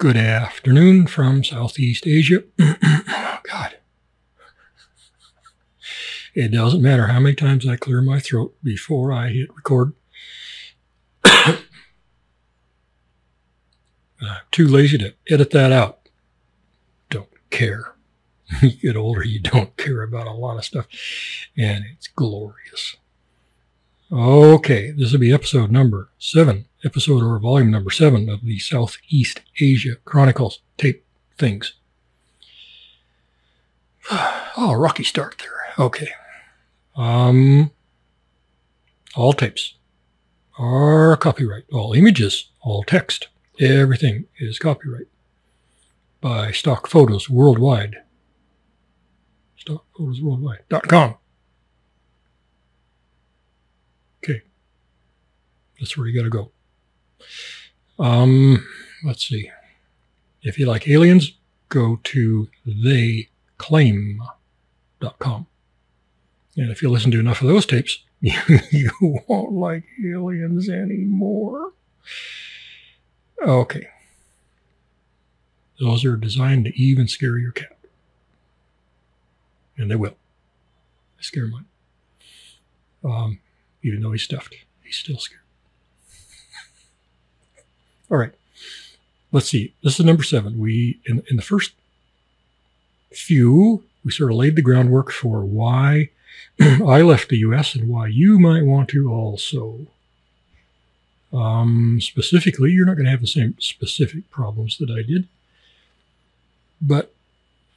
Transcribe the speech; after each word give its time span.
Good 0.00 0.16
afternoon 0.16 1.08
from 1.08 1.44
Southeast 1.44 2.06
Asia. 2.06 2.42
oh, 2.58 3.38
God. 3.42 3.76
It 6.34 6.52
doesn't 6.52 6.80
matter 6.80 7.08
how 7.08 7.20
many 7.20 7.34
times 7.34 7.68
I 7.68 7.76
clear 7.76 8.00
my 8.00 8.18
throat 8.18 8.56
before 8.62 9.12
I 9.12 9.28
hit 9.28 9.54
record. 9.54 9.92
I'm 11.24 11.58
too 14.50 14.66
lazy 14.66 14.96
to 14.96 15.12
edit 15.28 15.50
that 15.50 15.70
out. 15.70 16.08
Don't 17.10 17.28
care. 17.50 17.92
you 18.62 18.70
get 18.70 18.96
older, 18.96 19.22
you 19.22 19.38
don't 19.38 19.76
care 19.76 20.02
about 20.02 20.26
a 20.26 20.32
lot 20.32 20.56
of 20.56 20.64
stuff, 20.64 20.86
and 21.58 21.84
it's 21.92 22.08
glorious. 22.08 22.96
Okay, 24.10 24.92
this 24.92 25.12
will 25.12 25.20
be 25.20 25.30
episode 25.30 25.70
number 25.70 26.08
seven, 26.18 26.64
episode 26.84 27.22
or 27.22 27.38
volume 27.38 27.70
number 27.70 27.90
seven 27.90 28.28
of 28.28 28.44
the 28.44 28.58
Southeast 28.58 29.40
Asia 29.60 29.96
Chronicles 30.04 30.60
tape 30.76 31.04
things. 31.36 31.74
Oh, 34.10 34.74
rocky 34.78 35.04
start 35.04 35.36
there. 35.38 35.86
Okay. 35.86 36.08
Um, 36.96 37.70
all 39.14 39.32
tapes 39.32 39.74
are 40.58 41.16
copyright. 41.16 41.64
All 41.72 41.92
images, 41.92 42.50
all 42.60 42.82
text, 42.82 43.28
everything 43.58 44.26
is 44.38 44.58
copyright 44.58 45.06
by 46.20 46.52
Stock 46.52 46.86
Photos 46.86 47.30
Worldwide. 47.30 47.96
StockPhotosWorldwide.com. 49.66 51.16
Okay. 54.22 54.42
That's 55.78 55.96
where 55.96 56.06
you 56.06 56.18
got 56.18 56.24
to 56.24 56.30
go. 56.30 56.52
Um, 57.98 58.66
let's 59.04 59.28
see. 59.28 59.50
If 60.42 60.58
you 60.58 60.66
like 60.66 60.88
aliens, 60.88 61.32
go 61.68 62.00
to 62.04 62.48
theyclaim.com. 62.66 65.46
And 66.56 66.70
if 66.70 66.82
you 66.82 66.90
listen 66.90 67.10
to 67.12 67.20
enough 67.20 67.42
of 67.42 67.48
those 67.48 67.66
tapes, 67.66 68.02
you, 68.20 68.90
won't 69.00 69.52
like 69.52 69.84
aliens 70.04 70.68
anymore. 70.68 71.72
Okay. 73.42 73.88
Those 75.78 76.04
are 76.04 76.16
designed 76.16 76.66
to 76.66 76.78
even 76.78 77.08
scare 77.08 77.38
your 77.38 77.52
cat. 77.52 77.78
And 79.78 79.90
they 79.90 79.96
will. 79.96 80.16
I 81.18 81.22
scare 81.22 81.46
mine. 81.46 81.64
Um, 83.02 83.38
even 83.82 84.02
though 84.02 84.12
he's 84.12 84.24
stuffed, 84.24 84.54
he's 84.82 84.96
still 84.96 85.16
scared. 85.16 85.39
All 88.10 88.18
right. 88.18 88.32
Let's 89.32 89.48
see. 89.48 89.72
This 89.82 89.98
is 90.00 90.04
number 90.04 90.22
seven. 90.22 90.58
We, 90.58 90.98
in, 91.06 91.22
in 91.30 91.36
the 91.36 91.42
first 91.42 91.72
few, 93.12 93.84
we 94.04 94.10
sort 94.10 94.32
of 94.32 94.36
laid 94.36 94.56
the 94.56 94.62
groundwork 94.62 95.12
for 95.12 95.44
why 95.44 96.10
I 96.60 97.02
left 97.02 97.28
the 97.28 97.38
US 97.38 97.74
and 97.74 97.88
why 97.88 98.08
you 98.08 98.38
might 98.38 98.64
want 98.64 98.88
to 98.90 99.10
also. 99.12 99.86
Um, 101.32 102.00
specifically, 102.00 102.72
you're 102.72 102.86
not 102.86 102.96
going 102.96 103.04
to 103.04 103.10
have 103.12 103.20
the 103.20 103.26
same 103.28 103.54
specific 103.60 104.28
problems 104.30 104.78
that 104.78 104.90
I 104.90 105.02
did, 105.02 105.28
but 106.82 107.14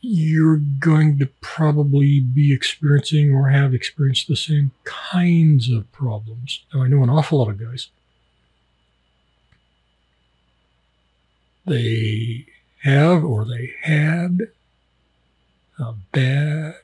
you're 0.02 0.58
going 0.58 1.20
to 1.20 1.28
probably 1.40 2.20
be 2.20 2.52
experiencing 2.52 3.32
or 3.34 3.50
have 3.50 3.74
experienced 3.74 4.28
the 4.28 4.36
same 4.36 4.72
kinds 4.84 5.70
of 5.70 5.90
problems. 5.92 6.64
Now, 6.74 6.82
I 6.82 6.88
know 6.88 7.04
an 7.04 7.12
awful 7.12 7.40
lot 7.40 7.50
of 7.50 7.60
guys. 7.60 7.90
They 11.66 12.46
have 12.84 13.24
or 13.24 13.46
they 13.46 13.74
had 13.82 14.40
a 15.80 15.94
bad 16.12 16.76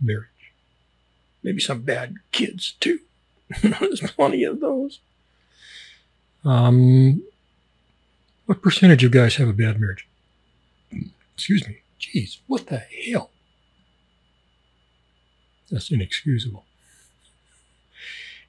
marriage 0.00 0.28
maybe 1.44 1.60
some 1.60 1.82
bad 1.82 2.16
kids 2.32 2.74
too. 2.80 2.98
There's 3.62 4.00
plenty 4.00 4.42
of 4.42 4.60
those. 4.60 4.98
Um, 6.44 7.22
what 8.46 8.62
percentage 8.62 9.04
of 9.04 9.12
guys 9.12 9.36
have 9.36 9.48
a 9.48 9.52
bad 9.52 9.78
marriage? 9.78 10.08
Excuse 11.34 11.68
me. 11.68 11.78
Jeez, 12.00 12.38
what 12.46 12.66
the 12.66 12.78
hell? 12.78 13.30
That's 15.70 15.90
inexcusable. 15.90 16.64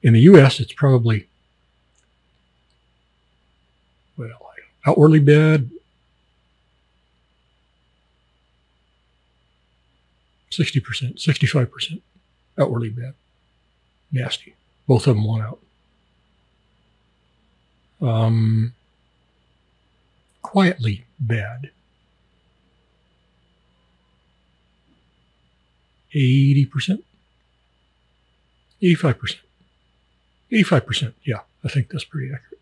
In 0.02 0.14
the 0.14 0.22
U.S., 0.22 0.60
it's 0.60 0.74
probably, 0.74 1.28
well, 4.18 4.45
outwardly 4.86 5.20
bad, 5.20 5.70
60%, 10.52 11.16
65% 11.18 12.02
outwardly 12.58 12.90
bad, 12.90 13.14
nasty. 14.12 14.56
Both 14.88 15.08
of 15.08 15.16
them 15.16 15.26
won 15.26 15.42
out. 15.42 15.60
Um, 18.02 18.74
quietly 20.42 21.06
bad. 21.20 21.72
80%, 26.14 27.04
85%, 28.82 29.36
85%. 30.52 31.14
Yeah, 31.26 31.40
I 31.64 31.68
think 31.68 31.90
that's 31.90 32.06
pretty 32.06 32.34
accurate. 32.34 32.55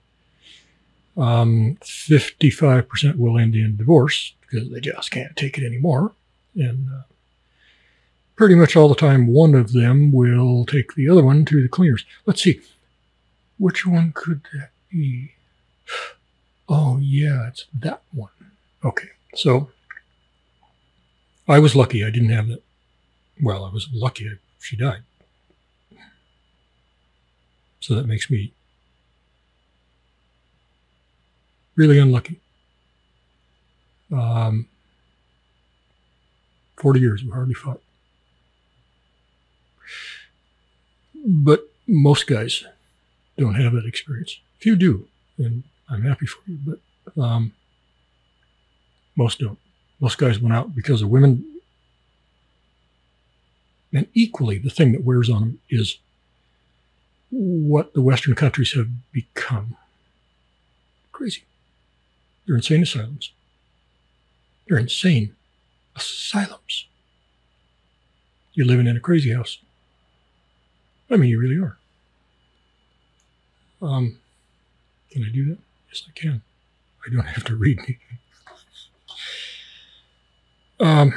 Um, 1.16 1.78
55% 1.82 3.18
will 3.18 3.38
end 3.38 3.56
in 3.56 3.78
divorce 3.78 4.34
because 4.42 4.70
they 4.72 4.80
just 4.80 5.12
can't 5.12 5.36
take 5.36 5.58
it 5.58 5.66
anymore. 5.66 6.14
And 6.56 6.88
uh, 6.90 7.02
pretty 8.36 8.56
much 8.56 8.76
all 8.76 8.88
the 8.90 8.96
time, 8.96 9.28
one 9.28 9.54
of 9.56 9.74
them 9.74 10.12
will 10.12 10.66
take 10.66 10.96
the 10.96 11.10
other 11.10 11.24
one 11.24 11.46
to 11.46 11.62
the 11.62 11.70
cleaners. 11.70 12.06
Let's 12.26 12.42
see. 12.42 12.62
Which 13.58 13.86
one 13.86 14.12
could 14.14 14.42
that 14.54 14.70
be? 14.90 15.32
Oh, 16.68 16.98
yeah, 16.98 17.48
it's 17.48 17.66
that 17.80 18.02
one. 18.12 18.32
Okay, 18.84 19.10
so 19.36 19.70
I 21.48 21.60
was 21.60 21.76
lucky 21.76 22.04
I 22.04 22.10
didn't 22.10 22.30
have 22.30 22.48
that. 22.48 22.64
Well, 23.42 23.66
I 23.66 23.70
was 23.70 23.88
lucky 23.94 24.30
she 24.60 24.76
died. 24.76 25.04
So 27.80 27.96
that 27.96 28.08
makes 28.08 28.30
me 28.32 28.54
really 31.76 32.00
unlucky. 32.00 32.40
Um, 34.12 34.68
40 36.78 37.00
years, 37.00 37.24
we 37.24 37.32
hardly 37.32 37.54
fought. 37.54 37.82
But 41.26 41.62
most 41.88 42.28
guys 42.28 42.66
don't 43.38 43.56
have 43.56 43.74
that 43.74 43.86
experience. 43.86 44.40
Few 44.60 44.76
do, 44.76 45.08
and 45.38 45.64
I'm 45.90 46.04
happy 46.04 46.26
for 46.26 46.40
you, 46.46 46.58
but 46.66 47.22
um, 47.22 47.54
most 49.16 49.40
don't. 49.40 49.60
Most 50.00 50.18
guys 50.18 50.40
went 50.40 50.54
out 50.54 50.76
because 50.76 51.02
of 51.02 51.10
women. 51.10 51.46
And 53.94 54.08
equally, 54.14 54.58
the 54.58 54.70
thing 54.70 54.92
that 54.92 55.04
wears 55.04 55.30
on 55.30 55.40
them 55.40 55.60
is 55.70 55.98
what 57.30 57.94
the 57.94 58.02
Western 58.02 58.36
countries 58.36 58.74
have 58.74 58.90
become. 59.12 59.78
Crazy. 61.12 61.44
They're 62.46 62.56
insane 62.56 62.84
asylums. 62.84 63.32
They're 64.68 64.78
insane 64.78 65.36
asylums. 65.96 66.88
You're 68.54 68.68
living 68.68 68.88
in 68.88 68.98
a 68.98 69.00
crazy 69.00 69.34
house. 69.34 69.60
I 71.10 71.18
mean, 71.18 71.30
you 71.30 71.40
really 71.40 71.58
are. 71.58 71.78
Um, 73.82 74.18
can 75.12 75.24
I 75.24 75.30
do 75.30 75.46
that? 75.46 75.58
Yes, 75.90 76.04
I 76.08 76.12
can. 76.20 76.42
I 77.06 77.14
don't 77.14 77.26
have 77.26 77.44
to 77.46 77.56
read 77.56 77.80
anything. 77.80 77.98
Um, 80.80 81.14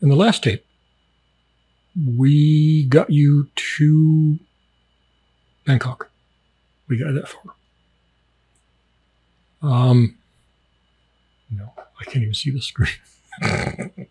in 0.00 0.08
the 0.08 0.16
last 0.16 0.44
tape, 0.44 0.64
we 2.16 2.84
got 2.84 3.10
you 3.10 3.48
to 3.54 4.38
Bangkok. 5.66 6.07
We 6.88 6.98
got 6.98 7.12
that 7.12 7.28
far. 7.28 7.54
Um, 9.60 10.16
no, 11.50 11.72
I 12.00 12.04
can't 12.04 12.22
even 12.22 12.34
see 12.34 12.50
the 12.50 12.60
screen. 12.60 12.90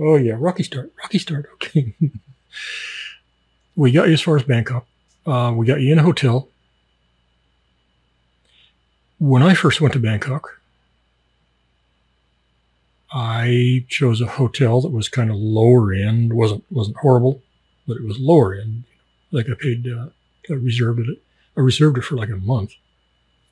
Oh 0.00 0.16
yeah, 0.16 0.36
rocky 0.38 0.62
start, 0.62 0.92
rocky 1.02 1.18
start. 1.18 1.48
Okay. 1.54 1.92
we 3.76 3.90
got 3.90 4.06
you 4.06 4.14
as 4.14 4.20
far 4.20 4.36
as 4.36 4.44
Bangkok. 4.44 4.86
Uh, 5.26 5.52
we 5.54 5.66
got 5.66 5.80
you 5.80 5.92
in 5.92 5.98
a 5.98 6.04
hotel. 6.04 6.48
When 9.18 9.42
I 9.42 9.54
first 9.54 9.80
went 9.80 9.94
to 9.94 9.98
Bangkok, 9.98 10.60
I 13.12 13.84
chose 13.88 14.20
a 14.20 14.26
hotel 14.26 14.80
that 14.82 14.90
was 14.90 15.08
kind 15.08 15.30
of 15.30 15.36
lower 15.36 15.92
end. 15.92 16.32
wasn't 16.32 16.64
wasn't 16.70 16.98
horrible, 16.98 17.42
but 17.86 17.96
it 17.96 18.04
was 18.04 18.20
lower 18.20 18.54
end. 18.54 18.84
Like 19.32 19.46
I 19.50 19.54
paid, 19.58 19.86
uh, 19.88 20.10
I 20.50 20.54
reserved 20.54 21.00
it 21.00 21.18
I 21.58 21.60
reserved 21.60 21.98
it 21.98 22.04
for 22.04 22.14
like 22.14 22.30
a 22.30 22.36
month. 22.36 22.74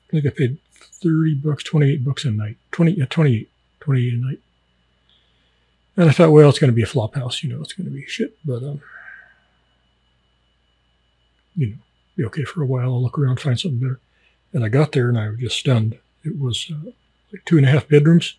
I 0.07 0.11
think 0.11 0.25
I 0.25 0.29
paid 0.29 0.57
30 0.71 1.35
bucks, 1.35 1.61
28 1.65 2.05
bucks 2.05 2.23
a 2.23 2.31
night, 2.31 2.55
20, 2.71 2.93
yeah, 2.93 3.05
28, 3.09 3.51
28 3.81 4.13
a 4.13 4.17
night. 4.17 4.39
And 5.97 6.09
I 6.09 6.13
thought, 6.13 6.31
well, 6.31 6.47
it's 6.47 6.57
going 6.57 6.71
to 6.71 6.75
be 6.75 6.83
a 6.83 6.87
flop 6.87 7.15
house, 7.15 7.43
you 7.43 7.49
know, 7.49 7.61
it's 7.61 7.73
going 7.73 7.85
to 7.85 7.93
be 7.93 8.05
shit, 8.05 8.37
but, 8.45 8.63
um, 8.63 8.81
you 11.57 11.67
know, 11.67 11.75
be 12.15 12.23
okay 12.25 12.45
for 12.45 12.63
a 12.63 12.65
while. 12.65 12.93
I'll 12.93 13.03
look 13.03 13.19
around, 13.19 13.41
find 13.41 13.59
something 13.59 13.79
better. 13.79 13.99
And 14.53 14.63
I 14.63 14.69
got 14.69 14.93
there 14.93 15.09
and 15.09 15.19
I 15.19 15.29
was 15.29 15.39
just 15.39 15.57
stunned. 15.57 15.97
It 16.23 16.39
was 16.39 16.71
uh, 16.71 16.91
like 17.33 17.43
two 17.43 17.57
and 17.57 17.65
a 17.65 17.69
half 17.69 17.89
bedrooms. 17.89 18.35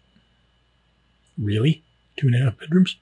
Really? 1.37 1.83
Two 2.17 2.29
and 2.29 2.37
a 2.37 2.39
half 2.39 2.59
bedrooms? 2.59 2.97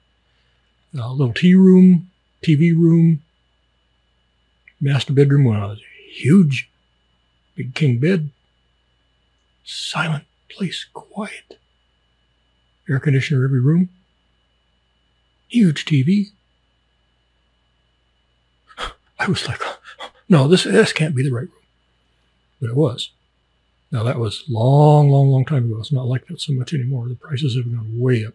A 0.99 1.13
little 1.13 1.33
tea 1.33 1.55
room, 1.55 2.09
TV 2.43 2.75
room, 2.75 3.23
master 4.79 5.13
bedroom 5.13 5.45
was 5.45 5.79
huge, 6.09 6.69
big 7.55 7.73
king 7.73 7.99
bed, 7.99 8.29
silent 9.63 10.25
place, 10.49 10.85
quiet, 10.93 11.59
air 12.89 12.99
conditioner 12.99 13.43
every 13.43 13.59
room, 13.59 13.89
huge 15.47 15.85
TV. 15.85 16.27
I 19.19 19.27
was 19.27 19.47
like, 19.47 19.61
no, 20.29 20.47
this, 20.47 20.63
this 20.63 20.93
can't 20.93 21.15
be 21.15 21.23
the 21.23 21.31
right 21.31 21.41
room. 21.41 21.51
But 22.61 22.69
it 22.69 22.75
was. 22.75 23.11
Now 23.91 24.03
that 24.03 24.19
was 24.19 24.43
long, 24.49 25.09
long, 25.09 25.29
long 25.29 25.45
time 25.45 25.65
ago. 25.65 25.79
It's 25.79 25.91
not 25.91 26.07
like 26.07 26.27
that 26.27 26.41
so 26.41 26.53
much 26.53 26.73
anymore. 26.73 27.07
The 27.07 27.15
prices 27.15 27.55
have 27.55 27.73
gone 27.73 27.99
way 27.99 28.25
up. 28.25 28.33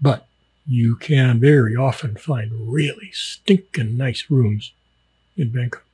But 0.00 0.26
you 0.66 0.96
can 0.96 1.40
very 1.40 1.74
often 1.74 2.16
find 2.16 2.72
really 2.72 3.10
stinking 3.12 3.96
nice 3.96 4.26
rooms 4.28 4.72
in 5.36 5.50
Bangkok. 5.50 5.84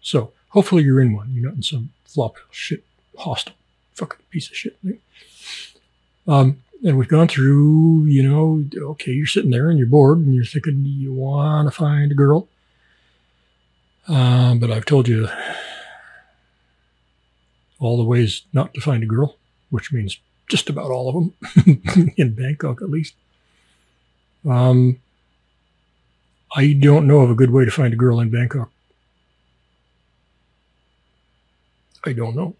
So 0.00 0.32
hopefully 0.50 0.84
you're 0.84 1.00
in 1.00 1.14
one. 1.14 1.32
You're 1.32 1.46
not 1.46 1.56
in 1.56 1.62
some 1.62 1.90
flop 2.04 2.36
shit 2.50 2.84
hostel 3.16 3.54
fucking 3.94 4.20
piece 4.30 4.50
of 4.50 4.56
shit 4.56 4.76
thing. 4.80 4.98
Um, 6.26 6.62
and 6.84 6.98
we've 6.98 7.08
gone 7.08 7.28
through, 7.28 8.06
you 8.06 8.22
know, 8.22 8.64
okay, 8.90 9.12
you're 9.12 9.26
sitting 9.26 9.50
there 9.50 9.70
and 9.70 9.78
you're 9.78 9.88
bored 9.88 10.18
and 10.18 10.34
you're 10.34 10.44
thinking 10.44 10.84
you 10.84 11.12
want 11.12 11.66
to 11.68 11.70
find 11.70 12.12
a 12.12 12.14
girl. 12.14 12.48
Um, 14.06 14.58
but 14.58 14.70
I've 14.70 14.84
told 14.84 15.08
you 15.08 15.28
all 17.78 17.96
the 17.96 18.04
ways 18.04 18.42
not 18.52 18.74
to 18.74 18.80
find 18.80 19.02
a 19.02 19.06
girl, 19.06 19.36
which 19.70 19.92
means 19.92 20.18
just 20.48 20.68
about 20.68 20.90
all 20.90 21.08
of 21.08 21.14
them 21.64 22.12
in 22.16 22.34
Bangkok, 22.34 22.82
at 22.82 22.90
least. 22.90 23.14
Um, 24.48 24.98
I 26.54 26.74
don't 26.74 27.06
know 27.06 27.20
of 27.20 27.30
a 27.30 27.34
good 27.34 27.50
way 27.50 27.64
to 27.64 27.70
find 27.70 27.94
a 27.94 27.96
girl 27.96 28.20
in 28.20 28.30
Bangkok. 28.30 28.70
I 32.04 32.12
don't 32.12 32.36
know. 32.36 32.56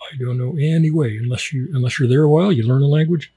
I 0.00 0.16
don't 0.16 0.38
know 0.38 0.56
any 0.58 0.90
way 0.90 1.16
unless 1.16 1.52
you 1.52 1.68
unless 1.74 1.98
you're 1.98 2.08
there 2.08 2.22
a 2.22 2.28
while. 2.28 2.52
You 2.52 2.64
learn 2.64 2.80
the 2.80 2.86
language. 2.86 3.32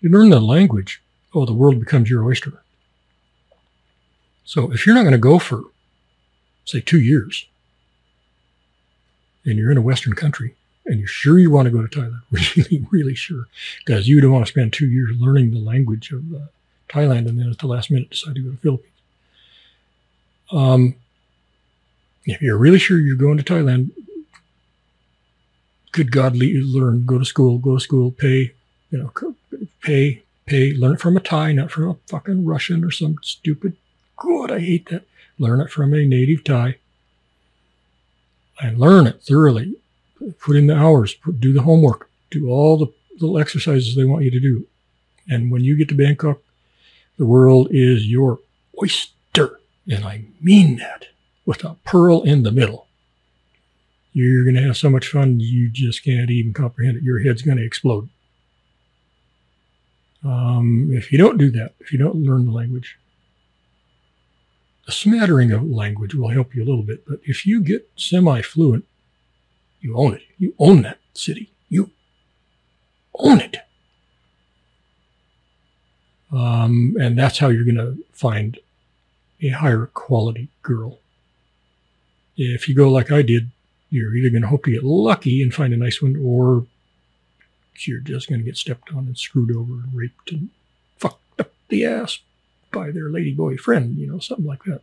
You 0.00 0.10
learn 0.10 0.30
the 0.30 0.40
language. 0.40 1.02
Oh, 1.34 1.44
the 1.44 1.52
world 1.52 1.78
becomes 1.78 2.10
your 2.10 2.24
oyster. 2.24 2.62
So 4.44 4.72
if 4.72 4.86
you're 4.86 4.94
not 4.94 5.02
going 5.02 5.12
to 5.12 5.18
go 5.18 5.38
for, 5.38 5.62
say, 6.64 6.80
two 6.80 7.00
years, 7.00 7.46
and 9.44 9.58
you're 9.58 9.70
in 9.70 9.76
a 9.76 9.82
Western 9.82 10.14
country, 10.14 10.54
and 10.86 10.98
you're 10.98 11.06
sure 11.06 11.38
you 11.38 11.50
want 11.50 11.66
to 11.66 11.70
go 11.70 11.86
to 11.86 11.88
Thailand, 11.88 12.22
really, 12.30 12.86
really 12.90 13.14
sure, 13.14 13.46
because 13.84 14.08
you 14.08 14.20
don't 14.20 14.32
want 14.32 14.46
to 14.46 14.50
spend 14.50 14.72
two 14.72 14.86
years 14.88 15.10
learning 15.18 15.50
the 15.50 15.58
language 15.58 16.12
of 16.12 16.24
uh, 16.34 16.46
Thailand 16.88 17.28
and 17.28 17.38
then 17.38 17.50
at 17.50 17.58
the 17.58 17.66
last 17.66 17.90
minute 17.90 18.10
decide 18.10 18.36
to 18.36 18.40
go 18.40 18.48
to 18.48 18.52
the 18.52 18.62
Philippines. 18.62 18.94
Um, 20.50 20.94
if 22.24 22.40
you're 22.40 22.56
really 22.56 22.78
sure 22.78 22.98
you're 22.98 23.16
going 23.16 23.36
to 23.36 23.44
Thailand, 23.44 23.90
good 25.98 26.12
God, 26.12 26.36
learn, 26.36 27.04
go 27.04 27.18
to 27.18 27.24
school, 27.24 27.58
go 27.58 27.74
to 27.74 27.80
school, 27.80 28.12
pay, 28.12 28.52
you 28.90 28.98
know, 28.98 29.10
pay, 29.82 30.22
pay, 30.46 30.72
learn 30.74 30.94
it 30.94 31.00
from 31.00 31.16
a 31.16 31.20
Thai, 31.20 31.50
not 31.52 31.72
from 31.72 31.90
a 31.90 31.96
fucking 32.06 32.44
Russian 32.46 32.84
or 32.84 32.92
some 32.92 33.16
stupid, 33.22 33.76
God, 34.16 34.52
I 34.52 34.60
hate 34.60 34.88
that. 34.90 35.02
Learn 35.40 35.60
it 35.60 35.70
from 35.70 35.92
a 35.94 36.04
native 36.04 36.44
Thai 36.44 36.76
and 38.60 38.78
learn 38.78 39.08
it 39.08 39.22
thoroughly. 39.22 39.74
Put 40.40 40.56
in 40.56 40.68
the 40.68 40.76
hours, 40.76 41.14
put, 41.14 41.40
do 41.40 41.52
the 41.52 41.62
homework, 41.62 42.08
do 42.30 42.48
all 42.48 42.76
the 42.76 42.92
little 43.20 43.38
exercises 43.38 43.96
they 43.96 44.04
want 44.04 44.24
you 44.24 44.30
to 44.30 44.40
do. 44.40 44.66
And 45.28 45.50
when 45.50 45.62
you 45.62 45.76
get 45.76 45.88
to 45.88 45.96
Bangkok, 45.96 46.38
the 47.16 47.26
world 47.26 47.68
is 47.72 48.06
your 48.06 48.38
oyster. 48.80 49.58
And 49.90 50.04
I 50.04 50.26
mean 50.40 50.76
that 50.76 51.06
with 51.44 51.64
a 51.64 51.74
pearl 51.84 52.22
in 52.22 52.44
the 52.44 52.52
middle. 52.52 52.87
You're 54.18 54.42
going 54.42 54.56
to 54.56 54.62
have 54.62 54.76
so 54.76 54.90
much 54.90 55.06
fun, 55.06 55.38
you 55.38 55.68
just 55.70 56.02
can't 56.02 56.28
even 56.28 56.52
comprehend 56.52 56.96
it. 56.96 57.04
Your 57.04 57.20
head's 57.20 57.40
going 57.40 57.56
to 57.56 57.64
explode. 57.64 58.08
Um, 60.24 60.90
if 60.92 61.12
you 61.12 61.18
don't 61.18 61.38
do 61.38 61.52
that, 61.52 61.74
if 61.78 61.92
you 61.92 62.00
don't 62.00 62.24
learn 62.24 62.44
the 62.44 62.50
language, 62.50 62.98
a 64.88 64.90
smattering 64.90 65.52
of 65.52 65.62
language 65.62 66.16
will 66.16 66.30
help 66.30 66.52
you 66.52 66.64
a 66.64 66.66
little 66.66 66.82
bit. 66.82 67.06
But 67.06 67.20
if 67.22 67.46
you 67.46 67.62
get 67.62 67.88
semi 67.94 68.42
fluent, 68.42 68.86
you 69.80 69.96
own 69.96 70.14
it. 70.14 70.22
You 70.36 70.52
own 70.58 70.82
that 70.82 70.98
city. 71.14 71.52
You 71.68 71.92
own 73.14 73.40
it. 73.40 73.58
Um, 76.32 76.96
and 77.00 77.16
that's 77.16 77.38
how 77.38 77.50
you're 77.50 77.62
going 77.62 77.76
to 77.76 78.04
find 78.10 78.58
a 79.40 79.50
higher 79.50 79.86
quality 79.86 80.48
girl. 80.62 80.98
If 82.36 82.68
you 82.68 82.74
go 82.74 82.90
like 82.90 83.12
I 83.12 83.22
did, 83.22 83.52
you're 83.90 84.14
either 84.14 84.30
going 84.30 84.42
to 84.42 84.48
hope 84.48 84.64
to 84.64 84.72
get 84.72 84.84
lucky 84.84 85.42
and 85.42 85.54
find 85.54 85.72
a 85.72 85.76
nice 85.76 86.02
one, 86.02 86.16
or 86.22 86.66
you're 87.86 88.00
just 88.00 88.28
going 88.28 88.40
to 88.40 88.44
get 88.44 88.56
stepped 88.56 88.92
on 88.92 89.06
and 89.06 89.16
screwed 89.16 89.54
over 89.54 89.72
and 89.72 89.94
raped 89.94 90.32
and 90.32 90.50
fucked 90.96 91.40
up 91.40 91.52
the 91.68 91.84
ass 91.84 92.18
by 92.72 92.90
their 92.90 93.08
lady 93.08 93.32
boy 93.32 93.56
friend, 93.56 93.96
you 93.96 94.10
know, 94.10 94.18
something 94.18 94.46
like 94.46 94.64
that. 94.64 94.82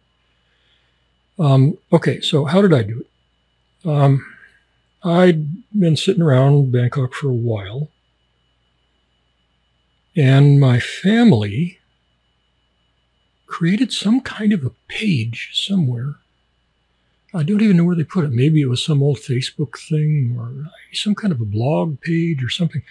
Um, 1.38 1.78
okay, 1.92 2.22
so 2.22 2.46
how 2.46 2.62
did 2.62 2.74
I 2.74 2.84
do 2.84 3.02
it? 3.02 3.90
Um, 3.90 4.25
I'd 5.04 5.63
been 5.78 5.98
sitting 5.98 6.22
around 6.22 6.72
Bangkok 6.72 7.13
for 7.13 7.28
a 7.28 7.34
while, 7.34 7.90
and 10.16 10.60
my 10.60 10.80
family 10.80 11.80
created 13.46 13.94
some 13.94 14.22
kind 14.22 14.54
of 14.54 14.66
a 14.66 14.72
page 14.88 15.51
somewhere 15.54 16.16
I 17.36 17.44
don't 17.44 17.62
even 17.62 17.76
know 17.76 17.84
where 17.84 17.96
they 17.96 18.06
put 18.06 18.24
it. 18.24 18.32
Maybe 18.32 18.62
it 18.62 18.70
was 18.70 18.84
some 18.84 19.04
old 19.04 19.18
Facebook 19.18 19.77
thing 19.77 20.38
or 20.39 20.72
some 20.94 21.15
kind 21.15 21.34
of 21.34 21.42
a 21.42 21.46
blog 21.46 22.00
page 22.00 22.42
or 22.42 22.50
something. 22.50 22.82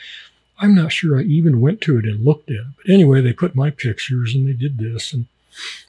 I'm 0.59 0.75
not 0.75 0.93
sure 0.93 1.19
I 1.19 1.23
even 1.23 1.61
went 1.61 1.81
to 1.83 1.99
it 1.99 2.05
and 2.05 2.25
looked 2.25 2.51
at 2.51 2.57
it. 2.57 2.67
But 2.77 2.93
anyway, 2.93 3.23
they 3.23 3.33
put 3.33 3.55
my 3.55 3.71
pictures 3.71 4.35
and 4.35 4.47
they 4.47 4.53
did 4.53 4.79
this 4.79 5.13
and, 5.13 5.27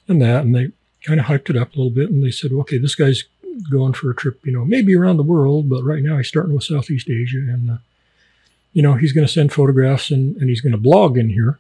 and 0.08 0.22
that, 0.22 0.46
and 0.46 0.56
they 0.56 0.72
kind 1.04 1.20
of 1.20 1.26
hyped 1.26 1.50
it 1.50 1.58
up 1.58 1.74
a 1.74 1.78
little 1.78 1.92
bit. 1.92 2.10
And 2.10 2.24
they 2.24 2.32
said, 2.32 2.54
okay, 2.54 2.78
this 2.78 2.96
guy's 2.96 3.26
going 3.70 3.94
for 3.94 4.10
a 4.10 4.16
trip, 4.16 4.40
you 4.46 4.54
know, 4.54 4.66
maybe 4.66 4.96
around 4.96 5.18
the 5.18 5.24
world, 5.24 5.70
but 5.70 5.84
right 5.84 6.02
now 6.02 6.18
he's 6.18 6.28
starting 6.28 6.56
with 6.56 6.64
Southeast 6.64 7.10
Asia. 7.10 7.40
And, 7.40 7.72
uh, 7.72 7.78
you 8.74 8.82
know, 8.82 8.94
he's 8.94 9.14
going 9.14 9.28
to 9.28 9.32
send 9.32 9.54
photographs 9.54 10.12
and, 10.12 10.36
and 10.38 10.50
he's 10.50 10.62
going 10.62 10.72
to 10.72 10.78
blog 10.78 11.18
in 11.18 11.30
here 11.30 11.60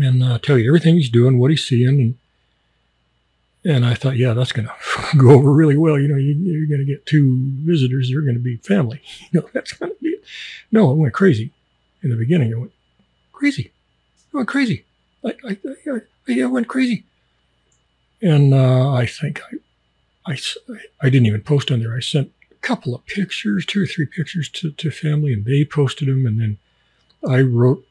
and 0.00 0.22
uh, 0.22 0.38
tell 0.38 0.58
you 0.58 0.68
everything 0.68 0.96
he's 0.96 1.10
doing, 1.10 1.38
what 1.38 1.50
he's 1.50 1.64
seeing, 1.64 2.00
and 2.00 2.14
and 3.64 3.84
I 3.84 3.94
thought, 3.94 4.16
yeah, 4.16 4.32
that's 4.32 4.52
going 4.52 4.68
to 5.10 5.16
go 5.16 5.30
over 5.30 5.52
really 5.52 5.76
well. 5.76 5.98
You 5.98 6.08
know, 6.08 6.16
you, 6.16 6.62
are 6.62 6.66
going 6.66 6.80
to 6.80 6.86
get 6.86 7.06
two 7.06 7.36
visitors. 7.64 8.10
They're 8.10 8.22
going 8.22 8.34
to 8.34 8.40
be 8.40 8.56
family. 8.56 9.02
You 9.32 9.40
know, 9.40 9.48
that's 9.52 9.72
going 9.72 9.92
to 9.92 9.98
be 10.02 10.08
it. 10.08 10.24
No, 10.72 10.90
it 10.90 10.96
went 10.96 11.14
crazy. 11.14 11.52
In 12.02 12.10
the 12.10 12.16
beginning, 12.16 12.50
it 12.50 12.58
went 12.58 12.72
crazy. 13.32 13.72
It 14.32 14.36
went 14.36 14.48
crazy. 14.48 14.84
I, 15.24 15.34
I, 15.44 15.58
I, 16.28 16.40
I 16.42 16.46
went 16.46 16.68
crazy. 16.68 17.04
And 18.22 18.54
uh, 18.54 18.92
I 18.92 19.06
think 19.06 19.40
I, 20.26 20.32
I, 20.32 20.38
I 21.00 21.10
didn't 21.10 21.26
even 21.26 21.42
post 21.42 21.70
on 21.70 21.80
there. 21.80 21.94
I 21.94 22.00
sent 22.00 22.32
a 22.50 22.54
couple 22.56 22.94
of 22.94 23.04
pictures, 23.06 23.66
two 23.66 23.82
or 23.82 23.86
three 23.86 24.06
pictures 24.06 24.48
to, 24.50 24.70
to 24.72 24.90
family, 24.90 25.32
and 25.32 25.44
they 25.44 25.64
posted 25.64 26.08
them. 26.08 26.26
And 26.26 26.40
then 26.40 26.58
I 27.28 27.42
wrote 27.42 27.86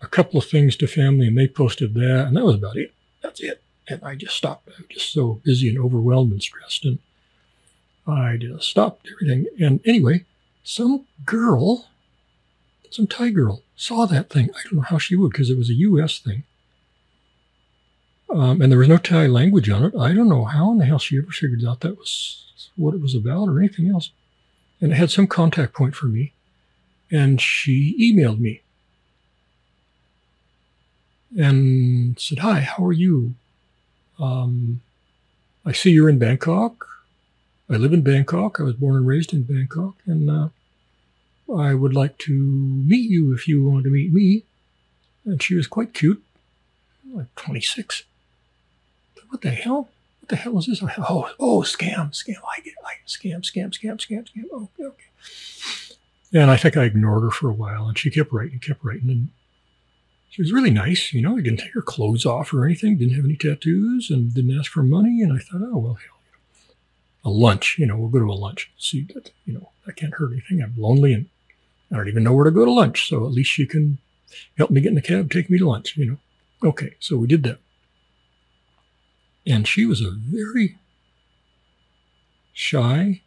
a 0.00 0.08
couple 0.08 0.38
of 0.38 0.46
things 0.46 0.76
to 0.76 0.86
family, 0.86 1.28
and 1.28 1.38
they 1.38 1.48
posted 1.48 1.94
that. 1.94 2.26
And 2.26 2.36
that 2.36 2.44
was 2.44 2.56
about 2.56 2.76
it. 2.76 2.92
That's 3.22 3.40
it 3.40 3.62
and 3.88 4.02
I 4.02 4.14
just 4.14 4.36
stopped. 4.36 4.68
I 4.68 4.72
was 4.78 4.86
just 4.90 5.12
so 5.12 5.40
busy 5.44 5.68
and 5.68 5.78
overwhelmed 5.78 6.32
and 6.32 6.42
stressed, 6.42 6.84
and 6.84 6.98
I 8.06 8.36
just 8.36 8.68
stopped 8.68 9.08
everything. 9.12 9.46
And 9.60 9.80
anyway, 9.86 10.24
some 10.62 11.06
girl, 11.24 11.86
some 12.90 13.06
Thai 13.06 13.30
girl, 13.30 13.62
saw 13.76 14.06
that 14.06 14.30
thing. 14.30 14.50
I 14.50 14.62
don't 14.64 14.74
know 14.74 14.82
how 14.82 14.98
she 14.98 15.16
would 15.16 15.32
because 15.32 15.50
it 15.50 15.58
was 15.58 15.70
a 15.70 15.74
U.S. 15.74 16.18
thing. 16.18 16.44
Um, 18.30 18.62
and 18.62 18.72
there 18.72 18.78
was 18.78 18.88
no 18.88 18.96
Thai 18.96 19.26
language 19.26 19.68
on 19.68 19.84
it. 19.84 19.94
I 19.94 20.14
don't 20.14 20.28
know 20.28 20.44
how 20.44 20.72
in 20.72 20.78
the 20.78 20.86
hell 20.86 20.98
she 20.98 21.18
ever 21.18 21.30
figured 21.30 21.64
out 21.64 21.80
that 21.80 21.98
was 21.98 22.46
what 22.76 22.94
it 22.94 23.00
was 23.00 23.14
about 23.14 23.48
or 23.48 23.58
anything 23.58 23.90
else. 23.90 24.10
And 24.80 24.92
it 24.92 24.96
had 24.96 25.10
some 25.10 25.26
contact 25.26 25.74
point 25.74 25.94
for 25.94 26.06
me. 26.06 26.32
And 27.10 27.40
she 27.40 27.94
emailed 28.00 28.38
me 28.38 28.62
and 31.38 32.18
said, 32.18 32.38
Hi, 32.38 32.60
how 32.60 32.84
are 32.84 32.92
you? 32.92 33.34
Um, 34.22 34.80
I 35.66 35.72
see 35.72 35.90
you're 35.90 36.08
in 36.08 36.18
Bangkok. 36.18 36.88
I 37.68 37.74
live 37.76 37.92
in 37.92 38.02
Bangkok. 38.02 38.60
I 38.60 38.62
was 38.62 38.74
born 38.74 38.96
and 38.96 39.06
raised 39.06 39.32
in 39.32 39.42
Bangkok, 39.42 39.94
and 40.06 40.30
uh, 40.30 40.48
I 41.52 41.74
would 41.74 41.94
like 41.94 42.18
to 42.18 42.32
meet 42.32 43.10
you 43.10 43.34
if 43.34 43.48
you 43.48 43.64
want 43.64 43.84
to 43.84 43.90
meet 43.90 44.12
me. 44.12 44.44
And 45.24 45.42
she 45.42 45.54
was 45.54 45.66
quite 45.66 45.92
cute, 45.92 46.22
like 47.12 47.34
26. 47.36 48.04
What 49.28 49.42
the 49.42 49.50
hell? 49.50 49.88
What 50.20 50.28
the 50.28 50.36
hell 50.36 50.58
is 50.58 50.66
this? 50.66 50.82
Oh, 50.82 51.30
oh, 51.40 51.60
scam, 51.62 52.10
scam. 52.12 52.40
I 52.56 52.60
get, 52.60 52.74
I 52.84 52.94
scam, 53.06 53.40
scam, 53.40 53.70
scam, 53.70 53.96
scam, 53.98 54.28
scam. 54.28 54.44
Oh, 54.52 54.68
okay, 54.78 54.84
okay. 54.84 56.38
And 56.40 56.50
I 56.50 56.56
think 56.56 56.76
I 56.76 56.84
ignored 56.84 57.22
her 57.22 57.30
for 57.30 57.48
a 57.48 57.54
while, 57.54 57.88
and 57.88 57.98
she 57.98 58.10
kept 58.10 58.32
writing, 58.32 58.58
kept 58.58 58.84
writing, 58.84 59.10
and 59.10 59.28
she 60.32 60.40
was 60.40 60.50
really 60.50 60.70
nice. 60.70 61.12
You 61.12 61.20
know, 61.20 61.36
I 61.36 61.42
didn't 61.42 61.58
take 61.58 61.74
her 61.74 61.82
clothes 61.82 62.24
off 62.24 62.54
or 62.54 62.64
anything, 62.64 62.96
didn't 62.96 63.16
have 63.16 63.26
any 63.26 63.36
tattoos, 63.36 64.10
and 64.10 64.32
didn't 64.34 64.58
ask 64.58 64.72
for 64.72 64.82
money. 64.82 65.20
And 65.20 65.30
I 65.30 65.36
thought, 65.36 65.60
oh, 65.62 65.76
well, 65.76 65.94
hell, 65.94 66.72
a 67.22 67.28
lunch, 67.28 67.76
you 67.78 67.84
know, 67.84 67.98
we'll 67.98 68.08
go 68.08 68.18
to 68.18 68.32
a 68.32 68.32
lunch. 68.32 68.72
See, 68.78 69.06
that, 69.12 69.30
you 69.44 69.52
know, 69.52 69.68
I 69.86 69.92
can't 69.92 70.14
hurt 70.14 70.32
anything. 70.32 70.62
I'm 70.62 70.74
lonely 70.78 71.12
and 71.12 71.26
I 71.92 71.96
don't 71.96 72.08
even 72.08 72.24
know 72.24 72.32
where 72.32 72.46
to 72.46 72.50
go 72.50 72.64
to 72.64 72.70
lunch. 72.70 73.06
So 73.10 73.26
at 73.26 73.32
least 73.32 73.50
she 73.50 73.66
can 73.66 73.98
help 74.56 74.70
me 74.70 74.80
get 74.80 74.88
in 74.88 74.94
the 74.94 75.02
cab, 75.02 75.30
take 75.30 75.50
me 75.50 75.58
to 75.58 75.68
lunch, 75.68 75.98
you 75.98 76.06
know. 76.06 76.16
Okay, 76.64 76.94
so 76.98 77.18
we 77.18 77.26
did 77.26 77.42
that. 77.42 77.58
And 79.46 79.68
she 79.68 79.84
was 79.84 80.00
a 80.00 80.10
very 80.10 80.78
shy, 82.54 83.20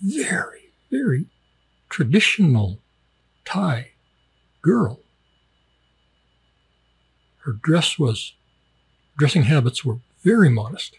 very, 0.00 0.70
very 0.88 1.26
traditional 1.88 2.78
Thai 3.44 3.90
girl. 4.62 5.00
Her 7.44 7.52
dress 7.52 7.98
was, 7.98 8.32
dressing 9.16 9.42
habits 9.42 9.84
were 9.84 9.98
very 10.22 10.48
modest. 10.48 10.96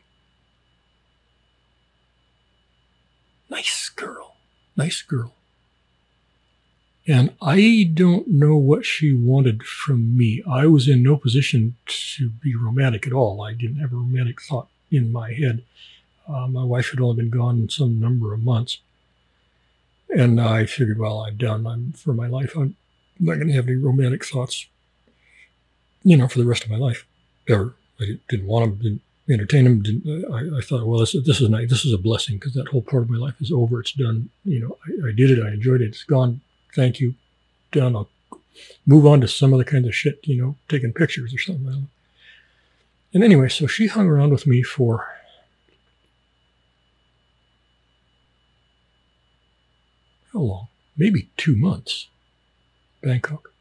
Nice 3.50 3.90
girl, 3.90 4.36
nice 4.78 5.02
girl. 5.02 5.34
And 7.08 7.34
I 7.42 7.90
don't 7.94 8.28
know 8.28 8.58
what 8.58 8.86
she 8.86 9.14
wanted 9.14 9.64
from 9.64 10.18
me. 10.18 10.44
I 10.50 10.66
was 10.66 10.88
in 10.88 11.04
no 11.04 11.18
position 11.18 11.76
to 11.86 12.30
be 12.30 12.56
romantic 12.56 13.06
at 13.06 13.14
all. 13.14 13.42
I 13.42 13.54
didn't 13.54 13.80
have 13.80 13.94
a 13.94 13.98
romantic 13.98 14.42
thought 14.42 14.68
in 14.92 15.12
my 15.12 15.34
head. 15.34 15.64
Uh, 16.28 16.48
my 16.48 16.64
wife 16.64 16.90
had 16.90 17.00
only 17.00 17.18
been 17.18 17.30
gone 17.30 17.70
some 17.70 18.00
number 18.00 18.34
of 18.34 18.44
months. 18.44 18.80
And 20.10 20.42
I 20.42 20.66
figured, 20.66 20.98
well, 20.98 21.20
I'm 21.20 21.38
done. 21.38 21.68
I'm 21.68 21.92
for 21.92 22.14
my 22.14 22.28
life. 22.28 22.56
I'm 22.56 22.76
not 23.20 23.36
going 23.36 23.50
to 23.50 23.54
have 23.54 23.68
any 23.68 23.76
romantic 23.76 24.26
thoughts, 24.26 24.66
you 26.06 26.16
know, 26.16 26.30
for 26.30 26.40
the 26.40 26.46
rest 26.46 26.64
of 26.64 26.70
my 26.70 26.78
life. 26.78 27.06
Ever. 27.50 27.76
I 28.00 28.18
didn't 28.30 28.48
want 28.48 28.80
them. 28.80 28.80
Didn't 28.80 29.02
entertain 29.30 29.64
them. 29.66 29.82
Didn't, 29.82 30.32
I, 30.32 30.60
I 30.60 30.62
thought, 30.62 30.86
well, 30.86 31.00
this, 31.00 31.14
this 31.26 31.42
is 31.42 31.50
nice. 31.50 31.70
This 31.70 31.84
is 31.84 31.92
a 31.92 31.98
blessing 31.98 32.38
because 32.38 32.54
that 32.54 32.70
whole 32.70 32.82
part 32.82 33.04
of 33.04 33.10
my 33.10 33.18
life 33.18 33.36
is 33.42 33.52
over. 33.52 33.82
It's 33.82 33.92
done. 33.92 34.30
You 34.46 34.62
know, 34.62 34.78
I, 34.86 35.10
I 35.10 35.12
did 35.12 35.32
it. 35.32 35.44
I 35.44 35.50
enjoyed 35.50 35.82
it. 35.82 35.88
It's 35.88 36.04
gone. 36.04 36.42
Thank 36.74 37.00
you. 37.00 37.16
Done. 37.72 37.96
I'll 37.96 38.10
move 38.86 39.06
on 39.06 39.20
to 39.22 39.28
some 39.28 39.54
other 39.54 39.64
kind 39.64 39.86
of 39.86 39.96
shit. 39.96 40.20
You 40.24 40.42
know, 40.42 40.56
taking 40.70 40.94
pictures 40.94 41.34
or 41.34 41.40
something. 41.40 41.90
And 43.14 43.24
anyway, 43.24 43.50
so 43.50 43.66
she 43.66 43.88
hung 43.88 44.08
around 44.08 44.32
with 44.32 44.46
me 44.46 44.62
for 44.62 45.08
how 50.34 50.40
long? 50.40 50.68
Maybe 50.96 51.30
two 51.36 51.56
months. 51.56 52.08
Bangkok. 53.02 53.52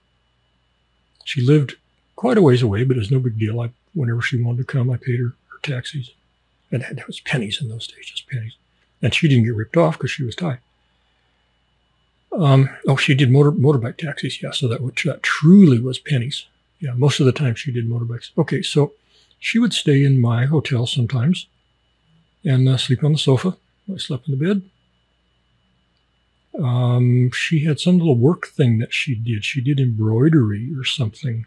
She 1.24 1.40
lived 1.40 1.76
quite 2.16 2.38
a 2.38 2.42
ways 2.42 2.62
away, 2.62 2.84
but 2.84 2.96
it 2.96 3.00
was 3.00 3.10
no 3.10 3.18
big 3.18 3.38
deal. 3.38 3.60
I, 3.60 3.70
whenever 3.94 4.22
she 4.22 4.42
wanted 4.42 4.58
to 4.58 4.64
come, 4.64 4.90
I 4.90 4.96
paid 4.96 5.20
her, 5.20 5.34
her 5.50 5.58
taxis. 5.62 6.12
And 6.70 6.82
that 6.82 7.06
was 7.06 7.20
pennies 7.20 7.60
in 7.60 7.68
those 7.68 7.86
days, 7.86 8.06
just 8.06 8.28
pennies. 8.28 8.56
And 9.02 9.14
she 9.14 9.28
didn't 9.28 9.44
get 9.44 9.54
ripped 9.54 9.76
off 9.76 9.98
because 9.98 10.10
she 10.10 10.24
was 10.24 10.34
Thai. 10.34 10.58
Um, 12.32 12.68
oh, 12.88 12.96
she 12.96 13.14
did 13.14 13.30
motor 13.30 13.52
motorbike 13.52 13.96
taxis. 13.96 14.42
Yeah, 14.42 14.50
so 14.50 14.66
that 14.68 14.80
which 14.80 15.04
that 15.04 15.22
truly 15.22 15.78
was 15.78 15.98
pennies. 15.98 16.46
Yeah, 16.80 16.94
most 16.94 17.20
of 17.20 17.26
the 17.26 17.32
time 17.32 17.54
she 17.54 17.70
did 17.70 17.88
motorbikes. 17.88 18.30
Okay, 18.36 18.60
so 18.60 18.92
she 19.38 19.58
would 19.58 19.72
stay 19.72 20.02
in 20.04 20.20
my 20.20 20.46
hotel 20.46 20.86
sometimes 20.86 21.46
and 22.44 22.68
uh, 22.68 22.76
sleep 22.76 23.04
on 23.04 23.12
the 23.12 23.18
sofa. 23.18 23.56
I 23.92 23.98
slept 23.98 24.28
in 24.28 24.36
the 24.36 24.44
bed. 24.44 24.62
Um, 26.62 27.30
she 27.32 27.64
had 27.64 27.80
some 27.80 27.98
little 27.98 28.16
work 28.16 28.46
thing 28.46 28.78
that 28.78 28.92
she 28.92 29.14
did. 29.14 29.44
She 29.44 29.60
did 29.60 29.80
embroidery 29.80 30.72
or 30.76 30.84
something 30.84 31.46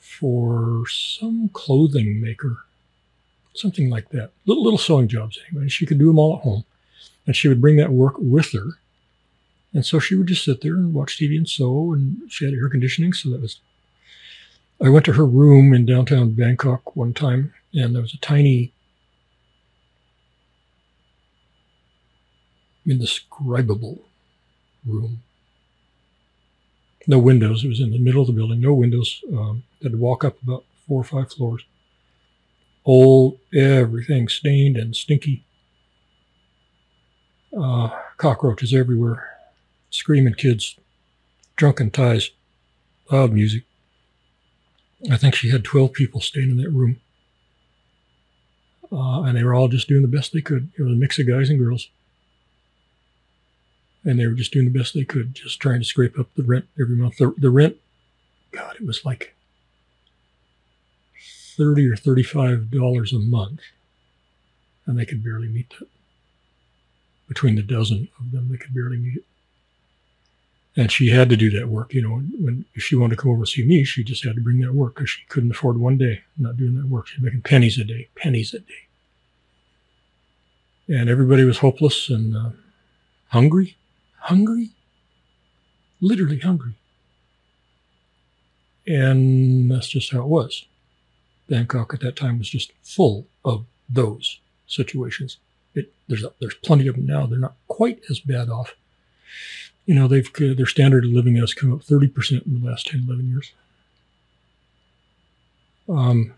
for 0.00 0.84
some 0.88 1.50
clothing 1.52 2.20
maker, 2.20 2.64
something 3.54 3.90
like 3.90 4.08
that. 4.08 4.32
Little 4.46 4.64
little 4.64 4.78
sewing 4.78 5.08
jobs 5.08 5.38
anyway. 5.48 5.68
She 5.68 5.86
could 5.86 5.98
do 5.98 6.06
them 6.06 6.18
all 6.18 6.36
at 6.36 6.42
home, 6.42 6.64
and 7.26 7.36
she 7.36 7.48
would 7.48 7.60
bring 7.60 7.76
that 7.76 7.92
work 7.92 8.14
with 8.18 8.52
her. 8.52 8.78
And 9.72 9.86
so 9.86 10.00
she 10.00 10.16
would 10.16 10.26
just 10.26 10.44
sit 10.44 10.62
there 10.62 10.74
and 10.74 10.92
watch 10.92 11.18
TV 11.18 11.36
and 11.36 11.48
sew, 11.48 11.92
and 11.92 12.30
she 12.30 12.44
had 12.44 12.54
air 12.54 12.68
conditioning, 12.68 13.12
so 13.12 13.30
that 13.30 13.40
was. 13.40 13.60
I 14.82 14.88
went 14.88 15.04
to 15.04 15.12
her 15.12 15.26
room 15.26 15.74
in 15.74 15.84
downtown 15.84 16.30
Bangkok 16.30 16.96
one 16.96 17.12
time, 17.12 17.52
and 17.74 17.94
there 17.94 18.02
was 18.02 18.14
a 18.14 18.18
tiny 18.18 18.72
indescribable 22.86 24.02
room. 24.86 25.22
No 27.06 27.18
windows. 27.18 27.64
It 27.64 27.68
was 27.68 27.80
in 27.80 27.90
the 27.90 27.98
middle 27.98 28.20
of 28.20 28.26
the 28.26 28.32
building. 28.32 28.60
No 28.60 28.74
windows. 28.74 29.22
Um, 29.32 29.64
had 29.82 29.92
to 29.92 29.98
walk 29.98 30.24
up 30.24 30.42
about 30.42 30.64
four 30.86 31.00
or 31.00 31.04
five 31.04 31.32
floors. 31.32 31.64
Old, 32.84 33.38
everything 33.54 34.28
stained 34.28 34.76
and 34.76 34.94
stinky. 34.94 35.44
Uh, 37.56 37.90
cockroaches 38.16 38.74
everywhere. 38.74 39.28
Screaming 39.90 40.34
kids. 40.34 40.76
Drunken 41.56 41.90
Thais, 41.90 42.30
Loud 43.10 43.32
music. 43.32 43.64
I 45.10 45.16
think 45.16 45.34
she 45.34 45.50
had 45.50 45.64
12 45.64 45.92
people 45.92 46.20
staying 46.20 46.50
in 46.50 46.56
that 46.58 46.70
room. 46.70 47.00
Uh, 48.92 49.22
and 49.22 49.36
they 49.36 49.44
were 49.44 49.54
all 49.54 49.68
just 49.68 49.88
doing 49.88 50.02
the 50.02 50.08
best 50.08 50.32
they 50.32 50.40
could. 50.40 50.70
It 50.78 50.82
was 50.82 50.92
a 50.92 50.96
mix 50.96 51.18
of 51.18 51.28
guys 51.28 51.50
and 51.50 51.58
girls 51.58 51.88
and 54.04 54.18
they 54.18 54.26
were 54.26 54.34
just 54.34 54.52
doing 54.52 54.70
the 54.70 54.78
best 54.78 54.94
they 54.94 55.04
could, 55.04 55.34
just 55.34 55.60
trying 55.60 55.80
to 55.80 55.84
scrape 55.84 56.18
up 56.18 56.28
the 56.36 56.42
rent 56.42 56.66
every 56.80 56.96
month. 56.96 57.18
The, 57.18 57.34
the 57.36 57.50
rent, 57.50 57.76
God, 58.52 58.76
it 58.76 58.86
was 58.86 59.04
like 59.04 59.34
thirty 61.56 61.86
or 61.86 61.96
thirty-five 61.96 62.70
dollars 62.70 63.12
a 63.12 63.18
month, 63.18 63.60
and 64.86 64.98
they 64.98 65.04
could 65.04 65.22
barely 65.22 65.48
meet 65.48 65.70
that. 65.78 65.88
Between 67.28 67.54
the 67.54 67.62
dozen 67.62 68.08
of 68.18 68.32
them, 68.32 68.48
they 68.50 68.56
could 68.56 68.74
barely 68.74 68.96
meet 68.96 69.18
it. 69.18 69.24
And 70.76 70.90
she 70.90 71.10
had 71.10 71.28
to 71.28 71.36
do 71.36 71.50
that 71.50 71.68
work, 71.68 71.92
you 71.92 72.02
know. 72.02 72.22
When 72.38 72.64
if 72.74 72.82
she 72.82 72.96
wanted 72.96 73.16
to 73.16 73.22
come 73.22 73.30
over 73.30 73.40
and 73.40 73.48
see 73.48 73.64
me, 73.64 73.84
she 73.84 74.02
just 74.02 74.24
had 74.24 74.34
to 74.36 74.40
bring 74.40 74.60
that 74.60 74.74
work 74.74 74.94
because 74.94 75.10
she 75.10 75.24
couldn't 75.28 75.50
afford 75.50 75.78
one 75.78 75.98
day 75.98 76.22
not 76.38 76.56
doing 76.56 76.76
that 76.76 76.86
work. 76.86 77.08
She 77.08 77.18
was 77.18 77.24
making 77.24 77.42
pennies 77.42 77.78
a 77.78 77.84
day, 77.84 78.08
pennies 78.16 78.54
a 78.54 78.60
day, 78.60 78.88
and 80.88 81.10
everybody 81.10 81.44
was 81.44 81.58
hopeless 81.58 82.08
and 82.08 82.36
uh, 82.36 82.50
hungry 83.28 83.76
hungry, 84.20 84.70
literally 86.00 86.38
hungry. 86.38 86.74
And 88.86 89.70
that's 89.70 89.88
just 89.88 90.12
how 90.12 90.20
it 90.20 90.26
was. 90.26 90.66
Bangkok 91.48 91.92
at 91.94 92.00
that 92.00 92.16
time 92.16 92.38
was 92.38 92.48
just 92.48 92.72
full 92.82 93.26
of 93.44 93.66
those 93.88 94.40
situations. 94.66 95.36
It, 95.74 95.92
there's 96.08 96.24
there's 96.40 96.54
plenty 96.54 96.86
of 96.86 96.96
them 96.96 97.06
now. 97.06 97.26
They're 97.26 97.38
not 97.38 97.56
quite 97.68 98.00
as 98.08 98.20
bad 98.20 98.48
off. 98.48 98.74
You 99.86 99.94
know, 99.94 100.08
they've 100.08 100.32
their 100.32 100.66
standard 100.66 101.04
of 101.04 101.10
living 101.10 101.36
has 101.36 101.54
come 101.54 101.72
up 101.72 101.80
30% 101.80 102.46
in 102.46 102.60
the 102.60 102.68
last 102.68 102.86
10, 102.86 103.04
11 103.06 103.28
years. 103.28 103.52
Um, 105.88 106.34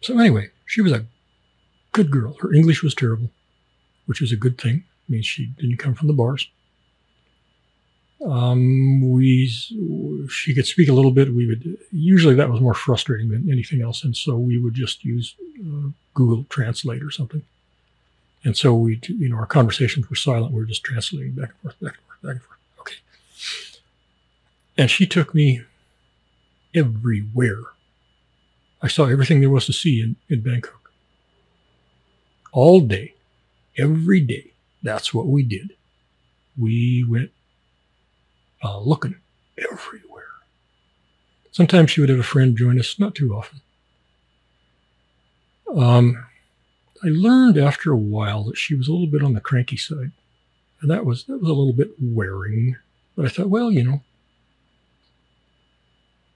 so 0.00 0.18
anyway, 0.18 0.50
she 0.64 0.80
was 0.80 0.92
a 0.92 1.06
good 1.92 2.10
girl. 2.10 2.36
Her 2.40 2.52
English 2.52 2.82
was 2.82 2.94
terrible, 2.94 3.30
which 4.06 4.22
is 4.22 4.30
a 4.30 4.36
good 4.36 4.60
thing. 4.60 4.84
Means 5.08 5.26
she 5.26 5.46
didn't 5.46 5.78
come 5.78 5.94
from 5.94 6.08
the 6.08 6.12
bars. 6.12 6.48
Um, 8.24 9.10
we 9.10 9.46
she 9.46 10.54
could 10.54 10.66
speak 10.66 10.88
a 10.88 10.92
little 10.92 11.10
bit. 11.10 11.34
We 11.34 11.46
would 11.46 11.78
usually 11.92 12.34
that 12.34 12.50
was 12.50 12.60
more 12.60 12.74
frustrating 12.74 13.30
than 13.30 13.50
anything 13.50 13.82
else, 13.82 14.04
and 14.04 14.16
so 14.16 14.38
we 14.38 14.58
would 14.58 14.74
just 14.74 15.04
use 15.04 15.34
uh, 15.60 15.90
Google 16.14 16.46
Translate 16.48 17.02
or 17.02 17.10
something. 17.10 17.42
And 18.42 18.56
so 18.56 18.74
we, 18.74 19.00
you 19.08 19.28
know, 19.28 19.36
our 19.36 19.46
conversations 19.46 20.08
were 20.08 20.16
silent. 20.16 20.52
We 20.52 20.60
were 20.60 20.66
just 20.66 20.84
translating 20.84 21.32
back 21.32 21.50
and 21.50 21.58
forth, 21.62 21.80
back 21.80 21.94
and 21.94 22.06
forth, 22.06 22.22
back 22.22 22.32
and 22.32 22.42
forth. 22.42 22.58
Okay. 22.80 22.94
And 24.78 24.90
she 24.90 25.04
took 25.04 25.34
me 25.34 25.62
everywhere. 26.74 27.60
I 28.80 28.88
saw 28.88 29.06
everything 29.06 29.40
there 29.40 29.50
was 29.50 29.66
to 29.66 29.72
see 29.72 30.00
in, 30.00 30.16
in 30.28 30.42
Bangkok. 30.42 30.92
All 32.52 32.80
day, 32.80 33.14
every 33.76 34.20
day. 34.20 34.52
That's 34.82 35.12
what 35.12 35.26
we 35.26 35.42
did. 35.42 35.74
We 36.56 37.04
went 37.08 37.32
uh, 38.66 38.78
looking 38.80 39.16
everywhere. 39.58 40.24
Sometimes 41.52 41.90
she 41.90 42.00
would 42.00 42.10
have 42.10 42.18
a 42.18 42.24
friend 42.24 42.56
join 42.56 42.78
us, 42.78 42.98
not 42.98 43.14
too 43.14 43.34
often. 43.34 43.60
Um, 45.74 46.26
I 47.04 47.08
learned 47.08 47.58
after 47.58 47.92
a 47.92 47.96
while 47.96 48.44
that 48.44 48.56
she 48.56 48.74
was 48.74 48.88
a 48.88 48.92
little 48.92 49.06
bit 49.06 49.22
on 49.22 49.34
the 49.34 49.40
cranky 49.40 49.76
side. 49.76 50.12
And 50.80 50.90
that 50.90 51.06
was 51.06 51.24
that 51.24 51.38
was 51.38 51.48
a 51.48 51.54
little 51.54 51.72
bit 51.72 51.92
wearing. 52.00 52.76
But 53.16 53.24
I 53.24 53.28
thought, 53.28 53.48
well, 53.48 53.70
you 53.70 53.82
know, 53.82 54.02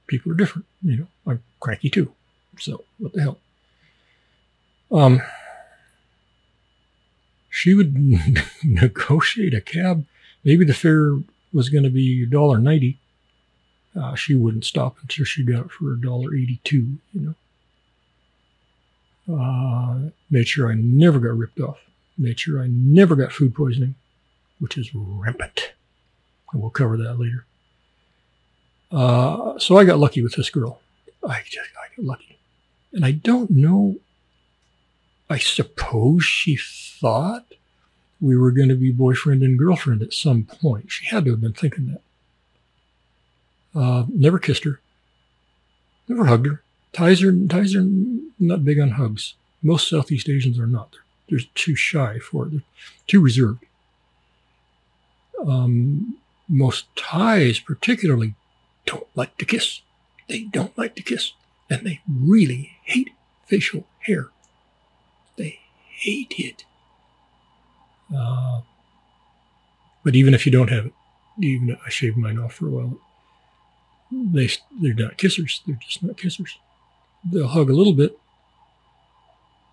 people 0.07 0.33
are 0.33 0.37
different. 0.37 0.67
You 0.83 0.97
know, 0.99 1.07
I'm 1.27 1.43
cranky 1.59 1.91
too. 1.91 2.13
So 2.59 2.85
what 2.99 3.13
the 3.13 3.21
hell? 3.21 3.39
Um, 4.91 5.21
she 7.51 7.75
would 7.75 7.95
negotiate 8.65 9.55
a 9.55 9.61
cab. 9.61 10.07
Maybe 10.43 10.65
the 10.65 10.75
fare 10.75 11.17
was 11.53 11.69
going 11.69 11.85
to 11.85 11.91
be 11.91 12.27
$1.90. 12.27 12.97
Uh, 14.01 14.15
she 14.15 14.35
wouldn't 14.35 14.65
stop 14.65 14.97
until 15.03 15.25
she 15.25 15.43
got 15.45 15.67
it 15.67 15.71
for 15.71 15.97
$1.82, 15.97 16.73
you 16.73 16.99
know. 17.15 17.35
Uh, 19.29 20.11
made 20.31 20.49
sure 20.49 20.71
I 20.71 20.75
never 20.75 21.19
got 21.19 21.37
ripped 21.37 21.61
off. 21.61 21.79
Made 22.17 22.41
sure 22.41 22.63
I 22.63 22.69
never 22.69 23.17
got 23.17 23.33
food 23.33 23.55
poisoning, 23.55 23.95
which 24.59 24.77
is 24.77 24.91
rampant. 24.95 25.73
And 26.53 26.61
we'll 26.61 26.71
cover 26.71 26.97
that 26.97 27.19
later. 27.19 27.47
Uh, 28.91 29.59
so 29.59 29.77
I 29.77 29.85
got 29.85 29.99
lucky 29.99 30.23
with 30.23 30.35
this 30.35 30.51
girl. 30.51 30.81
I 31.27 31.43
just 31.45 31.71
I 31.77 31.95
got 31.97 32.05
lucky. 32.05 32.39
And 32.93 33.05
I 33.05 33.13
don't 33.13 33.51
know. 33.51 33.97
I 35.29 35.39
suppose 35.39 36.25
she 36.25 36.59
thought 36.61 37.47
we 38.21 38.37
were 38.37 38.51
going 38.51 38.69
to 38.69 38.75
be 38.75 38.93
boyfriend 38.93 39.43
and 39.43 39.59
girlfriend 39.59 40.03
at 40.03 40.13
some 40.13 40.45
point. 40.45 40.91
She 40.91 41.07
had 41.07 41.25
to 41.25 41.33
have 41.33 41.41
been 41.41 41.53
thinking 41.53 41.87
that. 43.75 43.81
Uh, 43.81 44.05
never 44.09 44.39
kissed 44.39 44.65
her. 44.65 44.81
Never 46.09 46.27
hugged 46.27 46.47
her. 46.47 46.63
Thais 46.93 47.23
are, 47.23 47.33
Thais 47.47 47.75
are 47.75 47.87
not 48.39 48.65
big 48.65 48.81
on 48.81 48.93
hugs. 48.93 49.35
Most 49.63 49.89
Southeast 49.89 50.29
Asians 50.29 50.59
are 50.59 50.67
not. 50.67 50.93
They're, 50.93 51.39
they're 51.39 51.49
too 51.55 51.77
shy 51.77 52.19
for 52.19 52.47
it. 52.47 52.51
They're 52.51 52.63
too 53.07 53.21
reserved. 53.21 53.65
Um, 55.47 56.19
most 56.49 56.87
Thais, 56.97 57.61
particularly, 57.61 58.35
don't 58.87 59.07
like 59.15 59.37
to 59.39 59.45
kiss. 59.45 59.83
They 60.29 60.41
don't 60.43 60.77
like 60.77 60.97
to 60.97 61.03
kiss. 61.03 61.33
And 61.71 61.87
they 61.87 62.01
really 62.09 62.73
hate 62.83 63.11
facial 63.47 63.87
hair. 64.01 64.29
They 65.37 65.61
hate 65.89 66.35
it. 66.37 66.65
Uh, 68.17 68.61
but 70.05 70.15
even 70.15 70.35
if 70.35 70.47
you 70.47 70.53
don't 70.53 70.71
have 70.71 70.87
it, 70.87 70.93
even 71.41 71.77
I 71.85 71.91
shaved 71.91 72.17
mine 72.17 72.39
off 72.39 72.55
for 72.55 72.67
a 72.67 72.71
while, 72.71 72.99
they 74.11 74.49
they're 74.81 74.95
not 74.95 75.19
kissers. 75.19 75.61
They're 75.67 75.79
just 75.81 76.03
not 76.03 76.17
kissers. 76.17 76.55
They'll 77.25 77.49
hug 77.49 77.71
a 77.71 77.75
little 77.75 77.93
bit, 77.93 78.19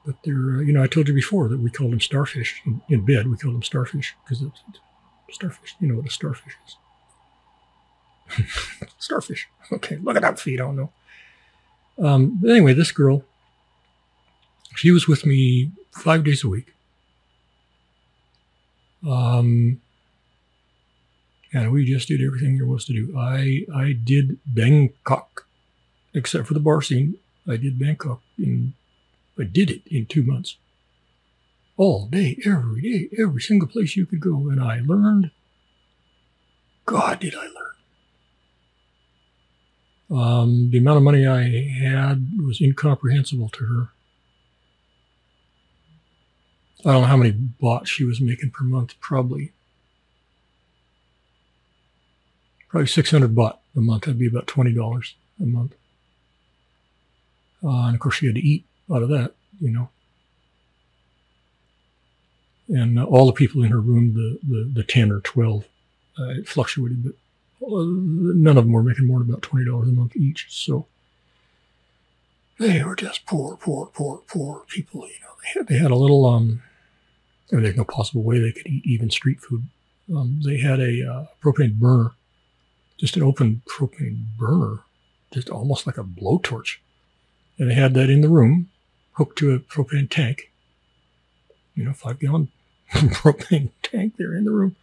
but 0.05 0.15
they're 0.23 0.57
uh, 0.57 0.61
you 0.61 0.73
know 0.73 0.83
I 0.83 0.87
told 0.87 1.07
you 1.07 1.13
before 1.13 1.47
that 1.49 1.59
we 1.59 1.69
called 1.69 1.91
them 1.91 1.99
starfish 1.99 2.61
in, 2.65 2.81
in 2.89 3.05
bed. 3.05 3.27
We 3.29 3.37
called 3.37 3.55
them 3.55 3.63
starfish 3.63 4.15
because 4.23 4.41
it's 4.41 4.61
starfish. 5.31 5.75
You 5.79 5.87
know 5.87 5.95
what 5.95 6.07
a 6.07 6.11
starfish 6.11 6.55
is. 6.67 6.77
starfish. 8.99 9.47
Okay, 9.71 9.97
look 9.97 10.17
it 10.17 10.23
up 10.23 10.35
if 10.35 10.47
you 10.47 10.57
don't 10.57 10.75
know. 10.75 10.91
Um, 11.97 12.37
but 12.39 12.51
anyway, 12.51 12.73
this 12.73 12.91
girl, 12.91 13.23
she 14.75 14.91
was 14.91 15.07
with 15.07 15.25
me 15.25 15.71
five 15.91 16.23
days 16.23 16.43
a 16.43 16.47
week. 16.47 16.73
Um, 19.05 19.81
and 21.53 21.71
we 21.71 21.85
just 21.85 22.07
did 22.07 22.21
everything 22.21 22.57
there 22.57 22.67
was 22.67 22.85
to 22.85 22.93
do. 22.93 23.17
I 23.17 23.65
I 23.73 23.93
did 23.93 24.39
Bangkok, 24.45 25.47
except 26.13 26.47
for 26.47 26.53
the 26.53 26.59
bar 26.59 26.81
scene. 26.81 27.17
I 27.47 27.57
did 27.57 27.79
Bangkok 27.79 28.21
in, 28.37 28.73
I 29.39 29.43
did 29.43 29.69
it 29.69 29.81
in 29.87 30.05
two 30.05 30.23
months. 30.23 30.57
All 31.77 32.07
day, 32.07 32.37
every 32.45 32.81
day, 32.81 33.09
every 33.21 33.41
single 33.41 33.67
place 33.67 33.95
you 33.95 34.05
could 34.05 34.19
go, 34.19 34.49
and 34.49 34.61
I 34.61 34.79
learned. 34.79 35.31
God, 36.85 37.19
did 37.19 37.35
I 37.35 37.47
learn! 37.47 37.67
Um, 40.09 40.69
the 40.71 40.77
amount 40.79 40.97
of 40.97 41.03
money 41.03 41.27
I 41.27 41.43
had 41.83 42.31
was 42.41 42.61
incomprehensible 42.61 43.49
to 43.49 43.65
her. 43.65 43.89
I 46.85 46.91
don't 46.91 47.01
know 47.01 47.07
how 47.07 47.17
many 47.17 47.31
baht 47.31 47.87
she 47.87 48.03
was 48.03 48.21
making 48.21 48.51
per 48.51 48.63
month. 48.63 48.99
Probably, 48.99 49.51
probably 52.69 52.87
600 52.87 53.33
baht 53.33 53.57
a 53.75 53.81
month. 53.81 54.03
That'd 54.03 54.19
be 54.19 54.27
about 54.27 54.47
$20 54.47 55.13
a 55.41 55.45
month. 55.45 55.75
Uh, 57.63 57.87
and 57.87 57.95
of 57.95 57.99
course, 57.99 58.15
she 58.15 58.27
had 58.27 58.35
to 58.35 58.41
eat 58.41 58.65
out 58.93 59.01
of 59.01 59.09
that, 59.09 59.33
you 59.59 59.71
know. 59.71 59.89
And 62.69 62.99
uh, 62.99 63.05
all 63.05 63.25
the 63.25 63.33
people 63.33 63.63
in 63.63 63.71
her 63.71 63.81
room, 63.81 64.13
the, 64.13 64.39
the, 64.47 64.69
the 64.71 64.83
10 64.83 65.11
or 65.11 65.21
12, 65.21 65.63
uh, 66.19 66.23
it 66.29 66.47
fluctuated, 66.47 67.03
but 67.03 67.13
uh, 67.65 67.85
none 67.85 68.57
of 68.57 68.65
them 68.65 68.73
were 68.73 68.83
making 68.83 69.07
more 69.07 69.19
than 69.19 69.29
about 69.29 69.41
$20 69.41 69.83
a 69.83 69.85
month 69.87 70.15
each. 70.15 70.47
So 70.49 70.85
they 72.59 72.83
were 72.83 72.95
just 72.95 73.25
poor, 73.25 73.55
poor, 73.55 73.87
poor, 73.87 74.21
poor 74.27 74.63
people. 74.67 75.07
You 75.07 75.19
know, 75.21 75.33
they 75.41 75.59
had, 75.59 75.67
they 75.67 75.77
had 75.77 75.91
a 75.91 75.95
little 75.95 76.25
um, 76.25 76.61
Mean, 77.51 77.63
there's 77.63 77.77
no 77.77 77.85
possible 77.85 78.23
way 78.23 78.39
they 78.39 78.51
could 78.51 78.67
eat 78.67 78.85
even 78.85 79.09
street 79.09 79.39
food. 79.39 79.67
Um, 80.13 80.41
they 80.43 80.57
had 80.57 80.79
a 80.79 81.09
uh, 81.09 81.25
propane 81.41 81.75
burner, 81.75 82.11
just 82.97 83.15
an 83.15 83.23
open 83.23 83.61
propane 83.67 84.25
burner, 84.37 84.79
just 85.31 85.49
almost 85.49 85.87
like 85.87 85.97
a 85.97 86.03
blowtorch. 86.03 86.77
And 87.57 87.69
they 87.69 87.75
had 87.75 87.93
that 87.93 88.09
in 88.09 88.21
the 88.21 88.29
room, 88.29 88.69
hooked 89.13 89.37
to 89.39 89.53
a 89.53 89.59
propane 89.59 90.09
tank. 90.09 90.51
You 91.75 91.85
know, 91.85 91.93
five 91.93 92.19
gallon 92.19 92.49
propane 92.91 93.71
tank 93.81 94.15
there 94.17 94.35
in 94.35 94.43
the 94.43 94.51
room. 94.51 94.75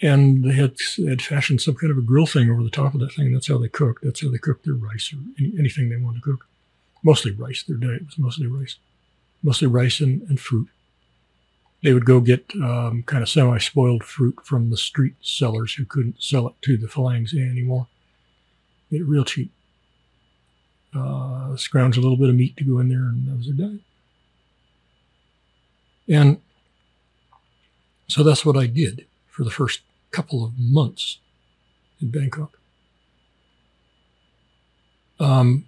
And 0.00 0.44
they 0.44 0.54
had, 0.54 0.76
had 1.08 1.22
fashioned 1.22 1.60
some 1.60 1.74
kind 1.74 1.90
of 1.90 1.98
a 1.98 2.02
grill 2.02 2.26
thing 2.26 2.50
over 2.50 2.62
the 2.62 2.70
top 2.70 2.94
of 2.94 3.00
that 3.00 3.12
thing. 3.12 3.32
That's 3.32 3.48
how 3.48 3.58
they 3.58 3.68
cooked. 3.68 4.04
That's 4.04 4.20
how 4.22 4.30
they 4.30 4.38
cooked 4.38 4.64
their 4.64 4.74
rice 4.74 5.12
or 5.12 5.18
any, 5.38 5.54
anything 5.58 5.88
they 5.88 5.96
wanted 5.96 6.22
to 6.22 6.30
cook. 6.30 6.46
Mostly 7.02 7.32
rice. 7.32 7.62
Their 7.62 7.78
diet 7.78 8.06
was 8.06 8.18
mostly 8.18 8.46
rice, 8.46 8.76
mostly 9.42 9.66
rice 9.66 10.00
and, 10.00 10.22
and 10.22 10.38
fruit 10.38 10.68
they 11.82 11.92
would 11.92 12.04
go 12.04 12.20
get 12.20 12.44
um, 12.56 13.04
kind 13.06 13.22
of 13.22 13.28
semi-spoiled 13.28 14.02
fruit 14.02 14.36
from 14.44 14.70
the 14.70 14.76
street 14.76 15.14
sellers 15.20 15.74
who 15.74 15.84
couldn't 15.84 16.22
sell 16.22 16.48
it 16.48 16.54
to 16.62 16.76
the 16.76 16.88
farangs 16.88 17.32
anymore. 17.32 17.86
Get 18.90 19.02
it 19.02 19.04
real 19.04 19.24
cheap. 19.24 19.52
Uh, 20.94 21.56
scrounge 21.56 21.96
a 21.96 22.00
little 22.00 22.16
bit 22.16 22.30
of 22.30 22.34
meat 22.34 22.56
to 22.56 22.64
go 22.64 22.78
in 22.78 22.88
there, 22.88 22.98
and 22.98 23.28
that 23.28 23.36
was 23.36 23.46
their 23.46 23.68
diet. 23.68 23.80
And 26.08 26.40
so 28.08 28.22
that's 28.22 28.44
what 28.44 28.56
I 28.56 28.66
did 28.66 29.06
for 29.28 29.44
the 29.44 29.50
first 29.50 29.80
couple 30.10 30.44
of 30.44 30.52
months 30.58 31.18
in 32.00 32.10
Bangkok. 32.10 32.58
Um, 35.20 35.66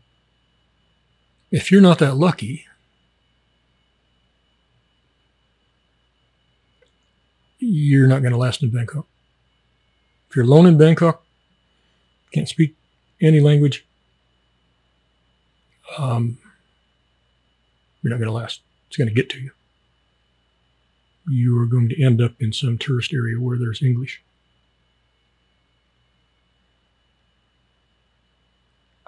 if 1.51 1.71
you're 1.71 1.83
not 1.83 1.99
that 1.99 2.17
lucky, 2.17 2.67
you're 7.61 8.09
not 8.09 8.23
going 8.23 8.33
to 8.33 8.39
last 8.39 8.63
in 8.63 8.71
Bangkok. 8.71 9.07
If 10.29 10.37
you're 10.37 10.45
alone 10.45 10.67
in 10.67 10.79
Bangkok, 10.79 11.25
can't 12.33 12.49
speak 12.49 12.77
any 13.21 13.41
language, 13.41 13.87
um, 15.99 16.39
you're 18.03 18.11
not 18.11 18.19
going 18.19 18.29
to 18.29 18.35
last. 18.35 18.61
It's 18.89 18.97
going 18.97 19.09
to 19.09 19.15
get 19.15 19.29
to 19.31 19.41
you. 19.41 19.51
You 21.29 21.61
are 21.61 21.67
going 21.67 21.89
to 21.89 22.03
end 22.03 22.21
up 22.21 22.33
in 22.41 22.53
some 22.53 22.79
tourist 22.79 23.13
area 23.13 23.39
where 23.39 23.59
there's 23.59 23.83
English. 23.83 24.23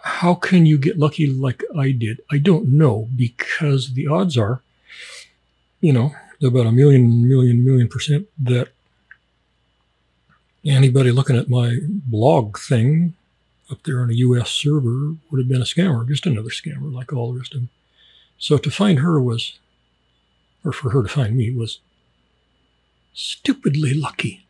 How 0.03 0.35
can 0.35 0.67
you 0.67 0.79
get 0.79 0.99
lucky 0.99 1.27
like 1.27 1.62
I 1.77 1.93
did? 1.93 2.21
I 2.31 2.38
don't 2.38 2.69
know 2.69 3.09
because 3.15 3.95
the 3.95 4.09
odds 4.09 4.37
are, 4.37 4.62
you 5.81 5.93
know, 5.93 6.15
about 6.42 6.66
a 6.66 6.72
million, 6.72 7.28
million, 7.28 7.64
million 7.64 7.88
percent 7.88 8.26
that 8.38 8.68
anybody 10.64 11.11
looking 11.11 11.37
at 11.37 11.48
my 11.48 11.78
blog 11.88 12.59
thing 12.59 13.14
up 13.70 13.83
there 13.85 14.00
on 14.00 14.11
a 14.11 14.14
US 14.14 14.50
server 14.50 15.14
would 15.31 15.38
have 15.38 15.48
been 15.48 15.62
a 15.62 15.64
scammer, 15.64 16.07
just 16.07 16.26
another 16.26 16.50
scammer 16.50 16.92
like 16.92 17.12
all 17.12 17.33
the 17.33 17.38
rest 17.38 17.55
of 17.55 17.61
them. 17.61 17.68
So 18.38 18.59
to 18.59 18.70
find 18.70 18.98
her 18.98 19.20
was, 19.20 19.59
or 20.64 20.72
for 20.72 20.90
her 20.90 21.02
to 21.02 21.09
find 21.09 21.37
me 21.37 21.55
was 21.55 21.78
stupidly 23.14 23.94
lucky. 23.94 24.44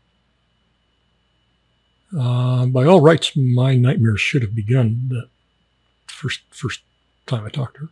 Uh, 2.18 2.66
by 2.66 2.85
all 2.85 3.00
rights, 3.00 3.37
my 3.37 3.74
nightmares 3.74 4.20
should 4.20 4.42
have 4.42 4.55
begun 4.55 5.09
the 5.09 5.28
first 6.07 6.40
first 6.50 6.81
time 7.26 7.44
I 7.44 7.48
talked 7.48 7.76
to 7.76 7.87
her 7.87 7.88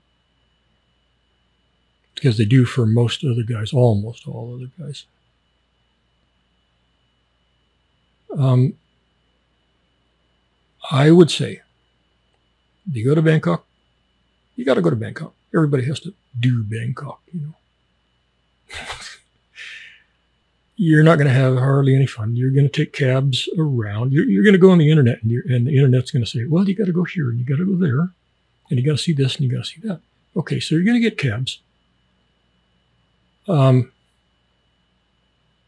because 2.21 2.37
they 2.37 2.45
do 2.45 2.67
for 2.67 2.85
most 2.85 3.25
other 3.25 3.43
guys, 3.43 3.73
almost 3.73 4.29
all 4.29 4.55
other 4.55 4.71
guys. 4.79 5.07
Um, 8.37 8.75
I 10.91 11.11
would 11.11 11.31
say, 11.31 11.63
do 12.91 13.01
you 13.01 13.07
go 13.07 13.15
to 13.15 13.23
Bangkok, 13.23 13.65
you 14.55 14.67
got 14.67 14.75
to 14.75 14.83
go 14.83 14.91
to 14.91 14.97
Bangkok. 14.97 15.33
Everybody 15.55 15.87
has 15.87 15.99
to 16.01 16.13
do 16.39 16.63
Bangkok, 16.63 17.23
you 17.33 17.41
know. 17.41 17.55
you're 20.77 21.03
not 21.03 21.17
going 21.17 21.27
to 21.27 21.33
have 21.33 21.57
hardly 21.57 21.97
any 21.97 22.07
fun. 22.07 22.37
You're 22.37 22.51
going 22.51 22.69
to 22.69 22.85
take 22.85 22.93
cabs 22.93 23.49
around. 23.59 24.13
You're, 24.13 24.25
you're 24.25 24.45
going 24.45 24.53
to 24.53 24.59
go 24.59 24.73
on 24.73 24.79
the 24.79 24.91
internet, 24.91 25.23
and, 25.23 25.33
and 25.33 25.67
the 25.67 25.75
internet's 25.75 26.11
going 26.11 26.25
to 26.25 26.31
say, 26.31 26.45
well, 26.45 26.69
you 26.69 26.75
got 26.75 26.85
to 26.85 26.93
go 26.93 27.05
here, 27.05 27.31
and 27.31 27.39
you 27.39 27.47
got 27.47 27.57
to 27.57 27.65
go 27.65 27.77
there, 27.83 28.11
and 28.69 28.79
you 28.79 28.85
got 28.85 28.99
to 28.99 29.03
see 29.03 29.15
this, 29.15 29.37
and 29.37 29.45
you 29.47 29.51
got 29.51 29.65
to 29.65 29.71
see 29.71 29.81
that. 29.89 30.01
Okay, 30.37 30.61
so 30.61 30.75
you're 30.75 30.85
going 30.85 31.01
to 31.01 31.01
get 31.01 31.17
cabs. 31.17 31.61
Um, 33.51 33.93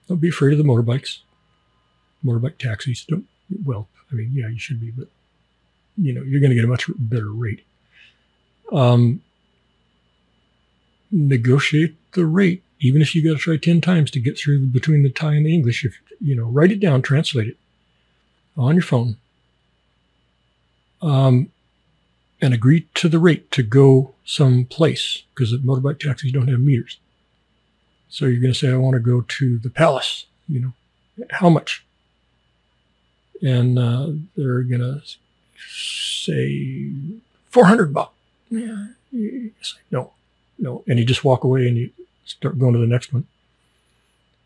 don't 0.09 0.21
be 0.21 0.29
afraid 0.29 0.53
of 0.53 0.59
the 0.59 0.65
motorbikes, 0.65 1.19
motorbike 2.25 2.59
taxis. 2.59 3.05
Don't, 3.05 3.27
well, 3.65 3.89
I 4.11 4.15
mean, 4.15 4.31
yeah, 4.33 4.49
you 4.49 4.59
should 4.59 4.81
be, 4.81 4.91
but 4.91 5.09
you 5.97 6.13
know, 6.13 6.23
you're 6.23 6.41
going 6.41 6.51
to 6.51 6.57
get 6.57 6.65
a 6.65 6.69
much 6.69 6.87
better 6.97 7.31
rate. 7.31 7.65
Um, 8.71 9.23
negotiate 11.11 11.95
the 12.13 12.25
rate 12.25 12.63
even 12.83 13.01
if 13.01 13.15
you 13.15 13.23
got 13.23 13.39
to 13.39 13.39
try 13.39 13.57
10 13.57 13.81
times 13.81 14.11
to 14.11 14.21
get 14.21 14.37
through 14.37 14.67
between 14.67 15.05
the 15.05 15.09
Thai 15.11 15.35
and 15.35 15.47
the 15.47 15.55
English, 15.55 15.85
if 15.85 15.99
you 16.21 16.35
know, 16.35 16.47
write 16.47 16.73
it 16.73 16.81
down, 16.81 17.01
translate 17.01 17.47
it 17.47 17.57
on 18.57 18.75
your 18.75 18.83
phone, 18.83 19.17
um, 21.01 21.51
and 22.41 22.53
agree 22.53 22.89
to 22.95 23.09
the 23.09 23.21
rate 23.21 23.53
to 23.53 23.63
go 23.63 24.15
someplace 24.25 25.23
because 25.33 25.53
the 25.53 25.59
motorbike 25.59 26.01
taxis 26.01 26.33
don't 26.33 26.49
have 26.49 26.59
meters. 26.59 26.99
So 28.13 28.27
you're 28.27 28.43
going 28.43 28.53
to 28.53 28.59
say, 28.59 28.71
I 28.71 28.77
want 28.77 28.93
to 28.93 29.01
go 29.01 29.23
to 29.23 29.59
the 29.59 29.71
palace, 29.71 30.27
you 30.47 30.61
know, 30.61 30.73
how 31.31 31.49
much? 31.49 31.83
And 33.41 33.79
uh, 33.79 34.09
they're 34.37 34.61
going 34.65 34.83
to 34.83 35.01
say 35.67 36.93
400 37.49 37.95
baht. 37.95 38.11
Yeah, 38.51 38.89
say, 39.63 39.79
no, 39.91 40.13
no. 40.59 40.85
And 40.87 40.99
you 40.99 41.07
just 41.07 41.25
walk 41.25 41.43
away 41.43 41.67
and 41.67 41.79
you 41.79 41.89
start 42.27 42.59
going 42.59 42.75
to 42.75 42.79
the 42.79 42.87
next 42.87 43.15
one. 43.15 43.25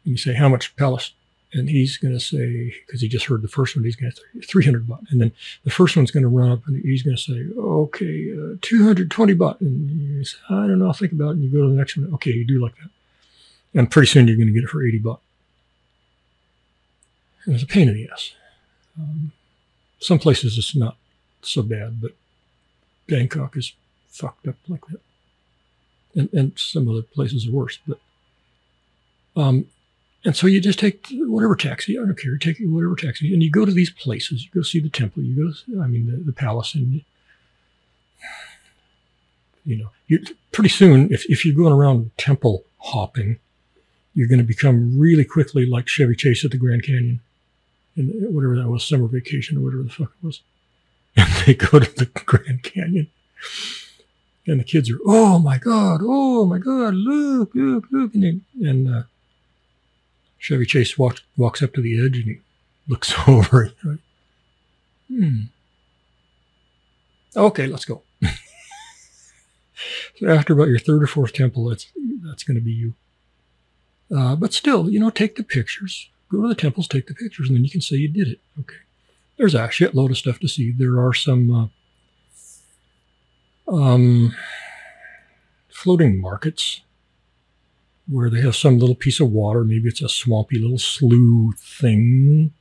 And 0.05 0.13
you 0.13 0.17
say, 0.17 0.35
how 0.35 0.49
much 0.49 0.77
palace? 0.77 1.11
And 1.53 1.69
he's 1.69 1.97
going 1.97 2.15
to 2.15 2.21
say, 2.21 2.73
because 2.87 3.01
he 3.01 3.09
just 3.09 3.27
heard 3.27 3.43
the 3.43 3.49
first 3.49 3.75
one, 3.75 3.85
he's 3.85 3.97
going 3.97 4.13
to 4.13 4.17
say 4.17 4.47
300 4.47 4.87
baht. 4.87 5.11
And 5.11 5.21
then 5.21 5.33
the 5.65 5.73
first 5.73 5.97
one's 5.97 6.13
going 6.13 6.23
to 6.23 6.29
run 6.29 6.53
up 6.53 6.69
and 6.69 6.81
he's 6.85 7.03
going 7.03 7.17
to 7.17 7.23
say, 7.23 7.49
okay, 7.59 8.31
uh, 8.31 8.59
220 8.61 9.35
baht. 9.35 9.61
And 9.61 9.91
you 9.91 10.23
say, 10.23 10.39
I 10.51 10.69
don't 10.69 10.79
know, 10.79 10.87
I'll 10.87 10.93
think 10.93 11.11
about 11.11 11.31
it. 11.31 11.39
And 11.39 11.43
you 11.43 11.51
go 11.51 11.63
to 11.63 11.69
the 11.69 11.75
next 11.75 11.97
one. 11.97 12.15
Okay, 12.15 12.31
you 12.31 12.47
do 12.47 12.63
like 12.63 12.77
that. 12.77 12.91
And 13.77 13.89
pretty 13.91 14.09
soon 14.09 14.27
you're 14.27 14.37
going 14.37 14.49
to 14.49 14.53
get 14.53 14.65
it 14.65 14.71
for 14.71 14.85
80 14.85 14.99
bucks. 14.99 15.23
And 17.45 17.55
it's 17.55 17.63
a 17.63 17.67
pain 17.67 17.89
in 17.89 17.95
the 17.95 18.09
ass. 18.13 18.33
Um, 18.99 19.31
some 20.01 20.19
places 20.19 20.59
it's 20.59 20.75
not 20.75 20.97
so 21.43 21.63
bad, 21.63 22.01
but 22.01 22.13
Bangkok 23.07 23.57
is 23.57 23.73
fucked 24.09 24.49
up 24.49 24.57
like 24.69 24.85
that 24.87 25.01
and, 26.17 26.33
and 26.33 26.59
some 26.59 26.89
other 26.89 27.03
places 27.03 27.47
are 27.47 27.53
worse. 27.53 27.79
But 27.87 28.01
um, 29.37 29.67
and 30.25 30.35
so 30.35 30.47
you 30.47 30.61
just 30.61 30.79
take 30.79 31.07
whatever 31.13 31.55
taxi, 31.55 31.97
I 31.99 32.05
don't 32.05 32.19
care, 32.19 32.37
take 32.39 32.57
whatever 32.61 32.97
taxi, 32.97 33.33
and 33.33 33.43
you 33.43 33.51
go 33.51 33.65
to 33.65 33.73
these 33.73 33.91
places. 33.91 34.45
You 34.45 34.51
go 34.53 34.63
see 34.63 34.81
the 34.81 34.89
temple. 34.89 35.23
You 35.23 35.45
go, 35.45 35.53
to, 35.53 35.83
I 35.83 35.87
mean, 35.87 36.07
the, 36.07 36.17
the 36.17 36.33
palace, 36.33 36.75
and 36.75 37.03
you 39.65 39.77
know, 39.77 39.91
you 40.09 40.25
pretty 40.53 40.71
soon, 40.71 41.13
if 41.13 41.27
if 41.31 41.45
you're 41.45 41.55
going 41.55 41.73
around 41.73 42.11
temple 42.17 42.65
hopping, 42.79 43.39
you're 44.17 44.27
going 44.27 44.41
to 44.41 44.45
become 44.45 44.99
really 44.99 45.25
quickly 45.25 45.65
like 45.65 45.87
Chevy 45.87 46.17
Chase 46.17 46.45
at 46.45 46.51
the 46.51 46.57
Grand 46.57 46.83
Canyon, 46.83 47.21
and 47.95 48.35
whatever 48.35 48.57
that 48.57 48.69
was, 48.69 48.85
summer 48.85 49.07
vacation 49.07 49.57
or 49.57 49.61
whatever 49.61 49.85
the 49.85 49.91
fuck 49.91 50.11
it 50.21 50.27
was, 50.27 50.41
and 51.17 51.29
they 51.47 51.55
go 51.55 51.79
to 51.79 51.95
the 51.95 52.07
Grand 52.07 52.65
Canyon 52.65 53.09
and 54.47 54.61
the 54.61 54.65
kids 54.65 54.91
are, 54.91 54.99
oh 55.05 55.39
my 55.39 55.59
God, 55.59 56.01
oh 56.03 56.45
my 56.45 56.59
God, 56.59 56.95
look, 56.95 57.51
look, 57.55 57.87
look. 57.91 58.15
And, 58.15 58.43
and 58.61 58.95
uh, 58.95 59.03
Chevy 60.39 60.67
Chase 60.67 60.97
walks, 60.97 61.23
walks 61.37 61.63
up 61.63 61.75
to 61.75 61.83
the 61.83 62.05
edge 62.05 62.17
and 62.17 62.25
he 62.25 62.39
looks 62.89 63.13
over. 63.29 63.73
Right? 63.85 63.99
Hmm. 65.09 65.41
Okay, 67.37 67.67
let's 67.67 67.85
go. 67.85 68.03
so 70.17 70.29
after 70.29 70.53
about 70.55 70.69
your 70.69 70.79
third 70.79 71.03
or 71.03 71.07
fourth 71.07 71.33
temple, 71.33 71.69
that's, 71.69 71.87
that's 72.25 72.45
going 72.45 72.57
to 72.57 72.65
be 72.65 72.73
you. 72.73 72.95
Uh, 74.15 74.37
but 74.37 74.53
still, 74.53 74.89
you 74.89 75.01
know, 75.01 75.11
take 75.11 75.37
the 75.37 75.43
pictures. 75.43 76.09
Go 76.31 76.43
to 76.43 76.49
the 76.49 76.55
temples, 76.55 76.89
take 76.89 77.07
the 77.07 77.15
pictures, 77.15 77.49
and 77.49 77.57
then 77.57 77.65
you 77.65 77.71
can 77.71 77.81
say 77.81 77.97
you 77.97 78.09
did 78.09 78.29
it. 78.29 78.41
Okay. 78.61 78.77
There's 79.37 79.55
a 79.55 79.69
shitload 79.69 80.11
of 80.11 80.19
stuff 80.19 80.39
to 80.41 80.49
see. 80.49 80.73
There 80.73 81.01
are 81.05 81.13
some 81.13 81.71
uh, 83.69 83.75
um, 83.75 84.35
floating 85.69 86.21
markets 86.21 86.83
where 88.09 88.31
they 88.31 88.41
have 88.41 88.57
some 88.57 88.79
little 88.79 88.95
piece 88.95 89.21
of 89.21 89.31
water. 89.31 89.65
Maybe 89.65 89.89
it's 89.89 90.01
a 90.01 90.09
swampy 90.09 90.59
little 90.59 90.79
slough 90.79 91.59
thing. 91.59 92.53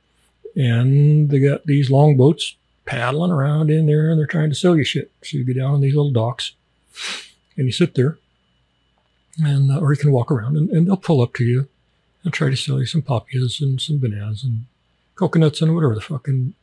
And 0.54 1.30
they 1.30 1.38
got 1.38 1.66
these 1.66 1.90
long 1.90 2.16
boats 2.16 2.56
paddling 2.84 3.30
around 3.30 3.70
in 3.70 3.86
there 3.86 4.10
and 4.10 4.18
they're 4.18 4.26
trying 4.26 4.48
to 4.50 4.56
sell 4.56 4.76
you 4.76 4.84
shit. 4.84 5.10
So 5.22 5.38
you 5.38 5.44
go 5.44 5.52
down 5.52 5.74
on 5.74 5.80
these 5.80 5.94
little 5.94 6.12
docks 6.12 6.52
and 7.56 7.66
you 7.66 7.72
sit 7.72 7.94
there 7.94 8.18
and, 9.38 9.70
uh, 9.70 9.78
or 9.78 9.92
you 9.92 9.98
can 9.98 10.12
walk 10.12 10.30
around 10.30 10.56
and, 10.56 10.70
and 10.70 10.86
they'll 10.86 10.96
pull 10.96 11.20
up 11.20 11.34
to 11.34 11.44
you 11.44 11.68
and 12.24 12.32
try 12.32 12.50
to 12.50 12.56
sell 12.56 12.80
you 12.80 12.86
some 12.86 13.02
papias 13.02 13.60
and 13.60 13.80
some 13.80 13.98
bananas 13.98 14.42
and 14.42 14.64
coconuts 15.14 15.60
and 15.60 15.74
whatever 15.74 15.94
the 15.94 16.00
fuck. 16.00 16.28
And, 16.28 16.54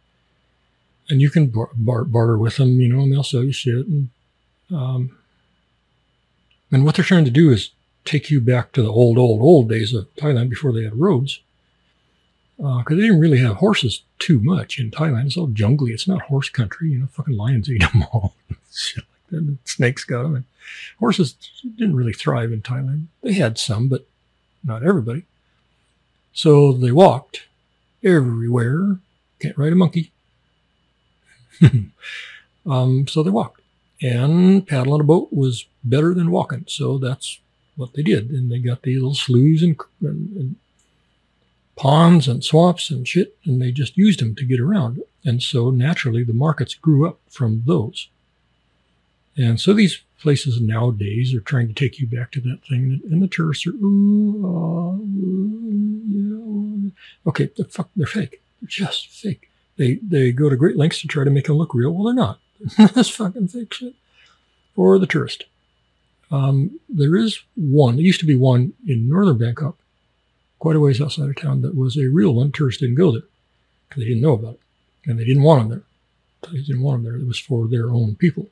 and 1.09 1.21
you 1.21 1.29
can 1.29 1.47
bar- 1.47 1.69
bar- 1.75 2.05
barter 2.05 2.37
with 2.37 2.57
them, 2.57 2.79
you 2.81 2.89
know, 2.89 3.01
and 3.01 3.11
they'll 3.11 3.23
sell 3.23 3.43
you 3.43 3.51
shit 3.51 3.85
and 3.87 4.09
um, 4.71 5.17
and 6.71 6.83
what 6.83 6.95
they're 6.95 7.05
trying 7.05 7.25
to 7.25 7.31
do 7.31 7.51
is 7.51 7.69
take 8.03 8.29
you 8.29 8.41
back 8.41 8.71
to 8.71 8.81
the 8.81 8.91
old, 8.91 9.17
old, 9.17 9.41
old 9.41 9.69
days 9.69 9.93
of 9.93 10.13
Thailand 10.15 10.49
before 10.49 10.73
they 10.73 10.83
had 10.83 10.99
roads. 10.99 11.39
Because 12.57 12.85
uh, 12.87 12.95
they 12.95 13.01
didn't 13.01 13.19
really 13.19 13.39
have 13.39 13.57
horses 13.57 14.03
too 14.19 14.39
much 14.39 14.79
in 14.79 14.91
Thailand. 14.91 15.27
It's 15.27 15.37
all 15.37 15.47
jungly. 15.47 15.91
It's 15.91 16.07
not 16.07 16.23
horse 16.23 16.49
country. 16.49 16.89
You 16.91 16.99
know, 16.99 17.07
fucking 17.07 17.35
lions 17.35 17.69
eat 17.69 17.81
them 17.81 18.03
all. 18.11 18.35
That. 18.95 19.03
And 19.33 19.57
snakes 19.65 20.03
got 20.03 20.23
them. 20.23 20.35
And 20.35 20.45
horses 20.99 21.35
didn't 21.77 21.95
really 21.95 22.13
thrive 22.13 22.51
in 22.51 22.61
Thailand. 22.61 23.07
They 23.21 23.33
had 23.33 23.57
some, 23.57 23.87
but 23.87 24.07
not 24.63 24.83
everybody. 24.83 25.23
So 26.33 26.73
they 26.73 26.91
walked 26.91 27.43
everywhere. 28.03 28.97
Can't 29.39 29.57
ride 29.57 29.73
a 29.73 29.75
monkey. 29.75 30.11
um, 32.65 33.07
so 33.07 33.23
they 33.23 33.29
walked. 33.29 33.61
And 34.01 34.67
paddling 34.67 35.01
a 35.01 35.05
boat 35.05 35.29
was 35.31 35.65
better 35.83 36.13
than 36.13 36.31
walking. 36.31 36.65
So 36.67 36.97
that's 36.97 37.39
what 37.75 37.93
they 37.93 38.03
did. 38.03 38.29
And 38.29 38.51
they 38.51 38.59
got 38.59 38.81
these 38.81 38.97
little 38.97 39.15
sloughs 39.15 39.63
and, 39.63 39.79
and, 40.01 40.35
and 40.37 40.55
ponds 41.75 42.27
and 42.27 42.43
swamps 42.43 42.89
and 42.89 43.07
shit, 43.07 43.35
and 43.45 43.61
they 43.61 43.71
just 43.71 43.97
used 43.97 44.19
them 44.19 44.35
to 44.35 44.45
get 44.45 44.59
around. 44.59 45.01
And 45.23 45.41
so 45.41 45.69
naturally, 45.71 46.23
the 46.23 46.33
markets 46.33 46.75
grew 46.75 47.07
up 47.07 47.19
from 47.29 47.63
those. 47.65 48.09
And 49.35 49.59
so 49.59 49.73
these 49.73 50.01
places 50.19 50.61
nowadays 50.61 51.33
are 51.33 51.41
trying 51.41 51.67
to 51.67 51.73
take 51.73 51.99
you 51.99 52.07
back 52.07 52.31
to 52.31 52.41
that 52.41 52.61
thing, 52.69 53.01
and 53.09 53.21
the 53.21 53.27
tourists 53.27 53.65
are, 53.67 53.71
ooh, 53.71 54.45
uh, 54.45 54.95
ooh, 54.95 56.83
yeah. 56.85 56.89
Okay, 57.27 57.49
they're, 57.57 57.65
fuck, 57.65 57.89
they're 57.95 58.05
fake. 58.05 58.41
They're 58.61 58.67
just 58.67 59.09
fake. 59.09 59.49
They 59.77 59.95
they 59.95 60.31
go 60.31 60.49
to 60.49 60.55
great 60.55 60.77
lengths 60.77 61.01
to 61.01 61.07
try 61.07 61.23
to 61.23 61.31
make 61.31 61.47
them 61.47 61.57
look 61.57 61.73
real. 61.73 61.91
Well, 61.91 62.05
they're 62.05 62.13
not. 62.13 62.39
That's 62.93 63.09
fucking 63.09 63.47
fiction 63.47 63.95
for 64.75 64.99
the 64.99 65.07
tourist. 65.07 65.45
Um, 66.31 66.79
there 66.89 67.15
is 67.15 67.41
one, 67.55 67.95
there 67.95 68.05
used 68.05 68.19
to 68.21 68.25
be 68.25 68.35
one 68.35 68.73
in 68.87 69.07
northern 69.07 69.37
Bangkok, 69.37 69.77
quite 70.57 70.75
a 70.75 70.79
ways 70.79 71.01
outside 71.01 71.29
of 71.29 71.35
town, 71.35 71.61
that 71.61 71.75
was 71.75 71.97
a 71.97 72.07
real 72.07 72.33
one. 72.33 72.51
Tourists 72.51 72.81
didn't 72.81 72.95
go 72.95 73.11
there 73.11 73.23
because 73.87 74.01
they 74.01 74.07
didn't 74.07 74.23
know 74.23 74.33
about 74.33 74.55
it 74.55 74.59
and 75.05 75.19
they 75.19 75.25
didn't 75.25 75.43
want 75.43 75.61
them 75.61 75.69
there. 75.69 76.51
They 76.51 76.61
didn't 76.61 76.81
want 76.81 77.03
them 77.03 77.11
there. 77.11 77.21
It 77.21 77.27
was 77.27 77.39
for 77.39 77.67
their 77.67 77.91
own 77.91 78.15
people. 78.15 78.47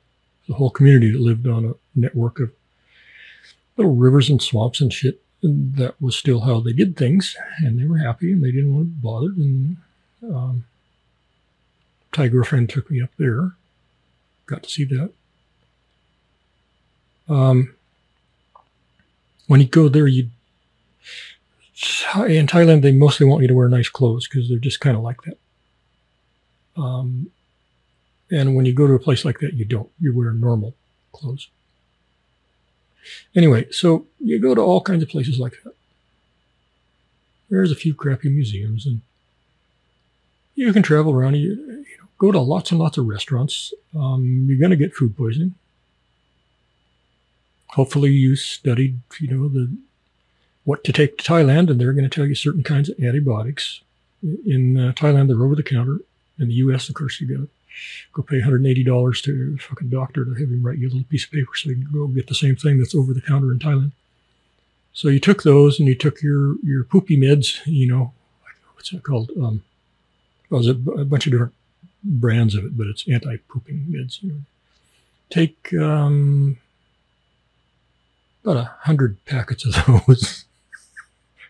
The 0.48 0.54
whole 0.54 0.70
community 0.70 1.12
that 1.12 1.20
lived 1.20 1.46
on 1.46 1.64
a 1.64 1.74
network 1.94 2.40
of 2.40 2.52
little 3.76 3.94
rivers 3.94 4.28
and 4.28 4.42
swamps 4.42 4.80
and 4.80 4.92
shit. 4.92 5.22
And 5.42 5.74
that 5.76 6.00
was 6.00 6.16
still 6.16 6.40
how 6.40 6.60
they 6.60 6.72
did 6.72 6.96
things. 6.96 7.36
And 7.58 7.78
they 7.78 7.86
were 7.86 7.98
happy 7.98 8.32
and 8.32 8.42
they 8.42 8.52
didn't 8.52 8.74
want 8.74 8.86
to 8.86 8.90
be 8.90 9.00
bothered. 9.00 9.36
And 9.36 9.76
um, 10.22 10.64
Thai 12.12 12.28
girlfriend 12.28 12.70
took 12.70 12.90
me 12.90 13.00
up 13.00 13.10
there 13.18 13.52
got 14.52 14.62
to 14.62 14.70
see 14.70 14.84
that. 14.84 15.12
Um, 17.28 17.74
when 19.46 19.60
you 19.60 19.66
go 19.66 19.88
there, 19.88 20.06
you 20.06 20.28
in 22.26 22.46
Thailand 22.46 22.82
they 22.82 22.92
mostly 22.92 23.26
want 23.26 23.42
you 23.42 23.48
to 23.48 23.54
wear 23.54 23.68
nice 23.68 23.88
clothes 23.88 24.28
because 24.28 24.48
they're 24.48 24.58
just 24.58 24.80
kind 24.80 24.96
of 24.96 25.02
like 25.02 25.22
that. 25.22 25.38
Um, 26.76 27.30
and 28.32 28.56
when 28.56 28.64
you 28.64 28.72
go 28.72 28.86
to 28.86 28.94
a 28.94 28.98
place 28.98 29.24
like 29.24 29.38
that, 29.40 29.54
you 29.54 29.64
don't. 29.64 29.90
You 30.00 30.16
wear 30.16 30.32
normal 30.32 30.74
clothes. 31.12 31.48
Anyway, 33.34 33.70
so 33.70 34.06
you 34.18 34.40
go 34.40 34.54
to 34.54 34.60
all 34.60 34.80
kinds 34.80 35.02
of 35.02 35.08
places 35.08 35.38
like 35.38 35.54
that. 35.64 35.74
There's 37.50 37.70
a 37.70 37.76
few 37.76 37.94
crappy 37.94 38.30
museums, 38.30 38.86
and 38.86 39.02
you 40.54 40.72
can 40.72 40.82
travel 40.82 41.12
around. 41.12 41.34
You, 41.34 41.84
Go 42.22 42.30
to 42.30 42.38
lots 42.38 42.70
and 42.70 42.78
lots 42.78 42.98
of 42.98 43.08
restaurants. 43.08 43.74
Um, 43.98 44.46
you're 44.48 44.56
going 44.60 44.70
to 44.70 44.76
get 44.76 44.94
food 44.94 45.16
poisoning. 45.16 45.56
Hopefully, 47.70 48.12
you 48.12 48.36
studied, 48.36 49.00
you 49.18 49.36
know, 49.36 49.48
the 49.48 49.76
what 50.62 50.84
to 50.84 50.92
take 50.92 51.18
to 51.18 51.24
Thailand, 51.24 51.68
and 51.68 51.80
they're 51.80 51.92
going 51.92 52.08
to 52.08 52.14
tell 52.14 52.24
you 52.24 52.36
certain 52.36 52.62
kinds 52.62 52.88
of 52.88 53.00
antibiotics. 53.00 53.80
In 54.22 54.78
uh, 54.78 54.92
Thailand, 54.92 55.26
they're 55.26 55.42
over 55.42 55.56
the 55.56 55.64
counter. 55.64 55.98
In 56.38 56.46
the 56.46 56.54
U.S., 56.54 56.88
of 56.88 56.94
course, 56.94 57.20
you 57.20 57.36
got 57.36 57.48
go 58.12 58.22
pay 58.22 58.40
$180 58.40 59.22
to 59.22 59.56
a 59.56 59.62
fucking 59.62 59.88
doctor 59.88 60.24
to 60.24 60.30
have 60.32 60.48
him 60.48 60.62
write 60.62 60.78
you 60.78 60.88
a 60.88 60.90
little 60.90 61.04
piece 61.04 61.24
of 61.24 61.30
paper 61.30 61.50
so 61.54 61.70
you 61.70 61.76
can 61.76 61.88
go 61.92 62.06
get 62.06 62.26
the 62.26 62.34
same 62.34 62.56
thing 62.56 62.78
that's 62.78 62.94
over 62.94 63.12
the 63.12 63.20
counter 63.20 63.50
in 63.52 63.58
Thailand. 63.58 63.92
So 64.92 65.08
you 65.08 65.20
took 65.20 65.42
those 65.42 65.78
and 65.78 65.88
you 65.88 65.94
took 65.94 66.22
your 66.22 66.56
your 66.62 66.84
poopy 66.84 67.16
meds, 67.16 67.60
you 67.64 67.88
know, 67.88 68.12
what's 68.74 68.90
that 68.90 69.02
called? 69.02 69.30
Um, 69.40 69.62
well, 70.50 70.62
there's 70.62 70.76
a, 70.76 71.04
bunch 71.04 71.26
of 71.26 71.32
different 71.32 71.54
brands 72.04 72.54
of 72.54 72.64
it, 72.64 72.76
but 72.76 72.86
it's 72.86 73.08
anti-pooping 73.08 73.86
meds. 73.88 74.22
You 74.22 74.32
know. 74.32 74.40
Take 75.30 75.72
um, 75.74 76.58
about 78.44 78.56
a 78.58 78.74
hundred 78.80 79.24
packets 79.24 79.64
of 79.64 80.04
those. 80.06 80.44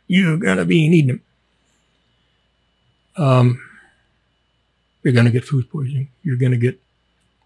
You're 0.07 0.37
gonna 0.37 0.65
be 0.65 0.89
needing 0.89 1.09
them. 1.09 1.23
Um, 3.17 3.72
you're 5.03 5.12
gonna 5.12 5.31
get 5.31 5.45
food 5.45 5.71
poisoning. 5.71 6.09
You're 6.23 6.37
gonna 6.37 6.57
get 6.57 6.81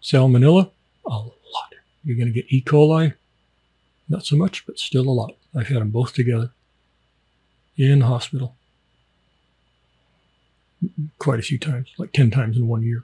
salmonella, 0.01 0.69
a 1.05 1.09
lot. 1.09 1.33
You're 2.03 2.17
gonna 2.17 2.31
get 2.31 2.45
E. 2.49 2.61
coli, 2.61 3.13
not 4.09 4.25
so 4.25 4.35
much, 4.35 4.65
but 4.65 4.79
still 4.79 5.07
a 5.07 5.11
lot. 5.11 5.35
I've 5.55 5.67
had 5.67 5.81
them 5.81 5.89
both 5.89 6.13
together 6.13 6.51
in 7.77 8.01
hospital 8.01 8.55
quite 11.19 11.39
a 11.39 11.43
few 11.43 11.57
times, 11.57 11.89
like 11.97 12.11
10 12.13 12.31
times 12.31 12.57
in 12.57 12.67
one 12.67 12.83
year, 12.83 13.03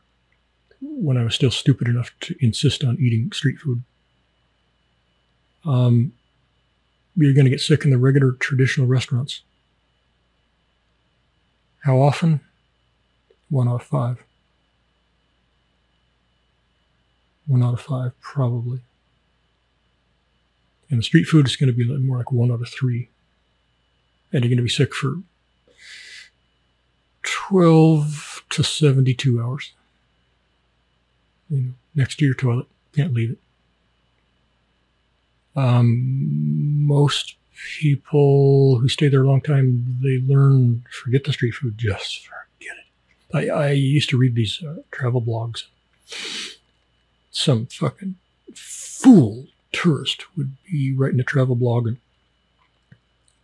when 0.82 1.18
I 1.18 1.24
was 1.24 1.36
still 1.36 1.52
stupid 1.52 1.88
enough 1.88 2.12
to 2.22 2.36
insist 2.40 2.84
on 2.84 2.98
eating 3.00 3.32
street 3.32 3.60
food. 3.60 3.84
Um, 5.66 6.14
you're 7.16 7.34
going 7.34 7.46
to 7.46 7.52
get 7.52 7.62
sick 7.62 7.86
in 7.86 7.92
the 7.92 7.98
regular 7.98 8.32
traditional 8.34 8.88
restaurants. 8.88 9.42
How 11.82 12.02
often? 12.02 12.42
One 13.50 13.68
out 13.68 13.82
of 13.82 13.84
five. 13.84 14.24
One 17.48 17.64
out 17.64 17.74
of 17.74 17.82
five, 17.82 18.20
probably. 18.22 18.80
And 20.90 21.00
the 21.00 21.04
street 21.04 21.26
food 21.26 21.48
is 21.48 21.56
going 21.56 21.74
to 21.74 21.78
be 21.78 21.86
more 21.98 22.18
like 22.18 22.32
one 22.32 22.52
out 22.52 22.62
of 22.62 22.70
three. 22.70 23.10
And 24.32 24.44
you're 24.44 24.50
going 24.50 24.58
to 24.58 24.64
be 24.64 24.70
sick 24.70 24.94
for 24.94 25.18
12 27.24 28.44
to 28.52 28.64
72 28.64 29.42
hours. 29.42 29.74
You 31.50 31.58
know, 31.58 31.72
next 31.96 32.18
to 32.18 32.26
your 32.26 32.34
toilet. 32.34 32.68
Can't 32.96 33.14
leave 33.14 33.32
it. 33.32 33.38
Um, 35.56 36.86
most 36.86 37.36
people 37.80 38.78
who 38.80 38.88
stay 38.88 39.08
there 39.08 39.24
a 39.24 39.28
long 39.28 39.42
time, 39.42 39.98
they 40.02 40.20
learn, 40.20 40.84
forget 40.92 41.24
the 41.24 41.34
street 41.34 41.54
food, 41.56 41.78
just 41.78 42.28
forget 42.28 42.78
it. 42.78 43.52
I, 43.52 43.56
I 43.56 43.72
used 43.72 44.10
to 44.10 44.18
read 44.18 44.36
these 44.36 44.64
uh, 44.64 44.78
travel 44.92 45.22
blogs. 45.22 45.64
Some 47.34 47.66
fucking 47.66 48.16
fool 48.54 49.48
tourist 49.72 50.26
would 50.38 50.56
be 50.72 50.94
writing 50.96 51.20
a 51.20 51.24
travel 51.24 51.56
blog 51.56 51.88
and 51.88 51.98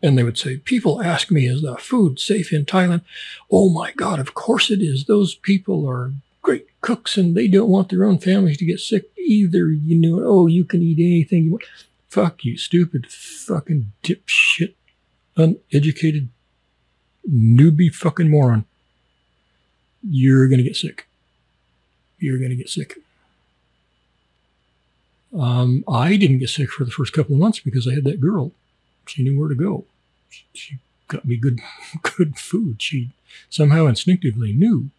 and 0.02 0.17
they 0.17 0.23
would 0.23 0.38
say, 0.38 0.58
People 0.58 1.02
ask 1.02 1.30
me, 1.30 1.45
is 1.45 1.62
the 1.62 1.75
food 1.75 2.19
safe 2.19 2.54
in 2.54 2.63
Thailand? 2.63 3.02
Oh 3.52 3.69
my 3.69 3.91
God, 3.91 4.19
of 4.19 4.34
course 4.34 4.71
it 4.71 4.82
is. 4.82 5.06
Those 5.06 5.36
people 5.36 5.86
are 5.89 6.13
great 6.41 6.67
cooks 6.80 7.17
and 7.17 7.36
they 7.36 7.49
don't 7.49 7.69
want 7.69 7.89
their 7.89 8.06
own 8.06 8.19
families 8.19 8.58
to 8.60 8.65
get 8.65 8.80
sick 8.80 9.10
either. 9.17 9.67
You 9.67 9.95
know, 9.99 10.23
oh, 10.23 10.47
you 10.47 10.63
can 10.63 10.82
eat 10.82 10.99
anything 10.99 11.45
you 11.45 11.52
want. 11.52 11.63
Fuck 12.08 12.45
you, 12.45 12.58
stupid 12.58 13.12
fucking 13.12 13.91
dipshit, 14.04 14.75
uneducated 15.36 16.30
newbie 17.30 17.93
fucking 17.93 18.30
moron. 18.30 18.65
You're 20.02 20.47
going 20.47 20.60
to 20.60 20.63
get 20.63 20.78
sick. 20.78 21.08
You're 22.19 22.38
going 22.38 22.52
to 22.52 22.56
get 22.56 22.69
sick. 22.69 22.95
Um, 25.38 25.84
I 25.88 26.15
didn't 26.15 26.39
get 26.39 26.50
sick 26.50 26.70
for 26.70 26.84
the 26.84 26.92
first 26.92 27.13
couple 27.13 27.36
of 27.36 27.39
months 27.39 27.60
because 27.60 27.88
I 27.88 27.94
had 27.94 28.04
that 28.06 28.22
girl. 28.22 28.52
She 29.06 29.24
knew 29.24 29.39
where 29.39 29.50
to 29.50 29.56
go. 29.56 29.86
She 30.54 30.80
got 31.08 31.26
me 31.26 31.38
good, 31.38 31.60
good 32.02 32.38
food. 32.38 32.82
She 32.82 33.12
somehow 33.50 33.86
instinctively 33.88 34.54
knew. 34.54 34.89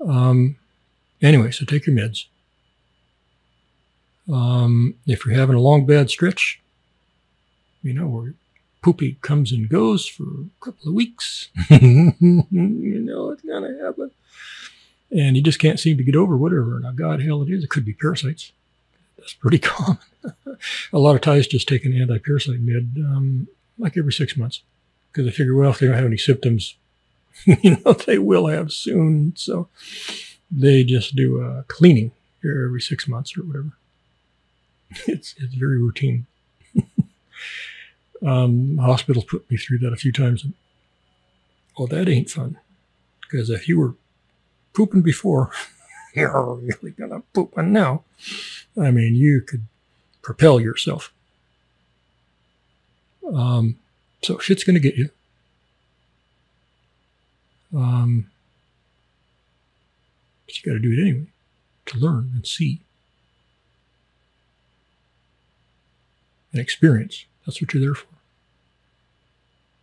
Um, 0.00 0.56
anyway, 1.20 1.50
so 1.50 1.64
take 1.64 1.86
your 1.86 1.96
meds. 1.96 2.26
Um, 4.32 4.94
if 5.06 5.24
you're 5.24 5.36
having 5.36 5.56
a 5.56 5.60
long 5.60 5.86
bad 5.86 6.10
stretch, 6.10 6.60
you 7.82 7.92
know, 7.92 8.06
where 8.06 8.34
poopy 8.82 9.18
comes 9.22 9.52
and 9.52 9.68
goes 9.68 10.06
for 10.06 10.24
a 10.24 10.64
couple 10.64 10.88
of 10.88 10.94
weeks, 10.94 11.48
you 11.70 12.14
know 12.20 13.30
it's 13.30 13.42
gonna 13.42 13.76
happen 13.84 14.10
and 15.10 15.36
you 15.36 15.42
just 15.42 15.58
can't 15.58 15.80
seem 15.80 15.96
to 15.96 16.04
get 16.04 16.16
over 16.16 16.36
whatever. 16.36 16.80
Now, 16.80 16.92
God, 16.92 17.22
hell, 17.22 17.42
it 17.42 17.50
is. 17.50 17.64
It 17.64 17.70
could 17.70 17.84
be 17.84 17.92
parasites. 17.92 18.52
That's 19.18 19.34
pretty 19.34 19.58
common. 19.60 19.98
a 20.92 20.98
lot 20.98 21.14
of 21.14 21.20
Thais 21.20 21.46
just 21.46 21.68
take 21.68 21.84
an 21.84 21.98
anti-parasite 21.98 22.60
med 22.60 22.96
um, 22.98 23.48
like 23.78 23.96
every 23.96 24.12
six 24.12 24.36
months 24.36 24.62
because 25.10 25.26
they 25.26 25.32
figure, 25.32 25.54
well, 25.54 25.70
if 25.70 25.78
they 25.78 25.86
don't 25.86 25.96
have 25.96 26.04
any 26.04 26.18
symptoms, 26.18 26.76
you 27.44 27.76
know, 27.84 27.92
they 28.06 28.18
will 28.18 28.46
have 28.46 28.72
soon. 28.72 29.34
So 29.36 29.68
they 30.50 30.84
just 30.84 31.16
do 31.16 31.40
a 31.40 31.64
cleaning 31.68 32.12
every 32.44 32.80
six 32.80 33.08
months 33.08 33.36
or 33.36 33.42
whatever. 33.42 33.72
It's 35.06 35.34
it's 35.38 35.54
very 35.54 35.78
routine. 35.78 36.26
um, 38.24 38.78
hospitals 38.78 39.24
put 39.24 39.50
me 39.50 39.56
through 39.56 39.78
that 39.78 39.92
a 39.92 39.96
few 39.96 40.12
times. 40.12 40.46
Oh, 41.76 41.86
that 41.88 42.08
ain't 42.08 42.30
fun. 42.30 42.58
Because 43.20 43.50
if 43.50 43.68
you 43.68 43.78
were 43.80 43.94
pooping 44.76 45.02
before, 45.02 45.50
you're 46.14 46.54
really 46.54 46.90
gonna 46.92 47.22
poop 47.32 47.56
now. 47.56 48.04
I 48.80 48.90
mean, 48.90 49.14
you 49.14 49.40
could 49.40 49.64
propel 50.22 50.60
yourself. 50.60 51.12
Um, 53.32 53.78
so 54.22 54.38
shit's 54.38 54.64
gonna 54.64 54.78
get 54.78 54.96
you. 54.96 55.10
Um, 57.74 58.30
but 60.46 60.56
you 60.56 60.70
got 60.70 60.74
to 60.74 60.78
do 60.78 60.92
it 60.92 61.02
anyway 61.02 61.26
to 61.86 61.98
learn 61.98 62.30
and 62.34 62.46
see 62.46 62.80
and 66.52 66.60
experience. 66.60 67.26
That's 67.44 67.60
what 67.60 67.74
you're 67.74 67.82
there 67.82 67.94
for. 67.94 68.06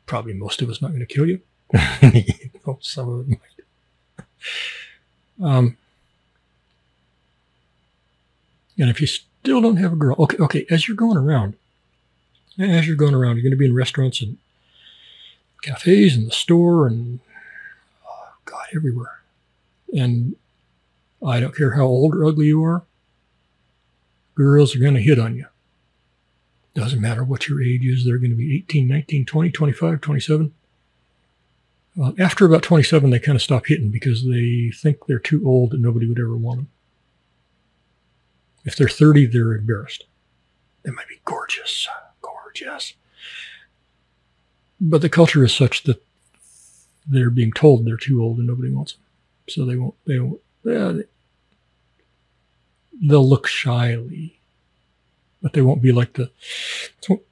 Probably 0.06 0.34
most 0.34 0.62
of 0.62 0.70
us 0.70 0.82
not 0.82 0.90
going 0.90 1.00
to 1.00 1.06
kill 1.06 1.28
you. 1.28 1.42
some 2.82 3.10
of 3.10 3.22
it 3.22 3.30
might. 3.30 3.53
Um, 5.42 5.78
and 8.78 8.90
if 8.90 9.02
you 9.02 9.08
still 9.08 9.62
don't 9.62 9.78
have 9.78 9.94
a 9.94 9.96
girl, 9.96 10.16
okay, 10.20 10.38
okay, 10.38 10.66
as 10.70 10.88
you're 10.88 10.98
going 10.98 11.18
around, 11.18 11.56
as 12.60 12.88
you're 12.88 12.96
going 12.96 13.14
around, 13.14 13.36
you're 13.36 13.44
going 13.44 13.52
to 13.52 13.58
be 13.58 13.66
in 13.66 13.76
restaurants 13.76 14.22
and 14.22 14.38
cafes 15.62 16.16
and 16.16 16.28
the 16.28 16.32
store 16.32 16.88
and 16.88 17.20
oh 18.08 18.34
God, 18.46 18.66
everywhere. 18.76 19.22
And 19.94 20.36
I 21.26 21.40
don't 21.40 21.56
care 21.56 21.72
how 21.72 21.86
old 21.86 22.16
or 22.16 22.26
ugly 22.26 22.48
you 22.48 22.64
are, 22.64 22.84
girls 24.36 24.76
are 24.76 24.80
going 24.80 24.96
to 24.96 25.02
hit 25.02 25.20
on 25.20 25.36
you. 25.36 25.46
Doesn't 26.74 27.02
matter 27.02 27.24
what 27.24 27.48
your 27.48 27.62
age 27.62 27.86
is, 27.86 28.04
they're 28.04 28.18
going 28.18 28.32
to 28.32 28.38
be 28.38 28.56
18, 28.56 28.88
19, 28.88 29.26
20, 29.26 29.52
25, 29.52 30.02
27. 30.02 30.54
After 32.18 32.46
about 32.46 32.64
27, 32.64 33.10
they 33.10 33.20
kind 33.20 33.36
of 33.36 33.42
stop 33.42 33.68
hitting 33.68 33.92
because 33.92 34.28
they 34.28 34.72
think 34.74 35.06
they're 35.06 35.20
too 35.20 35.44
old 35.46 35.74
and 35.74 35.82
nobody 35.82 36.08
would 36.08 36.20
ever 36.20 36.36
want 36.36 36.60
them. 36.60 36.70
If 38.66 38.76
they're 38.76 38.88
30, 38.88 39.28
they're 39.28 39.54
embarrassed. 39.54 40.06
They 40.84 40.92
might 40.92 41.08
be 41.08 41.20
gorgeous, 41.26 41.88
gorgeous. 42.22 42.94
But 44.82 45.02
the 45.02 45.10
culture 45.10 45.44
is 45.44 45.54
such 45.54 45.84
that 45.84 46.02
they're 47.06 47.30
being 47.30 47.52
told 47.52 47.86
they're 47.86 47.98
too 47.98 48.24
old 48.24 48.38
and 48.38 48.48
nobody 48.48 48.72
wants 48.72 48.94
them. 48.94 49.02
So 49.50 49.66
they 49.66 49.76
won't, 49.76 49.96
they 50.06 50.20
won't, 50.20 50.42
they'll 50.64 51.04
look 53.28 53.46
shyly, 53.46 54.40
but 55.42 55.54
they 55.54 55.62
won't 55.62 55.82
be 55.82 55.92
like 55.92 56.14
the 56.14 56.32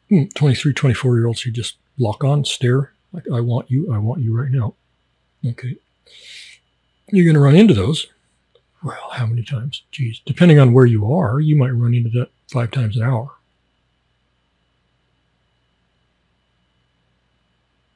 hmm, 0.09 0.25
23, 0.35 0.73
24 0.73 1.17
year 1.17 1.27
olds 1.27 1.41
who 1.41 1.51
just 1.51 1.77
lock 1.97 2.23
on, 2.23 2.45
stare, 2.45 2.91
like, 3.13 3.25
I 3.33 3.39
want 3.39 3.69
you, 3.69 3.93
I 3.93 3.97
want 3.97 4.21
you 4.21 4.37
right 4.37 4.51
now. 4.51 4.75
Okay. 5.45 5.75
You're 7.09 7.25
going 7.25 7.35
to 7.35 7.41
run 7.41 7.55
into 7.55 7.73
those. 7.73 8.07
Well, 8.83 9.09
how 9.11 9.25
many 9.25 9.43
times? 9.43 9.83
Geez, 9.91 10.21
depending 10.25 10.59
on 10.59 10.73
where 10.73 10.85
you 10.85 11.11
are, 11.13 11.39
you 11.39 11.55
might 11.55 11.69
run 11.69 11.93
into 11.93 12.09
that 12.11 12.29
five 12.51 12.71
times 12.71 12.97
an 12.97 13.03
hour. 13.03 13.31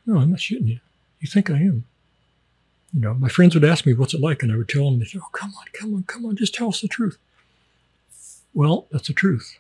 No, 0.05 0.19
I'm 0.19 0.31
not 0.31 0.39
shitting 0.39 0.67
you. 0.67 0.79
You 1.19 1.27
think 1.27 1.49
I 1.49 1.55
am. 1.55 1.85
You 2.93 3.01
know, 3.01 3.13
my 3.15 3.29
friends 3.29 3.55
would 3.55 3.63
ask 3.63 3.85
me, 3.85 3.93
what's 3.93 4.13
it 4.13 4.21
like? 4.21 4.43
And 4.43 4.51
I 4.51 4.57
would 4.57 4.69
tell 4.69 4.85
them, 4.85 4.99
they'd 4.99 5.07
say, 5.07 5.19
oh, 5.21 5.29
come 5.31 5.53
on, 5.57 5.65
come 5.73 5.95
on, 5.95 6.03
come 6.03 6.25
on, 6.25 6.35
just 6.35 6.53
tell 6.53 6.69
us 6.69 6.81
the 6.81 6.87
truth. 6.87 7.17
Well, 8.53 8.87
that's 8.91 9.07
the 9.07 9.13
truth. 9.13 9.57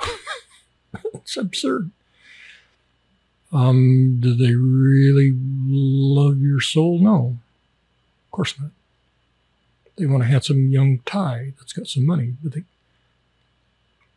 it's 1.14 1.36
absurd. 1.36 1.90
Um, 3.52 4.18
do 4.20 4.34
they 4.34 4.54
really 4.54 5.32
love 5.34 6.40
your 6.40 6.60
soul? 6.60 6.98
No, 6.98 7.38
of 8.26 8.30
course 8.30 8.58
not. 8.60 8.70
They 9.96 10.06
want 10.06 10.22
a 10.22 10.26
handsome 10.26 10.70
young 10.70 11.00
Thai 11.04 11.52
that's 11.58 11.72
got 11.72 11.88
some 11.88 12.06
money, 12.06 12.34
but 12.42 12.52
they, 12.52 12.62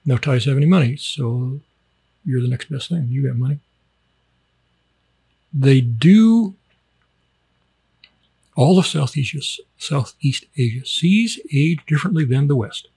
no 0.06 0.17
Thais 0.17 0.46
have 0.46 0.58
any 0.58 0.65
money, 0.65 0.96
so 0.96 1.60
you're 2.24 2.41
the 2.41 2.48
next 2.48 2.69
best 2.69 2.89
thing. 2.89 3.08
You 3.10 3.28
got 3.28 3.38
money. 3.38 3.60
They 5.54 5.82
do 5.82 6.56
all 8.56 8.78
of 8.78 8.86
Southeast 8.86 9.36
Asia, 9.36 9.63
Southeast 9.78 10.46
Asia 10.56 10.86
sees 10.86 11.39
age 11.54 11.80
differently 11.88 12.26
than 12.26 12.48
the 12.48 12.56
West. 12.56 12.88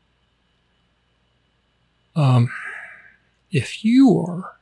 Um, 2.15 2.51
if 3.51 3.85
you 3.85 4.19
are 4.21 4.57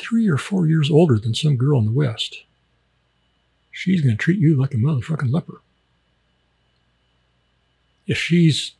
three 0.00 0.28
or 0.28 0.36
four 0.36 0.66
years 0.66 0.90
older 0.90 1.18
than 1.18 1.34
some 1.34 1.56
girl 1.56 1.78
in 1.78 1.86
the 1.86 1.92
West, 1.92 2.42
she's 3.70 4.00
going 4.00 4.16
to 4.16 4.22
treat 4.22 4.38
you 4.38 4.60
like 4.60 4.74
a 4.74 4.78
motherfucking 4.78 5.32
leper. 5.32 5.60
If 8.06 8.18
she's 8.18 8.72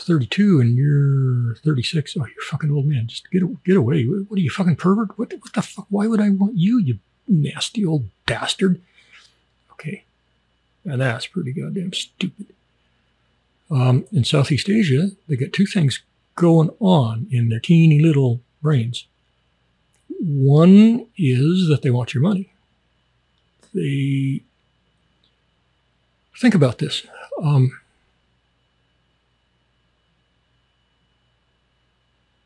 32 0.00 0.60
and 0.60 0.76
you're 0.76 1.56
36, 1.56 2.16
oh, 2.16 2.26
you're 2.26 2.42
fucking 2.42 2.70
old 2.70 2.86
man. 2.86 3.06
Just 3.08 3.30
get 3.30 3.42
get 3.64 3.76
away. 3.76 4.04
What 4.04 4.38
are 4.38 4.42
you 4.42 4.50
fucking 4.50 4.76
pervert? 4.76 5.18
What, 5.18 5.32
what 5.32 5.52
the 5.52 5.62
fuck? 5.62 5.86
Why 5.90 6.06
would 6.06 6.20
I 6.20 6.30
want 6.30 6.56
you, 6.56 6.78
you 6.78 6.98
nasty 7.26 7.84
old 7.84 8.04
bastard? 8.26 8.80
Okay. 9.72 10.04
Now 10.84 10.96
that's 10.96 11.26
pretty 11.26 11.52
goddamn 11.52 11.92
stupid. 11.92 12.46
Um, 13.70 14.06
in 14.12 14.24
Southeast 14.24 14.68
Asia, 14.68 15.10
they 15.28 15.36
got 15.36 15.52
two 15.52 15.66
things 15.66 16.00
going 16.36 16.70
on 16.80 17.26
in 17.30 17.48
their 17.48 17.60
teeny 17.60 17.98
little 17.98 18.40
brains. 18.62 19.06
One 20.30 21.06
is 21.16 21.68
that 21.68 21.80
they 21.80 21.88
want 21.88 22.12
your 22.12 22.22
money. 22.22 22.52
They 23.72 24.42
think 26.36 26.54
about 26.54 26.76
this. 26.76 27.06
Um, 27.42 27.80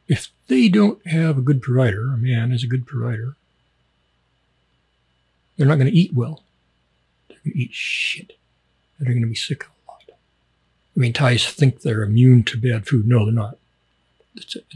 if 0.07 0.29
they 0.47 0.69
don't 0.69 1.05
have 1.09 1.39
a 1.39 1.41
good 1.41 1.61
provider, 1.61 2.13
a 2.13 2.17
man 2.17 2.53
is 2.53 2.63
a 2.63 2.69
good 2.69 2.87
provider, 2.87 3.35
they're 5.57 5.67
not 5.67 5.75
going 5.75 5.91
to 5.91 5.97
eat 5.99 6.15
well 6.15 6.45
They're 7.29 7.39
going 7.45 7.55
to 7.55 7.59
eat 7.59 7.75
shit. 7.75 8.35
They're 9.01 9.13
going 9.13 9.23
to 9.23 9.29
be 9.29 9.35
sick 9.35 9.65
a 9.65 9.91
lot. 9.91 10.03
I 10.09 11.01
mean, 11.01 11.13
Thais 11.13 11.51
think 11.51 11.81
they're 11.81 12.05
immune 12.05 12.45
to 12.45 12.57
bad 12.57 12.87
food. 12.87 13.09
No, 13.09 13.25
they're 13.25 13.35
not. 13.35 13.59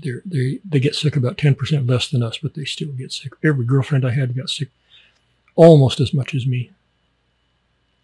They 0.02 0.60
they 0.64 0.80
get 0.80 0.94
sick 0.94 1.16
about 1.16 1.38
10% 1.38 1.88
less 1.88 2.08
than 2.08 2.22
us, 2.22 2.38
but 2.38 2.54
they 2.54 2.64
still 2.64 2.92
get 2.92 3.12
sick. 3.12 3.32
Every 3.42 3.64
girlfriend 3.64 4.06
I 4.06 4.10
had 4.10 4.36
got 4.36 4.50
sick 4.50 4.68
almost 5.54 5.98
as 6.00 6.14
much 6.14 6.34
as 6.34 6.46
me. 6.46 6.70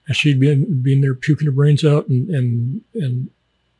And 0.07 0.17
she'd 0.17 0.41
been 0.41 0.83
being 0.83 1.01
there 1.01 1.15
puking 1.15 1.47
her 1.47 1.53
brains 1.53 1.85
out 1.85 2.09
and, 2.09 2.29
and, 2.31 2.81
and, 2.95 3.31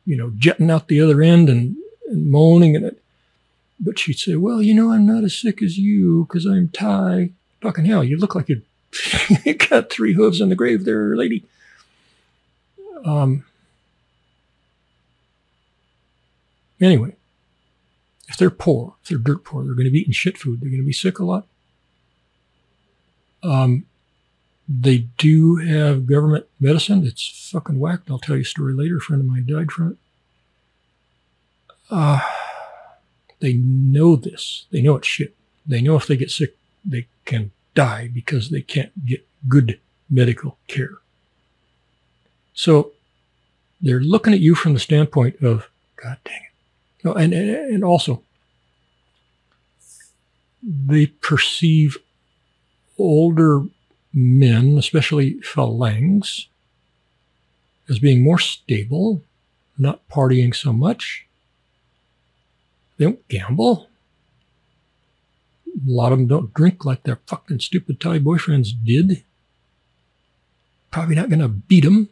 you 0.05 0.15
know, 0.15 0.31
jetting 0.37 0.71
out 0.71 0.87
the 0.87 1.01
other 1.01 1.21
end 1.21 1.49
and, 1.49 1.75
and 2.07 2.31
moaning. 2.31 2.75
And 2.75 2.85
it, 2.85 3.03
but 3.79 3.99
she'd 3.99 4.19
say, 4.19 4.35
well, 4.35 4.61
you 4.61 4.73
know, 4.73 4.91
I'm 4.91 5.05
not 5.05 5.25
as 5.25 5.37
sick 5.37 5.61
as 5.61 5.77
you 5.77 6.25
because 6.25 6.45
I'm 6.45 6.69
Thai. 6.69 7.31
Fucking 7.61 7.85
hell, 7.85 8.03
you 8.03 8.17
look 8.17 8.35
like 8.35 8.49
you 8.49 8.61
got 9.69 9.89
three 9.89 10.13
hooves 10.13 10.39
in 10.39 10.49
the 10.49 10.55
grave 10.55 10.85
there, 10.85 11.15
lady. 11.15 11.43
Um, 13.03 13.43
anyway, 16.79 17.15
if 18.33 18.39
they're 18.39 18.49
poor, 18.49 18.95
if 19.03 19.09
they're 19.09 19.19
dirt 19.19 19.43
poor, 19.43 19.63
they're 19.63 19.75
going 19.75 19.85
to 19.85 19.91
be 19.91 19.99
eating 19.99 20.11
shit 20.11 20.39
food. 20.39 20.59
They're 20.59 20.71
going 20.71 20.81
to 20.81 20.85
be 20.87 20.91
sick 20.91 21.19
a 21.19 21.23
lot. 21.23 21.45
Um, 23.43 23.85
they 24.67 25.09
do 25.19 25.57
have 25.57 26.07
government 26.07 26.47
medicine. 26.59 27.05
It's 27.05 27.51
fucking 27.51 27.79
whacked. 27.79 28.09
I'll 28.09 28.17
tell 28.17 28.35
you 28.35 28.41
a 28.41 28.45
story 28.45 28.73
later. 28.73 28.97
A 28.97 29.01
friend 29.01 29.21
of 29.21 29.27
mine 29.27 29.45
died 29.47 29.71
from 29.71 29.91
it. 29.91 29.97
Uh, 31.91 32.21
they 33.39 33.53
know 33.53 34.15
this. 34.15 34.65
They 34.71 34.81
know 34.81 34.95
it's 34.95 35.07
shit. 35.07 35.35
They 35.67 35.81
know 35.81 35.95
if 35.95 36.07
they 36.07 36.17
get 36.17 36.31
sick, 36.31 36.57
they 36.83 37.05
can 37.25 37.51
die 37.75 38.09
because 38.11 38.49
they 38.49 38.61
can't 38.61 39.05
get 39.05 39.27
good 39.47 39.79
medical 40.09 40.57
care. 40.67 40.97
So 42.55 42.93
they're 43.79 43.99
looking 43.99 44.33
at 44.33 44.39
you 44.39 44.55
from 44.55 44.73
the 44.73 44.79
standpoint 44.79 45.35
of, 45.43 45.69
God 45.97 46.17
dang 46.25 46.37
it. 46.37 46.52
No, 47.03 47.13
and, 47.13 47.33
and 47.33 47.83
also, 47.83 48.23
they 50.61 51.07
perceive 51.07 51.97
older 52.97 53.63
men, 54.13 54.77
especially 54.77 55.39
farangs, 55.41 56.47
as 57.89 57.99
being 57.99 58.23
more 58.23 58.39
stable, 58.39 59.21
not 59.77 60.07
partying 60.07 60.55
so 60.55 60.71
much. 60.71 61.25
They 62.97 63.05
don't 63.05 63.27
gamble 63.27 63.87
a 65.75 65.91
lot 65.91 66.11
of 66.11 66.19
them 66.19 66.27
don't 66.27 66.53
drink 66.53 66.85
like 66.85 67.03
their 67.03 67.19
fucking 67.27 67.59
stupid 67.59 67.99
Thai 67.99 68.19
boyfriends 68.19 68.71
did. 68.83 69.23
Probably 70.91 71.15
not 71.15 71.29
going 71.29 71.39
to 71.39 71.47
beat 71.47 71.83
them. 71.83 72.09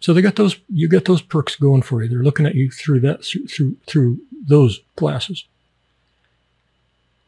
So 0.00 0.12
they 0.12 0.22
got 0.22 0.36
those. 0.36 0.56
You 0.68 0.88
got 0.88 1.04
those 1.06 1.22
perks 1.22 1.56
going 1.56 1.82
for 1.82 2.02
you. 2.02 2.08
They're 2.08 2.22
looking 2.22 2.46
at 2.46 2.54
you 2.54 2.70
through 2.70 3.00
that 3.00 3.24
through 3.24 3.76
through 3.86 4.20
those 4.46 4.80
glasses. 4.94 5.44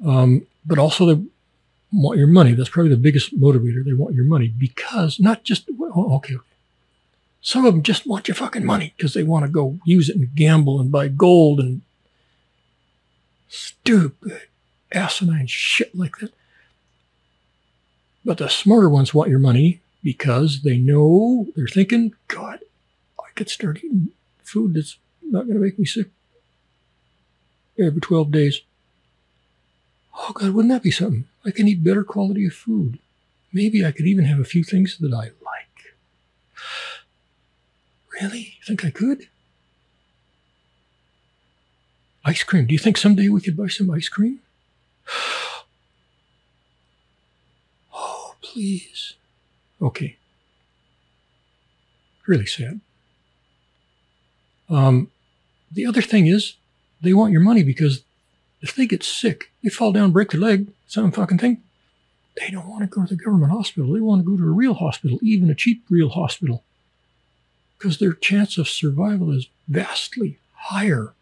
Um, 0.05 0.47
but 0.65 0.79
also 0.79 1.07
they 1.07 1.23
want 1.93 2.19
your 2.19 2.29
money. 2.29 2.53
That's 2.53 2.69
probably 2.69 2.91
the 2.91 2.97
biggest 2.97 3.39
motivator. 3.39 3.85
They 3.85 3.95
want 3.95 4.15
your 4.15 4.25
money 4.25 4.49
because 4.49 5.19
not 5.19 5.45
just 5.45 5.69
okay, 5.69 6.35
okay. 6.35 6.45
Some 7.41 7.65
of 7.65 7.73
them 7.73 7.83
just 7.83 8.07
want 8.07 8.29
your 8.29 8.35
fucking 8.35 8.65
money 8.65 8.95
because 8.97 9.15
they 9.15 9.23
want 9.23 9.47
to 9.47 9.51
go 9.51 9.79
use 9.85 10.09
it 10.09 10.17
and 10.17 10.35
gamble 10.35 10.81
and 10.81 10.93
buy 10.93 11.09
gold 11.09 11.61
and 11.61 11.83
stupid 13.49 14.43
asinine 14.93 15.47
shit 15.47 15.95
like 15.95 16.19
that. 16.19 16.33
But 18.25 18.39
the 18.39 18.49
smarter 18.49 18.91
ones 18.91 19.15
want 19.15 19.31
your 19.31 19.39
money 19.39 19.81
because 20.03 20.63
they 20.63 20.79
know 20.79 21.47
they're 21.57 21.67
thinking, 21.67 22.15
God, 22.29 22.61
I 23.19 23.31
could 23.35 23.49
start 23.49 23.79
eating 23.79 24.11
food 24.43 24.75
that's 24.75 24.99
not 25.23 25.47
going 25.47 25.59
to 25.59 25.65
make 25.65 25.79
me 25.79 25.85
sick 25.85 26.09
every 27.79 28.01
12 28.01 28.31
days. 28.31 28.61
Oh, 30.17 30.33
God, 30.33 30.51
wouldn't 30.51 30.73
that 30.73 30.83
be 30.83 30.91
something? 30.91 31.27
I 31.45 31.51
can 31.51 31.69
eat 31.69 31.85
better 31.85 32.05
quality 32.05 32.47
of 32.47 32.55
food. 32.55 32.99
Maybe 33.53 33.85
I 33.85 33.93
could 33.93 34.07
even 34.07 34.25
have 34.25 34.41
a 34.41 34.45
few 34.45 34.65
things 34.65 34.99
that 34.99 35.13
I 35.13 35.25
like. 35.25 35.95
Really? 38.21 38.57
You 38.59 38.65
think 38.67 38.85
I 38.85 38.91
could? 38.91 39.29
Ice 42.25 42.43
cream. 42.43 42.67
Do 42.67 42.73
you 42.73 42.79
think 42.79 42.97
someday 42.97 43.29
we 43.29 43.41
could 43.41 43.57
buy 43.57 43.69
some 43.69 43.89
ice 43.93 44.09
cream? 44.09 44.41
oh, 47.95 48.35
please. 48.43 49.15
Okay. 49.81 50.17
Really 52.27 52.47
sad. 52.47 52.81
Um, 54.69 55.11
the 55.73 55.87
other 55.87 56.03
thing 56.03 56.27
is, 56.27 56.55
they 57.01 57.15
want 57.15 57.33
your 57.33 57.41
money 57.41 57.63
because 57.63 58.03
if 58.61 58.75
they 58.75 58.87
get 58.87 59.03
sick, 59.03 59.51
they 59.63 59.71
fall 59.71 59.93
down, 59.93 60.11
break 60.11 60.31
their 60.31 60.41
leg, 60.41 60.69
some 60.87 61.13
fucking 61.13 61.39
thing, 61.39 61.63
they 62.37 62.51
don't 62.51 62.69
want 62.69 62.83
to 62.83 62.87
go 62.87 63.07
to 63.07 63.15
the 63.15 63.23
government 63.23 63.53
hospital. 63.53 63.93
They 63.93 64.01
want 64.01 64.25
to 64.25 64.31
go 64.31 64.37
to 64.37 64.49
a 64.49 64.53
real 64.53 64.75
hospital, 64.75 65.19
even 65.23 65.51
a 65.51 65.55
cheap 65.55 65.85
real 65.89 66.11
hospital, 66.11 66.65
because 67.79 67.99
their 67.99 68.13
chance 68.13 68.59
of 68.59 68.69
survival 68.69 69.31
is 69.33 69.49
vastly 69.67 70.39
higher. 70.55 71.15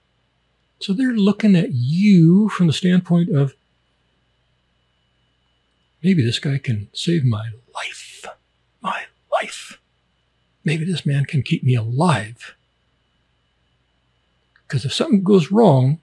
So 0.80 0.92
they're 0.92 1.12
looking 1.12 1.56
at 1.56 1.72
you 1.72 2.48
from 2.48 2.66
the 2.66 2.72
standpoint 2.72 3.30
of 3.30 3.54
Maybe 6.06 6.22
this 6.22 6.38
guy 6.38 6.58
can 6.58 6.88
save 6.92 7.24
my 7.24 7.48
life. 7.74 8.05
My 8.86 9.02
life. 9.32 9.80
Maybe 10.64 10.84
this 10.84 11.04
man 11.04 11.24
can 11.24 11.42
keep 11.42 11.64
me 11.64 11.74
alive. 11.74 12.54
Because 14.62 14.84
if 14.84 14.92
something 14.92 15.24
goes 15.24 15.50
wrong 15.50 15.98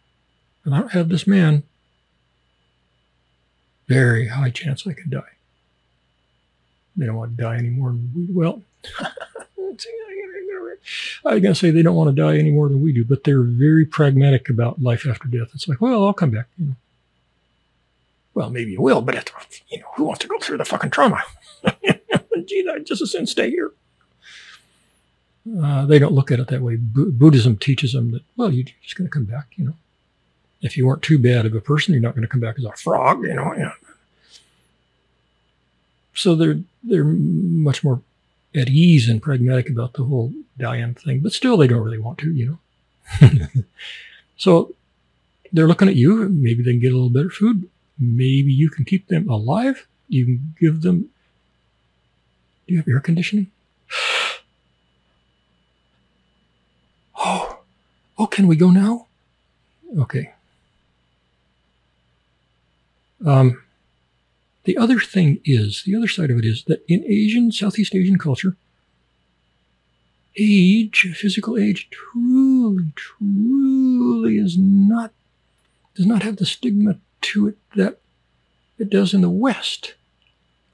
and 0.65 0.75
I 0.75 0.79
don't 0.79 0.91
have 0.91 1.07
this 1.07 1.25
man, 1.25 1.63
very 3.88 4.27
high 4.27 4.49
chance 4.49 4.86
I 4.86 4.93
can 4.93 5.09
die. 5.09 5.21
They 6.97 7.05
don't 7.05 7.15
want 7.15 7.38
to 7.38 7.43
die 7.43 7.57
any 7.57 7.69
more 7.69 7.89
than 7.89 8.11
we 8.13 8.27
well. 8.29 8.61
I 11.25 11.36
was 11.36 11.41
going 11.41 11.53
to 11.53 11.55
say 11.55 11.71
they 11.71 11.81
don't 11.81 11.95
want 11.95 12.13
to 12.13 12.21
die 12.21 12.38
any 12.38 12.51
more 12.51 12.67
than 12.67 12.81
we 12.81 12.91
do, 12.91 13.05
but 13.05 13.23
they're 13.23 13.41
very 13.41 13.86
pragmatic 13.86 14.49
about 14.49 14.81
life 14.81 15.07
after 15.07 15.29
death. 15.29 15.51
It's 15.53 15.69
like, 15.69 15.79
well, 15.79 16.05
I'll 16.05 16.13
come 16.13 16.31
back. 16.31 16.47
You 16.57 16.65
know, 16.65 16.75
well, 18.34 18.49
maybe 18.49 18.71
you 18.71 18.81
will, 18.81 19.01
but 19.01 19.31
you 19.69 19.79
know, 19.79 19.86
who 19.95 20.03
wants 20.03 20.19
to 20.21 20.27
go 20.27 20.38
through 20.39 20.57
the 20.57 20.65
fucking 20.65 20.89
trauma? 20.89 21.23
Gee, 22.47 22.67
I 22.69 22.79
just 22.79 23.01
as 23.01 23.11
soon 23.11 23.25
stay 23.25 23.49
here. 23.49 23.71
Uh, 25.61 25.85
they 25.85 25.99
don't 25.99 26.13
look 26.13 26.31
at 26.31 26.39
it 26.39 26.47
that 26.47 26.61
way. 26.61 26.77
B- 26.77 27.11
Buddhism 27.11 27.57
teaches 27.57 27.93
them 27.93 28.11
that, 28.11 28.23
well, 28.37 28.51
you're 28.51 28.67
just 28.81 28.95
going 28.95 29.07
to 29.07 29.11
come 29.11 29.25
back, 29.25 29.47
you 29.55 29.65
know. 29.65 29.73
If 30.61 30.77
you 30.77 30.87
weren't 30.87 31.01
too 31.01 31.19
bad 31.19 31.45
of 31.45 31.53
a 31.53 31.59
person, 31.59 31.93
you're 31.93 32.01
not 32.01 32.15
going 32.15 32.21
to 32.21 32.29
come 32.29 32.39
back 32.39 32.57
as 32.57 32.63
a 32.63 32.71
frog, 32.71 33.23
you 33.23 33.33
know. 33.33 33.73
So 36.13 36.35
they're 36.35 36.59
they're 36.83 37.03
much 37.03 37.83
more 37.83 38.01
at 38.55 38.69
ease 38.69 39.09
and 39.09 39.21
pragmatic 39.21 39.69
about 39.69 39.93
the 39.93 40.03
whole 40.03 40.31
dying 40.57 40.93
thing, 40.93 41.19
but 41.19 41.33
still 41.33 41.57
they 41.57 41.67
don't 41.67 41.83
really 41.83 41.99
want 41.99 42.19
to, 42.19 42.31
you 42.31 42.59
know. 43.21 43.29
so 44.37 44.73
they're 45.51 45.67
looking 45.67 45.87
at 45.89 45.95
you. 45.95 46.29
Maybe 46.29 46.63
they 46.63 46.71
can 46.71 46.79
get 46.79 46.93
a 46.93 46.95
little 46.95 47.09
better 47.09 47.29
food. 47.29 47.69
Maybe 47.99 48.53
you 48.53 48.69
can 48.69 48.85
keep 48.85 49.07
them 49.07 49.29
alive. 49.29 49.87
You 50.07 50.25
can 50.25 50.55
give 50.59 50.81
them. 50.81 51.09
Do 52.68 52.74
you 52.74 52.80
have 52.80 52.88
air 52.88 52.99
conditioning? 52.99 53.51
Oh, 57.26 57.59
oh, 58.18 58.26
can 58.26 58.47
we 58.47 58.57
go 58.57 58.70
now? 58.70 59.07
Okay. 59.97 60.34
Um, 63.26 63.64
the 64.66 64.78
other 64.78 64.99
thing 64.99 65.39
is, 65.45 65.84
the 65.86 65.95
other 65.95 66.07
side 66.07 66.32
of 66.32 66.38
it 66.38 66.45
is 66.45 66.64
that 66.66 66.84
in 66.88 67.03
Asian, 67.05 67.51
Southeast 67.51 67.95
Asian 67.95 68.18
culture, 68.18 68.55
age, 70.38 71.14
physical 71.16 71.57
age, 71.57 71.89
truly, 71.91 72.91
truly 72.95 74.38
is 74.38 74.57
not, 74.57 75.11
does 75.95 76.05
not 76.05 76.24
have 76.24 76.38
the 76.38 76.45
stigma 76.45 76.97
to 77.22 77.47
it 77.47 77.57
that 77.76 77.99
it 78.78 78.89
does 78.89 79.14
in 79.14 79.22
the 79.22 79.30
West. 79.30 79.95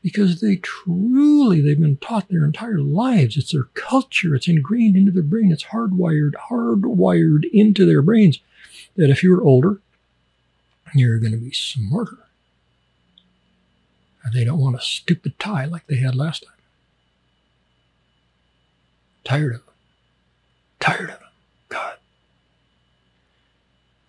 Because 0.02 0.40
they 0.40 0.56
truly, 0.58 1.60
they've 1.60 1.80
been 1.80 1.98
taught 1.98 2.30
their 2.30 2.46
entire 2.46 2.80
lives. 2.80 3.36
It's 3.36 3.52
their 3.52 3.68
culture. 3.74 4.34
It's 4.34 4.48
ingrained 4.48 4.96
into 4.96 5.12
their 5.12 5.24
brain. 5.24 5.52
It's 5.52 5.66
hardwired, 5.66 6.34
hardwired 6.50 7.44
into 7.52 7.86
their 7.86 8.02
brains 8.02 8.40
that 8.96 9.10
if 9.10 9.24
you're 9.24 9.44
older, 9.44 9.82
you're 10.94 11.20
going 11.20 11.34
to 11.34 11.38
be 11.38 11.52
smarter. 11.52 12.18
And 14.24 14.34
they 14.34 14.44
don't 14.44 14.60
want 14.60 14.76
a 14.76 14.82
stupid 14.82 15.38
Thai 15.40 15.66
like 15.66 15.88
they 15.88 15.98
had 15.98 16.16
last 16.16 16.44
time. 16.44 16.54
Tired 19.24 19.56
of 19.56 19.66
them. 19.66 19.76
Tired 20.80 21.10
of 21.10 21.20
them. 21.20 21.30
God. 21.70 21.94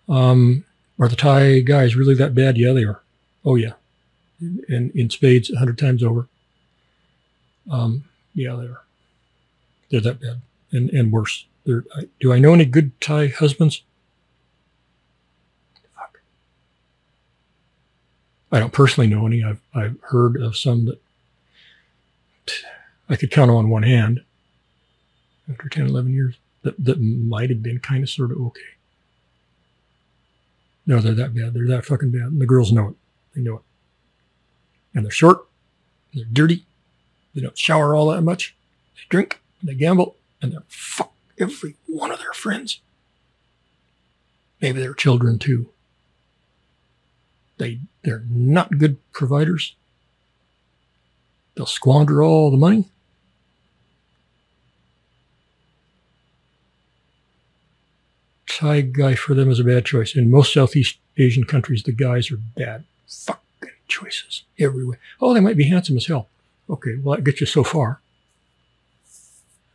Um, 0.09 0.65
are 0.99 1.07
the 1.07 1.15
Thai 1.15 1.59
guys 1.59 1.95
really 1.95 2.15
that 2.15 2.35
bad? 2.35 2.57
Yeah, 2.57 2.73
they 2.73 2.83
are. 2.83 3.01
Oh, 3.45 3.55
yeah. 3.55 3.73
And 4.41 4.91
in 4.91 5.09
spades, 5.09 5.51
a 5.51 5.57
hundred 5.57 5.77
times 5.77 6.03
over. 6.03 6.27
Um, 7.69 8.05
yeah, 8.33 8.55
they 8.55 8.65
are. 8.65 8.81
They're 9.89 10.01
that 10.01 10.19
bad 10.19 10.41
and, 10.71 10.89
and 10.89 11.11
worse. 11.11 11.45
They're, 11.65 11.83
do 12.19 12.33
I 12.33 12.39
know 12.39 12.53
any 12.53 12.65
good 12.65 12.99
Thai 12.99 13.27
husbands? 13.27 13.83
Fuck. 15.95 16.21
I 18.51 18.59
don't 18.59 18.73
personally 18.73 19.07
know 19.07 19.27
any. 19.27 19.43
I've, 19.43 19.61
I've 19.73 19.97
heard 20.01 20.37
of 20.37 20.57
some 20.57 20.85
that 20.85 20.99
I 23.09 23.15
could 23.15 23.31
count 23.31 23.51
on 23.51 23.69
one 23.69 23.83
hand 23.83 24.23
after 25.49 25.69
10, 25.69 25.87
11 25.87 26.13
years 26.13 26.37
that, 26.63 26.83
that 26.83 26.99
might 26.99 27.49
have 27.49 27.61
been 27.61 27.79
kind 27.79 28.03
of 28.03 28.09
sort 28.09 28.31
of 28.31 28.37
okay. 28.37 28.61
No, 30.87 30.99
they're 30.99 31.13
that 31.13 31.35
bad. 31.35 31.53
They're 31.53 31.67
that 31.67 31.85
fucking 31.85 32.11
bad. 32.11 32.23
And 32.23 32.41
the 32.41 32.45
girls 32.45 32.71
know 32.71 32.89
it. 32.89 32.95
They 33.35 33.41
know 33.41 33.57
it. 33.57 33.61
And 34.93 35.05
they're 35.05 35.11
short. 35.11 35.45
They're 36.13 36.25
dirty. 36.31 36.65
They 37.33 37.41
don't 37.41 37.57
shower 37.57 37.95
all 37.95 38.09
that 38.11 38.21
much. 38.21 38.55
They 38.95 39.01
drink. 39.09 39.39
They 39.63 39.73
gamble. 39.73 40.15
And 40.41 40.51
they 40.51 40.57
fuck 40.67 41.13
every 41.39 41.75
one 41.87 42.11
of 42.11 42.19
their 42.19 42.33
friends. 42.33 42.79
Maybe 44.59 44.79
their 44.79 44.93
children 44.93 45.39
too. 45.39 45.69
They, 47.57 47.79
they're 48.03 48.23
not 48.29 48.77
good 48.77 48.97
providers. 49.11 49.75
They'll 51.55 51.65
squander 51.65 52.23
all 52.23 52.49
the 52.49 52.57
money. 52.57 52.89
Thai 58.47 58.81
guy 58.81 59.15
for 59.15 59.33
them 59.33 59.49
is 59.49 59.59
a 59.59 59.63
bad 59.63 59.85
choice. 59.85 60.15
In 60.15 60.29
most 60.29 60.53
Southeast 60.53 60.97
Asian 61.17 61.43
countries, 61.43 61.83
the 61.83 61.91
guys 61.91 62.31
are 62.31 62.37
bad 62.37 62.83
fucking 63.07 63.40
choices 63.91 64.43
everywhere. 64.57 64.99
Oh, 65.19 65.33
they 65.33 65.39
might 65.39 65.57
be 65.57 65.65
handsome 65.65 65.97
as 65.97 66.07
hell. 66.07 66.27
Okay, 66.69 66.95
well 66.95 67.15
that 67.15 67.23
gets 67.23 67.41
you 67.41 67.47
so 67.47 67.63
far. 67.63 67.99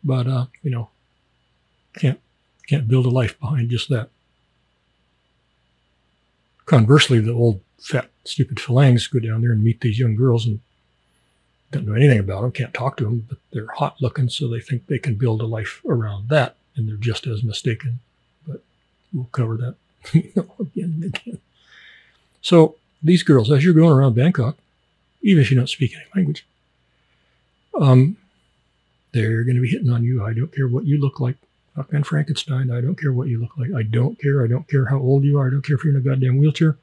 But 0.02 0.26
uh, 0.26 0.46
you 0.62 0.70
know, 0.70 0.90
can't 1.98 2.20
can't 2.66 2.88
build 2.88 3.06
a 3.06 3.10
life 3.10 3.38
behind 3.38 3.70
just 3.70 3.88
that. 3.90 4.08
Conversely, 6.64 7.20
the 7.20 7.32
old 7.32 7.60
fat 7.78 8.10
stupid 8.24 8.58
farangs 8.58 9.06
go 9.06 9.20
down 9.20 9.42
there 9.42 9.52
and 9.52 9.62
meet 9.62 9.80
these 9.80 9.98
young 9.98 10.16
girls 10.16 10.46
and 10.46 10.60
don't 11.70 11.86
know 11.86 11.94
anything 11.94 12.18
about 12.18 12.42
them, 12.42 12.52
can't 12.52 12.74
talk 12.74 12.96
to 12.96 13.04
them, 13.04 13.26
but 13.28 13.38
they're 13.52 13.66
hot 13.76 13.96
looking, 14.00 14.28
so 14.28 14.48
they 14.48 14.60
think 14.60 14.86
they 14.86 14.98
can 14.98 15.14
build 15.14 15.40
a 15.40 15.46
life 15.46 15.82
around 15.88 16.28
that, 16.28 16.56
and 16.74 16.88
they're 16.88 16.96
just 16.96 17.26
as 17.26 17.42
mistaken 17.42 18.00
But 18.46 18.62
we'll 19.12 19.28
cover 19.32 19.56
that 19.56 19.74
again 20.14 21.00
and 21.02 21.04
again. 21.04 21.38
So 22.40 22.76
these 23.06 23.22
girls, 23.22 23.50
as 23.50 23.64
you're 23.64 23.74
going 23.74 23.92
around 23.92 24.14
Bangkok, 24.14 24.56
even 25.22 25.42
if 25.42 25.50
you 25.50 25.56
don't 25.56 25.68
speak 25.68 25.94
any 25.94 26.04
language, 26.14 26.46
um, 27.80 28.16
they're 29.12 29.44
going 29.44 29.56
to 29.56 29.62
be 29.62 29.68
hitting 29.68 29.90
on 29.90 30.04
you. 30.04 30.24
I 30.24 30.32
don't 30.32 30.54
care 30.54 30.68
what 30.68 30.84
you 30.84 31.00
look 31.00 31.20
like. 31.20 31.36
Fucking 31.74 32.04
Frankenstein. 32.04 32.70
I 32.70 32.80
don't 32.80 32.98
care 32.98 33.12
what 33.12 33.28
you 33.28 33.38
look 33.38 33.56
like. 33.58 33.70
I 33.72 33.82
don't 33.82 34.18
care. 34.18 34.42
I 34.42 34.46
don't 34.46 34.66
care 34.68 34.86
how 34.86 34.98
old 34.98 35.24
you 35.24 35.38
are. 35.38 35.46
I 35.46 35.50
don't 35.50 35.62
care 35.62 35.76
if 35.76 35.84
you're 35.84 35.94
in 35.94 36.00
a 36.00 36.02
goddamn 36.02 36.38
wheelchair. 36.38 36.76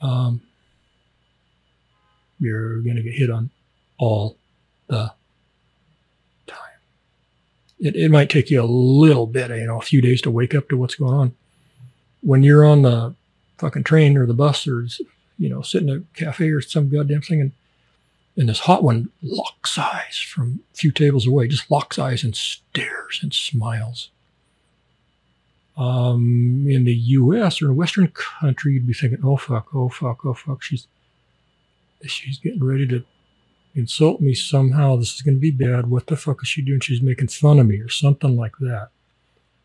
Um, 0.00 0.42
you're 2.38 2.80
going 2.82 2.96
to 2.96 3.02
get 3.02 3.14
hit 3.14 3.30
on 3.30 3.50
all 3.98 4.36
the 4.86 5.12
time. 6.46 6.58
it, 7.80 7.96
it 7.96 8.10
might 8.10 8.30
take 8.30 8.50
you 8.50 8.62
a 8.62 8.64
little 8.64 9.26
bit, 9.26 9.50
you 9.50 9.66
know, 9.66 9.78
a 9.78 9.82
few 9.82 10.00
days 10.00 10.22
to 10.22 10.30
wake 10.30 10.54
up 10.54 10.68
to 10.68 10.76
what's 10.76 10.94
going 10.94 11.14
on. 11.14 11.34
When 12.20 12.44
you're 12.44 12.64
on 12.64 12.82
the 12.82 13.14
fucking 13.62 13.84
train 13.84 14.16
or 14.16 14.26
the 14.26 14.34
bus 14.34 14.66
or, 14.66 14.86
you 15.38 15.48
know, 15.48 15.62
sitting 15.62 15.88
at 15.88 15.98
a 15.98 16.04
cafe 16.14 16.50
or 16.50 16.60
some 16.60 16.88
goddamn 16.88 17.22
thing 17.22 17.40
and, 17.40 17.52
and 18.36 18.48
this 18.48 18.60
hot 18.60 18.82
one 18.82 19.10
locks 19.22 19.78
eyes 19.78 20.18
from 20.18 20.60
a 20.72 20.76
few 20.76 20.90
tables 20.90 21.26
away, 21.26 21.46
just 21.46 21.70
locks 21.70 21.98
eyes 21.98 22.24
and 22.24 22.34
stares 22.34 23.20
and 23.22 23.32
smiles. 23.32 24.10
Um, 25.76 26.66
in 26.68 26.84
the 26.84 26.94
U.S. 26.94 27.62
or 27.62 27.66
in 27.66 27.70
a 27.70 27.74
Western 27.74 28.08
country, 28.08 28.74
you'd 28.74 28.86
be 28.86 28.92
thinking, 28.92 29.20
"Oh 29.24 29.36
fuck, 29.38 29.68
oh 29.74 29.88
fuck, 29.88 30.24
oh 30.26 30.34
fuck, 30.34 30.62
she's 30.62 30.86
she's 32.04 32.38
getting 32.38 32.64
ready 32.64 32.86
to 32.88 33.04
insult 33.74 34.20
me 34.20 34.34
somehow. 34.34 34.96
This 34.96 35.14
is 35.14 35.22
going 35.22 35.36
to 35.36 35.40
be 35.40 35.50
bad. 35.50 35.88
What 35.88 36.08
the 36.08 36.16
fuck 36.16 36.42
is 36.42 36.48
she 36.48 36.62
doing? 36.62 36.80
She's 36.80 37.00
making 37.00 37.28
fun 37.28 37.58
of 37.58 37.66
me 37.66 37.78
or 37.78 37.88
something 37.88 38.36
like 38.36 38.56
that. 38.60 38.88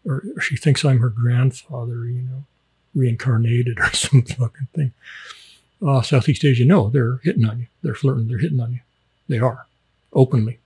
Or, 0.05 0.23
or 0.35 0.41
she 0.41 0.55
thinks 0.55 0.85
I'm 0.85 0.99
her 0.99 1.09
grandfather, 1.09 2.05
you 2.05 2.21
know, 2.21 2.43
reincarnated 2.95 3.79
or 3.79 3.91
some 3.91 4.23
fucking 4.23 4.67
thing. 4.73 4.91
Uh, 5.85 6.01
Southeast 6.01 6.43
Asia, 6.43 6.65
no, 6.65 6.89
they're 6.89 7.17
hitting 7.23 7.45
on 7.45 7.59
you. 7.59 7.67
They're 7.83 7.93
flirting. 7.93 8.27
They're 8.27 8.39
hitting 8.39 8.59
on 8.59 8.73
you. 8.73 8.79
They 9.27 9.39
are 9.39 9.67
openly. 10.13 10.59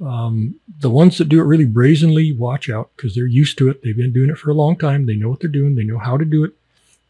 Um, 0.00 0.56
the 0.80 0.90
ones 0.90 1.18
that 1.18 1.28
do 1.28 1.40
it 1.40 1.44
really 1.44 1.64
brazenly, 1.64 2.32
watch 2.32 2.68
out 2.68 2.90
because 2.96 3.14
they're 3.14 3.26
used 3.26 3.56
to 3.58 3.68
it. 3.68 3.82
They've 3.82 3.96
been 3.96 4.12
doing 4.12 4.30
it 4.30 4.38
for 4.38 4.50
a 4.50 4.54
long 4.54 4.76
time. 4.76 5.06
They 5.06 5.16
know 5.16 5.30
what 5.30 5.40
they're 5.40 5.48
doing. 5.48 5.74
They 5.74 5.84
know 5.84 5.98
how 5.98 6.16
to 6.16 6.24
do 6.24 6.44
it. 6.44 6.52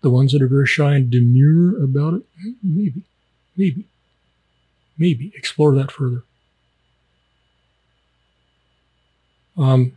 The 0.02 0.10
ones 0.10 0.32
that 0.32 0.42
are 0.42 0.48
very 0.48 0.66
shy 0.66 0.94
and 0.94 1.10
demure 1.10 1.82
about 1.82 2.14
it, 2.14 2.22
maybe, 2.62 3.02
maybe. 3.56 3.84
Maybe 4.98 5.32
explore 5.36 5.74
that 5.74 5.90
further. 5.92 6.22
Um, 9.56 9.92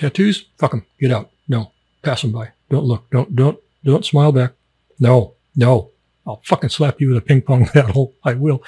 tattoos, 0.00 0.46
fuck 0.58 0.72
them. 0.72 0.84
Get 0.98 1.12
out. 1.12 1.30
No, 1.48 1.72
pass 2.02 2.22
them 2.22 2.32
by. 2.32 2.50
Don't 2.70 2.84
look. 2.84 3.08
Don't 3.10 3.36
don't 3.36 3.58
don't 3.84 4.04
smile 4.04 4.32
back. 4.32 4.52
No, 4.98 5.34
no. 5.54 5.90
I'll 6.26 6.42
fucking 6.44 6.70
slap 6.70 7.00
you 7.00 7.08
with 7.08 7.16
a 7.16 7.20
ping 7.20 7.42
pong 7.42 7.66
paddle. 7.72 8.14
I 8.24 8.34
will. 8.34 8.62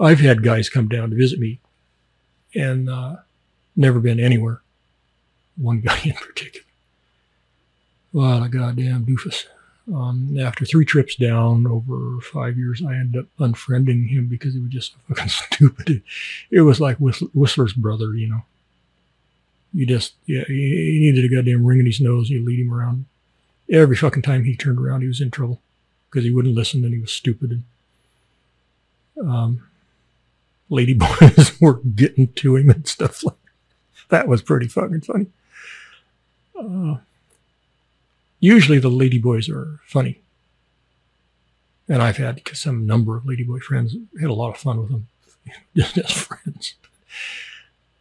I've 0.00 0.20
had 0.20 0.42
guys 0.42 0.68
come 0.68 0.88
down 0.88 1.10
to 1.10 1.16
visit 1.16 1.38
me, 1.38 1.60
and 2.54 2.88
uh, 2.88 3.16
never 3.76 4.00
been 4.00 4.20
anywhere. 4.20 4.60
One 5.56 5.80
guy 5.80 6.00
in 6.04 6.12
particular. 6.14 6.64
What 8.12 8.42
a 8.42 8.48
goddamn 8.48 9.04
doofus. 9.06 9.44
Um, 9.94 10.38
after 10.38 10.66
three 10.66 10.84
trips 10.84 11.14
down 11.16 11.66
over 11.66 12.20
five 12.20 12.58
years, 12.58 12.82
I 12.86 12.94
ended 12.94 13.22
up 13.22 13.26
unfriending 13.38 14.08
him 14.08 14.26
because 14.26 14.52
he 14.52 14.60
was 14.60 14.70
just 14.70 14.94
fucking 15.08 15.28
stupid. 15.28 16.02
It 16.50 16.60
was 16.60 16.80
like 16.80 16.98
Whistler's 16.98 17.72
brother, 17.72 18.14
you 18.14 18.28
know. 18.28 18.42
You 19.72 19.86
just, 19.86 20.14
yeah, 20.26 20.44
he 20.46 20.98
needed 21.00 21.24
a 21.24 21.34
goddamn 21.34 21.64
ring 21.64 21.80
in 21.80 21.86
his 21.86 22.00
nose. 22.00 22.30
You 22.30 22.44
lead 22.44 22.60
him 22.60 22.72
around. 22.72 23.04
Every 23.70 23.96
fucking 23.96 24.22
time 24.22 24.44
he 24.44 24.56
turned 24.56 24.78
around, 24.78 25.02
he 25.02 25.08
was 25.08 25.20
in 25.20 25.30
trouble 25.30 25.60
because 26.10 26.24
he 26.24 26.32
wouldn't 26.32 26.54
listen 26.54 26.84
and 26.84 26.94
he 26.94 27.00
was 27.00 27.12
stupid. 27.12 27.62
And, 29.16 29.28
um, 29.30 29.66
lady 30.70 30.94
boys 31.20 31.60
were 31.60 31.80
getting 31.94 32.32
to 32.34 32.56
him 32.56 32.70
and 32.70 32.86
stuff 32.86 33.22
like 33.24 33.34
that. 34.08 34.26
was 34.26 34.42
pretty 34.42 34.68
fucking 34.68 35.02
funny. 35.02 35.26
Uh, 36.58 36.96
Usually 38.40 38.78
the 38.78 38.90
ladyboys 38.90 39.52
are 39.52 39.80
funny. 39.84 40.20
And 41.88 42.02
I've 42.02 42.18
had 42.18 42.42
some 42.52 42.86
number 42.86 43.16
of 43.16 43.24
ladyboy 43.24 43.62
friends, 43.62 43.96
had 44.20 44.30
a 44.30 44.34
lot 44.34 44.50
of 44.50 44.58
fun 44.58 44.78
with 44.78 44.90
them, 44.90 45.08
just 45.76 45.98
as 45.98 46.12
friends. 46.12 46.74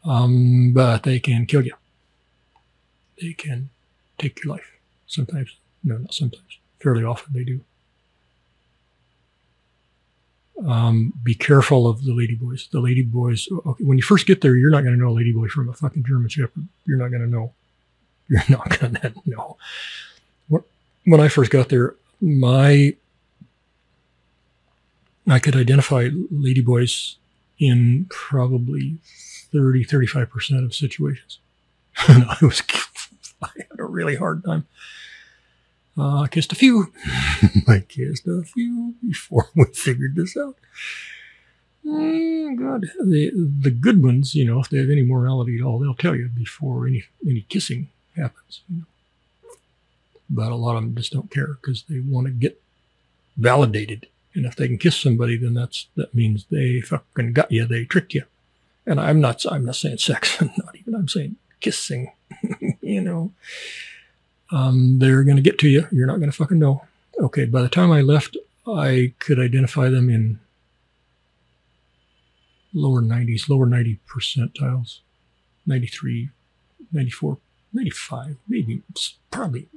Um, 0.05 0.71
but 0.73 1.03
they 1.03 1.19
can 1.19 1.45
kill 1.45 1.65
you. 1.65 1.73
They 3.21 3.33
can 3.33 3.69
take 4.17 4.43
your 4.43 4.55
life. 4.55 4.77
Sometimes, 5.07 5.55
no, 5.83 5.97
not 5.97 6.13
sometimes. 6.13 6.57
Fairly 6.79 7.03
often 7.03 7.33
they 7.33 7.43
do. 7.43 7.61
Um, 10.65 11.13
be 11.23 11.35
careful 11.35 11.87
of 11.87 12.03
the 12.03 12.11
ladyboys. 12.11 12.69
The 12.69 12.81
ladyboys, 12.81 13.47
okay, 13.65 13.83
when 13.83 13.97
you 13.97 14.03
first 14.03 14.25
get 14.25 14.41
there, 14.41 14.55
you're 14.55 14.71
not 14.71 14.83
going 14.83 14.97
to 14.97 14.99
know 14.99 15.09
a 15.09 15.15
ladyboy 15.15 15.49
from 15.49 15.69
a 15.69 15.73
fucking 15.73 16.03
German 16.03 16.29
Shepherd. 16.29 16.67
You're 16.85 16.97
not 16.97 17.09
going 17.09 17.21
to 17.21 17.27
know. 17.27 17.53
You're 18.27 18.43
not 18.49 18.79
going 18.79 18.95
to 18.95 19.13
know. 19.25 19.57
When 21.05 21.21
I 21.21 21.27
first 21.29 21.51
got 21.51 21.69
there, 21.69 21.95
my 22.19 22.95
I 25.29 25.39
could 25.39 25.55
identify 25.55 26.09
ladyboys 26.09 27.15
in 27.59 28.07
probably 28.09 28.97
30, 29.51 29.85
35% 29.85 30.65
of 30.65 30.73
situations. 30.73 31.39
and 32.07 32.25
I 32.25 32.37
was, 32.41 32.61
I 33.41 33.49
had 33.55 33.79
a 33.79 33.85
really 33.85 34.15
hard 34.15 34.43
time. 34.43 34.67
Uh, 35.97 36.21
I 36.21 36.27
kissed 36.27 36.51
a 36.51 36.55
few. 36.55 36.93
I 37.67 37.79
kissed 37.79 38.27
a 38.27 38.43
few 38.43 38.93
before 39.05 39.49
we 39.55 39.65
figured 39.65 40.15
this 40.15 40.37
out. 40.37 40.55
Mm, 41.83 42.57
God, 42.59 42.85
the 43.03 43.31
the 43.33 43.71
good 43.71 44.03
ones, 44.03 44.35
you 44.35 44.45
know, 44.45 44.59
if 44.59 44.69
they 44.69 44.77
have 44.77 44.89
any 44.89 45.03
morality 45.03 45.57
at 45.57 45.65
all, 45.65 45.79
they'll 45.79 45.95
tell 45.95 46.15
you 46.15 46.27
before 46.27 46.85
any 46.85 47.05
any 47.25 47.45
kissing 47.49 47.87
happens. 48.15 48.61
But 50.29 50.51
a 50.51 50.55
lot 50.55 50.75
of 50.75 50.83
them 50.83 50.95
just 50.95 51.13
don't 51.13 51.31
care 51.31 51.57
because 51.61 51.83
they 51.89 51.99
want 51.99 52.27
to 52.27 52.33
get 52.33 52.61
validated. 53.37 54.07
And 54.35 54.45
if 54.45 54.55
they 54.55 54.67
can 54.67 54.77
kiss 54.77 54.97
somebody, 54.97 55.37
then 55.37 55.53
that's 55.53 55.87
that 55.95 56.13
means 56.13 56.45
they 56.51 56.81
fucking 56.81 57.33
got 57.33 57.51
you. 57.51 57.65
They 57.65 57.85
tricked 57.85 58.13
you. 58.13 58.23
And 58.87 58.99
I'm 58.99 59.21
not 59.21 59.45
I'm 59.51 59.65
not 59.65 59.75
saying 59.75 59.99
sex. 59.99 60.41
not 60.41 60.75
even 60.75 60.95
I'm 60.95 61.07
saying 61.07 61.35
kissing. 61.59 62.11
you 62.81 63.01
know, 63.01 63.31
um, 64.51 64.97
they're 64.99 65.23
going 65.23 65.37
to 65.37 65.43
get 65.43 65.59
to 65.59 65.69
you. 65.69 65.87
You're 65.91 66.07
not 66.07 66.17
going 66.17 66.31
to 66.31 66.37
fucking 66.37 66.57
know. 66.57 66.83
Okay. 67.19 67.45
By 67.45 67.61
the 67.61 67.69
time 67.69 67.91
I 67.91 68.01
left, 68.01 68.37
I 68.65 69.13
could 69.19 69.39
identify 69.39 69.89
them 69.89 70.09
in 70.09 70.39
lower 72.73 73.01
90s, 73.01 73.49
lower 73.49 73.65
90 73.65 73.99
percentiles, 74.07 74.99
93, 75.65 76.29
94, 76.91 77.37
95, 77.73 78.37
maybe 78.47 78.81
probably 79.31 79.67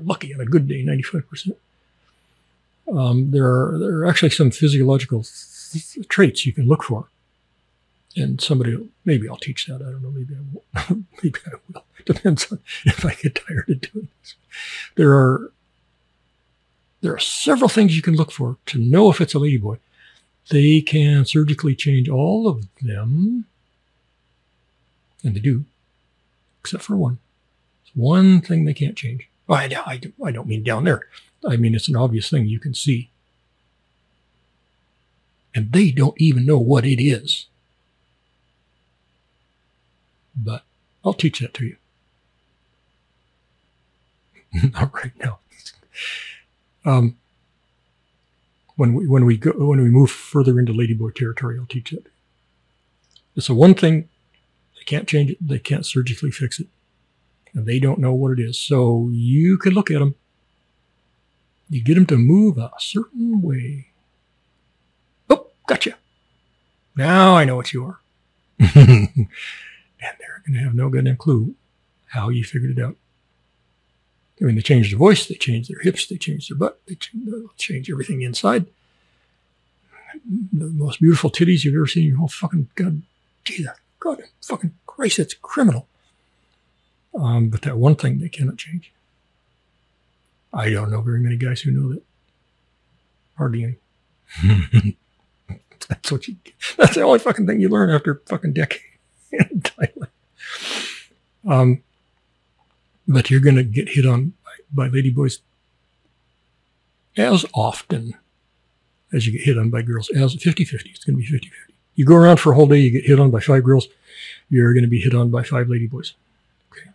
lucky 0.00 0.34
on 0.34 0.40
a 0.40 0.44
good 0.44 0.68
day, 0.68 0.84
95%. 0.84 1.54
Um, 2.92 3.30
there 3.32 3.44
are 3.44 3.78
there 3.78 3.98
are 3.98 4.06
actually 4.06 4.30
some 4.30 4.50
physiological 4.50 5.22
th- 5.22 6.08
traits 6.08 6.46
you 6.46 6.54
can 6.54 6.66
look 6.66 6.82
for, 6.82 7.08
and 8.18 8.40
somebody 8.40 8.76
maybe 9.04 9.28
I'll 9.28 9.36
teach 9.36 9.66
that. 9.66 9.76
I 9.76 9.90
don't 9.90 10.02
know. 10.02 10.10
Maybe 10.10 10.34
I 10.34 10.40
won't. 10.52 11.06
maybe 11.22 11.38
I 11.46 11.50
will. 11.68 11.84
Depends 12.04 12.50
on 12.50 12.60
if 12.84 13.04
I 13.04 13.14
get 13.14 13.40
tired 13.46 13.68
of 13.68 13.80
doing 13.80 14.08
this. 14.20 14.34
There 14.96 15.12
are 15.12 15.52
there 17.00 17.14
are 17.14 17.20
several 17.20 17.68
things 17.68 17.94
you 17.94 18.02
can 18.02 18.16
look 18.16 18.32
for 18.32 18.56
to 18.66 18.78
know 18.78 19.10
if 19.10 19.20
it's 19.20 19.34
a 19.34 19.38
ladyboy. 19.38 19.78
They 20.50 20.80
can 20.80 21.24
surgically 21.24 21.76
change 21.76 22.08
all 22.08 22.48
of 22.48 22.66
them, 22.80 23.44
and 25.22 25.36
they 25.36 25.40
do, 25.40 25.64
except 26.60 26.82
for 26.82 26.96
one. 26.96 27.18
It's 27.84 27.94
one 27.94 28.40
thing 28.40 28.64
they 28.64 28.74
can't 28.74 28.96
change. 28.96 29.28
Oh, 29.48 29.54
I, 29.54 29.64
I, 29.86 30.00
I 30.24 30.30
don't 30.30 30.48
mean 30.48 30.64
down 30.64 30.84
there. 30.84 31.06
I 31.46 31.56
mean, 31.56 31.74
it's 31.74 31.88
an 31.88 31.96
obvious 31.96 32.30
thing 32.30 32.46
you 32.46 32.58
can 32.58 32.74
see. 32.74 33.10
And 35.54 35.72
they 35.72 35.90
don't 35.90 36.18
even 36.20 36.46
know 36.46 36.58
what 36.58 36.84
it 36.84 37.02
is. 37.02 37.46
But 40.38 40.62
I'll 41.04 41.14
teach 41.14 41.40
that 41.40 41.54
to 41.54 41.66
you. 41.66 41.76
Not 44.72 44.94
right 44.94 45.12
now. 45.18 45.38
Um, 46.84 47.16
when 48.76 48.94
we 48.94 49.06
when 49.06 49.24
we 49.24 49.36
go 49.36 49.52
when 49.52 49.80
we 49.80 49.90
move 49.90 50.10
further 50.10 50.58
into 50.58 50.72
ladyboy 50.72 51.14
territory, 51.14 51.58
I'll 51.58 51.66
teach 51.66 51.92
it. 51.92 52.06
It's 53.34 53.48
the 53.48 53.54
one 53.54 53.74
thing 53.74 54.08
they 54.76 54.84
can't 54.84 55.08
change 55.08 55.30
it. 55.32 55.38
They 55.40 55.58
can't 55.58 55.84
surgically 55.84 56.30
fix 56.30 56.60
it 56.60 56.68
and 57.54 57.66
they 57.66 57.78
don't 57.78 57.98
know 57.98 58.12
what 58.12 58.38
it 58.38 58.40
is. 58.40 58.58
So 58.58 59.10
you 59.12 59.58
can 59.58 59.72
look 59.72 59.90
at 59.90 59.98
them. 59.98 60.14
You 61.68 61.82
get 61.82 61.94
them 61.94 62.06
to 62.06 62.16
move 62.16 62.56
a 62.56 62.70
certain 62.78 63.42
way. 63.42 63.88
Oh, 65.28 65.48
gotcha. 65.66 65.96
Now 66.96 67.36
I 67.36 67.44
know 67.44 67.56
what 67.56 67.72
you 67.72 67.84
are. 67.84 68.00
and 70.00 70.16
they're 70.18 70.42
going 70.46 70.54
to 70.54 70.64
have 70.64 70.74
no 70.74 70.88
goddamn 70.88 71.16
clue 71.16 71.54
how 72.08 72.28
you 72.28 72.44
figured 72.44 72.76
it 72.76 72.82
out. 72.82 72.96
I 74.40 74.44
mean, 74.44 74.54
they 74.54 74.62
change 74.62 74.90
their 74.90 74.98
voice, 74.98 75.26
they 75.26 75.34
change 75.34 75.68
their 75.68 75.80
hips, 75.80 76.06
they 76.06 76.16
change 76.16 76.48
their 76.48 76.56
butt, 76.56 76.80
they 76.86 76.96
change 77.56 77.90
everything 77.90 78.22
inside. 78.22 78.66
The 80.52 80.66
most 80.66 81.00
beautiful 81.00 81.30
titties 81.30 81.64
you've 81.64 81.74
ever 81.74 81.86
seen 81.86 82.04
in 82.04 82.08
your 82.10 82.18
whole 82.18 82.28
fucking 82.28 82.68
god, 82.74 83.02
Jesus, 83.44 83.72
God, 83.98 84.22
fucking 84.42 84.74
Christ, 84.86 85.18
it's 85.18 85.34
criminal. 85.34 85.86
Um, 87.14 87.48
but 87.48 87.62
that 87.62 87.78
one 87.78 87.96
thing 87.96 88.20
they 88.20 88.28
cannot 88.28 88.58
change. 88.58 88.92
I 90.52 90.70
don't 90.70 90.90
know 90.90 91.00
very 91.00 91.20
many 91.20 91.36
guys 91.36 91.62
who 91.62 91.72
know 91.72 91.92
that. 91.92 92.02
Hardly 93.36 93.76
any. 94.42 94.96
that's 95.88 96.12
what 96.12 96.28
you. 96.28 96.36
That's 96.76 96.94
the 96.94 97.02
only 97.02 97.18
fucking 97.18 97.46
thing 97.46 97.60
you 97.60 97.68
learn 97.68 97.90
after 97.90 98.22
fucking 98.26 98.52
decade 98.52 98.82
in 99.32 99.60
Thailand. 99.60 100.08
Um, 101.46 101.82
but 103.06 103.30
you're 103.30 103.40
going 103.40 103.56
to 103.56 103.62
get 103.62 103.88
hit 103.88 104.04
on 104.04 104.34
by, 104.44 104.88
by 104.90 104.94
ladyboys 104.94 105.38
as 107.16 107.46
often 107.54 108.14
as 109.12 109.26
you 109.26 109.32
get 109.32 109.42
hit 109.42 109.58
on 109.58 109.70
by 109.70 109.82
girls, 109.82 110.10
as 110.10 110.34
50 110.34 110.64
50. 110.64 110.90
It's 110.90 111.04
going 111.04 111.16
to 111.16 111.20
be 111.22 111.26
50 111.26 111.48
50. 111.48 111.74
You 111.94 112.04
go 112.04 112.14
around 112.14 112.38
for 112.38 112.52
a 112.52 112.54
whole 112.54 112.66
day, 112.66 112.78
you 112.78 112.90
get 112.90 113.06
hit 113.06 113.18
on 113.18 113.30
by 113.30 113.40
five 113.40 113.64
girls, 113.64 113.88
you're 114.50 114.72
going 114.74 114.84
to 114.84 114.90
be 114.90 115.00
hit 115.00 115.14
on 115.14 115.30
by 115.30 115.42
five 115.42 115.66
ladyboys. 115.66 116.12
Okay. 116.70 116.90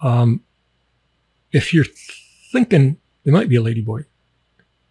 Um, 0.00 0.40
if 1.52 1.74
you're 1.74 1.86
thinking 2.52 2.98
there 3.24 3.34
might 3.34 3.48
be 3.48 3.56
a 3.56 3.62
ladyboy, 3.62 4.04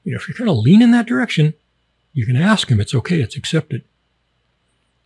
you 0.03 0.11
know, 0.11 0.17
if 0.17 0.27
you're 0.27 0.37
kind 0.37 0.49
of 0.49 0.57
lean 0.57 0.81
in 0.81 0.91
that 0.91 1.07
direction, 1.07 1.53
you 2.13 2.25
can 2.25 2.35
ask 2.35 2.69
him. 2.69 2.79
It's 2.79 2.93
okay. 2.93 3.21
It's 3.21 3.35
accepted. 3.35 3.83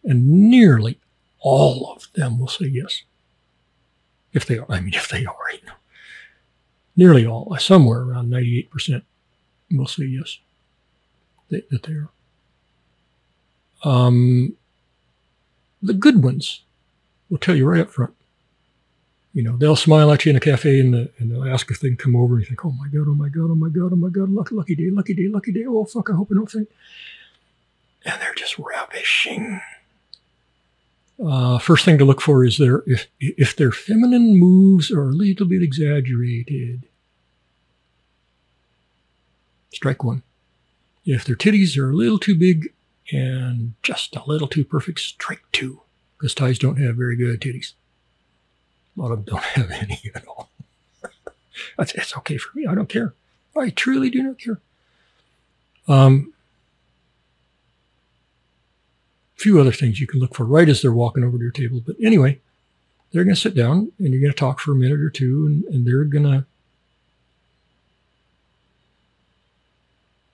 And 0.03 0.49
nearly 0.49 0.99
all 1.39 1.93
of 1.95 2.07
them 2.13 2.39
will 2.39 2.47
say 2.47 2.65
yes. 2.65 3.03
If 4.33 4.45
they 4.45 4.57
are, 4.57 4.65
I 4.69 4.79
mean, 4.81 4.93
if 4.93 5.09
they 5.09 5.25
are, 5.25 5.51
you 5.51 5.65
know, 5.65 5.73
nearly 6.95 7.25
all, 7.25 7.55
somewhere 7.57 8.01
around 8.01 8.29
98% 8.29 9.03
will 9.71 9.87
say 9.87 10.05
yes, 10.05 10.39
that, 11.49 11.69
that 11.69 11.83
they 11.83 11.93
are. 11.93 12.09
Um, 13.83 14.57
the 15.81 15.93
good 15.93 16.23
ones 16.23 16.61
will 17.29 17.37
tell 17.37 17.55
you 17.55 17.67
right 17.67 17.81
up 17.81 17.91
front, 17.91 18.15
you 19.37 19.43
know, 19.43 19.55
they'll 19.55 19.75
smile 19.75 20.11
at 20.11 20.25
you 20.25 20.31
in 20.31 20.35
a 20.35 20.39
cafe 20.39 20.79
and, 20.79 20.95
the, 20.95 21.11
and 21.19 21.29
they'll 21.29 21.47
ask 21.47 21.69
if 21.69 21.79
they 21.79 21.89
can 21.89 21.95
come 21.95 22.15
over 22.15 22.33
and 22.33 22.41
you 22.41 22.47
think, 22.47 22.65
oh 22.65 22.71
my 22.71 22.87
God, 22.87 23.05
oh 23.07 23.13
my 23.13 23.29
God, 23.29 23.51
oh 23.51 23.55
my 23.55 23.69
God, 23.69 23.93
oh 23.93 23.95
my 23.95 24.09
God, 24.09 24.29
lucky, 24.29 24.55
lucky 24.55 24.73
day, 24.73 24.89
lucky 24.89 25.13
day, 25.13 25.27
lucky 25.27 25.51
day. 25.51 25.63
Oh, 25.67 25.85
fuck, 25.85 26.09
I 26.09 26.13
hope 26.13 26.29
I 26.31 26.33
don't 26.33 26.49
think. 26.49 26.67
And 28.03 28.19
they're 28.19 28.33
just 28.33 28.57
ravishing. 28.57 29.61
Uh, 31.23 31.59
first 31.59 31.85
thing 31.85 31.99
to 31.99 32.05
look 32.05 32.19
for 32.19 32.43
is 32.43 32.57
their, 32.57 32.81
if, 32.87 33.05
if 33.19 33.55
their 33.55 33.71
feminine 33.71 34.37
moves 34.37 34.89
are 34.89 35.03
a 35.03 35.13
little 35.13 35.45
bit 35.45 35.61
exaggerated. 35.61 36.87
Strike 39.71 40.03
one. 40.03 40.23
If 41.05 41.25
their 41.25 41.35
titties 41.35 41.77
are 41.77 41.91
a 41.91 41.95
little 41.95 42.17
too 42.17 42.35
big 42.35 42.73
and 43.11 43.75
just 43.83 44.15
a 44.15 44.23
little 44.25 44.47
too 44.47 44.65
perfect, 44.65 44.99
strike 44.99 45.43
two. 45.51 45.81
Because 46.17 46.33
Thais 46.33 46.57
don't 46.57 46.81
have 46.81 46.95
very 46.95 47.15
good 47.15 47.39
titties. 47.39 47.73
A 48.97 49.01
lot 49.01 49.11
of 49.11 49.25
them 49.25 49.35
don't 49.35 49.43
have 49.43 49.71
any 49.71 50.01
at 50.15 50.27
all. 50.27 50.49
That's, 51.77 51.93
it's 51.93 52.17
okay 52.17 52.37
for 52.37 52.57
me. 52.57 52.65
I 52.65 52.75
don't 52.75 52.89
care. 52.89 53.13
I 53.55 53.69
truly 53.69 54.09
do 54.09 54.23
not 54.23 54.39
care. 54.39 54.59
Um, 55.87 56.33
a 59.37 59.41
few 59.41 59.59
other 59.59 59.71
things 59.71 59.99
you 59.99 60.07
can 60.07 60.19
look 60.19 60.35
for 60.35 60.45
right 60.45 60.67
as 60.67 60.81
they're 60.81 60.91
walking 60.91 61.23
over 61.23 61.37
to 61.37 61.43
your 61.43 61.51
table. 61.51 61.81
But 61.85 61.95
anyway, 62.01 62.39
they're 63.11 63.23
going 63.23 63.35
to 63.35 63.41
sit 63.41 63.55
down 63.55 63.91
and 63.99 64.09
you're 64.09 64.21
going 64.21 64.33
to 64.33 64.37
talk 64.37 64.59
for 64.59 64.71
a 64.71 64.75
minute 64.75 64.99
or 64.99 65.09
two, 65.09 65.45
and, 65.45 65.63
and 65.73 65.85
they're 65.85 66.03
going 66.03 66.23
to 66.23 66.45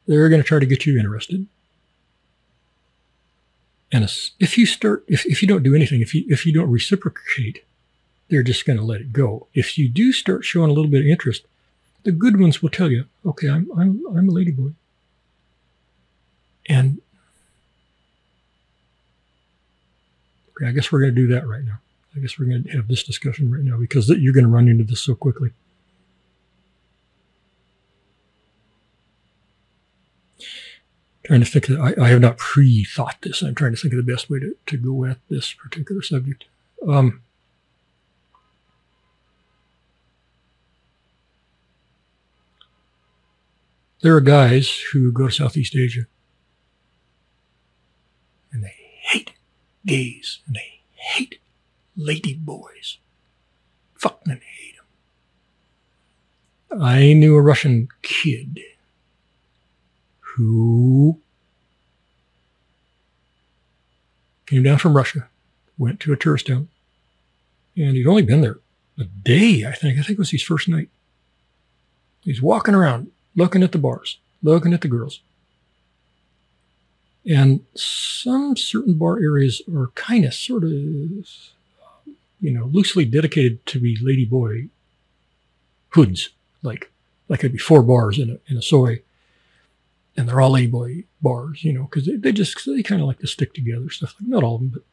they're 0.05 0.29
going 0.29 0.41
to 0.41 0.47
try 0.47 0.59
to 0.59 0.65
get 0.65 0.85
you 0.85 0.97
interested. 0.97 1.47
And 3.91 4.03
if 4.39 4.57
you 4.57 4.65
start, 4.65 5.03
if, 5.07 5.25
if 5.25 5.41
you 5.41 5.47
don't 5.47 5.63
do 5.63 5.75
anything, 5.75 6.01
if 6.01 6.15
you 6.15 6.25
if 6.27 6.45
you 6.45 6.53
don't 6.53 6.71
reciprocate, 6.71 7.63
they're 8.29 8.43
just 8.43 8.65
going 8.65 8.77
to 8.77 8.85
let 8.85 9.01
it 9.01 9.13
go. 9.13 9.47
If 9.53 9.77
you 9.77 9.89
do 9.89 10.11
start 10.11 10.43
showing 10.43 10.69
a 10.69 10.73
little 10.73 10.89
bit 10.89 11.01
of 11.01 11.07
interest, 11.07 11.45
the 12.03 12.11
good 12.11 12.39
ones 12.39 12.61
will 12.61 12.69
tell 12.69 12.89
you, 12.89 13.05
okay, 13.25 13.49
I'm, 13.49 13.69
I'm, 13.77 14.03
I'm 14.07 14.29
a 14.29 14.31
ladyboy. 14.31 14.73
And 16.67 17.01
okay, 20.51 20.67
I 20.67 20.71
guess 20.71 20.91
we're 20.91 21.01
going 21.01 21.15
to 21.15 21.21
do 21.21 21.27
that 21.33 21.47
right 21.47 21.63
now. 21.63 21.79
I 22.15 22.19
guess 22.19 22.37
we're 22.37 22.45
going 22.45 22.63
to 22.63 22.71
have 22.71 22.87
this 22.87 23.03
discussion 23.03 23.51
right 23.51 23.63
now 23.63 23.77
because 23.77 24.07
you're 24.09 24.33
going 24.33 24.45
to 24.45 24.49
run 24.49 24.67
into 24.67 24.83
this 24.83 25.01
so 25.01 25.15
quickly. 25.15 25.51
Trying 31.25 31.39
to 31.39 31.45
think, 31.45 31.69
I, 31.71 31.95
I 31.99 32.09
have 32.09 32.19
not 32.19 32.37
pre-thought 32.37 33.17
this. 33.21 33.41
I'm 33.41 33.55
trying 33.55 33.73
to 33.73 33.79
think 33.79 33.93
of 33.93 34.05
the 34.05 34.11
best 34.11 34.29
way 34.29 34.39
to, 34.39 34.55
to 34.65 34.77
go 34.77 35.05
at 35.05 35.17
this 35.29 35.53
particular 35.53 36.01
subject. 36.01 36.45
Um, 36.87 37.21
there 44.03 44.15
are 44.15 44.21
guys 44.21 44.69
who 44.91 45.11
go 45.13 45.27
to 45.27 45.33
Southeast 45.33 45.75
Asia 45.75 46.05
and 48.51 48.61
they 48.63 48.75
hate 48.99 49.31
gays 49.85 50.39
and 50.45 50.55
they 50.57 50.81
hate 50.91 51.39
lady 51.95 52.33
boys. 52.33 52.97
Fucking 53.95 54.33
hate 54.33 54.75
them. 56.69 56.81
I 56.81 57.13
knew 57.13 57.37
a 57.37 57.41
Russian 57.41 57.87
kid 58.01 58.59
who 60.19 61.19
came 64.45 64.63
down 64.63 64.79
from 64.79 64.97
Russia, 64.97 65.29
went 65.77 66.01
to 66.01 66.11
a 66.11 66.17
tourist 66.17 66.47
town, 66.47 66.67
and 67.77 67.95
he'd 67.95 68.05
only 68.05 68.21
been 68.21 68.41
there 68.41 68.59
a 68.97 69.05
day, 69.05 69.65
I 69.65 69.71
think. 69.71 69.97
I 69.97 70.01
think 70.01 70.17
it 70.17 70.19
was 70.19 70.31
his 70.31 70.43
first 70.43 70.67
night. 70.67 70.89
He's 72.21 72.41
walking 72.41 72.75
around, 72.75 73.12
looking 73.35 73.63
at 73.63 73.71
the 73.71 73.77
bars, 73.77 74.17
looking 74.41 74.73
at 74.73 74.81
the 74.81 74.87
girls. 74.87 75.21
And 77.25 77.61
some 77.75 78.57
certain 78.57 78.95
bar 78.95 79.17
areas 79.19 79.61
are 79.73 79.87
kind 79.95 80.25
of 80.25 80.33
sort 80.33 80.63
of, 80.63 80.71
you 80.71 81.25
know, 82.51 82.65
loosely 82.65 83.05
dedicated 83.05 83.65
to 83.67 83.79
be 83.79 83.97
ladyboy 83.97 84.69
hoods. 85.89 86.29
Like, 86.61 86.91
like 87.29 87.39
it'd 87.39 87.53
be 87.53 87.57
four 87.57 87.81
bars 87.81 88.19
in 88.19 88.29
a, 88.29 88.51
in 88.51 88.57
a 88.57 88.61
soi. 88.61 89.01
And 90.17 90.27
they're 90.27 90.41
all 90.41 90.51
ladyboy 90.51 91.05
bars, 91.21 91.63
you 91.63 91.73
know, 91.73 91.83
because 91.83 92.05
they, 92.05 92.17
they 92.17 92.31
just, 92.31 92.59
they 92.65 92.83
kind 92.83 93.01
of 93.01 93.07
like 93.07 93.19
to 93.19 93.27
stick 93.27 93.53
together, 93.53 93.89
stuff 93.89 94.15
like 94.19 94.29
Not 94.29 94.43
all 94.43 94.55
of 94.55 94.61
them, 94.61 94.69
but 94.69 94.83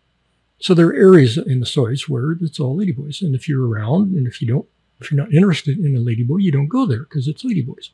so 0.60 0.74
there 0.74 0.88
are 0.88 0.94
areas 0.94 1.38
in 1.38 1.60
the 1.60 1.66
sois 1.66 2.02
where 2.06 2.32
it's 2.32 2.60
all 2.60 2.76
ladyboys. 2.76 3.22
And 3.22 3.34
if 3.34 3.48
you're 3.48 3.66
around 3.66 4.14
and 4.14 4.26
if 4.26 4.40
you 4.40 4.48
don't, 4.48 4.66
if 5.00 5.10
you're 5.10 5.20
not 5.20 5.32
interested 5.32 5.78
in 5.78 5.96
a 5.96 5.98
ladyboy, 5.98 6.42
you 6.42 6.52
don't 6.52 6.68
go 6.68 6.84
there 6.84 7.00
because 7.00 7.26
it's 7.26 7.42
ladyboys. 7.42 7.88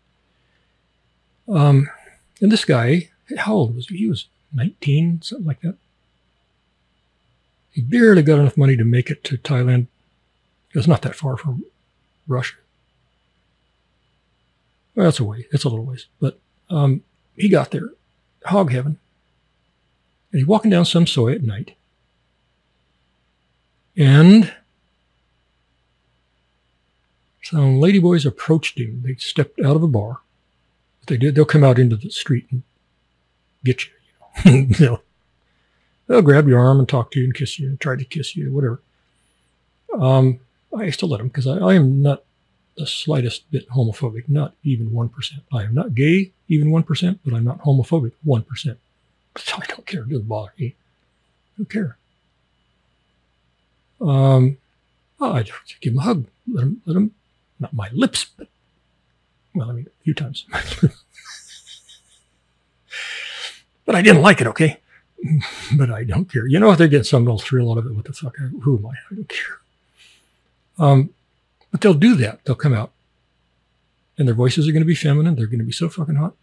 Um, 1.48 1.88
and 2.40 2.50
this 2.50 2.64
guy, 2.64 3.10
how 3.38 3.54
old 3.54 3.74
was 3.74 3.88
he? 3.88 3.98
He 3.98 4.08
was 4.08 4.26
19, 4.54 5.22
something 5.22 5.46
like 5.46 5.60
that. 5.60 5.76
He 7.70 7.82
barely 7.82 8.22
got 8.22 8.38
enough 8.38 8.56
money 8.56 8.76
to 8.76 8.84
make 8.84 9.10
it 9.10 9.22
to 9.24 9.36
Thailand. 9.36 9.86
It 10.70 10.76
was 10.76 10.88
not 10.88 11.02
that 11.02 11.14
far 11.14 11.36
from 11.36 11.64
Russia. 12.26 12.56
Well, 14.94 15.04
that's 15.04 15.20
a 15.20 15.24
way. 15.24 15.46
It's 15.52 15.64
a 15.64 15.68
little 15.68 15.84
ways. 15.84 16.06
But 16.20 16.38
um, 16.70 17.02
he 17.36 17.48
got 17.48 17.70
there, 17.70 17.90
hog 18.46 18.72
heaven. 18.72 18.98
And 20.32 20.40
he's 20.40 20.46
walking 20.46 20.70
down 20.70 20.86
some 20.86 21.06
soi 21.06 21.32
at 21.32 21.42
night. 21.42 21.76
And 23.96 24.52
some 27.42 27.78
ladyboys 27.78 28.26
approached 28.26 28.78
him. 28.78 29.02
They 29.04 29.14
stepped 29.16 29.60
out 29.60 29.76
of 29.76 29.82
a 29.82 29.88
bar 29.88 30.20
they 31.06 31.16
do, 31.16 31.30
they'll 31.30 31.44
come 31.44 31.64
out 31.64 31.78
into 31.78 31.96
the 31.96 32.10
street 32.10 32.46
and 32.50 32.62
get 33.64 33.84
you. 33.84 33.92
You 34.44 34.52
know, 34.52 34.66
they'll, 34.78 35.02
they'll 36.06 36.22
grab 36.22 36.48
your 36.48 36.60
arm 36.60 36.78
and 36.78 36.88
talk 36.88 37.10
to 37.12 37.18
you 37.18 37.26
and 37.26 37.34
kiss 37.34 37.58
you 37.58 37.68
and 37.68 37.80
try 37.80 37.96
to 37.96 38.04
kiss 38.04 38.36
you, 38.36 38.52
whatever. 38.52 38.80
Um, 39.98 40.40
I 40.76 40.84
used 40.84 41.00
to 41.00 41.06
let 41.06 41.18
them 41.18 41.28
because 41.28 41.46
I, 41.46 41.58
I 41.58 41.74
am 41.74 42.02
not 42.02 42.24
the 42.76 42.86
slightest 42.86 43.50
bit 43.50 43.68
homophobic, 43.70 44.28
not 44.28 44.54
even 44.62 44.90
1%. 44.90 45.10
I 45.52 45.62
am 45.62 45.74
not 45.74 45.94
gay, 45.94 46.32
even 46.48 46.68
1%, 46.68 47.18
but 47.24 47.34
I'm 47.34 47.44
not 47.44 47.60
homophobic, 47.62 48.12
1%. 48.26 48.76
So 49.38 49.56
I 49.56 49.66
don't 49.66 49.86
care. 49.86 50.02
It 50.02 50.10
doesn't 50.10 50.28
bother 50.28 50.52
me. 50.58 50.74
I 51.54 51.56
don't 51.58 51.70
care. 51.70 51.96
Um, 54.00 54.58
I 55.20 55.42
just 55.42 55.80
give 55.80 55.94
him 55.94 55.98
a 55.98 56.02
hug. 56.02 56.26
Let 56.52 56.62
him, 56.64 56.82
let 56.84 57.10
not 57.58 57.72
my 57.72 57.88
lips, 57.92 58.26
but 58.36 58.48
well, 59.56 59.70
I 59.70 59.72
mean, 59.72 59.86
a 59.86 60.04
few 60.04 60.14
times. 60.14 60.46
but 63.84 63.94
I 63.94 64.02
didn't 64.02 64.22
like 64.22 64.40
it, 64.40 64.46
okay? 64.46 64.78
but 65.76 65.90
I 65.90 66.04
don't 66.04 66.30
care. 66.30 66.46
You 66.46 66.60
know, 66.60 66.70
if 66.70 66.78
they 66.78 66.88
get 66.88 67.06
some 67.06 67.24
little 67.24 67.38
thrill 67.38 67.72
out 67.72 67.78
of 67.78 67.86
it, 67.86 67.94
what 67.94 68.04
the 68.04 68.12
fuck? 68.12 68.36
Who 68.36 68.78
am 68.78 68.86
I? 68.86 68.90
I 69.10 69.14
don't 69.14 69.28
care. 69.28 69.58
Um, 70.78 71.10
but 71.70 71.80
they'll 71.80 71.94
do 71.94 72.14
that. 72.16 72.44
They'll 72.44 72.54
come 72.54 72.74
out 72.74 72.92
and 74.18 74.26
their 74.26 74.34
voices 74.34 74.68
are 74.68 74.72
going 74.72 74.82
to 74.82 74.86
be 74.86 74.94
feminine. 74.94 75.34
They're 75.34 75.46
going 75.46 75.58
to 75.60 75.64
be 75.64 75.72
so 75.72 75.88
fucking 75.88 76.16
hot. 76.16 76.34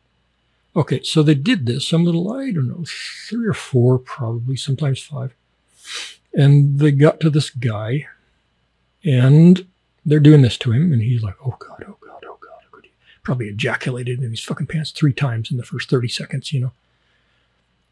Okay, 0.76 1.04
so 1.04 1.22
they 1.22 1.36
did 1.36 1.66
this, 1.66 1.88
some 1.88 2.04
little, 2.04 2.32
I 2.34 2.52
don't 2.52 2.68
know, 2.68 2.84
three 3.30 3.48
or 3.48 3.54
four, 3.54 4.00
probably, 4.00 4.56
sometimes 4.56 5.00
five. 5.00 5.36
And 6.34 6.80
they 6.80 6.92
got 6.92 7.20
to 7.20 7.30
this 7.30 7.52
guy 7.52 8.08
and 9.04 9.68
they're 10.04 10.20
doing 10.20 10.42
this 10.42 10.58
to 10.60 10.72
him. 10.72 10.92
And 10.92 11.02
he's 11.02 11.22
like, 11.22 11.36
oh 11.46 11.56
God, 11.60 11.86
oh 11.88 11.98
probably 13.24 13.48
ejaculated 13.48 14.22
in 14.22 14.30
his 14.30 14.44
fucking 14.44 14.68
pants 14.68 14.92
three 14.92 15.14
times 15.14 15.50
in 15.50 15.58
the 15.58 15.64
first 15.64 15.90
30 15.90 16.10
seconds, 16.10 16.54
you 16.54 16.60
know. 16.60 16.72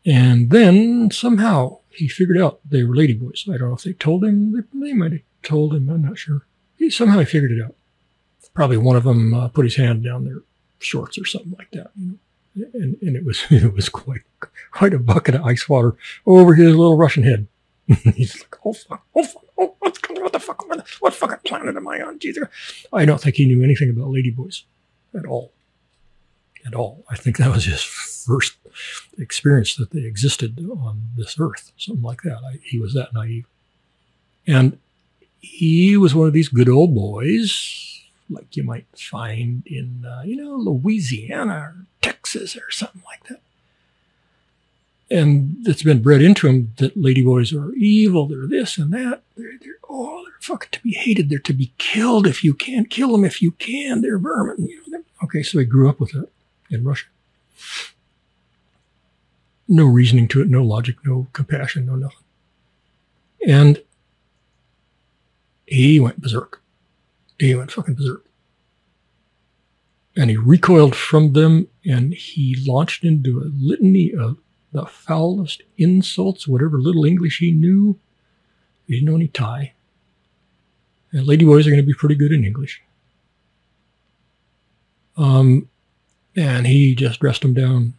And 0.05 0.49
then 0.49 1.09
somehow 1.11 1.79
he 1.89 2.07
figured 2.07 2.37
out 2.37 2.59
they 2.67 2.83
were 2.83 2.95
ladyboys. 2.95 3.47
I 3.47 3.57
don't 3.57 3.69
know 3.69 3.75
if 3.75 3.83
they 3.83 3.93
told 3.93 4.23
him. 4.23 4.51
They, 4.53 4.87
they 4.87 4.93
might 4.93 5.11
have 5.13 5.21
told 5.43 5.73
him. 5.73 5.89
I'm 5.89 6.03
not 6.03 6.17
sure. 6.17 6.41
He 6.77 6.89
somehow 6.89 7.19
he 7.19 7.25
figured 7.25 7.51
it 7.51 7.63
out. 7.63 7.75
Probably 8.53 8.77
one 8.77 8.97
of 8.97 9.05
them 9.05 9.33
uh, 9.33 9.47
put 9.47 9.65
his 9.65 9.77
hand 9.77 10.03
down 10.03 10.25
their 10.25 10.41
shorts 10.79 11.17
or 11.17 11.25
something 11.25 11.55
like 11.57 11.71
that. 11.71 11.91
You 11.95 12.07
know? 12.07 12.67
And, 12.73 12.97
and 13.01 13.15
it 13.15 13.23
was 13.23 13.45
it 13.49 13.73
was 13.73 13.87
quite 13.87 14.21
quite 14.71 14.93
a 14.93 14.99
bucket 14.99 15.35
of 15.35 15.45
ice 15.45 15.69
water 15.69 15.95
over 16.25 16.55
his 16.55 16.75
little 16.75 16.97
Russian 16.97 17.23
head. 17.23 17.47
He's 18.15 18.39
like, 18.39 18.55
oh 18.65 18.73
fuck, 18.73 19.05
oh 19.15 19.23
fuck, 19.23 19.45
oh 19.57 19.75
what, 19.79 19.97
what 20.19 20.33
the 20.33 20.39
fuck, 20.39 20.65
what 20.99 21.13
fucking 21.13 21.39
planet 21.45 21.75
am 21.75 21.87
I 21.87 22.01
on? 22.01 22.19
Jesus, 22.19 22.47
I 22.91 23.05
don't 23.05 23.21
think 23.21 23.35
he 23.35 23.45
knew 23.45 23.63
anything 23.63 23.89
about 23.89 24.07
ladyboys 24.07 24.63
at 25.15 25.25
all. 25.25 25.51
At 26.65 26.75
all. 26.75 27.03
I 27.09 27.15
think 27.15 27.37
that 27.37 27.51
was 27.51 27.65
his 27.65 27.81
first 27.81 28.55
experience 29.17 29.75
that 29.75 29.91
they 29.91 30.01
existed 30.01 30.59
on 30.69 31.01
this 31.15 31.37
earth, 31.39 31.71
something 31.77 32.03
like 32.03 32.21
that. 32.21 32.39
I, 32.45 32.59
he 32.63 32.79
was 32.79 32.93
that 32.93 33.13
naive. 33.13 33.45
And 34.47 34.77
he 35.39 35.97
was 35.97 36.13
one 36.13 36.27
of 36.27 36.33
these 36.33 36.49
good 36.49 36.69
old 36.69 36.93
boys, 36.93 38.03
like 38.29 38.55
you 38.55 38.63
might 38.63 38.85
find 38.95 39.63
in, 39.65 40.05
uh, 40.05 40.21
you 40.23 40.35
know, 40.35 40.55
Louisiana 40.55 41.53
or 41.53 41.75
Texas 42.01 42.55
or 42.55 42.69
something 42.71 43.01
like 43.05 43.23
that. 43.27 43.41
And 45.11 45.57
it's 45.67 45.83
been 45.83 46.01
bred 46.01 46.21
into 46.21 46.47
him 46.47 46.73
that 46.77 46.97
ladyboys 46.97 47.53
are 47.53 47.73
evil, 47.73 48.27
they're 48.27 48.47
this 48.47 48.77
and 48.77 48.93
that. 48.93 49.23
They're, 49.35 49.57
they're 49.61 49.73
oh, 49.89 50.23
they're 50.23 50.33
fucking 50.39 50.69
to 50.71 50.81
be 50.81 50.93
hated. 50.93 51.29
They're 51.29 51.39
to 51.39 51.53
be 51.53 51.73
killed 51.77 52.25
if 52.25 52.43
you 52.43 52.53
can't 52.53 52.89
Kill 52.89 53.11
them 53.11 53.25
if 53.25 53.41
you 53.41 53.51
can. 53.51 54.01
They're 54.01 54.17
vermin. 54.17 54.67
You 54.67 54.77
know, 54.77 54.83
they're, 54.87 55.01
okay, 55.23 55.43
so 55.43 55.59
he 55.59 55.65
grew 55.65 55.89
up 55.89 55.99
with 55.99 56.15
it 56.15 56.31
in 56.69 56.85
Russia. 56.85 57.07
No 59.67 59.85
reasoning 59.85 60.27
to 60.29 60.41
it, 60.41 60.49
no 60.49 60.63
logic, 60.63 60.95
no 61.05 61.27
compassion, 61.33 61.85
no 61.85 61.95
nothing. 61.95 62.17
And 63.45 63.81
he 65.65 65.99
went 65.99 66.21
berserk. 66.21 66.61
He 67.37 67.55
went 67.55 67.71
fucking 67.71 67.95
berserk. 67.95 68.25
And 70.15 70.29
he 70.29 70.37
recoiled 70.37 70.95
from 70.95 71.33
them 71.33 71.67
and 71.85 72.13
he 72.13 72.57
launched 72.67 73.03
into 73.03 73.39
a 73.39 73.51
litany 73.53 74.13
of 74.13 74.37
the 74.71 74.85
foulest 74.85 75.63
insults, 75.77 76.47
whatever 76.47 76.79
little 76.79 77.05
English 77.05 77.39
he 77.39 77.51
knew. 77.51 77.99
He 78.87 78.95
didn't 78.95 79.09
know 79.09 79.15
any 79.15 79.27
Thai. 79.27 79.73
And 81.11 81.27
ladyboys 81.27 81.65
are 81.65 81.71
going 81.71 81.77
to 81.77 81.83
be 81.83 81.93
pretty 81.93 82.15
good 82.15 82.31
in 82.31 82.45
English. 82.45 82.81
Um, 85.17 85.69
and 86.35 86.65
he 86.65 86.95
just 86.95 87.19
dressed 87.19 87.41
them 87.41 87.53
down 87.53 87.93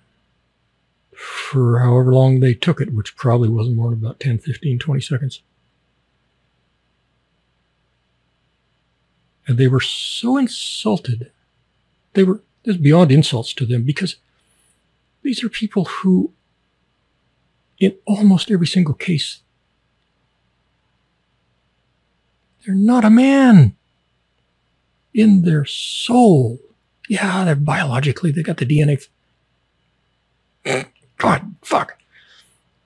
for 1.14 1.80
however 1.80 2.12
long 2.12 2.40
they 2.40 2.54
took 2.54 2.80
it, 2.80 2.94
which 2.94 3.16
probably 3.16 3.48
wasn't 3.48 3.76
more 3.76 3.90
than 3.90 3.98
about 3.98 4.20
10, 4.20 4.38
15, 4.38 4.78
20 4.78 5.00
seconds. 5.00 5.42
And 9.46 9.58
they 9.58 9.68
were 9.68 9.80
so 9.80 10.36
insulted. 10.36 11.30
They 12.14 12.22
were, 12.22 12.40
beyond 12.64 13.10
insults 13.10 13.52
to 13.54 13.66
them 13.66 13.82
because 13.82 14.16
these 15.22 15.42
are 15.42 15.48
people 15.48 15.84
who 15.84 16.32
in 17.82 17.94
almost 18.06 18.50
every 18.50 18.66
single 18.66 18.94
case 18.94 19.42
They're 22.64 22.74
not 22.74 23.04
a 23.04 23.10
man. 23.10 23.74
In 25.14 25.42
their 25.42 25.64
soul. 25.64 26.60
Yeah, 27.08 27.44
they're 27.44 27.56
biologically, 27.56 28.30
they 28.30 28.42
got 28.42 28.58
the 28.58 28.66
DNA. 28.66 29.08
God, 31.18 31.54
fuck. 31.62 31.98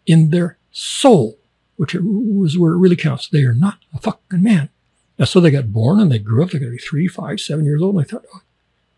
In 0.06 0.30
their 0.30 0.58
soul, 0.72 1.38
which 1.76 1.94
was 1.94 2.58
where 2.58 2.72
it 2.72 2.78
really 2.78 2.96
counts, 2.96 3.28
they 3.28 3.42
are 3.42 3.54
not 3.54 3.78
a 3.94 3.98
fucking 4.00 4.42
man. 4.42 4.70
And 5.18 5.28
so 5.28 5.40
they 5.40 5.50
got 5.50 5.72
born 5.72 6.00
and 6.00 6.10
they 6.10 6.18
grew 6.18 6.42
up. 6.42 6.50
They 6.50 6.58
got 6.58 6.66
to 6.66 6.72
be 6.72 6.78
three, 6.78 7.08
five, 7.08 7.40
seven 7.40 7.64
years 7.64 7.80
old. 7.80 7.96
And 7.96 8.04
I 8.04 8.08
thought, 8.08 8.24
oh, 8.34 8.42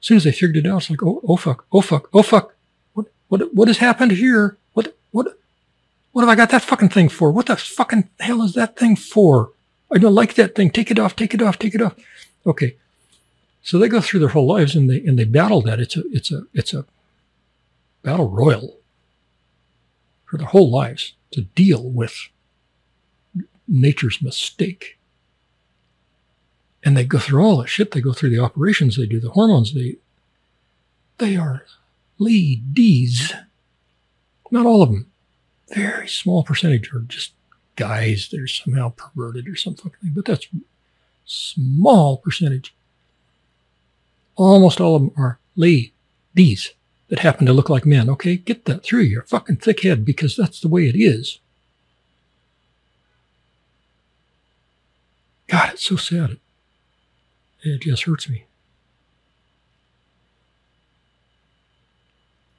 as 0.00 0.06
soon 0.06 0.16
as 0.16 0.24
they 0.24 0.32
figured 0.32 0.64
it 0.64 0.68
out, 0.68 0.78
it's 0.78 0.90
like, 0.90 1.02
oh, 1.02 1.20
oh 1.26 1.36
fuck, 1.36 1.66
oh 1.72 1.80
fuck, 1.80 2.08
oh 2.12 2.22
fuck. 2.22 2.54
What, 2.94 3.06
what, 3.28 3.54
what 3.54 3.68
has 3.68 3.78
happened 3.78 4.12
here? 4.12 4.56
What, 4.74 4.96
what, 5.10 5.38
what 6.12 6.22
have 6.22 6.28
I 6.28 6.34
got 6.34 6.50
that 6.50 6.62
fucking 6.62 6.88
thing 6.88 7.08
for? 7.08 7.30
What 7.30 7.46
the 7.46 7.56
fucking 7.56 8.08
hell 8.20 8.42
is 8.42 8.54
that 8.54 8.76
thing 8.76 8.96
for? 8.96 9.50
I 9.90 9.98
don't 9.98 10.14
like 10.14 10.34
that 10.34 10.54
thing. 10.54 10.70
Take 10.70 10.90
it 10.90 10.98
off, 10.98 11.16
take 11.16 11.34
it 11.34 11.42
off, 11.42 11.58
take 11.58 11.74
it 11.74 11.82
off. 11.82 11.94
Okay. 12.46 12.76
So 13.62 13.78
they 13.78 13.88
go 13.88 14.00
through 14.00 14.20
their 14.20 14.30
whole 14.30 14.46
lives 14.46 14.74
and 14.74 14.88
they, 14.88 15.00
and 15.04 15.18
they 15.18 15.24
battle 15.24 15.62
that. 15.62 15.80
It's 15.80 15.96
a, 15.96 16.02
it's 16.10 16.30
a, 16.30 16.44
it's 16.54 16.74
a 16.74 16.84
battle 18.02 18.28
royal 18.28 18.78
for 20.24 20.38
their 20.38 20.46
whole 20.46 20.70
lives 20.70 21.14
to 21.32 21.42
deal 21.42 21.82
with 21.82 22.28
nature's 23.66 24.22
mistake 24.22 24.98
and 26.88 26.96
they 26.96 27.04
go 27.04 27.18
through 27.18 27.42
all 27.42 27.58
that 27.58 27.68
shit. 27.68 27.90
They 27.90 28.00
go 28.00 28.12
through 28.12 28.30
the 28.30 28.38
operations. 28.38 28.96
They 28.96 29.06
do 29.06 29.20
the 29.20 29.30
hormones. 29.30 29.74
They 29.74 29.96
they 31.18 31.36
are 31.36 31.64
ladies. 32.18 33.34
Not 34.50 34.66
all 34.66 34.82
of 34.82 34.90
them. 34.90 35.10
Very 35.74 36.08
small 36.08 36.42
percentage 36.42 36.92
are 36.92 37.00
just 37.00 37.32
guys 37.76 38.28
that 38.30 38.40
are 38.40 38.48
somehow 38.48 38.90
perverted 38.96 39.48
or 39.48 39.56
something. 39.56 39.92
But 40.02 40.24
that's 40.24 40.48
small 41.26 42.16
percentage. 42.16 42.74
Almost 44.36 44.80
all 44.80 44.96
of 44.96 45.02
them 45.02 45.12
are 45.16 45.38
lay 45.56 45.92
ladies 46.34 46.72
that 47.08 47.20
happen 47.20 47.46
to 47.46 47.52
look 47.52 47.68
like 47.68 47.84
men. 47.84 48.08
Okay, 48.10 48.36
get 48.36 48.64
that 48.66 48.82
through 48.82 49.02
your 49.02 49.22
fucking 49.22 49.56
thick 49.56 49.82
head 49.82 50.04
because 50.04 50.36
that's 50.36 50.60
the 50.60 50.68
way 50.68 50.86
it 50.86 50.96
is. 50.96 51.40
God, 55.48 55.74
it's 55.74 55.84
so 55.84 55.96
sad. 55.96 56.38
It 57.62 57.80
just 57.80 58.04
hurts 58.04 58.28
me. 58.28 58.44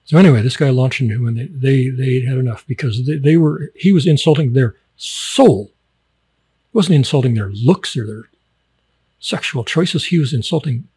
So 0.09 0.17
anyway, 0.17 0.41
this 0.41 0.57
guy 0.57 0.71
launched 0.71 1.01
into 1.01 1.13
him 1.13 1.27
and 1.27 1.37
they, 1.37 1.45
they, 1.45 1.89
they 1.89 2.25
had 2.25 2.39
enough 2.39 2.65
because 2.65 3.05
they, 3.05 3.17
they 3.17 3.37
were, 3.37 3.71
he 3.75 3.91
was 3.91 4.07
insulting 4.07 4.53
their 4.53 4.75
soul. 4.97 5.65
He 6.71 6.77
wasn't 6.77 6.95
insulting 6.95 7.35
their 7.35 7.49
looks 7.49 7.95
or 7.95 8.07
their 8.07 8.23
sexual 9.19 9.63
choices. 9.63 10.05
He 10.05 10.17
was 10.17 10.33
insulting 10.33 10.87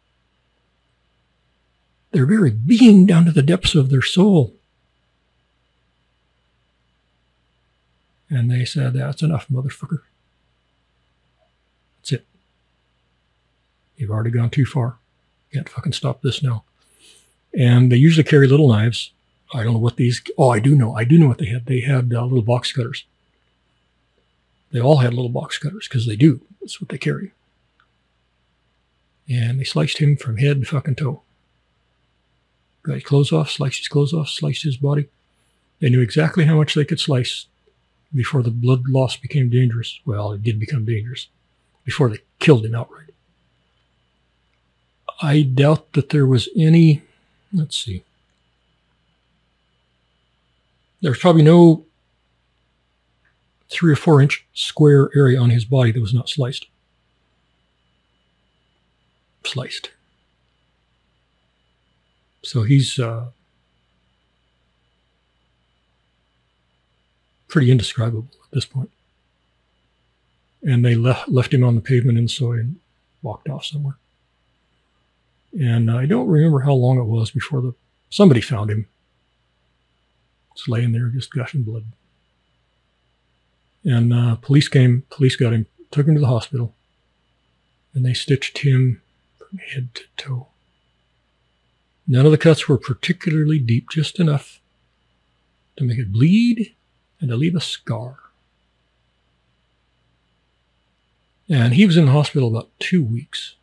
their 2.09 2.25
very 2.25 2.49
being 2.49 3.05
down 3.05 3.25
to 3.25 3.31
the 3.31 3.43
depths 3.43 3.75
of 3.75 3.91
their 3.91 4.01
soul. 4.01 4.55
And 8.31 8.49
they 8.49 8.65
said, 8.65 8.93
that's 8.93 9.21
enough, 9.21 9.45
motherfucker. 9.47 9.99
That's 11.99 12.13
it. 12.13 12.25
You've 13.95 14.09
already 14.09 14.31
gone 14.31 14.49
too 14.49 14.65
far. 14.65 14.95
Can't 15.53 15.69
fucking 15.69 15.93
stop 15.93 16.23
this 16.23 16.41
now. 16.41 16.63
And 17.57 17.91
they 17.91 17.97
usually 17.97 18.23
carry 18.23 18.47
little 18.47 18.69
knives. 18.69 19.11
I 19.53 19.63
don't 19.63 19.73
know 19.73 19.79
what 19.79 19.97
these. 19.97 20.21
Oh, 20.37 20.49
I 20.49 20.59
do 20.59 20.75
know. 20.75 20.95
I 20.95 21.03
do 21.03 21.19
know 21.19 21.27
what 21.27 21.37
they 21.37 21.45
had. 21.45 21.67
They 21.67 21.81
had 21.81 22.11
uh, 22.13 22.23
little 22.23 22.41
box 22.41 22.71
cutters. 22.71 23.05
They 24.71 24.81
all 24.81 24.97
had 24.97 25.13
little 25.13 25.29
box 25.29 25.59
cutters 25.59 25.87
because 25.87 26.07
they 26.07 26.15
do. 26.15 26.41
That's 26.59 26.81
what 26.81 26.89
they 26.89 26.97
carry. 26.97 27.31
And 29.29 29.59
they 29.59 29.63
sliced 29.63 29.99
him 29.99 30.17
from 30.17 30.37
head 30.37 30.61
to 30.61 30.65
fucking 30.65 30.95
toe. 30.95 31.21
Got 32.81 32.95
his 32.95 33.03
clothes 33.03 33.31
off, 33.31 33.51
sliced 33.51 33.77
his 33.77 33.87
clothes 33.87 34.13
off, 34.13 34.29
sliced 34.29 34.63
his 34.63 34.77
body. 34.77 35.07
They 35.79 35.89
knew 35.89 36.01
exactly 36.01 36.45
how 36.45 36.57
much 36.57 36.73
they 36.73 36.85
could 36.85 36.99
slice 36.99 37.45
before 38.13 38.43
the 38.43 38.51
blood 38.51 38.87
loss 38.87 39.15
became 39.15 39.49
dangerous. 39.49 39.99
Well, 40.05 40.33
it 40.33 40.43
did 40.43 40.59
become 40.59 40.85
dangerous 40.85 41.27
before 41.85 42.09
they 42.09 42.19
killed 42.39 42.65
him 42.65 42.75
outright. 42.75 43.09
I 45.21 45.41
doubt 45.41 45.93
that 45.93 46.09
there 46.09 46.25
was 46.25 46.49
any, 46.57 47.03
let's 47.53 47.77
see, 47.77 48.03
there's 51.01 51.19
probably 51.19 51.43
no 51.43 51.85
three 53.69 53.91
or 53.91 53.95
four 53.95 54.21
inch 54.21 54.45
square 54.53 55.09
area 55.15 55.39
on 55.39 55.49
his 55.49 55.65
body 55.65 55.91
that 55.91 56.01
was 56.01 56.13
not 56.13 56.29
sliced. 56.29 56.67
Sliced. 59.43 59.91
So 62.43 62.63
he's 62.63 62.99
uh, 62.99 63.25
pretty 67.47 67.71
indescribable 67.71 68.27
at 68.45 68.51
this 68.51 68.65
point. 68.65 68.91
And 70.61 70.85
they 70.85 70.95
left, 70.95 71.29
left 71.29 71.53
him 71.53 71.63
on 71.63 71.75
the 71.75 71.81
pavement 71.81 72.17
in 72.17 72.27
soi 72.27 72.53
and 72.53 72.79
walked 73.21 73.49
off 73.49 73.65
somewhere. 73.65 73.97
And 75.59 75.91
I 75.91 76.05
don't 76.05 76.27
remember 76.27 76.61
how 76.61 76.73
long 76.73 76.97
it 76.97 77.05
was 77.05 77.31
before 77.31 77.61
the 77.61 77.73
somebody 78.09 78.41
found 78.41 78.69
him. 78.69 78.87
Just 80.55 80.69
laying 80.69 80.91
there, 80.91 81.07
just 81.07 81.33
gushing 81.33 81.63
blood. 81.63 81.85
And 83.83 84.13
uh, 84.13 84.35
police 84.35 84.67
came, 84.67 85.03
police 85.09 85.35
got 85.35 85.53
him, 85.53 85.65
took 85.91 86.07
him 86.07 86.15
to 86.15 86.21
the 86.21 86.27
hospital, 86.27 86.73
and 87.93 88.05
they 88.05 88.13
stitched 88.13 88.59
him 88.59 89.01
from 89.37 89.57
head 89.57 89.89
to 89.95 90.03
toe. 90.15 90.47
None 92.07 92.25
of 92.25 92.31
the 92.31 92.37
cuts 92.37 92.67
were 92.67 92.77
particularly 92.77 93.59
deep, 93.59 93.89
just 93.89 94.19
enough 94.19 94.59
to 95.77 95.83
make 95.83 95.97
it 95.97 96.11
bleed 96.11 96.73
and 97.19 97.29
to 97.29 97.35
leave 97.35 97.55
a 97.55 97.61
scar. 97.61 98.17
And 101.49 101.73
he 101.73 101.85
was 101.85 101.97
in 101.97 102.05
the 102.05 102.11
hospital 102.11 102.49
about 102.49 102.69
two 102.79 103.03
weeks. 103.03 103.55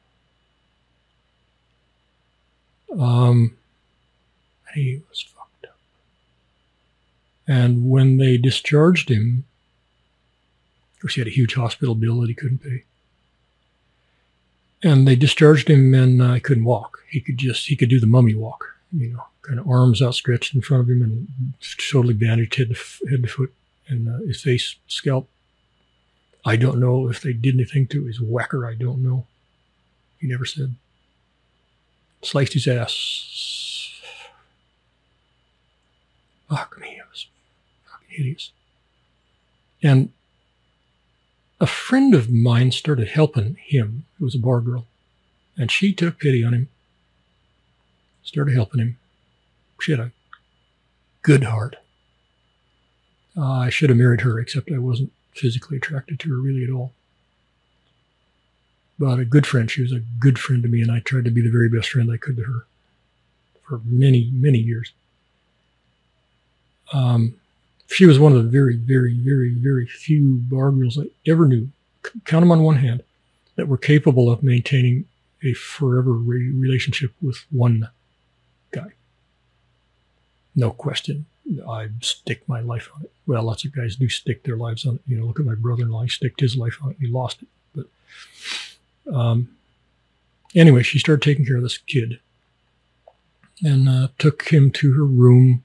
Um, 2.99 3.57
he 4.75 5.03
was 5.09 5.23
fucked 5.23 5.67
up. 5.67 5.77
And 7.47 7.89
when 7.89 8.17
they 8.17 8.37
discharged 8.37 9.09
him, 9.09 9.45
of 10.95 11.01
course, 11.01 11.15
he 11.15 11.21
had 11.21 11.29
a 11.29 11.31
huge 11.31 11.55
hospital 11.55 11.95
bill 11.95 12.21
that 12.21 12.29
he 12.29 12.35
couldn't 12.35 12.63
pay. 12.63 12.85
And 14.83 15.07
they 15.07 15.17
discharged 15.17 15.69
him 15.69 15.95
and 15.95 16.23
uh, 16.23 16.35
he 16.35 16.41
couldn't 16.41 16.65
walk. 16.65 16.99
He 17.09 17.21
could 17.21 17.39
just, 17.39 17.67
he 17.69 17.77
could 17.77 17.91
do 17.91 18.01
the 18.01 18.07
mummy 18.07 18.35
walk, 18.35 18.77
you 18.93 19.09
know, 19.09 19.25
kind 19.43 19.59
of 19.59 19.69
arms 19.69 20.01
outstretched 20.01 20.55
in 20.55 20.63
front 20.63 20.83
of 20.83 20.89
him 20.89 21.03
and 21.03 21.29
totally 21.91 22.15
bandaged 22.15 22.55
head 22.57 22.69
to, 22.69 23.09
head 23.09 23.23
to 23.23 23.29
foot 23.29 23.53
and 23.89 24.09
uh, 24.09 24.19
his 24.27 24.43
face, 24.43 24.77
scalp. 24.87 25.29
I 26.45 26.57
don't 26.57 26.81
know 26.81 27.09
if 27.09 27.21
they 27.21 27.33
did 27.33 27.55
anything 27.55 27.87
to 27.89 28.05
his 28.05 28.21
whacker. 28.21 28.67
I 28.67 28.75
don't 28.75 29.03
know. 29.03 29.27
He 30.21 30.27
never 30.27 30.47
said 30.47 30.75
sliced 32.23 32.53
his 32.53 32.67
ass. 32.67 34.01
Fuck 36.49 36.79
me, 36.81 36.89
it 36.99 37.05
was 37.11 37.27
fucking 37.85 38.09
hideous. 38.09 38.51
And 39.83 40.11
a 41.61 41.67
friend 41.67 42.15
of 42.15 42.31
mine 42.31 42.73
started 42.73 43.09
helping 43.09 43.57
him, 43.61 44.05
who 44.19 44.25
was 44.25 44.35
a 44.35 44.39
bar 44.39 44.61
girl, 44.61 44.87
and 45.57 45.71
she 45.71 45.93
took 45.93 46.19
pity 46.19 46.43
on 46.45 46.55
him, 46.55 46.69
started 48.23 48.55
helping 48.55 48.81
him. 48.81 48.99
She 49.81 49.93
had 49.93 50.01
a 50.01 50.13
good 51.23 51.45
heart. 51.45 51.77
Uh, 53.37 53.53
I 53.53 53.71
should 53.71 53.91
have 53.91 53.99
married 53.99 54.23
her, 54.23 54.39
except 54.39 54.73
I 54.73 54.79
wasn't 54.79 55.13
physically 55.35 55.77
attracted 55.77 56.19
to 56.21 56.31
her 56.31 56.37
really 56.37 56.65
at 56.65 56.71
all 56.71 56.93
but 59.01 59.19
a 59.19 59.25
good 59.25 59.47
friend. 59.47 59.71
She 59.71 59.83
was 59.83 59.93
a 59.93 60.03
good 60.21 60.39
friend 60.39 60.63
to 60.63 60.69
me, 60.69 60.83
and 60.83 60.93
I 60.93 61.01
tried 61.01 61.25
to 61.25 61.31
be 61.31 61.41
the 61.41 61.51
very 61.51 61.71
best 61.71 61.89
friend 61.89 62.13
I 62.13 62.19
could 62.19 62.37
to 62.37 62.43
her 62.45 62.67
for 63.67 63.81
many, 63.85 64.31
many 64.33 64.59
years. 64.59 64.93
Um, 66.93 67.35
she 67.87 68.05
was 68.05 68.19
one 68.19 68.33
of 68.33 68.45
the 68.45 68.51
very, 68.51 68.77
very, 68.77 69.15
very, 69.15 69.55
very 69.55 69.87
few 69.87 70.35
bar 70.37 70.71
girls 70.71 70.99
I 70.99 71.05
ever 71.27 71.47
knew, 71.47 71.71
count 72.25 72.43
them 72.43 72.53
on 72.53 72.63
one 72.63 72.77
hand, 72.77 73.03
that 73.57 73.69
were 73.69 73.79
capable 73.79 74.31
of 74.31 74.43
maintaining 74.43 75.07
a 75.43 75.55
forever 75.55 76.13
re- 76.13 76.51
relationship 76.51 77.13
with 77.23 77.39
one 77.51 77.89
guy. 78.71 78.93
No 80.55 80.71
question. 80.71 81.27
I 81.69 81.89
stick 82.01 82.47
my 82.49 82.61
life 82.61 82.91
on 82.95 83.03
it. 83.05 83.13
Well, 83.27 83.43
lots 83.43 83.65
of 83.65 83.75
guys 83.75 83.97
do 83.97 84.09
stick 84.09 84.45
their 84.45 84.57
lives 84.57 84.87
on 84.87 84.97
it. 84.97 85.01
You 85.07 85.17
know, 85.17 85.25
look 85.25 85.41
at 85.41 85.47
my 85.47 85.55
brother-in-law. 85.55 86.03
He 86.03 86.09
sticked 86.09 86.41
his 86.41 86.57
life 86.57 86.79
on 86.83 86.91
it. 86.91 86.97
He 87.01 87.07
lost 87.07 87.43
it. 87.43 87.49
But 87.75 87.87
um, 89.13 89.49
anyway, 90.55 90.83
she 90.83 90.99
started 90.99 91.23
taking 91.23 91.45
care 91.45 91.57
of 91.57 91.63
this 91.63 91.79
kid 91.79 92.21
and 93.63 93.89
uh, 93.89 94.09
took 94.19 94.49
him 94.49 94.71
to 94.71 94.93
her 94.95 95.05
room. 95.05 95.65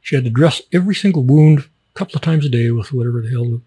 She 0.00 0.14
had 0.14 0.24
to 0.24 0.30
dress 0.30 0.62
every 0.72 0.94
single 0.94 1.24
wound 1.24 1.60
a 1.60 1.98
couple 1.98 2.16
of 2.16 2.22
times 2.22 2.46
a 2.46 2.48
day 2.48 2.70
with 2.70 2.92
whatever 2.92 3.20
the 3.20 3.30
hell 3.30 3.44
the 3.44 3.60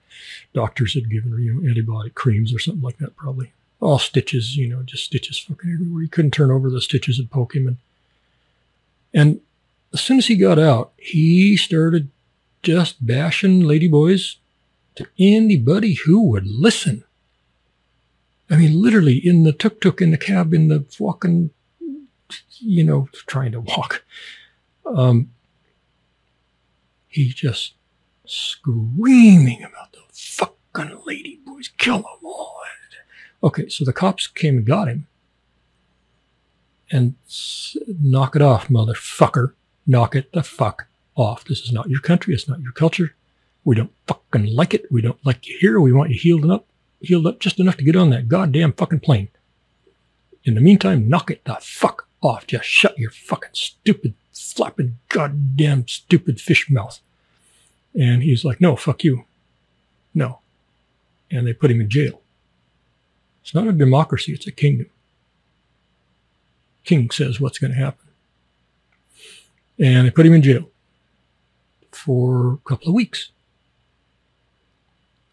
doctors 0.53 0.93
had 0.93 1.09
given 1.09 1.31
her, 1.31 1.39
you 1.39 1.53
know, 1.53 1.61
antibiotic 1.61 2.13
creams 2.13 2.53
or 2.53 2.59
something 2.59 2.83
like 2.83 2.97
that, 2.97 3.15
probably. 3.15 3.51
All 3.79 3.99
stitches, 3.99 4.55
you 4.55 4.67
know, 4.67 4.83
just 4.83 5.05
stitches 5.05 5.39
fucking 5.39 5.71
everywhere. 5.71 6.03
He 6.03 6.07
couldn't 6.07 6.31
turn 6.31 6.51
over 6.51 6.69
the 6.69 6.81
stitches 6.81 7.19
and 7.19 7.29
poke 7.29 7.55
him. 7.55 7.67
And, 7.67 7.77
and 9.13 9.41
as 9.93 10.01
soon 10.01 10.19
as 10.19 10.27
he 10.27 10.35
got 10.35 10.59
out, 10.59 10.93
he 10.97 11.57
started 11.57 12.09
just 12.63 13.05
bashing 13.05 13.63
ladyboys 13.63 14.35
to 14.95 15.07
anybody 15.17 15.95
who 16.05 16.21
would 16.21 16.45
listen. 16.45 17.03
I 18.51 18.57
mean, 18.57 18.81
literally 18.81 19.15
in 19.15 19.43
the 19.43 19.53
tuk 19.53 19.81
tuk, 19.81 20.01
in 20.01 20.11
the 20.11 20.17
cab, 20.17 20.53
in 20.53 20.67
the 20.67 20.85
walking, 20.99 21.51
you 22.59 22.83
know, 22.83 23.07
trying 23.13 23.53
to 23.53 23.61
walk. 23.61 24.03
Um, 24.85 25.31
he 27.07 27.29
just 27.29 27.73
screaming 28.25 29.63
about 29.63 29.93
the 29.93 30.01
fucking 30.11 30.97
ladyboys, 31.07 31.69
kill 31.77 31.97
them 31.97 32.25
all. 32.25 32.51
Okay, 33.43 33.69
so 33.69 33.83
the 33.83 33.93
cops 33.93 34.27
came 34.27 34.57
and 34.57 34.65
got 34.65 34.87
him. 34.87 35.07
And 36.91 37.15
knock 37.87 38.35
it 38.35 38.41
off, 38.41 38.67
motherfucker. 38.67 39.53
Knock 39.87 40.15
it 40.15 40.31
the 40.31 40.43
fuck 40.43 40.87
off. 41.15 41.45
This 41.45 41.61
is 41.61 41.71
not 41.71 41.89
your 41.89 42.01
country. 42.01 42.33
It's 42.33 42.47
not 42.47 42.61
your 42.61 42.73
culture. 42.73 43.15
We 43.63 43.75
don't 43.75 43.93
fucking 44.07 44.53
like 44.53 44.73
it. 44.73 44.91
We 44.91 45.01
don't 45.01 45.23
like 45.25 45.47
you 45.47 45.57
here. 45.59 45.79
We 45.79 45.93
want 45.93 46.11
you 46.11 46.19
healed 46.19 46.49
up, 46.49 46.67
healed 47.01 47.27
up 47.27 47.39
just 47.39 47.59
enough 47.59 47.77
to 47.77 47.83
get 47.83 47.95
on 47.95 48.09
that 48.11 48.27
goddamn 48.27 48.73
fucking 48.73 48.99
plane. 48.99 49.29
In 50.43 50.55
the 50.55 50.61
meantime, 50.61 51.09
knock 51.09 51.29
it 51.29 51.43
the 51.45 51.57
fuck 51.61 52.07
off. 52.21 52.47
Just 52.47 52.65
shut 52.65 52.97
your 52.97 53.11
fucking 53.11 53.51
stupid, 53.53 54.13
flapping, 54.33 54.97
goddamn 55.09 55.87
stupid 55.87 56.39
fish 56.39 56.69
mouth. 56.69 56.99
And 57.93 58.23
he's 58.23 58.45
like, 58.45 58.61
no, 58.61 58.75
fuck 58.75 59.03
you. 59.03 59.25
No. 60.13 60.39
And 61.29 61.45
they 61.45 61.53
put 61.53 61.71
him 61.71 61.81
in 61.81 61.89
jail. 61.89 62.21
It's 63.41 63.53
not 63.53 63.67
a 63.67 63.71
democracy, 63.71 64.33
it's 64.33 64.47
a 64.47 64.51
kingdom. 64.51 64.87
King 66.83 67.09
says 67.11 67.39
what's 67.39 67.59
going 67.59 67.71
to 67.71 67.77
happen. 67.77 68.07
And 69.79 70.07
they 70.07 70.11
put 70.11 70.25
him 70.25 70.33
in 70.33 70.41
jail 70.41 70.69
for 71.91 72.53
a 72.53 72.69
couple 72.69 72.89
of 72.89 72.93
weeks. 72.93 73.31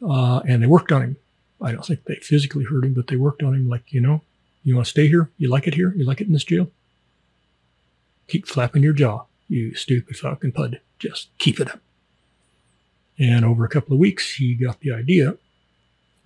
Uh, 0.02 0.40
and 0.40 0.62
they 0.62 0.66
worked 0.66 0.92
on 0.92 1.02
him. 1.02 1.16
I 1.60 1.72
don't 1.72 1.84
think 1.84 2.04
they 2.04 2.16
physically 2.16 2.64
hurt 2.64 2.84
him, 2.84 2.94
but 2.94 3.08
they 3.08 3.16
worked 3.16 3.42
on 3.42 3.54
him 3.54 3.68
like, 3.68 3.92
you 3.92 4.00
know, 4.00 4.22
you 4.64 4.74
want 4.74 4.86
to 4.86 4.90
stay 4.90 5.08
here? 5.08 5.30
You 5.38 5.48
like 5.48 5.66
it 5.66 5.74
here? 5.74 5.92
You 5.96 6.04
like 6.04 6.20
it 6.20 6.26
in 6.26 6.32
this 6.32 6.44
jail? 6.44 6.70
Keep 8.28 8.46
flapping 8.46 8.82
your 8.82 8.92
jaw, 8.92 9.24
you 9.48 9.74
stupid 9.74 10.16
fucking 10.16 10.52
pud. 10.52 10.80
Just 10.98 11.28
keep 11.38 11.58
it 11.60 11.70
up. 11.70 11.80
And 13.18 13.44
over 13.44 13.64
a 13.64 13.68
couple 13.68 13.94
of 13.94 13.98
weeks, 13.98 14.34
he 14.34 14.54
got 14.54 14.80
the 14.80 14.92
idea 14.92 15.36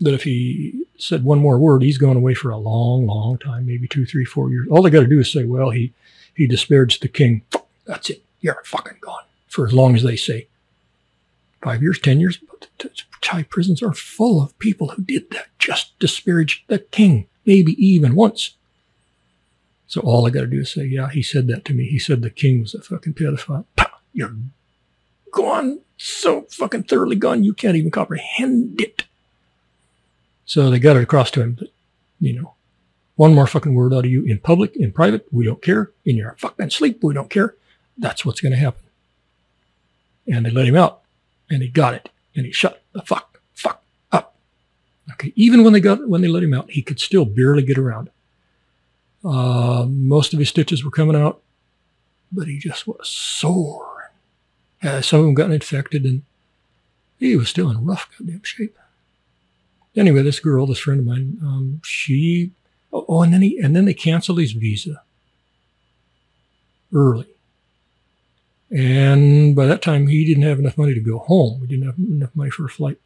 that 0.01 0.14
if 0.14 0.24
he 0.24 0.85
said 0.99 1.24
one 1.24 1.39
more 1.39 1.59
word, 1.59 1.83
he's 1.83 1.99
going 1.99 2.16
away 2.16 2.35
for 2.35 2.51
a 2.51 2.59
long, 2.59 3.07
long 3.07 3.39
time, 3.39 3.66
maybe 3.66 3.87
two, 3.87 4.05
three, 4.05 4.24
four 4.24 4.51
years. 4.51 4.66
All 4.70 4.83
they 4.83 4.91
got 4.91 5.01
to 5.01 5.07
do 5.07 5.20
is 5.20 5.33
say, 5.33 5.45
well, 5.45 5.70
he, 5.70 5.93
he 6.37 6.47
disparaged 6.47 7.03
the 7.03 7.09
king. 7.09 7.43
That's 7.87 8.11
it. 8.11 8.22
You're 8.41 8.61
fucking 8.64 8.99
gone 9.01 9.22
for 9.49 9.66
as 9.66 9.72
long 9.72 9.95
as 9.95 10.03
they 10.03 10.16
say. 10.16 10.49
Five 11.62 11.83
years, 11.83 12.01
10 12.01 12.20
years. 12.20 12.41
Thai 13.20 13.44
prisons 13.44 13.82
are 13.82 13.94
full 13.94 14.42
of 14.42 14.58
people 14.58 14.88
who 14.88 15.02
did 15.02 15.30
that, 15.30 15.46
just 15.58 15.98
disparaged 15.98 16.62
the 16.66 16.78
king, 16.78 17.26
maybe 17.46 17.72
even 17.84 18.14
once. 18.14 18.56
So 19.86 20.00
all 20.00 20.26
I 20.26 20.30
got 20.30 20.40
to 20.40 20.46
do 20.46 20.60
is 20.60 20.72
say, 20.72 20.84
yeah, 20.84 21.10
he 21.10 21.22
said 21.22 21.46
that 21.48 21.64
to 21.66 21.74
me. 21.74 21.86
He 21.86 21.98
said 21.98 22.22
the 22.22 22.30
king 22.30 22.60
was 22.60 22.74
a 22.74 22.80
fucking 22.80 23.14
pedophile. 23.14 23.66
You're 24.12 24.34
gone 25.30 25.80
so 25.96 26.42
fucking 26.50 26.84
thoroughly 26.84 27.16
gone 27.16 27.44
you 27.44 27.54
can't 27.54 27.76
even 27.76 27.90
comprehend 27.90 28.80
it. 28.80 29.04
So 30.44 30.70
they 30.70 30.78
got 30.78 30.96
it 30.96 31.02
across 31.02 31.30
to 31.32 31.42
him 31.42 31.56
that, 31.56 31.70
you 32.20 32.32
know, 32.32 32.54
one 33.16 33.34
more 33.34 33.46
fucking 33.46 33.74
word 33.74 33.92
out 33.92 34.04
of 34.04 34.10
you 34.10 34.24
in 34.24 34.38
public, 34.38 34.74
in 34.76 34.92
private, 34.92 35.26
we 35.30 35.44
don't 35.44 35.62
care. 35.62 35.90
In 36.04 36.16
your 36.16 36.34
fucking 36.38 36.70
sleep, 36.70 37.02
we 37.02 37.14
don't 37.14 37.30
care. 37.30 37.54
That's 37.96 38.24
what's 38.24 38.40
going 38.40 38.52
to 38.52 38.58
happen. 38.58 38.82
And 40.26 40.46
they 40.46 40.50
let 40.50 40.66
him 40.66 40.76
out 40.76 41.02
and 41.50 41.62
he 41.62 41.68
got 41.68 41.94
it 41.94 42.08
and 42.35 42.47
he 42.47 42.53
shut 42.53 42.83
the 42.93 43.03
fuck, 43.03 43.41
fuck 43.55 43.83
up. 44.11 44.37
Okay. 45.12 45.33
Even 45.37 45.64
when 45.64 45.72
they 45.72 45.80
got, 45.80 46.09
when 46.09 46.22
they 46.22 46.28
let 46.28 46.43
him 46.43 46.55
out, 46.55 46.70
he 46.70 46.83
could 46.83 47.01
still 47.01 47.24
barely 47.24 47.62
get 47.62 47.78
around. 47.78 48.11
Uh, 49.24 49.87
most 49.89 50.33
of 50.33 50.39
his 50.39 50.49
stitches 50.49 50.85
were 50.85 50.91
coming 50.91 51.14
out, 51.14 51.41
but 52.33 52.49
he 52.49 52.59
just 52.59 52.87
was 52.87 53.09
sore 53.09 53.93
uh, 54.83 55.01
some 55.01 55.20
of 55.20 55.26
them 55.26 55.35
got 55.35 55.51
infected, 55.51 56.05
and 56.05 56.22
he 57.18 57.37
was 57.37 57.49
still 57.49 57.70
in 57.70 57.85
rough 57.85 58.09
goddamn 58.18 58.43
shape. 58.43 58.76
Anyway, 59.95 60.22
this 60.22 60.41
girl, 60.41 60.66
this 60.66 60.80
friend 60.80 61.01
of 61.01 61.07
mine, 61.07 61.39
um, 61.43 61.80
she 61.85 62.51
oh, 62.93 63.05
oh, 63.09 63.22
and 63.22 63.33
then 63.33 63.43
he 63.43 63.59
and 63.59 63.76
then 63.76 63.85
they 63.85 63.95
canceled 63.95 64.41
his 64.41 64.53
visa 64.53 65.03
early. 66.93 67.28
And 68.72 69.54
by 69.54 69.66
that 69.66 69.82
time, 69.82 70.06
he 70.06 70.24
didn't 70.24 70.44
have 70.44 70.58
enough 70.58 70.78
money 70.78 70.94
to 70.94 71.00
go 71.00 71.18
home. 71.18 71.60
He 71.60 71.66
didn't 71.66 71.86
have 71.86 71.98
enough 71.98 72.34
money 72.34 72.50
for 72.50 72.64
a 72.64 72.70
flight. 72.70 72.98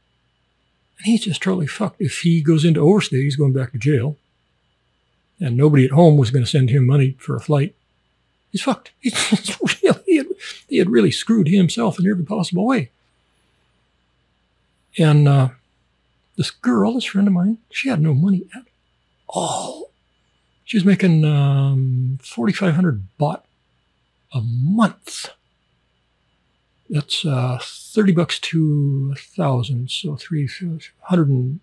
And 0.99 1.07
he's 1.07 1.25
just 1.25 1.43
totally 1.43 1.67
fucked. 1.67 2.01
If 2.01 2.19
he 2.21 2.41
goes 2.41 2.65
into 2.65 2.81
overstay, 2.81 3.23
he's 3.23 3.37
going 3.37 3.53
back 3.53 3.73
to 3.73 3.79
jail. 3.79 4.17
And 5.41 5.57
nobody 5.57 5.85
at 5.85 5.91
home 5.91 6.17
was 6.17 6.31
going 6.31 6.45
to 6.45 6.51
send 6.51 6.71
him 6.71 6.87
money 6.87 7.17
for 7.19 7.35
a 7.35 7.41
flight. 7.41 7.75
He's 8.53 8.63
fucked. 8.63 8.93
He's 9.01 9.59
really, 9.83 10.01
he 10.07 10.17
had, 10.17 10.27
he 10.69 10.79
had 10.79 10.89
really 10.89 11.11
screwed 11.11 11.49
himself 11.49 11.99
in 11.99 12.09
every 12.09 12.25
possible 12.25 12.65
way. 12.65 12.91
And 14.97 15.29
uh, 15.29 15.49
this 16.37 16.51
girl, 16.51 16.95
this 16.95 17.05
friend 17.05 17.27
of 17.27 17.35
mine, 17.35 17.59
she 17.71 17.89
had 17.89 18.01
no 18.01 18.15
money 18.15 18.47
at 18.55 18.63
all. 19.29 19.91
She 20.65 20.77
was 20.77 20.85
making 20.85 21.25
um, 21.25 22.19
4,500 22.23 23.03
baht 23.21 23.43
a 24.33 24.41
month. 24.41 25.31
That's 26.89 27.25
uh, 27.25 27.59
30 27.63 28.13
bucks 28.13 28.39
to 28.39 29.13
a 29.15 29.19
thousand. 29.19 29.91
So 29.91 30.17
300 30.17 30.93
and 31.29 31.61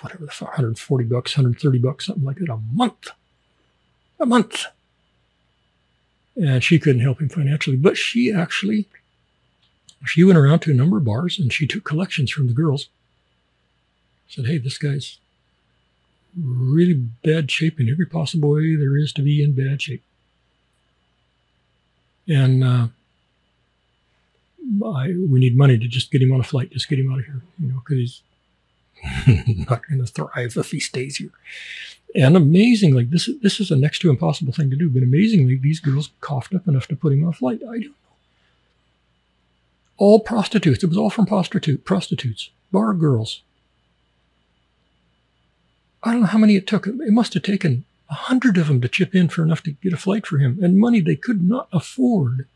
whatever 0.00 0.26
the 0.26 0.32
140 0.32 1.04
bucks, 1.04 1.36
130 1.36 1.78
bucks, 1.78 2.06
something 2.06 2.24
like 2.24 2.38
that 2.38 2.50
a 2.50 2.58
month. 2.72 3.08
A 4.18 4.26
month 4.26 4.66
and 6.40 6.64
she 6.64 6.78
couldn't 6.78 7.02
help 7.02 7.20
him 7.20 7.28
financially. 7.28 7.76
But 7.76 7.96
she 7.96 8.32
actually, 8.32 8.86
she 10.06 10.24
went 10.24 10.38
around 10.38 10.60
to 10.60 10.70
a 10.70 10.74
number 10.74 10.96
of 10.96 11.04
bars 11.04 11.38
and 11.38 11.52
she 11.52 11.66
took 11.66 11.84
collections 11.84 12.30
from 12.30 12.46
the 12.46 12.52
girls. 12.52 12.88
Said, 14.28 14.46
"Hey, 14.46 14.58
this 14.58 14.78
guy's 14.78 15.18
really 16.36 16.94
bad 16.94 17.50
shape 17.50 17.80
in 17.80 17.90
every 17.90 18.06
possible 18.06 18.50
way 18.50 18.76
there 18.76 18.96
is 18.96 19.12
to 19.14 19.22
be 19.22 19.42
in 19.42 19.52
bad 19.52 19.82
shape." 19.82 20.02
And 22.28 22.62
uh, 22.62 22.86
I, 24.84 25.08
we 25.28 25.40
need 25.40 25.56
money 25.56 25.78
to 25.78 25.88
just 25.88 26.10
get 26.10 26.22
him 26.22 26.32
on 26.32 26.40
a 26.40 26.44
flight, 26.44 26.70
just 26.70 26.88
get 26.88 26.98
him 26.98 27.12
out 27.12 27.20
of 27.20 27.24
here, 27.24 27.42
you 27.58 27.68
know, 27.68 27.82
because 27.84 28.22
he's 29.24 29.68
not 29.68 29.86
going 29.88 30.04
to 30.04 30.06
thrive 30.06 30.56
if 30.56 30.70
he 30.70 30.80
stays 30.80 31.16
here. 31.16 31.32
And 32.14 32.36
amazingly, 32.36 33.04
this 33.04 33.28
is 33.28 33.40
this 33.40 33.60
is 33.60 33.70
a 33.70 33.76
next 33.76 34.00
to 34.00 34.10
impossible 34.10 34.52
thing 34.52 34.70
to 34.70 34.76
do, 34.76 34.90
but 34.90 35.02
amazingly, 35.02 35.56
these 35.56 35.80
girls 35.80 36.10
coughed 36.20 36.54
up 36.54 36.66
enough 36.66 36.88
to 36.88 36.96
put 36.96 37.12
him 37.12 37.22
on 37.22 37.30
a 37.30 37.32
flight. 37.32 37.60
I 37.62 37.72
don't 37.72 37.84
know. 37.84 37.94
All 39.96 40.20
prostitutes. 40.20 40.82
It 40.82 40.88
was 40.88 40.96
all 40.96 41.10
from 41.10 41.26
prostitute 41.26 41.84
prostitutes, 41.84 42.50
bar 42.72 42.94
girls. 42.94 43.42
I 46.02 46.12
don't 46.12 46.22
know 46.22 46.26
how 46.26 46.38
many 46.38 46.56
it 46.56 46.66
took. 46.66 46.86
It 46.86 47.12
must 47.12 47.34
have 47.34 47.42
taken 47.42 47.84
a 48.08 48.14
hundred 48.14 48.56
of 48.56 48.66
them 48.66 48.80
to 48.80 48.88
chip 48.88 49.14
in 49.14 49.28
for 49.28 49.42
enough 49.42 49.62
to 49.62 49.72
get 49.72 49.92
a 49.92 49.98
flight 49.98 50.26
for 50.26 50.38
him, 50.38 50.58
and 50.62 50.78
money 50.78 51.00
they 51.00 51.16
could 51.16 51.46
not 51.46 51.68
afford. 51.72 52.48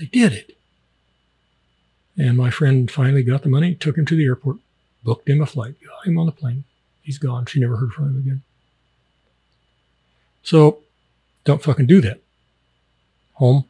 They 0.00 0.06
did 0.06 0.32
it. 0.32 0.56
And 2.16 2.36
my 2.36 2.48
friend 2.48 2.90
finally 2.90 3.22
got 3.22 3.42
the 3.42 3.50
money, 3.50 3.74
took 3.74 3.98
him 3.98 4.06
to 4.06 4.16
the 4.16 4.24
airport, 4.24 4.56
booked 5.04 5.28
him 5.28 5.42
a 5.42 5.46
flight, 5.46 5.74
got 5.86 6.06
him 6.06 6.16
on 6.16 6.24
the 6.24 6.32
plane. 6.32 6.64
He's 7.02 7.18
gone. 7.18 7.44
She 7.44 7.60
never 7.60 7.76
heard 7.76 7.92
from 7.92 8.06
him 8.06 8.18
again. 8.18 8.42
So 10.42 10.78
don't 11.44 11.62
fucking 11.62 11.86
do 11.86 12.00
that. 12.00 12.20
Home. 13.34 13.66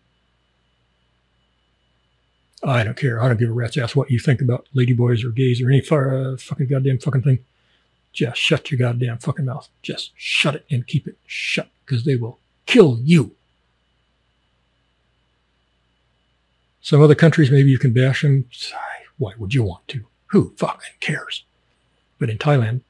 I 2.62 2.84
don't 2.84 2.96
care. 2.96 3.20
I 3.20 3.26
don't 3.26 3.38
give 3.38 3.50
a 3.50 3.52
rat's 3.52 3.76
ass 3.76 3.96
what 3.96 4.10
you 4.10 4.20
think 4.20 4.40
about 4.40 4.68
ladyboys 4.74 5.24
or 5.24 5.30
gays 5.30 5.60
or 5.60 5.68
any 5.68 5.80
uh, 5.80 6.36
fucking 6.36 6.68
goddamn 6.68 6.98
fucking 6.98 7.22
thing. 7.22 7.40
Just 8.12 8.40
shut 8.40 8.70
your 8.70 8.78
goddamn 8.78 9.18
fucking 9.18 9.46
mouth. 9.46 9.68
Just 9.82 10.12
shut 10.16 10.54
it 10.54 10.66
and 10.70 10.86
keep 10.86 11.08
it 11.08 11.16
shut 11.26 11.70
because 11.84 12.04
they 12.04 12.14
will 12.14 12.38
kill 12.66 12.98
you. 13.02 13.34
Some 16.82 17.02
other 17.02 17.14
countries, 17.14 17.50
maybe 17.50 17.70
you 17.70 17.78
can 17.78 17.92
bash 17.92 18.22
them. 18.22 18.46
Why 19.18 19.34
would 19.38 19.54
you 19.54 19.62
want 19.62 19.86
to? 19.88 20.06
Who 20.28 20.54
fucking 20.56 20.94
cares? 21.00 21.44
But 22.18 22.30
in 22.30 22.38
Thailand, 22.38 22.82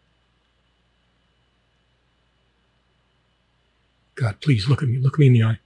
God, 4.15 4.41
please 4.41 4.69
look 4.69 4.83
at 4.83 4.89
me. 4.89 4.99
Look 4.99 5.19
me 5.19 5.27
in 5.29 5.33
the 5.33 5.43
eye. 5.43 5.59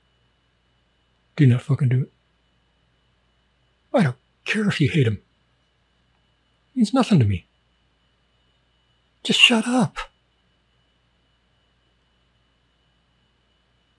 Do 1.37 1.47
not 1.47 1.63
fucking 1.63 1.89
do 1.89 2.03
it. 2.03 2.13
I 3.93 4.05
don't 4.05 4.17
care 4.45 4.69
if 4.69 4.81
you 4.81 4.89
hate 4.89 5.07
him. 5.07 5.21
It 6.75 6.77
means 6.77 6.95
nothing 6.95 7.19
to 7.19 7.25
me. 7.25 7.47
Just 9.23 9.41
shut 9.41 9.67
up. 9.67 9.99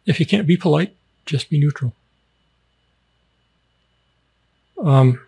If 0.05 0.19
you 0.19 0.25
can't 0.25 0.47
be 0.47 0.55
polite, 0.55 0.95
just 1.25 1.49
be 1.49 1.59
neutral. 1.59 1.93
Um, 4.81 5.19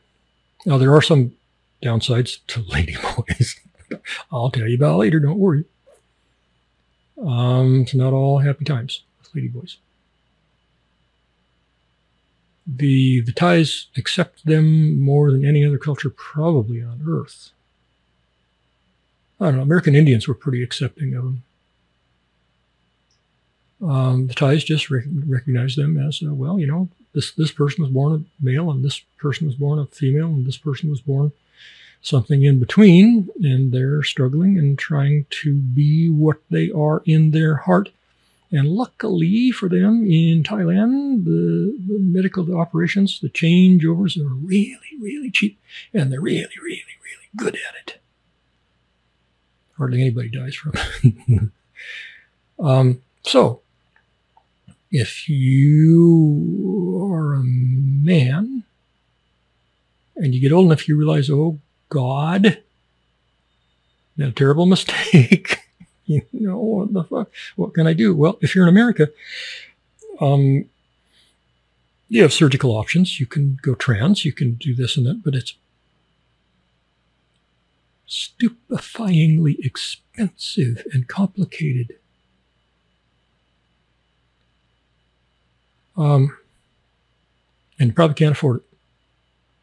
now, 0.65 0.77
there 0.77 0.93
are 0.93 1.01
some 1.01 1.33
downsides 1.81 2.39
to 2.47 2.61
ladyboys. 2.63 3.59
I'll 4.31 4.51
tell 4.51 4.67
you 4.67 4.75
about 4.75 4.99
later, 4.99 5.19
don't 5.19 5.39
worry. 5.39 5.65
Um, 7.23 7.81
it's 7.81 7.95
not 7.95 8.13
all 8.13 8.39
happy 8.39 8.65
times 8.65 9.01
with 9.19 9.31
ladyboys. 9.33 9.77
The, 12.67 13.21
the 13.21 13.31
Thais 13.31 13.87
accept 13.95 14.45
them 14.45 14.99
more 14.99 15.31
than 15.31 15.45
any 15.45 15.65
other 15.65 15.77
culture 15.77 16.09
probably 16.09 16.83
on 16.83 17.01
earth. 17.07 17.51
I 19.39 19.45
don't 19.45 19.57
know, 19.57 19.61
American 19.61 19.95
Indians 19.95 20.27
were 20.27 20.33
pretty 20.33 20.61
accepting 20.63 21.15
of 21.15 21.23
them. 21.23 21.43
Um, 23.81 24.27
the 24.27 24.33
Thais 24.33 24.63
just 24.63 24.89
recognize 24.89 25.75
them 25.75 25.97
as, 25.97 26.21
uh, 26.25 26.33
well, 26.33 26.59
you 26.59 26.67
know, 26.67 26.89
this, 27.13 27.31
this 27.31 27.51
person 27.51 27.83
was 27.83 27.91
born 27.91 28.13
a 28.13 28.43
male 28.43 28.69
and 28.69 28.83
this 28.83 28.99
person 29.17 29.47
was 29.47 29.55
born 29.55 29.79
a 29.79 29.85
female 29.85 30.27
and 30.27 30.45
this 30.45 30.57
person 30.57 30.89
was 30.89 31.01
born 31.01 31.31
something 32.01 32.43
in 32.43 32.59
between 32.59 33.29
and 33.41 33.71
they're 33.71 34.03
struggling 34.03 34.57
and 34.57 34.77
trying 34.77 35.25
to 35.29 35.55
be 35.55 36.09
what 36.09 36.37
they 36.49 36.71
are 36.71 37.01
in 37.05 37.31
their 37.31 37.55
heart. 37.55 37.89
And 38.51 38.69
luckily 38.69 39.51
for 39.51 39.67
them 39.67 40.05
in 40.05 40.43
Thailand, 40.43 41.25
the, 41.25 41.77
the 41.85 41.99
medical 41.99 42.57
operations, 42.57 43.19
the 43.19 43.29
changeovers 43.29 44.17
are 44.17 44.33
really, 44.33 44.79
really 45.01 45.31
cheap 45.31 45.59
and 45.93 46.11
they're 46.11 46.21
really, 46.21 46.47
really, 46.63 46.83
really 47.03 47.29
good 47.35 47.55
at 47.55 47.75
it. 47.87 48.01
Hardly 49.77 50.01
anybody 50.01 50.29
dies 50.29 50.55
from 50.55 50.73
it. 50.75 51.49
um, 52.59 53.01
so, 53.23 53.61
if 54.91 55.27
you 55.27 56.99
are 57.03 57.33
a 57.33 57.43
man 57.43 58.63
and 60.15 60.33
you 60.33 60.41
get 60.41 60.51
old 60.51 60.65
enough, 60.67 60.87
you 60.87 60.97
realize, 60.97 61.29
oh 61.29 61.59
God, 61.89 62.61
a 64.19 64.31
terrible 64.31 64.65
mistake. 64.75 65.59
you 66.05 66.23
know, 66.33 66.57
what 66.57 66.93
the 66.93 67.03
fuck? 67.03 67.29
What 67.55 67.73
can 67.73 67.87
I 67.87 67.93
do? 67.93 68.15
Well, 68.15 68.37
if 68.41 68.55
you're 68.55 68.65
in 68.65 68.69
America, 68.69 69.09
um, 70.19 70.65
you 72.09 72.21
have 72.21 72.33
surgical 72.33 72.71
options. 72.71 73.19
You 73.19 73.25
can 73.25 73.59
go 73.61 73.75
trans, 73.75 74.23
you 74.23 74.31
can 74.31 74.53
do 74.53 74.73
this 74.73 74.95
and 74.95 75.05
that, 75.05 75.21
but 75.23 75.35
it's 75.35 75.53
stupefyingly 78.07 79.57
expensive 79.59 80.85
and 80.93 81.07
complicated. 81.07 81.97
Um, 85.97 86.37
and 87.79 87.89
you 87.89 87.93
probably 87.93 88.15
can't 88.15 88.33
afford 88.33 88.57
it. 88.57 88.63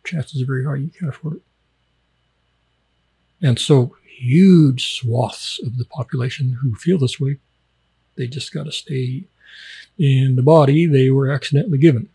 Chances 0.04 0.42
are 0.42 0.46
very 0.46 0.64
high 0.64 0.76
you 0.76 0.90
can't 0.90 1.14
afford 1.14 1.36
it. 1.36 1.42
And 3.40 3.58
so 3.58 3.96
huge 4.06 4.94
swaths 4.94 5.60
of 5.64 5.78
the 5.78 5.84
population 5.84 6.58
who 6.60 6.74
feel 6.74 6.98
this 6.98 7.20
way, 7.20 7.38
they 8.16 8.26
just 8.26 8.52
got 8.52 8.64
to 8.64 8.72
stay 8.72 9.24
in 9.98 10.36
the 10.36 10.42
body 10.42 10.86
they 10.86 11.10
were 11.10 11.30
accidentally 11.30 11.78
given. 11.78 12.08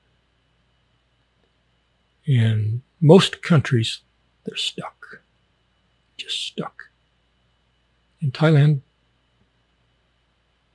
In 2.25 2.81
most 3.01 3.41
countries, 3.41 3.99
they're 4.43 4.55
stuck. 4.55 5.21
Just 6.17 6.45
stuck. 6.45 6.89
In 8.21 8.31
Thailand, 8.31 8.81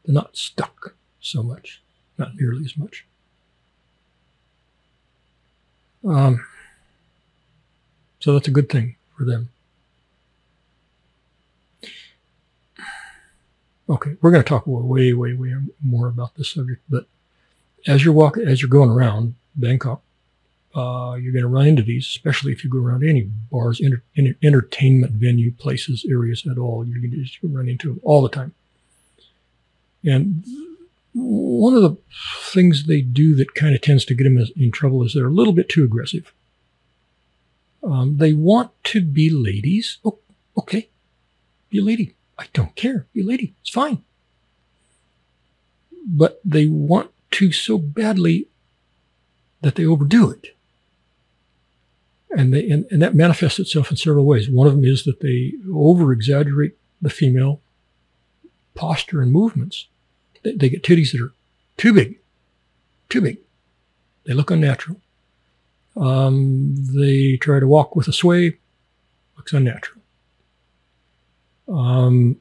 they're 0.05 0.15
not 0.15 0.37
stuck 0.37 0.95
so 1.21 1.43
much, 1.43 1.83
not 2.19 2.35
nearly 2.37 2.65
as 2.65 2.77
much. 2.77 3.07
Um, 6.05 6.45
so 8.21 8.33
that's 8.33 8.49
a 8.49 8.53
good 8.53 8.69
thing 8.69 8.97
for 9.17 9.25
them. 9.25 9.51
Okay, 13.89 14.17
we're 14.23 14.31
going 14.31 14.43
to 14.43 14.49
talk 14.49 14.65
way, 14.67 15.13
way, 15.13 15.35
way 15.35 15.55
more 15.83 16.09
about 16.09 16.35
this 16.37 16.51
subject. 16.53 16.83
But 16.89 17.07
as 17.87 18.05
you're 18.05 18.15
walking, 18.15 18.47
as 18.47 18.63
you're 18.63 18.71
going 18.71 18.89
around 18.89 19.35
Bangkok, 19.57 20.01
uh, 20.75 21.17
you're 21.21 21.33
going 21.33 21.43
to 21.43 21.49
run 21.49 21.67
into 21.67 21.83
these, 21.83 22.07
especially 22.07 22.53
if 22.53 22.65
you 22.65 22.71
go 22.71 22.79
around 22.79 23.05
any 23.05 23.23
bars, 23.23 23.81
enter, 23.81 24.03
entertainment 24.43 25.13
venue, 25.13 25.53
places, 25.53 26.05
areas 26.09 26.47
at 26.51 26.59
all. 26.59 26.85
You're 26.87 26.99
going 26.99 27.13
to 27.13 27.49
run 27.49 27.69
into 27.69 27.89
them 27.89 28.01
all 28.03 28.23
the 28.23 28.29
time. 28.29 28.55
And 30.03 30.45
one 31.15 31.75
of 31.75 31.83
the 31.83 31.97
things 32.41 32.87
they 32.87 33.01
do 33.01 33.35
that 33.37 33.55
kind 33.55 33.75
of 33.75 33.81
tends 33.81 34.05
to 34.07 34.15
get 34.15 34.25
them 34.25 34.45
in 34.57 34.73
trouble 34.73 35.03
is 35.05 35.15
they're 35.15 35.27
a 35.27 35.31
little 35.31 35.53
bit 35.53 35.69
too 35.69 35.85
aggressive. 35.85 36.33
Um, 37.83 38.17
they 38.17 38.33
want 38.33 38.71
to 38.85 39.01
be 39.01 39.31
ladies. 39.31 39.99
Oh, 40.05 40.19
okay, 40.59 40.89
be 41.71 41.79
a 41.79 41.83
lady. 41.83 42.15
I 42.39 42.47
don't 42.53 42.75
care. 42.75 43.07
Be 43.13 43.23
a 43.23 43.27
lady. 43.27 43.55
It's 43.61 43.71
fine. 43.71 44.03
But 46.07 46.41
they 46.45 46.67
want 46.67 47.11
to 47.33 47.53
so 47.53 47.79
badly 47.79 48.49
that 49.61 49.77
they 49.77 49.87
overdo 49.87 50.31
it. 50.31 50.57
And, 52.37 52.53
they, 52.53 52.69
and, 52.69 52.87
and 52.91 53.01
that 53.01 53.15
manifests 53.15 53.61
itself 53.61 53.91
in 53.91 53.97
several 53.97 54.27
ways. 54.27 54.51
One 54.51 54.67
of 54.67 54.75
them 54.75 54.85
is 54.85 55.05
that 55.05 55.21
they 55.21 55.53
over 55.73 56.13
exaggerate 56.13 56.77
the 57.01 57.11
female 57.11 57.61
posture 58.75 59.23
and 59.23 59.31
movements. 59.31 59.87
They, 60.45 60.69
get 60.69 60.83
titties 60.83 61.13
that 61.13 61.21
are 61.21 61.33
too 61.77 61.93
big, 61.93 62.19
too 63.09 63.21
big. 63.21 63.39
They 64.25 64.35
look 64.35 64.51
unnatural. 64.51 65.01
Um, 65.97 66.75
they 66.77 67.37
try 67.37 67.61
to 67.61 67.67
walk 67.67 67.97
with 67.97 68.09
a 68.09 68.13
sway, 68.13 68.59
looks 69.37 69.53
unnatural. 69.53 70.03
Um, 71.69 72.37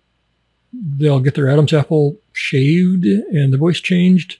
they'll 0.73 1.19
get 1.19 1.35
their 1.35 1.49
Adam's 1.49 1.73
apple 1.73 2.17
shaved 2.33 3.05
and 3.05 3.53
the 3.53 3.57
voice 3.57 3.79
changed. 3.79 4.37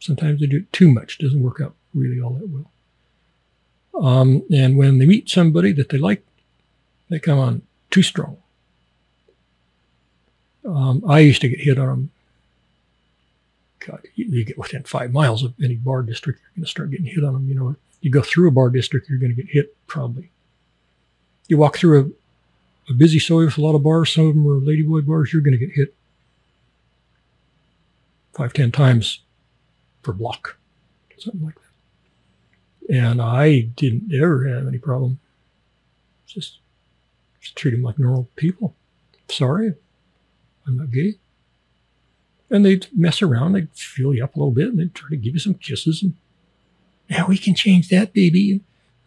Sometimes 0.00 0.40
they 0.40 0.46
do 0.46 0.58
it 0.58 0.72
too 0.72 0.90
much, 0.90 1.18
doesn't 1.18 1.42
work 1.42 1.60
out 1.60 1.74
really 1.94 2.20
all 2.20 2.34
that 2.34 2.48
well. 2.48 2.70
Um, 4.02 4.44
and 4.52 4.76
when 4.76 4.98
they 4.98 5.06
meet 5.06 5.28
somebody 5.28 5.72
that 5.72 5.88
they 5.88 5.98
like, 5.98 6.24
they 7.08 7.18
come 7.18 7.38
on 7.38 7.62
too 7.90 8.02
strong. 8.02 8.36
Um, 10.64 11.02
I 11.08 11.20
used 11.20 11.40
to 11.42 11.48
get 11.48 11.60
hit 11.60 11.78
on. 11.78 12.10
You, 14.14 14.26
you, 14.26 14.44
get 14.44 14.58
within 14.58 14.84
five 14.84 15.12
miles 15.12 15.42
of 15.42 15.54
any 15.62 15.76
bar 15.76 16.02
district, 16.02 16.40
you're 16.40 16.50
going 16.56 16.64
to 16.64 16.70
start 16.70 16.90
getting 16.90 17.06
hit 17.06 17.24
on 17.24 17.32
them. 17.32 17.48
You 17.48 17.54
know, 17.54 17.76
you 18.00 18.10
go 18.10 18.22
through 18.22 18.48
a 18.48 18.52
bar 18.52 18.70
district, 18.70 19.08
you're 19.08 19.18
going 19.18 19.34
to 19.34 19.42
get 19.42 19.50
hit 19.52 19.76
probably. 19.86 20.30
You 21.48 21.58
walk 21.58 21.76
through 21.76 22.00
a 22.00 22.10
a 22.88 22.94
busy 22.94 23.18
Soi 23.18 23.44
with 23.44 23.58
a 23.58 23.60
lot 23.60 23.74
of 23.74 23.82
bars, 23.82 24.12
some 24.12 24.28
of 24.28 24.34
them 24.34 24.46
are 24.46 24.60
ladyboy 24.60 25.06
bars, 25.06 25.32
you're 25.32 25.42
going 25.42 25.58
to 25.58 25.64
get 25.64 25.74
hit 25.74 25.94
five, 28.32 28.52
ten 28.52 28.70
times 28.70 29.20
per 30.02 30.12
block, 30.12 30.56
something 31.18 31.44
like 31.44 31.54
that. 31.54 32.94
And 32.94 33.20
I 33.20 33.60
didn't 33.60 34.14
ever 34.14 34.46
have 34.46 34.68
any 34.68 34.78
problem. 34.78 35.18
Just, 36.26 36.58
just 37.40 37.56
treat 37.56 37.72
them 37.72 37.82
like 37.82 37.98
normal 37.98 38.28
people. 38.36 38.74
Sorry, 39.28 39.74
I'm 40.66 40.76
not 40.76 40.92
gay. 40.92 41.14
And 42.50 42.64
they'd 42.64 42.86
mess 42.96 43.22
around, 43.22 43.52
they'd 43.52 43.70
fill 43.74 44.14
you 44.14 44.22
up 44.22 44.36
a 44.36 44.38
little 44.38 44.52
bit, 44.52 44.68
and 44.68 44.78
they'd 44.78 44.94
try 44.94 45.10
to 45.10 45.16
give 45.16 45.34
you 45.34 45.40
some 45.40 45.54
kisses. 45.54 46.02
And 46.02 46.14
now 47.10 47.26
we 47.26 47.38
can 47.38 47.54
change 47.54 47.88
that, 47.88 48.12
baby. 48.12 48.60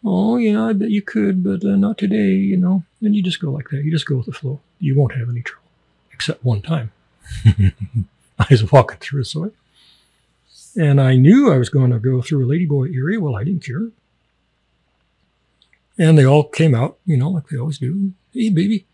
Oh, 0.04 0.36
yeah, 0.36 0.64
I 0.64 0.72
bet 0.72 0.90
you 0.90 1.02
could, 1.02 1.42
but 1.42 1.64
uh, 1.64 1.76
not 1.76 1.98
today, 1.98 2.32
you 2.32 2.56
know. 2.56 2.84
And 3.00 3.14
you 3.14 3.22
just 3.22 3.40
go 3.40 3.50
like 3.50 3.68
that. 3.70 3.84
You 3.84 3.90
just 3.90 4.06
go 4.06 4.16
with 4.16 4.26
the 4.26 4.32
flow. 4.32 4.60
You 4.78 4.94
won't 4.98 5.14
have 5.14 5.28
any 5.28 5.42
trouble, 5.42 5.68
except 6.12 6.44
one 6.44 6.62
time. 6.62 6.92
I 7.46 8.46
was 8.50 8.70
walking 8.70 8.98
through 8.98 9.22
a 9.22 9.24
soi, 9.24 9.50
and 10.76 11.00
I 11.00 11.16
knew 11.16 11.52
I 11.52 11.58
was 11.58 11.68
going 11.68 11.90
to 11.90 11.98
go 11.98 12.22
through 12.22 12.44
a 12.44 12.48
ladyboy 12.48 12.94
area. 12.94 13.20
Well, 13.20 13.36
I 13.36 13.44
didn't 13.44 13.64
care. 13.64 13.88
And 15.98 16.16
they 16.16 16.24
all 16.24 16.44
came 16.44 16.74
out, 16.74 16.96
you 17.04 17.18
know, 17.18 17.28
like 17.28 17.48
they 17.48 17.58
always 17.58 17.78
do. 17.78 18.12
Hey, 18.32 18.48
baby. 18.48 18.86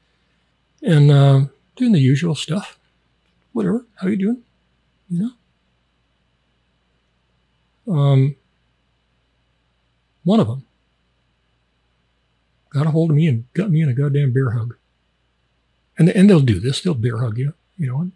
And 0.82 1.10
uh, 1.10 1.40
doing 1.76 1.92
the 1.92 2.00
usual 2.00 2.34
stuff. 2.34 2.78
Whatever. 3.56 3.86
How 3.94 4.08
you 4.08 4.18
doing? 4.18 4.42
You 5.08 5.32
know? 7.86 7.94
Um, 7.94 8.36
one 10.24 10.40
of 10.40 10.46
them 10.46 10.66
got 12.68 12.86
a 12.86 12.90
hold 12.90 13.08
of 13.08 13.16
me 13.16 13.26
and 13.28 13.50
got 13.54 13.70
me 13.70 13.80
in 13.80 13.88
a 13.88 13.94
goddamn 13.94 14.34
bear 14.34 14.50
hug. 14.50 14.76
And, 15.96 16.10
and 16.10 16.28
they'll 16.28 16.40
do 16.40 16.60
this. 16.60 16.82
They'll 16.82 16.92
bear 16.92 17.16
hug 17.16 17.38
you, 17.38 17.54
you 17.78 17.86
know. 17.86 18.02
And 18.02 18.12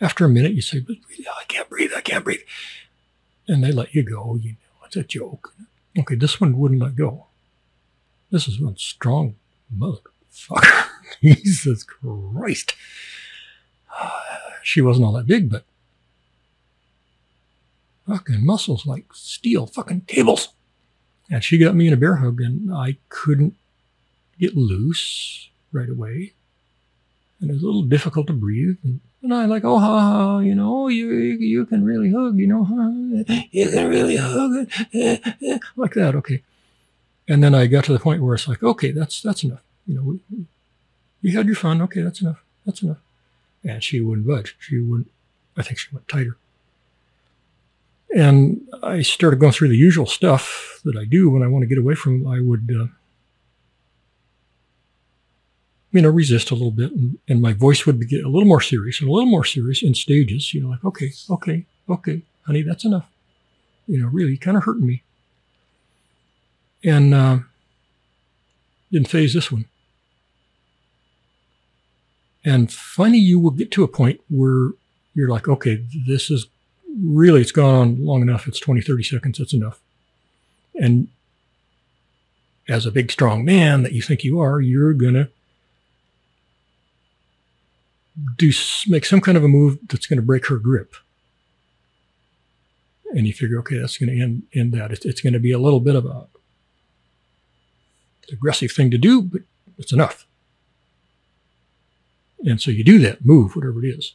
after 0.00 0.24
a 0.24 0.28
minute, 0.28 0.52
you 0.52 0.62
say, 0.62 0.78
but 0.78 0.98
I 1.36 1.42
can't 1.48 1.68
breathe. 1.68 1.90
I 1.96 2.00
can't 2.00 2.22
breathe. 2.22 2.42
And 3.48 3.64
they 3.64 3.72
let 3.72 3.92
you 3.92 4.04
go. 4.04 4.36
You 4.40 4.52
know, 4.52 4.86
it's 4.86 4.94
a 4.94 5.02
joke. 5.02 5.52
Okay, 5.98 6.14
this 6.14 6.40
one 6.40 6.56
wouldn't 6.56 6.80
let 6.80 6.94
go. 6.94 7.26
This 8.30 8.46
is 8.46 8.60
one 8.60 8.76
strong 8.76 9.34
motherfucker. 9.76 10.90
Jesus 11.24 11.82
Christ. 11.82 12.76
She 14.66 14.80
wasn't 14.80 15.06
all 15.06 15.12
that 15.12 15.28
big, 15.28 15.48
but 15.48 15.62
fucking 18.04 18.44
muscles 18.44 18.84
like 18.84 19.04
steel 19.14 19.64
fucking 19.64 20.00
cables. 20.08 20.48
And 21.30 21.44
she 21.44 21.56
got 21.56 21.76
me 21.76 21.86
in 21.86 21.92
a 21.92 21.96
bear 21.96 22.16
hug, 22.16 22.40
and 22.40 22.74
I 22.74 22.96
couldn't 23.08 23.54
get 24.40 24.56
loose 24.56 25.50
right 25.70 25.88
away. 25.88 26.32
And 27.40 27.48
it 27.48 27.52
was 27.52 27.62
a 27.62 27.66
little 27.66 27.82
difficult 27.82 28.26
to 28.26 28.32
breathe. 28.32 28.78
And, 28.82 28.98
and 29.22 29.32
I 29.32 29.44
like, 29.44 29.64
oh, 29.64 29.78
ha, 29.78 30.00
ha, 30.00 30.38
you 30.40 30.56
know, 30.56 30.88
you 30.88 31.12
you 31.12 31.64
can 31.64 31.84
really 31.84 32.10
hug, 32.10 32.36
you 32.36 32.48
know, 32.48 32.64
huh? 32.64 33.44
you 33.52 33.70
can 33.70 33.88
really 33.88 34.16
hug, 34.16 34.68
eh, 34.94 35.18
eh, 35.42 35.58
like 35.76 35.94
that. 35.94 36.16
Okay. 36.16 36.42
And 37.28 37.40
then 37.40 37.54
I 37.54 37.68
got 37.68 37.84
to 37.84 37.92
the 37.92 38.00
point 38.00 38.20
where 38.20 38.34
it's 38.34 38.48
like, 38.48 38.64
okay, 38.64 38.90
that's 38.90 39.22
that's 39.22 39.44
enough. 39.44 39.62
You 39.86 39.94
know, 39.94 40.02
we, 40.02 40.46
you 41.22 41.36
had 41.36 41.46
your 41.46 41.54
fun. 41.54 41.80
Okay, 41.82 42.02
that's 42.02 42.20
enough. 42.20 42.42
That's 42.64 42.82
enough. 42.82 42.98
And 43.66 43.82
she 43.82 44.00
wouldn't 44.00 44.26
budge. 44.26 44.56
She 44.60 44.78
wouldn't. 44.78 45.10
I 45.56 45.62
think 45.62 45.78
she 45.78 45.88
went 45.92 46.06
tighter. 46.08 46.36
And 48.14 48.66
I 48.82 49.02
started 49.02 49.40
going 49.40 49.52
through 49.52 49.68
the 49.68 49.76
usual 49.76 50.06
stuff 50.06 50.80
that 50.84 50.96
I 50.96 51.04
do 51.04 51.28
when 51.28 51.42
I 51.42 51.48
want 51.48 51.62
to 51.62 51.66
get 51.66 51.78
away 51.78 51.96
from. 51.96 52.26
I 52.26 52.40
would, 52.40 52.70
uh, 52.70 52.86
you 55.90 56.02
know, 56.02 56.10
resist 56.10 56.50
a 56.50 56.54
little 56.54 56.70
bit, 56.70 56.92
and, 56.92 57.18
and 57.26 57.42
my 57.42 57.52
voice 57.52 57.84
would 57.84 58.08
get 58.08 58.24
a 58.24 58.28
little 58.28 58.48
more 58.48 58.60
serious 58.60 59.00
and 59.00 59.08
a 59.08 59.12
little 59.12 59.28
more 59.28 59.44
serious 59.44 59.82
in 59.82 59.94
stages. 59.94 60.54
You 60.54 60.62
know, 60.62 60.68
like, 60.68 60.84
okay, 60.84 61.12
okay, 61.28 61.66
okay, 61.88 62.22
honey, 62.46 62.62
that's 62.62 62.84
enough. 62.84 63.08
You 63.88 64.00
know, 64.00 64.08
really 64.08 64.36
kind 64.36 64.56
of 64.56 64.64
hurting 64.64 64.86
me. 64.86 65.02
And 66.84 67.12
uh, 67.12 67.38
didn't 68.92 69.08
phase 69.08 69.34
this 69.34 69.50
one. 69.50 69.66
And 72.46 72.72
finally, 72.72 73.18
you 73.18 73.40
will 73.40 73.50
get 73.50 73.72
to 73.72 73.82
a 73.82 73.88
point 73.88 74.20
where 74.30 74.70
you're 75.14 75.28
like, 75.28 75.48
okay, 75.48 75.84
this 76.06 76.30
is 76.30 76.46
really, 77.02 77.40
it's 77.40 77.50
gone 77.50 77.74
on 77.74 78.04
long 78.04 78.22
enough. 78.22 78.46
It's 78.46 78.60
20, 78.60 78.80
30 78.80 79.02
seconds. 79.02 79.38
That's 79.38 79.52
enough. 79.52 79.80
And 80.76 81.08
as 82.68 82.86
a 82.86 82.92
big, 82.92 83.10
strong 83.10 83.44
man 83.44 83.82
that 83.82 83.92
you 83.92 84.00
think 84.00 84.22
you 84.22 84.38
are, 84.40 84.60
you're 84.60 84.94
going 84.94 85.14
to 85.14 85.28
do 88.38 88.52
make 88.86 89.04
some 89.04 89.20
kind 89.20 89.36
of 89.36 89.42
a 89.42 89.48
move 89.48 89.78
that's 89.88 90.06
going 90.06 90.18
to 90.18 90.24
break 90.24 90.46
her 90.46 90.58
grip. 90.58 90.94
And 93.10 93.26
you 93.26 93.32
figure, 93.32 93.58
okay, 93.58 93.78
that's 93.78 93.98
going 93.98 94.16
to 94.16 94.22
end, 94.22 94.42
end 94.54 94.72
that. 94.72 94.92
It's, 94.92 95.04
it's 95.04 95.20
going 95.20 95.32
to 95.32 95.40
be 95.40 95.52
a 95.52 95.58
little 95.58 95.80
bit 95.80 95.96
of 95.96 96.06
a 96.06 96.26
aggressive 98.32 98.70
thing 98.70 98.90
to 98.92 98.98
do, 98.98 99.22
but 99.22 99.42
it's 99.78 99.92
enough. 99.92 100.26
And 102.44 102.60
so 102.60 102.70
you 102.70 102.84
do 102.84 102.98
that 103.00 103.24
move, 103.24 103.56
whatever 103.56 103.84
it 103.84 103.88
is. 103.88 104.14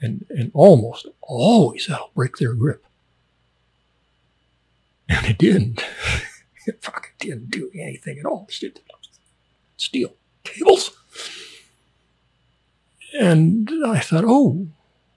And, 0.00 0.26
and 0.28 0.50
almost 0.54 1.06
always 1.22 1.86
that'll 1.86 2.10
break 2.14 2.36
their 2.36 2.54
grip. 2.54 2.84
And 5.08 5.26
it 5.26 5.38
didn't. 5.38 5.82
it 6.66 6.82
fucking 6.82 7.12
didn't 7.18 7.50
do 7.50 7.70
anything 7.74 8.18
at 8.18 8.26
all. 8.26 8.48
Steel 9.76 10.14
cables. 10.42 10.90
And 13.18 13.70
I 13.86 14.00
thought, 14.00 14.24
oh, 14.26 14.66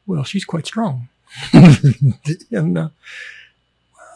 well, 0.06 0.24
she's 0.24 0.46
quite 0.46 0.66
strong. 0.66 1.10
and, 1.54 2.78
uh, 2.78 2.90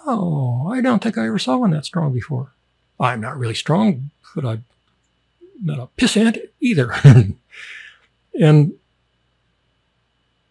well, 0.05 0.69
I 0.72 0.82
don't 0.82 1.01
think 1.03 1.17
I 1.17 1.28
ever 1.28 1.39
saw 1.39 1.57
one 1.57 1.72
that 1.72 1.86
strong 1.86 2.13
before. 2.13 2.51
I'm 2.99 3.22
not 3.22 3.38
really 3.38 3.55
strong, 3.55 4.11
but 4.36 4.45
I'm 4.45 4.65
not 5.62 5.80
a 5.80 5.88
pissant 6.01 6.39
either. 6.59 6.93
and 8.39 8.74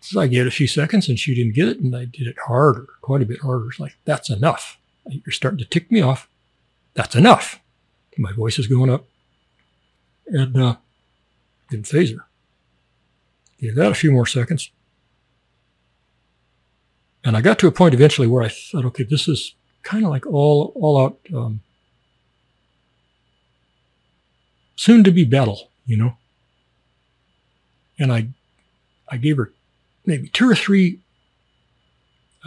so 0.01 0.21
I 0.21 0.27
gave 0.27 0.43
it 0.43 0.49
a 0.49 0.53
few 0.53 0.67
seconds 0.67 1.09
and 1.09 1.19
she 1.19 1.35
didn't 1.35 1.55
get 1.55 1.69
it, 1.69 1.81
and 1.81 1.95
I 1.95 2.05
did 2.05 2.27
it 2.27 2.37
harder, 2.47 2.87
quite 3.01 3.23
a 3.23 3.27
bit 3.27 3.41
harder. 3.41 3.69
It's 3.69 3.81
like, 3.81 3.97
that's 4.05 4.31
enough. 4.31 4.79
You're 5.07 5.33
starting 5.33 5.59
to 5.59 5.65
tick 5.65 5.91
me 5.91 6.01
off. 6.01 6.29
That's 6.95 7.15
enough. 7.15 7.61
My 8.19 8.33
voice 8.33 8.59
is 8.59 8.67
going 8.67 8.91
up. 8.91 9.05
And 10.27 10.57
uh, 10.57 10.77
didn't 11.71 11.87
phase 11.87 12.13
her. 12.13 12.27
Gave 13.61 13.75
that 13.77 13.93
a 13.93 13.95
few 13.95 14.13
more 14.13 14.27
seconds. 14.27 14.71
And 17.25 17.37
I 17.37 17.41
got 17.41 17.59
to 17.61 17.67
a 17.67 17.73
point 17.73 17.95
eventually 17.95 18.27
where 18.27 18.43
I 18.43 18.49
thought, 18.49 18.85
okay, 18.87 19.05
this 19.05 19.29
is 19.29 19.55
kind 19.83 20.05
of 20.05 20.11
like 20.11 20.27
all 20.27 20.73
all 20.75 21.01
out 21.01 21.19
um, 21.35 21.61
soon 24.81 25.05
to 25.05 25.11
be 25.11 25.25
battle, 25.25 25.69
you 25.85 25.95
know. 25.95 26.17
And 27.99 28.11
I, 28.11 28.29
I 29.11 29.19
gave 29.19 29.37
her 29.37 29.53
maybe 30.07 30.29
two 30.29 30.49
or 30.49 30.55
three 30.55 31.01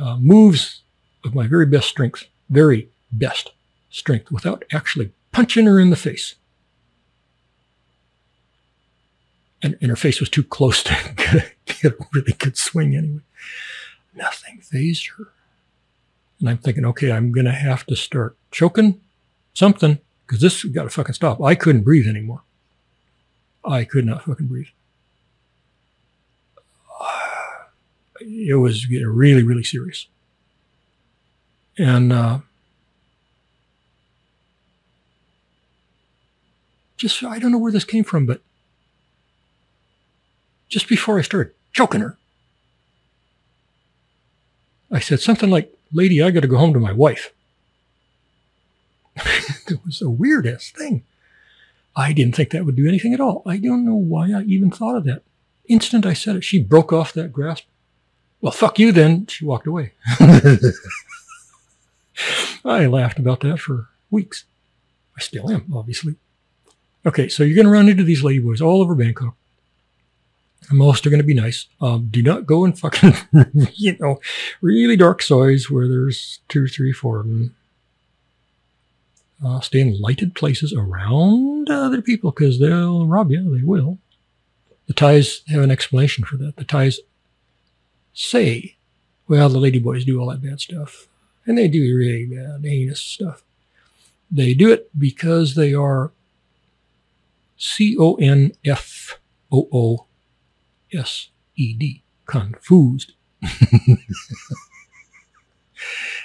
uh, 0.02 0.18
moves 0.18 0.82
of 1.24 1.36
my 1.36 1.46
very 1.46 1.68
best 1.68 1.88
strength, 1.90 2.26
very 2.50 2.90
best 3.12 3.52
strength, 3.92 4.32
without 4.32 4.66
actually 4.74 5.12
punching 5.32 5.68
her 5.68 5.80
in 5.80 5.92
the 5.92 5.96
face. 5.96 6.34
And, 9.62 9.78
and 9.80 9.92
her 9.92 9.96
face 9.96 10.20
was 10.20 10.30
too 10.30 10.44
close 10.44 10.82
to 10.82 10.98
get, 11.16 11.54
get 11.66 11.94
a 11.94 12.06
really 12.14 12.34
good 12.34 12.58
swing 12.58 12.96
anyway. 12.96 13.22
Nothing 14.16 14.60
phased 14.60 15.08
her. 15.18 15.28
And 16.40 16.50
I'm 16.50 16.58
thinking, 16.58 16.84
okay, 16.86 17.12
I'm 17.12 17.32
going 17.32 17.46
to 17.46 17.52
have 17.52 17.86
to 17.86 17.96
start 17.96 18.36
choking 18.50 19.02
something 19.54 20.00
because 20.26 20.42
this 20.42 20.64
got 20.64 20.84
to 20.84 20.90
fucking 20.90 21.16
stop. 21.16 21.42
I 21.42 21.56
couldn't 21.56 21.84
breathe 21.84 22.08
anymore. 22.08 22.42
I 23.66 23.84
could 23.84 24.06
not 24.06 24.24
fucking 24.24 24.48
breathe. 24.48 24.68
It 28.22 28.56
was 28.56 28.86
getting 28.86 29.08
really, 29.08 29.44
really 29.44 29.64
serious. 29.64 30.08
And 31.78 32.14
uh, 32.14 32.40
just, 36.96 37.22
I 37.24 37.40
don't 37.40 37.52
know 37.52 37.58
where 37.58 37.72
this 37.72 37.84
came 37.84 38.06
from, 38.06 38.26
but 38.26 38.42
just 40.70 40.88
before 40.88 41.20
I 41.20 41.22
started 41.22 41.54
choking 41.74 42.02
her, 42.02 42.18
I 44.90 45.00
said 45.00 45.20
something 45.20 45.50
like, 45.50 45.74
Lady, 45.92 46.22
I 46.22 46.32
got 46.32 46.42
to 46.42 46.48
go 46.48 46.58
home 46.58 46.74
to 46.74 46.80
my 46.80 46.94
wife. 46.94 47.34
it 49.68 49.80
was 49.86 50.00
the 50.00 50.10
weirdest 50.10 50.76
thing. 50.76 51.04
I 51.96 52.14
didn't 52.14 52.36
think 52.36 52.50
that 52.52 52.66
would 52.66 52.76
do 52.76 52.88
anything 52.88 53.14
at 53.14 53.20
all. 53.20 53.44
I 53.46 53.58
don't 53.58 53.86
know 53.86 53.96
why 53.96 54.32
I 54.32 54.42
even 54.44 54.72
thought 54.72 54.96
of 54.96 55.04
that. 55.06 55.22
Instant 55.68 56.06
I 56.06 56.14
said 56.14 56.36
it, 56.36 56.44
she 56.44 56.62
broke 56.62 56.92
off 56.92 57.14
that 57.14 57.32
grasp. 57.32 57.66
Well, 58.42 58.52
fuck 58.52 58.80
you 58.80 58.92
then. 58.92 59.28
She 59.28 59.46
walked 59.46 59.68
away. 59.68 59.94
I 62.66 62.88
laughed 62.88 63.20
about 63.20 63.42
that 63.42 63.60
for 63.60 63.90
weeks. 64.10 64.46
I 65.16 65.22
still 65.22 65.50
am, 65.52 65.72
obviously. 65.74 66.16
Okay, 67.06 67.30
so 67.30 67.44
you're 67.44 67.56
going 67.56 67.68
to 67.68 67.72
run 67.72 67.90
into 67.90 68.04
these 68.04 68.24
ladyboys 68.24 68.62
all 68.62 68.82
over 68.82 68.96
Bangkok. 68.96 69.36
Most 70.72 71.06
are 71.06 71.10
going 71.10 71.22
to 71.22 71.26
be 71.26 71.34
nice. 71.34 71.68
Um, 71.82 72.08
do 72.10 72.24
not 72.24 72.46
go 72.46 72.66
in 72.66 72.74
fucking, 72.74 73.14
you 73.76 73.98
know, 74.00 74.20
really 74.62 74.96
dark 74.96 75.22
sois 75.22 75.70
where 75.70 75.88
there's 75.88 76.40
two, 76.48 76.68
three, 76.68 76.94
four 76.94 77.20
of 77.20 77.28
them 77.28 77.56
uh, 79.44 79.60
stay 79.62 79.82
in 79.82 80.00
lighted 80.00 80.36
places 80.36 80.74
around 80.74 81.70
other 81.70 82.02
people 82.02 82.32
because 82.32 82.60
they'll 82.60 83.06
rob 83.06 83.32
you. 83.32 83.56
They 83.58 83.64
will. 83.64 84.00
The 84.88 84.94
Thais 84.94 85.42
have 85.48 85.62
an 85.62 85.72
explanation 85.72 86.26
for 86.26 86.38
that. 86.38 86.58
The 86.58 86.64
Thais 86.66 87.00
say, 88.14 88.76
well, 89.28 89.50
the 89.50 89.60
ladyboys 89.60 90.06
do 90.06 90.20
all 90.20 90.30
that 90.30 90.42
bad 90.42 90.60
stuff. 90.60 91.08
And 91.46 91.58
they 91.58 91.68
do 91.68 91.82
really 91.96 92.26
bad, 92.26 92.64
heinous 92.64 93.02
stuff. 93.02 93.44
They 94.32 94.54
do 94.54 94.72
it 94.72 94.90
because 94.98 95.56
they 95.56 95.74
are 95.74 96.12
C 97.58 97.96
O 98.00 98.16
N 98.16 98.54
F 98.66 99.20
O 99.52 99.68
O 99.72 100.06
S 100.94 101.30
E 101.56 101.74
D, 101.74 102.04
confused. 102.26 103.14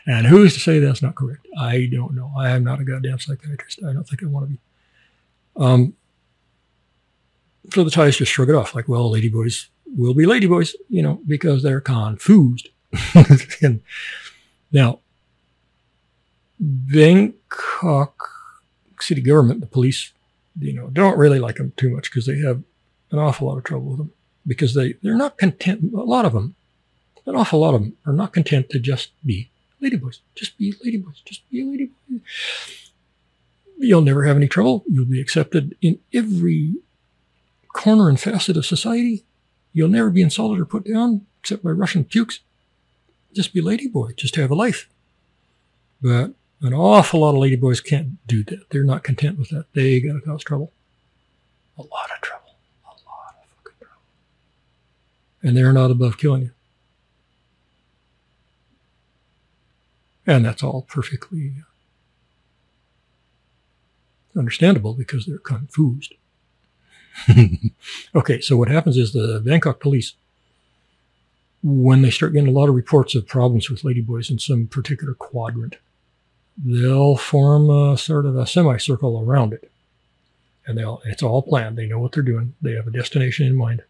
And 0.07 0.27
who's 0.27 0.55
to 0.55 0.61
say 0.61 0.79
that's 0.79 1.03
not 1.03 1.15
correct? 1.15 1.47
I 1.59 1.89
don't 1.93 2.15
know. 2.15 2.33
I 2.37 2.51
am 2.51 2.65
not 2.65 2.81
a 2.81 2.85
goddamn 2.85 3.19
psychiatrist. 3.19 3.81
I 3.87 3.93
don't 3.93 4.09
think 4.09 4.23
I 4.23 4.27
want 4.27 4.47
to 4.47 4.53
be. 4.53 4.59
Um, 5.57 5.95
so 7.75 7.85
the 7.85 7.91
Thais 7.91 8.17
just 8.17 8.33
shrug 8.33 8.49
it 8.49 8.55
off, 8.55 8.75
like, 8.75 8.89
well, 8.89 9.11
ladyboys 9.11 9.67
will 9.97 10.15
be 10.15 10.25
ladyboys, 10.25 10.75
you 10.89 11.03
know, 11.03 11.21
because 11.27 11.63
they're 11.63 11.81
confused. 11.81 12.69
and 13.63 13.83
now, 14.73 15.01
Bangkok 16.59 18.31
city 19.01 19.21
government, 19.21 19.61
the 19.61 19.67
police, 19.67 20.13
you 20.59 20.73
know, 20.73 20.89
don't 20.89 21.19
really 21.19 21.39
like 21.39 21.57
them 21.57 21.73
too 21.77 21.91
much 21.91 22.11
because 22.11 22.27
they 22.27 22.39
have 22.39 22.63
an 23.11 23.19
awful 23.19 23.49
lot 23.49 23.59
of 23.59 23.65
trouble 23.65 23.87
with 23.87 23.99
them 23.99 24.13
because 24.47 24.75
they, 24.75 24.95
they're 25.03 25.17
not 25.17 25.39
content. 25.39 25.93
A 25.93 25.97
lot 25.97 26.25
of 26.25 26.33
them, 26.33 26.55
an 27.29 27.37
awful 27.37 27.61
lot 27.61 27.75
of 27.75 27.83
them 27.83 27.97
are 28.07 28.13
not 28.13 28.33
content 28.33 28.71
to 28.71 28.79
just 28.79 29.11
be 29.25 29.51
ladyboys. 29.83 30.21
Just 30.35 30.57
be 30.59 30.73
ladyboys. 30.73 31.23
Just 31.25 31.49
be 31.51 31.61
a 31.61 31.65
ladyboy. 31.65 32.21
You'll 33.79 34.03
never 34.03 34.25
have 34.25 34.37
any 34.37 34.49
trouble. 34.49 34.85
You'll 34.89 35.05
be 35.05 35.21
accepted 35.21 35.77
in 35.81 36.01
every 36.13 36.77
corner 37.73 38.09
and 38.09 38.19
facet 38.19 38.57
of 38.57 38.67
society. 38.67 39.25
You'll 39.73 39.89
never 39.89 40.11
be 40.11 40.23
insulted 40.23 40.61
or 40.61 40.65
put 40.65 40.85
down 40.85 41.27
except 41.41 41.63
by 41.63 41.71
Russian 41.71 42.05
pukes. 42.05 42.41
Just 43.35 43.53
be 43.53 43.63
ladyboy. 43.63 44.17
Just 44.17 44.37
have 44.37 44.51
a 44.51 44.55
life. 44.55 44.89
But 46.03 46.33
an 46.61 46.75
awful 46.75 47.21
lot 47.21 47.35
of 47.35 47.41
ladyboys 47.41 47.85
can't 47.85 48.27
do 48.27 48.43
that. 48.45 48.71
They're 48.71 48.83
not 48.83 49.05
content 49.05 49.39
with 49.39 49.51
that. 49.51 49.67
They 49.75 50.01
got 50.01 50.15
to 50.15 50.21
cause 50.21 50.43
trouble. 50.43 50.73
A 51.77 51.83
lot 51.83 52.11
of 52.15 52.21
trouble. 52.21 52.55
A 52.85 52.89
lot 52.89 53.37
of 53.37 53.49
fucking 53.51 53.79
trouble. 53.79 54.03
And 55.43 55.57
they're 55.57 55.73
not 55.73 55.91
above 55.91 56.19
killing 56.19 56.43
you. 56.43 56.51
And 60.29 60.45
that's 60.45 60.63
all 60.63 60.83
perfectly 60.83 61.55
understandable 64.37 64.93
because 64.93 65.25
they're 65.25 65.39
confused. 65.39 66.13
okay, 68.15 68.39
so 68.43 68.55
what 68.55 68.69
happens 68.69 68.99
is 68.99 69.15
the 69.15 69.43
Bangkok 69.43 69.81
police, 69.81 70.13
when 71.63 72.03
they 72.03 72.11
start 72.11 72.35
getting 72.35 72.49
a 72.49 72.53
lot 72.53 72.69
of 72.69 72.75
reports 72.75 73.15
of 73.15 73.27
problems 73.27 73.71
with 73.71 73.83
ladyboys 73.83 74.31
in 74.31 74.39
some 74.39 74.67
particular 74.67 75.15
quadrant, 75.15 75.77
they'll 76.63 77.17
form 77.17 77.71
a 77.71 77.97
sort 77.97 78.27
of 78.27 78.37
a 78.37 78.47
semicircle 78.47 79.25
around 79.27 79.55
it. 79.55 79.71
And 80.67 80.77
they'll, 80.77 81.01
it's 81.07 81.23
all 81.23 81.41
planned. 81.41 81.79
They 81.79 81.87
know 81.87 82.01
what 82.01 82.13
they're 82.13 82.23
doing. 82.23 82.55
They 82.61 82.73
have 82.73 82.87
a 82.87 82.91
destination 82.91 83.47
in 83.47 83.57
mind. 83.57 83.83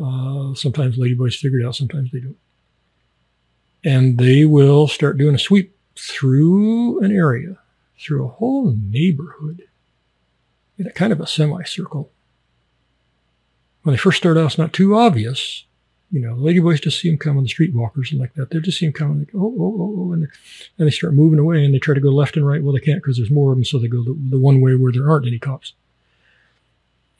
Uh, 0.00 0.54
sometimes 0.54 0.96
ladyboys 0.96 1.36
figure 1.36 1.58
it 1.58 1.66
out, 1.66 1.74
sometimes 1.74 2.12
they 2.12 2.20
don't. 2.20 2.36
And 3.84 4.18
they 4.18 4.44
will 4.44 4.88
start 4.88 5.18
doing 5.18 5.34
a 5.34 5.38
sweep 5.38 5.76
through 5.96 7.00
an 7.00 7.12
area, 7.12 7.58
through 7.98 8.24
a 8.24 8.28
whole 8.28 8.72
neighborhood, 8.72 9.62
in 10.78 10.86
a 10.86 10.92
kind 10.92 11.12
of 11.12 11.20
a 11.20 11.26
semicircle. 11.26 12.10
When 13.82 13.94
they 13.94 13.98
first 13.98 14.18
start 14.18 14.36
out, 14.36 14.46
it's 14.46 14.58
not 14.58 14.72
too 14.72 14.96
obvious, 14.96 15.64
you 16.10 16.20
know, 16.20 16.36
the 16.36 16.42
ladyboys 16.42 16.82
just 16.82 17.00
see 17.00 17.10
them 17.10 17.18
coming, 17.18 17.42
the 17.42 17.48
streetwalkers 17.48 18.10
and 18.10 18.20
like 18.20 18.32
that. 18.34 18.50
They 18.50 18.60
just 18.60 18.78
see 18.78 18.86
them 18.86 18.94
coming, 18.94 19.18
like, 19.20 19.34
oh, 19.34 19.54
oh, 19.58 19.76
oh, 19.78 19.94
oh, 19.98 20.12
and, 20.12 20.26
and 20.78 20.86
they 20.86 20.90
start 20.90 21.14
moving 21.14 21.38
away 21.38 21.64
and 21.64 21.74
they 21.74 21.78
try 21.78 21.94
to 21.94 22.00
go 22.00 22.08
left 22.08 22.36
and 22.36 22.46
right. 22.46 22.62
Well, 22.62 22.72
they 22.72 22.80
can't 22.80 23.02
because 23.02 23.18
there's 23.18 23.30
more 23.30 23.52
of 23.52 23.58
them, 23.58 23.64
so 23.64 23.78
they 23.78 23.88
go 23.88 24.02
the, 24.02 24.16
the, 24.30 24.38
one 24.38 24.62
way 24.62 24.74
where 24.74 24.90
there 24.90 25.10
aren't 25.10 25.26
any 25.26 25.38
cops. 25.38 25.74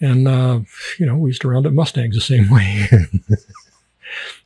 And, 0.01 0.27
uh, 0.27 0.61
you 0.99 1.05
know, 1.05 1.17
we 1.17 1.31
used 1.31 1.43
to 1.43 1.49
round 1.49 1.67
up 1.67 1.73
Mustangs 1.75 2.15
the 2.15 2.21
same 2.23 2.49
way. 2.51 2.89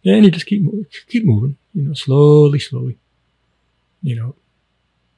And 0.05 0.25
you 0.25 0.31
just 0.31 0.47
keep, 0.47 0.65
keep 1.09 1.25
moving, 1.25 1.57
you 1.75 1.83
know, 1.83 1.95
slowly, 1.95 2.59
slowly, 2.59 2.99
you 4.03 4.17
know, 4.17 4.35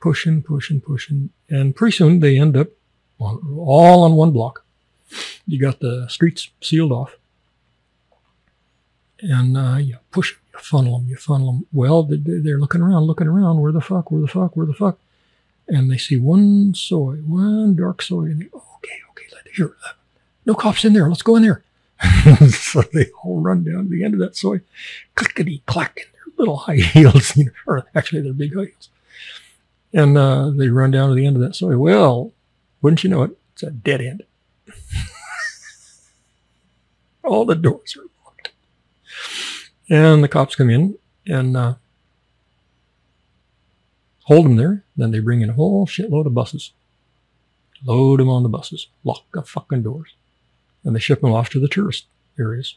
pushing, 0.00 0.42
pushing, 0.42 0.80
pushing. 0.80 1.30
And 1.48 1.74
pretty 1.74 1.96
soon 1.96 2.20
they 2.20 2.38
end 2.38 2.56
up 2.56 2.68
on, 3.18 3.56
all 3.58 4.04
on 4.04 4.14
one 4.14 4.30
block. 4.30 4.64
You 5.46 5.60
got 5.60 5.80
the 5.80 6.06
streets 6.08 6.50
sealed 6.60 6.92
off 6.92 7.16
and 9.24 9.56
uh, 9.56 9.76
you 9.76 9.96
push 10.10 10.34
you 10.52 10.58
funnel 10.58 10.98
them, 10.98 11.08
you 11.08 11.16
funnel 11.16 11.52
them. 11.52 11.66
Well, 11.72 12.06
they're 12.08 12.58
looking 12.58 12.82
around, 12.82 13.04
looking 13.04 13.26
around. 13.26 13.60
Where 13.60 13.72
the 13.72 13.80
fuck? 13.80 14.10
Where 14.10 14.20
the 14.20 14.28
fuck? 14.28 14.56
Where 14.56 14.66
the 14.66 14.74
fuck? 14.74 14.98
And 15.66 15.90
they 15.90 15.96
see 15.96 16.16
one 16.16 16.74
soi, 16.74 17.16
one 17.16 17.74
dark 17.74 18.02
soi, 18.02 18.24
and 18.24 18.40
they 18.40 18.46
okay, 18.46 19.00
okay, 19.10 19.24
let 19.32 19.46
here. 19.54 19.74
Uh, 19.84 19.92
no 20.44 20.54
cops 20.54 20.84
in 20.84 20.92
there. 20.92 21.08
Let's 21.08 21.22
go 21.22 21.36
in 21.36 21.42
there. 21.42 21.62
so 22.50 22.82
they 22.92 23.06
all 23.22 23.40
run 23.40 23.64
down 23.64 23.84
to 23.84 23.90
the 23.90 24.04
end 24.04 24.14
of 24.14 24.20
that 24.20 24.36
soi, 24.36 24.60
clickety 25.14 25.62
clack 25.66 25.96
in 25.98 26.04
their 26.12 26.34
little 26.38 26.56
high 26.56 26.76
heels, 26.76 27.36
you 27.36 27.46
know, 27.46 27.52
or 27.66 27.86
actually 27.94 28.22
they're 28.22 28.32
big 28.32 28.54
high 28.54 28.64
heels, 28.64 28.88
and 29.92 30.18
uh, 30.18 30.50
they 30.50 30.68
run 30.68 30.90
down 30.90 31.08
to 31.08 31.14
the 31.14 31.26
end 31.26 31.36
of 31.36 31.42
that 31.42 31.54
soi. 31.54 31.76
Well, 31.76 32.32
wouldn't 32.82 33.04
you 33.04 33.10
know 33.10 33.22
it? 33.22 33.38
It's 33.52 33.62
a 33.62 33.70
dead 33.70 34.00
end. 34.00 34.22
all 37.24 37.44
the 37.44 37.54
doors 37.54 37.96
are 37.96 38.06
locked. 38.24 38.50
and 39.88 40.22
the 40.22 40.28
cops 40.28 40.56
come 40.56 40.70
in 40.70 40.98
and 41.26 41.56
uh, 41.56 41.74
hold 44.24 44.46
them 44.46 44.56
there. 44.56 44.84
Then 44.96 45.10
they 45.10 45.20
bring 45.20 45.40
in 45.40 45.50
a 45.50 45.54
whole 45.54 45.86
shitload 45.86 46.26
of 46.26 46.34
buses, 46.34 46.72
load 47.84 48.20
them 48.20 48.28
on 48.28 48.42
the 48.42 48.48
buses, 48.48 48.88
lock 49.04 49.24
the 49.32 49.42
fucking 49.42 49.82
doors, 49.82 50.14
and 50.84 50.94
they 50.94 51.00
ship 51.00 51.20
them 51.20 51.32
off 51.32 51.48
to 51.50 51.60
the 51.60 51.68
tourist 51.68 52.06
areas. 52.38 52.76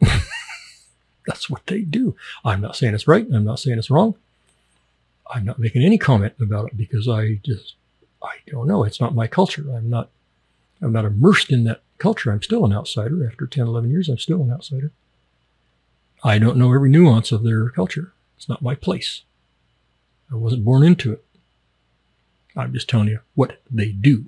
That's 1.26 1.50
what 1.50 1.66
they 1.66 1.80
do. 1.80 2.14
I'm 2.44 2.60
not 2.60 2.76
saying 2.76 2.94
it's 2.94 3.08
right. 3.08 3.26
I'm 3.32 3.44
not 3.44 3.58
saying 3.58 3.78
it's 3.78 3.90
wrong. 3.90 4.14
I'm 5.30 5.44
not 5.44 5.58
making 5.58 5.82
any 5.82 5.98
comment 5.98 6.34
about 6.40 6.68
it 6.68 6.76
because 6.76 7.08
I 7.08 7.40
just, 7.44 7.74
I 8.22 8.36
don't 8.46 8.66
know. 8.66 8.84
It's 8.84 9.00
not 9.00 9.14
my 9.14 9.26
culture. 9.26 9.66
I'm 9.74 9.90
not, 9.90 10.08
I'm 10.80 10.92
not 10.92 11.04
immersed 11.04 11.52
in 11.52 11.64
that 11.64 11.82
culture. 11.98 12.30
I'm 12.30 12.42
still 12.42 12.64
an 12.64 12.72
outsider. 12.72 13.26
After 13.26 13.46
10, 13.46 13.66
11 13.66 13.90
years, 13.90 14.08
I'm 14.08 14.18
still 14.18 14.42
an 14.42 14.52
outsider. 14.52 14.92
I 16.24 16.38
don't 16.38 16.56
know 16.56 16.72
every 16.72 16.90
nuance 16.90 17.30
of 17.30 17.42
their 17.42 17.68
culture. 17.68 18.12
It's 18.36 18.48
not 18.48 18.62
my 18.62 18.74
place. 18.74 19.22
I 20.32 20.36
wasn't 20.36 20.64
born 20.64 20.82
into 20.82 21.12
it. 21.12 21.24
I'm 22.56 22.72
just 22.72 22.88
telling 22.88 23.08
you 23.08 23.20
what 23.34 23.60
they 23.70 23.90
do. 23.90 24.26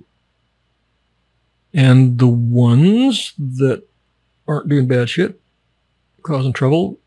And 1.73 2.19
the 2.19 2.27
ones 2.27 3.33
that 3.37 3.83
aren't 4.47 4.69
doing 4.69 4.87
bad 4.87 5.09
shit, 5.09 5.39
causing 6.21 6.53
trouble 6.53 6.99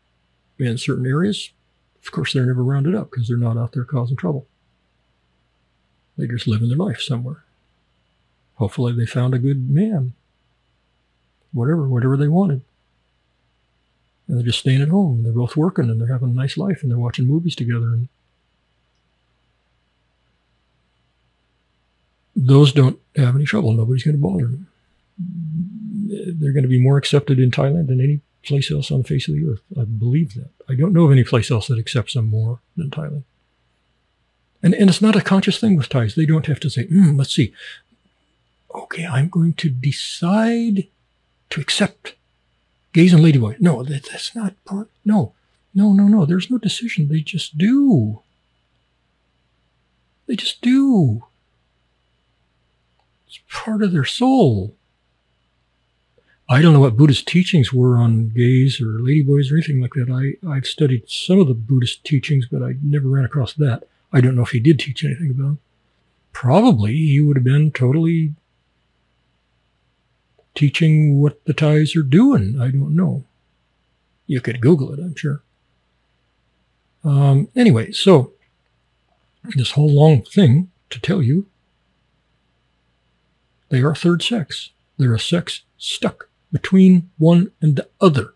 in 0.57 0.77
certain 0.77 1.05
areas, 1.05 1.51
of 2.03 2.11
course, 2.11 2.33
they're 2.33 2.45
never 2.45 2.63
rounded 2.63 2.95
up 2.95 3.11
because 3.11 3.27
they're 3.27 3.37
not 3.37 3.57
out 3.57 3.73
there 3.73 3.83
causing 3.83 4.17
trouble. 4.17 4.47
They 6.17 6.27
just 6.27 6.47
living 6.47 6.69
their 6.69 6.77
life 6.77 7.01
somewhere. 7.01 7.43
Hopefully, 8.55 8.93
they 8.93 9.05
found 9.05 9.33
a 9.33 9.39
good 9.39 9.69
man 9.69 10.13
whatever, 11.55 11.87
whatever 11.87 12.17
they 12.17 12.27
wanted. 12.27 12.61
And 14.27 14.37
they're 14.37 14.45
just 14.45 14.59
staying 14.59 14.81
at 14.81 14.89
home. 14.89 15.23
They're 15.23 15.31
both 15.31 15.55
working 15.55 15.89
and 15.89 15.99
they're 15.99 16.11
having 16.11 16.29
a 16.29 16.33
nice 16.33 16.57
life 16.57 16.81
and 16.81 16.91
they're 16.91 16.99
watching 16.99 17.25
movies 17.25 17.55
together. 17.55 17.87
And 17.87 18.09
those 22.35 22.71
don't 22.71 22.99
have 23.15 23.35
any 23.35 23.45
trouble. 23.45 23.73
Nobody's 23.73 24.03
going 24.03 24.17
to 24.17 24.21
bother 24.21 24.45
them. 24.45 24.67
They're 25.17 26.53
going 26.53 26.63
to 26.63 26.69
be 26.69 26.79
more 26.79 26.97
accepted 26.97 27.39
in 27.39 27.51
Thailand 27.51 27.87
than 27.87 28.01
any 28.01 28.21
place 28.43 28.69
else 28.71 28.91
on 28.91 28.99
the 28.99 29.07
face 29.07 29.27
of 29.27 29.35
the 29.35 29.47
earth. 29.47 29.61
I 29.79 29.85
believe 29.85 30.33
that. 30.35 30.49
I 30.69 30.75
don't 30.75 30.93
know 30.93 31.05
of 31.05 31.11
any 31.11 31.23
place 31.23 31.49
else 31.49 31.67
that 31.67 31.79
accepts 31.79 32.13
them 32.13 32.27
more 32.27 32.59
than 32.75 32.89
Thailand. 32.89 33.23
And, 34.61 34.73
and 34.73 34.89
it's 34.89 35.01
not 35.01 35.15
a 35.15 35.21
conscious 35.21 35.59
thing 35.59 35.75
with 35.75 35.89
Thais. 35.89 36.15
They 36.15 36.25
don't 36.25 36.47
have 36.47 36.59
to 36.61 36.69
say, 36.69 36.87
mm, 36.87 37.17
let's 37.17 37.33
see. 37.33 37.53
Okay, 38.73 39.05
I'm 39.05 39.29
going 39.29 39.53
to 39.53 39.69
decide 39.69 40.87
to 41.51 41.61
accept 41.61 42.15
gays 42.93 43.13
and 43.13 43.23
ladyboys. 43.23 43.61
No, 43.61 43.83
that, 43.83 44.07
that's 44.11 44.35
not 44.35 44.55
part. 44.65 44.89
No, 45.05 45.33
no, 45.73 45.93
no, 45.93 46.07
no. 46.07 46.25
There's 46.25 46.49
no 46.49 46.57
decision. 46.57 47.07
They 47.07 47.19
just 47.19 47.57
do. 47.57 48.21
They 50.27 50.35
just 50.35 50.61
do. 50.61 51.23
It's 53.27 53.39
part 53.49 53.81
of 53.81 53.91
their 53.91 54.05
soul. 54.05 54.75
I 56.47 56.61
don't 56.61 56.73
know 56.73 56.79
what 56.79 56.97
Buddhist 56.97 57.27
teachings 57.27 57.73
were 57.73 57.97
on 57.97 58.29
gays 58.29 58.79
or 58.79 58.99
ladyboys 58.99 59.51
or 59.51 59.55
anything 59.55 59.81
like 59.81 59.93
that. 59.93 60.09
I, 60.11 60.47
I've 60.47 60.67
studied 60.67 61.09
some 61.09 61.39
of 61.39 61.47
the 61.47 61.55
Buddhist 61.55 62.03
teachings, 62.03 62.45
but 62.51 62.61
I 62.61 62.75
never 62.83 63.07
ran 63.07 63.25
across 63.25 63.53
that. 63.53 63.87
I 64.13 64.21
don't 64.21 64.35
know 64.35 64.43
if 64.43 64.51
he 64.51 64.59
did 64.59 64.79
teach 64.79 65.03
anything 65.03 65.31
about 65.31 65.43
them. 65.43 65.59
Probably 66.31 66.95
he 66.95 67.19
would 67.19 67.37
have 67.37 67.43
been 67.43 67.71
totally 67.71 68.35
teaching 70.53 71.19
what 71.19 71.43
the 71.45 71.53
Thais 71.53 71.95
are 71.95 72.03
doing. 72.03 72.59
I 72.61 72.69
don't 72.69 72.95
know. 72.95 73.23
You 74.27 74.39
could 74.41 74.61
Google 74.61 74.93
it, 74.93 74.99
I'm 74.99 75.15
sure. 75.15 75.41
Um, 77.03 77.49
anyway, 77.55 77.91
so 77.91 78.33
this 79.55 79.71
whole 79.71 79.91
long 79.91 80.23
thing 80.23 80.71
to 80.89 80.99
tell 80.99 81.21
you, 81.21 81.47
they 83.69 83.81
are 83.81 83.95
third 83.95 84.21
sex. 84.21 84.71
They're 84.97 85.13
a 85.13 85.19
sex 85.19 85.61
stuck 85.77 86.29
between 86.51 87.09
one 87.17 87.51
and 87.61 87.75
the 87.75 87.87
other. 87.99 88.33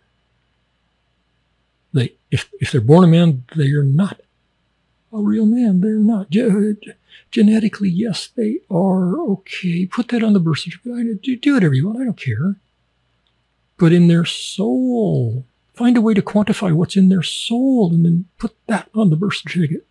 They, 1.94 2.16
if, 2.32 2.50
if 2.60 2.72
they're 2.72 2.82
born 2.82 3.04
a 3.04 3.08
man, 3.08 3.44
they 3.56 3.72
are 3.72 3.84
not 3.84 4.22
a 5.12 5.18
real 5.18 5.46
man. 5.46 5.82
They're 5.82 5.96
not. 5.96 6.30
Genetically, 7.32 7.90
yes, 7.90 8.28
they 8.28 8.60
are. 8.70 9.20
Okay, 9.20 9.86
put 9.86 10.10
that 10.10 10.24
on 10.24 10.34
the 10.34 10.40
birth 10.40 10.60
certificate. 10.60 11.22
Do, 11.22 11.36
do 11.36 11.54
whatever 11.54 11.74
you 11.74 11.88
want. 11.88 12.02
I 12.02 12.06
don't 12.06 12.20
care. 12.20 12.56
But 13.78 13.94
in 13.94 14.08
their 14.08 14.26
soul, 14.26 15.46
find 15.74 15.96
a 15.96 16.02
way 16.02 16.14
to 16.14 16.22
quantify 16.22 16.74
what's 16.74 16.98
in 16.98 17.10
their 17.10 17.24
soul 17.24 17.92
and 17.94 18.06
then 18.06 18.26
put 18.38 18.56
that 18.68 18.90
on 18.94 19.10
the 19.10 19.16
birth 19.16 19.36
certificate. 19.36 19.86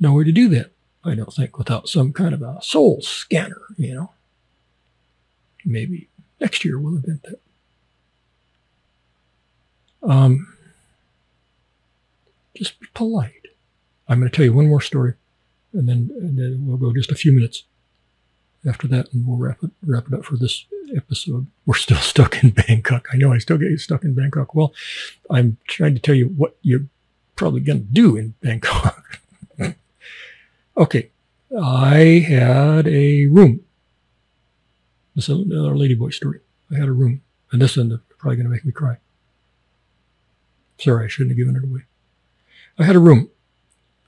No 0.00 0.14
way 0.14 0.24
to 0.24 0.32
do 0.32 0.48
that, 0.48 0.72
I 1.04 1.14
don't 1.14 1.32
think, 1.32 1.56
without 1.58 1.88
some 1.88 2.12
kind 2.12 2.34
of 2.34 2.42
a 2.42 2.58
soul 2.62 3.00
scanner, 3.00 3.62
you 3.76 3.94
know. 3.94 4.12
Maybe 5.64 6.08
next 6.40 6.64
year 6.64 6.78
we'll 6.78 6.96
invent 6.96 7.22
that. 7.24 7.40
Um, 10.02 10.54
just 12.54 12.80
be 12.80 12.86
polite. 12.94 13.46
I'm 14.08 14.18
going 14.18 14.30
to 14.30 14.36
tell 14.36 14.44
you 14.44 14.52
one 14.52 14.68
more 14.68 14.80
story, 14.80 15.14
and 15.72 15.88
then, 15.88 16.10
and 16.14 16.38
then 16.38 16.66
we'll 16.66 16.76
go 16.76 16.92
just 16.92 17.12
a 17.12 17.14
few 17.14 17.32
minutes 17.32 17.64
after 18.66 18.86
that, 18.88 19.12
and 19.12 19.26
we'll 19.26 19.36
wrap 19.36 19.62
it 19.62 19.70
wrap 19.84 20.08
it 20.08 20.14
up 20.14 20.24
for 20.24 20.36
this 20.36 20.64
episode. 20.94 21.46
We're 21.66 21.74
still 21.74 21.96
stuck 21.98 22.42
in 22.42 22.50
Bangkok. 22.50 23.08
I 23.12 23.16
know 23.16 23.32
I 23.32 23.38
still 23.38 23.58
get 23.58 23.78
stuck 23.80 24.04
in 24.04 24.14
Bangkok. 24.14 24.54
Well, 24.54 24.74
I'm 25.30 25.58
trying 25.66 25.94
to 25.94 26.00
tell 26.00 26.14
you 26.14 26.26
what 26.26 26.56
you're 26.62 26.86
probably 27.36 27.60
going 27.60 27.80
to 27.80 27.92
do 27.92 28.16
in 28.16 28.34
Bangkok. 28.42 29.20
okay, 30.76 31.10
I 31.58 32.24
had 32.26 32.86
a 32.86 33.26
room. 33.26 33.64
This 35.14 35.28
is 35.28 35.38
another 35.38 35.74
ladyboy 35.74 36.14
story. 36.14 36.40
I 36.70 36.78
had 36.78 36.88
a 36.88 36.92
room, 36.92 37.22
and 37.50 37.60
this 37.60 37.76
is 37.76 37.92
probably 38.18 38.36
going 38.36 38.46
to 38.46 38.52
make 38.52 38.64
me 38.64 38.72
cry. 38.72 38.98
Sorry, 40.78 41.04
I 41.04 41.08
shouldn't 41.08 41.32
have 41.32 41.38
given 41.38 41.56
it 41.56 41.64
away. 41.64 41.82
I 42.78 42.84
had 42.84 42.96
a 42.96 43.00
room. 43.00 43.30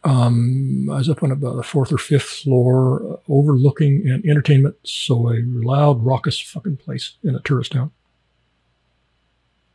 Um, 0.05 0.89
I 0.91 0.97
was 0.97 1.09
up 1.09 1.23
on 1.23 1.31
about 1.31 1.57
the 1.57 1.63
fourth 1.63 1.93
or 1.93 1.99
fifth 1.99 2.25
floor, 2.25 3.03
uh, 3.13 3.17
overlooking 3.33 4.09
an 4.09 4.23
entertainment, 4.29 4.77
so 4.83 5.31
a 5.31 5.43
loud, 5.45 6.05
raucous 6.05 6.41
fucking 6.41 6.79
place 6.79 7.17
in 7.23 7.37
a 7.37 7.41
tourist 7.41 7.73
town. 7.73 7.93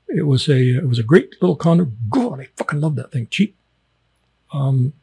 It 0.10 0.26
was 0.26 0.50
a 0.50 0.78
it 0.78 0.88
was 0.88 1.00
a 1.00 1.04
great 1.04 1.42
little 1.42 1.56
condo. 1.56 1.92
God, 2.10 2.40
I 2.40 2.48
fucking 2.56 2.82
love 2.82 2.96
that 2.96 3.12
thing. 3.12 3.28
Cheap. 3.30 3.56
Um, 4.52 4.94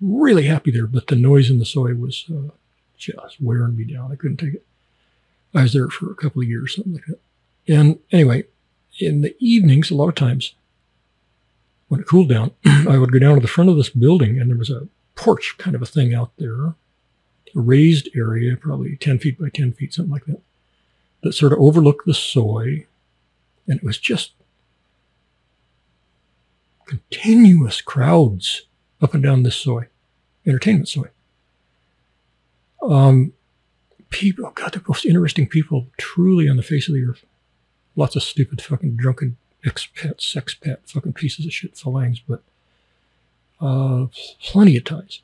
really 0.00 0.44
happy 0.44 0.70
there, 0.70 0.86
but 0.86 1.08
the 1.08 1.16
noise 1.16 1.50
in 1.50 1.58
the 1.58 1.64
soi 1.64 1.94
was 1.94 2.24
uh, 2.30 2.50
just 2.96 3.40
wearing 3.40 3.76
me 3.76 3.84
down. 3.84 4.12
I 4.12 4.16
couldn't 4.16 4.38
take 4.38 4.54
it. 4.54 4.66
I 5.54 5.62
was 5.62 5.72
there 5.72 5.88
for 5.88 6.10
a 6.10 6.16
couple 6.16 6.42
of 6.42 6.48
years, 6.48 6.76
something 6.76 6.94
like 6.94 7.06
that. 7.06 7.18
And 7.68 7.98
anyway, 8.12 8.44
in 8.98 9.22
the 9.22 9.34
evenings, 9.38 9.90
a 9.90 9.94
lot 9.94 10.08
of 10.08 10.14
times, 10.14 10.54
when 11.88 12.00
it 12.00 12.06
cooled 12.06 12.28
down, 12.28 12.52
I 12.64 12.98
would 12.98 13.12
go 13.12 13.18
down 13.18 13.34
to 13.34 13.40
the 13.40 13.48
front 13.48 13.70
of 13.70 13.76
this 13.76 13.90
building 13.90 14.38
and 14.38 14.50
there 14.50 14.58
was 14.58 14.70
a 14.70 14.88
porch 15.16 15.56
kind 15.58 15.74
of 15.74 15.82
a 15.82 15.86
thing 15.86 16.14
out 16.14 16.32
there, 16.38 16.66
a 16.66 16.74
raised 17.54 18.08
area, 18.16 18.56
probably 18.56 18.96
10 18.96 19.18
feet 19.18 19.38
by 19.38 19.48
10 19.48 19.72
feet, 19.72 19.92
something 19.92 20.12
like 20.12 20.24
that, 20.26 20.40
that 21.22 21.32
sort 21.32 21.52
of 21.52 21.58
overlooked 21.58 22.06
the 22.06 22.14
soi. 22.14 22.86
And 23.66 23.78
it 23.78 23.84
was 23.84 23.98
just 23.98 24.32
continuous 26.86 27.80
crowds 27.80 28.62
up 29.00 29.14
and 29.14 29.22
down 29.22 29.42
this 29.42 29.56
soi, 29.56 29.86
entertainment 30.46 30.88
soi. 30.88 31.08
Um, 32.82 33.32
people, 34.10 34.46
oh 34.46 34.52
God, 34.54 34.72
the 34.72 34.82
most 34.86 35.04
interesting 35.04 35.46
people 35.46 35.86
truly 35.96 36.48
on 36.48 36.56
the 36.56 36.62
face 36.62 36.88
of 36.88 36.94
the 36.94 37.04
earth. 37.04 37.24
Lots 37.96 38.16
of 38.16 38.22
stupid 38.22 38.62
fucking 38.62 38.96
drunken 38.96 39.36
expat, 39.64 40.18
sexpat, 40.18 40.78
fucking 40.86 41.12
pieces 41.12 41.46
of 41.46 41.52
shit 41.52 41.76
farangs, 41.76 42.20
but 42.20 42.42
uh, 43.60 44.06
plenty 44.42 44.76
of 44.76 44.84
times. 44.84 45.20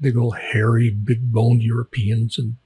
Big 0.00 0.16
old 0.16 0.36
hairy, 0.36 0.90
big 0.90 1.32
boned 1.32 1.62
Europeans 1.62 2.38
and 2.38 2.56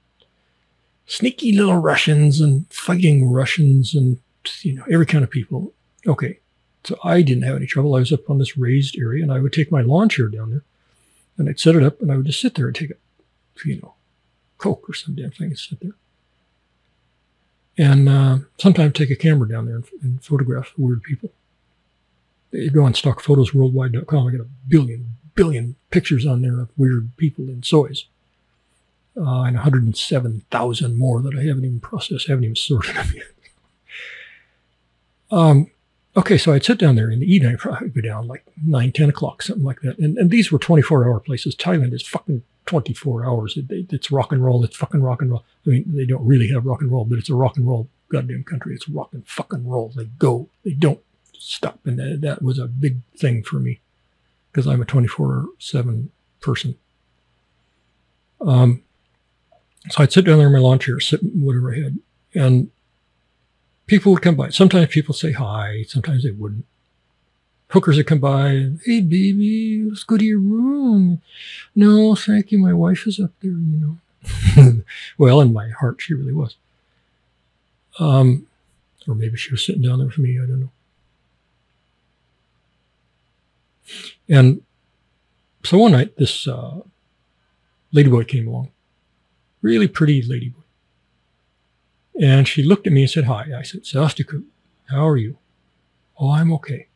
sneaky 1.05 1.53
little 1.53 1.77
Russians 1.77 2.41
and 2.41 2.67
fighting 2.71 3.29
Russians 3.29 3.95
and, 3.95 4.19
you 4.61 4.73
know, 4.73 4.83
every 4.91 5.05
kind 5.05 5.23
of 5.23 5.29
people. 5.29 5.73
Okay. 6.05 6.39
So 6.83 6.97
I 7.03 7.21
didn't 7.21 7.43
have 7.43 7.55
any 7.55 7.67
trouble. 7.67 7.95
I 7.95 7.99
was 7.99 8.11
up 8.11 8.29
on 8.29 8.39
this 8.39 8.57
raised 8.57 8.97
area 8.97 9.23
and 9.23 9.31
I 9.31 9.39
would 9.39 9.53
take 9.53 9.71
my 9.71 9.81
lawn 9.81 10.09
chair 10.09 10.27
down 10.27 10.49
there 10.49 10.63
and 11.37 11.47
I'd 11.47 11.59
set 11.59 11.75
it 11.75 11.83
up 11.83 12.01
and 12.01 12.11
I 12.11 12.17
would 12.17 12.25
just 12.25 12.41
sit 12.41 12.55
there 12.55 12.67
and 12.67 12.75
take 12.75 12.91
a, 12.91 12.95
you 13.65 13.79
know, 13.81 13.93
Coke 14.57 14.89
or 14.89 14.93
some 14.93 15.15
damn 15.15 15.31
thing 15.31 15.47
and 15.47 15.59
sit 15.59 15.79
there 15.79 15.93
and 17.77 18.09
uh, 18.09 18.37
sometimes 18.59 18.93
take 18.93 19.09
a 19.09 19.15
camera 19.15 19.47
down 19.47 19.65
there 19.65 19.75
and, 19.75 19.85
and 20.01 20.23
photograph 20.23 20.73
weird 20.77 21.03
people. 21.03 21.31
You 22.51 22.69
go 22.69 22.83
on 22.83 22.93
stockphotosworldwide.com. 22.93 24.27
I 24.27 24.31
got 24.31 24.41
a 24.41 24.47
billion, 24.67 25.15
billion 25.35 25.75
pictures 25.89 26.25
on 26.25 26.41
there 26.41 26.59
of 26.59 26.69
weird 26.77 27.11
people 27.17 27.45
in 27.45 27.61
sois. 27.61 28.05
Uh, 29.17 29.43
and 29.43 29.55
107,000 29.55 30.97
more 30.97 31.21
that 31.21 31.35
I 31.35 31.43
haven't 31.43 31.65
even 31.65 31.79
processed, 31.79 32.27
haven't 32.27 32.45
even 32.45 32.55
sorted 32.55 32.95
them 32.95 33.11
yet. 33.13 33.25
um, 35.31 35.71
okay, 36.15 36.37
so 36.37 36.53
I'd 36.53 36.63
sit 36.63 36.77
down 36.77 36.95
there 36.95 37.09
in 37.09 37.19
the 37.19 37.33
evening, 37.33 37.57
I'd 37.63 37.93
go 37.93 38.01
down 38.01 38.27
like 38.27 38.45
9, 38.65 38.91
10 38.91 39.09
o'clock, 39.09 39.41
something 39.41 39.63
like 39.63 39.81
that. 39.81 39.97
And, 39.97 40.17
and 40.17 40.29
these 40.29 40.51
were 40.51 40.59
24 40.59 41.05
hour 41.05 41.19
places. 41.19 41.55
Thailand 41.55 41.93
is 41.93 42.01
fucking 42.07 42.43
24 42.65 43.25
hours. 43.25 43.57
It, 43.57 43.71
it, 43.71 43.93
it's 43.93 44.11
rock 44.11 44.31
and 44.31 44.43
roll. 44.43 44.63
It's 44.63 44.75
fucking 44.75 45.01
rock 45.01 45.21
and 45.21 45.31
roll. 45.31 45.43
I 45.65 45.69
mean, 45.69 45.85
they 45.87 46.05
don't 46.05 46.25
really 46.25 46.49
have 46.49 46.65
rock 46.65 46.81
and 46.81 46.91
roll, 46.91 47.05
but 47.05 47.19
it's 47.19 47.29
a 47.29 47.35
rock 47.35 47.57
and 47.57 47.67
roll 47.67 47.87
goddamn 48.09 48.43
country. 48.43 48.75
It's 48.75 48.89
rock 48.89 49.09
and 49.13 49.27
fucking 49.27 49.67
roll. 49.67 49.91
They 49.95 50.05
go. 50.05 50.49
They 50.63 50.73
don't 50.73 50.99
stop. 51.37 51.79
And 51.85 51.97
that, 51.99 52.21
that 52.21 52.41
was 52.41 52.59
a 52.59 52.67
big 52.67 52.97
thing 53.17 53.43
for 53.43 53.57
me 53.57 53.79
because 54.51 54.67
I'm 54.67 54.81
a 54.81 54.85
24 54.85 55.47
7 55.59 56.11
person. 56.41 56.75
Um, 58.41 58.83
so 59.89 60.03
I'd 60.03 60.11
sit 60.11 60.25
down 60.25 60.37
there 60.37 60.47
in 60.47 60.53
my 60.53 60.59
lawn 60.59 60.79
chair, 60.79 60.99
sit 60.99 61.21
whatever 61.23 61.73
I 61.73 61.79
had, 61.79 61.99
and 62.33 62.71
people 63.91 64.13
would 64.13 64.21
come 64.21 64.35
by. 64.35 64.47
Sometimes 64.47 64.87
people 64.87 65.13
say 65.13 65.33
hi, 65.33 65.83
sometimes 65.85 66.23
they 66.23 66.31
wouldn't 66.31 66.65
hookers 67.71 67.97
would 67.97 68.07
come 68.07 68.19
by 68.19 68.47
and, 68.47 68.79
hey, 68.85 69.01
baby, 69.01 69.83
let's 69.89 70.05
go 70.05 70.17
to 70.17 70.23
your 70.23 70.39
room. 70.39 71.21
No, 71.75 72.15
thank 72.15 72.53
you. 72.53 72.59
My 72.59 72.73
wife 72.73 73.05
is 73.05 73.19
up 73.19 73.31
there, 73.41 73.51
you 73.51 73.97
know. 74.55 74.83
well, 75.17 75.41
in 75.41 75.51
my 75.51 75.69
heart, 75.69 76.01
she 76.01 76.13
really 76.13 76.31
was. 76.31 76.55
Um, 77.99 78.47
or 79.07 79.15
maybe 79.15 79.35
she 79.35 79.51
was 79.51 79.65
sitting 79.65 79.81
down 79.81 79.99
there 79.99 80.09
for 80.09 80.21
me. 80.21 80.37
I 80.37 80.45
don't 80.45 80.61
know. 80.61 80.71
And 84.29 84.61
so 85.65 85.77
one 85.79 85.91
night, 85.91 86.15
this 86.15 86.47
uh, 86.47 86.79
ladyboy 87.93 88.27
came 88.27 88.47
along, 88.47 88.71
really 89.61 89.89
pretty 89.89 90.23
ladyboy. 90.23 90.60
And 92.19 92.47
she 92.47 92.63
looked 92.63 92.87
at 92.87 92.93
me 92.93 93.01
and 93.01 93.09
said, 93.09 93.25
Hi. 93.25 93.47
I 93.57 93.61
said, 93.61 93.83
Sastika, 93.83 94.43
how 94.89 95.07
are 95.07 95.17
you? 95.17 95.37
Oh, 96.19 96.31
I'm 96.31 96.51
okay. 96.53 96.87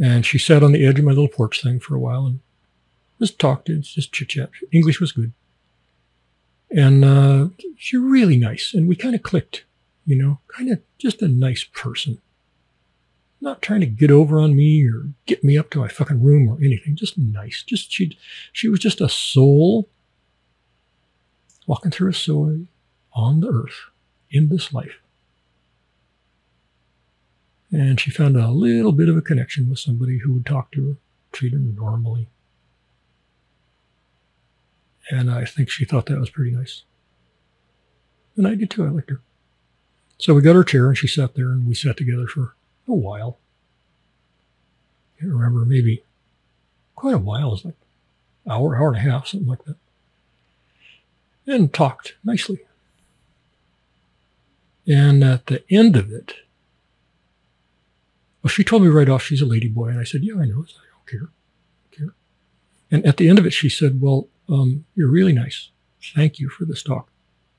And 0.00 0.24
she 0.24 0.38
sat 0.38 0.62
on 0.62 0.72
the 0.72 0.84
edge 0.84 0.98
of 0.98 1.04
my 1.04 1.12
little 1.12 1.28
porch 1.28 1.62
thing 1.62 1.80
for 1.80 1.94
a 1.94 2.00
while 2.00 2.26
and 2.26 2.40
just 3.18 3.38
talked. 3.38 3.68
It's 3.68 3.94
just 3.94 4.12
chit 4.12 4.28
chat. 4.28 4.50
English 4.72 5.00
was 5.00 5.12
good. 5.12 5.32
And 6.70 7.04
uh, 7.04 7.48
she's 7.76 8.00
really 8.00 8.36
nice. 8.36 8.74
And 8.74 8.88
we 8.88 8.94
kind 8.94 9.14
of 9.14 9.22
clicked, 9.22 9.64
you 10.06 10.16
know, 10.16 10.38
kind 10.48 10.70
of 10.70 10.80
just 10.98 11.22
a 11.22 11.28
nice 11.28 11.64
person. 11.64 12.20
Not 13.40 13.62
trying 13.62 13.80
to 13.80 13.86
get 13.86 14.10
over 14.10 14.38
on 14.38 14.56
me 14.56 14.86
or 14.86 15.08
get 15.26 15.42
me 15.42 15.56
up 15.56 15.70
to 15.70 15.78
my 15.78 15.88
fucking 15.88 16.22
room 16.22 16.48
or 16.48 16.58
anything. 16.62 16.96
Just 16.96 17.16
nice. 17.16 17.62
Just 17.62 17.90
she, 17.90 18.18
she 18.52 18.68
was 18.68 18.80
just 18.80 19.00
a 19.00 19.08
soul 19.08 19.88
walking 21.66 21.90
through 21.90 22.10
a 22.10 22.14
soi 22.14 22.66
on 23.18 23.40
the 23.40 23.48
earth 23.48 23.90
in 24.30 24.48
this 24.48 24.72
life 24.72 25.00
and 27.70 28.00
she 28.00 28.10
found 28.10 28.36
a 28.36 28.48
little 28.48 28.92
bit 28.92 29.08
of 29.08 29.16
a 29.16 29.22
connection 29.22 29.68
with 29.68 29.78
somebody 29.78 30.18
who 30.18 30.32
would 30.34 30.46
talk 30.46 30.70
to 30.72 30.88
her, 30.88 30.96
treat 31.32 31.52
her 31.52 31.58
normally. 31.58 32.28
And 35.10 35.30
I 35.30 35.44
think 35.44 35.70
she 35.70 35.84
thought 35.84 36.06
that 36.06 36.20
was 36.20 36.30
pretty 36.30 36.50
nice. 36.50 36.82
And 38.36 38.46
I 38.46 38.54
did 38.54 38.70
too. 38.70 38.84
I 38.84 38.88
liked 38.88 39.10
her. 39.10 39.20
So 40.18 40.34
we 40.34 40.42
got 40.42 40.56
her 40.56 40.64
chair 40.64 40.88
and 40.88 40.96
she 40.96 41.06
sat 41.06 41.34
there 41.34 41.50
and 41.50 41.66
we 41.66 41.74
sat 41.74 41.96
together 41.96 42.26
for 42.26 42.54
a 42.86 42.94
while. 42.94 43.38
I 45.16 45.20
can't 45.20 45.32
remember, 45.32 45.64
maybe 45.64 46.04
quite 46.94 47.14
a 47.14 47.18
while. 47.18 47.48
It 47.48 47.50
was 47.50 47.64
like 47.64 47.74
hour, 48.48 48.76
hour 48.76 48.88
and 48.88 48.96
a 48.96 49.10
half, 49.10 49.28
something 49.28 49.48
like 49.48 49.64
that. 49.64 49.76
And 51.46 51.72
talked 51.72 52.14
nicely. 52.24 52.60
And 54.88 55.22
at 55.22 55.46
the 55.46 55.62
end 55.70 55.96
of 55.96 56.10
it, 56.10 56.34
well, 58.42 58.48
she 58.48 58.64
told 58.64 58.82
me 58.82 58.88
right 58.88 59.08
off 59.08 59.22
she's 59.22 59.42
a 59.42 59.46
lady 59.46 59.68
boy, 59.68 59.88
and 59.88 60.00
I 60.00 60.04
said, 60.04 60.24
"Yeah, 60.24 60.36
I 60.36 60.46
know. 60.46 60.64
I 60.64 60.88
don't 60.90 61.06
care, 61.06 61.28
I 61.28 61.96
don't 61.96 61.98
care." 61.98 62.14
And 62.90 63.06
at 63.06 63.18
the 63.18 63.28
end 63.28 63.38
of 63.38 63.44
it, 63.46 63.52
she 63.52 63.68
said, 63.68 64.00
"Well, 64.00 64.28
um, 64.48 64.86
you're 64.96 65.10
really 65.10 65.32
nice. 65.32 65.68
Thank 66.14 66.38
you 66.38 66.48
for 66.48 66.64
this 66.64 66.82
talk. 66.82 67.10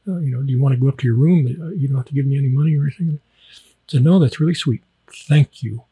Uh, 0.07 0.18
you 0.18 0.31
know, 0.31 0.41
do 0.41 0.51
you 0.51 0.60
want 0.60 0.73
to 0.73 0.81
go 0.81 0.88
up 0.88 0.97
to 0.99 1.06
your 1.06 1.15
room? 1.15 1.45
Uh, 1.45 1.69
you 1.69 1.88
don't 1.88 1.97
have 1.97 2.07
to 2.07 2.14
give 2.14 2.26
me 2.26 2.38
any 2.38 2.49
money 2.49 2.76
or 2.76 2.84
anything." 2.84 3.19
I 3.19 3.57
said, 3.88 4.03
"No, 4.03 4.18
that's 4.18 4.39
really 4.39 4.56
sweet. 4.56 4.81
Thank 5.07 5.61
you, 5.61 5.84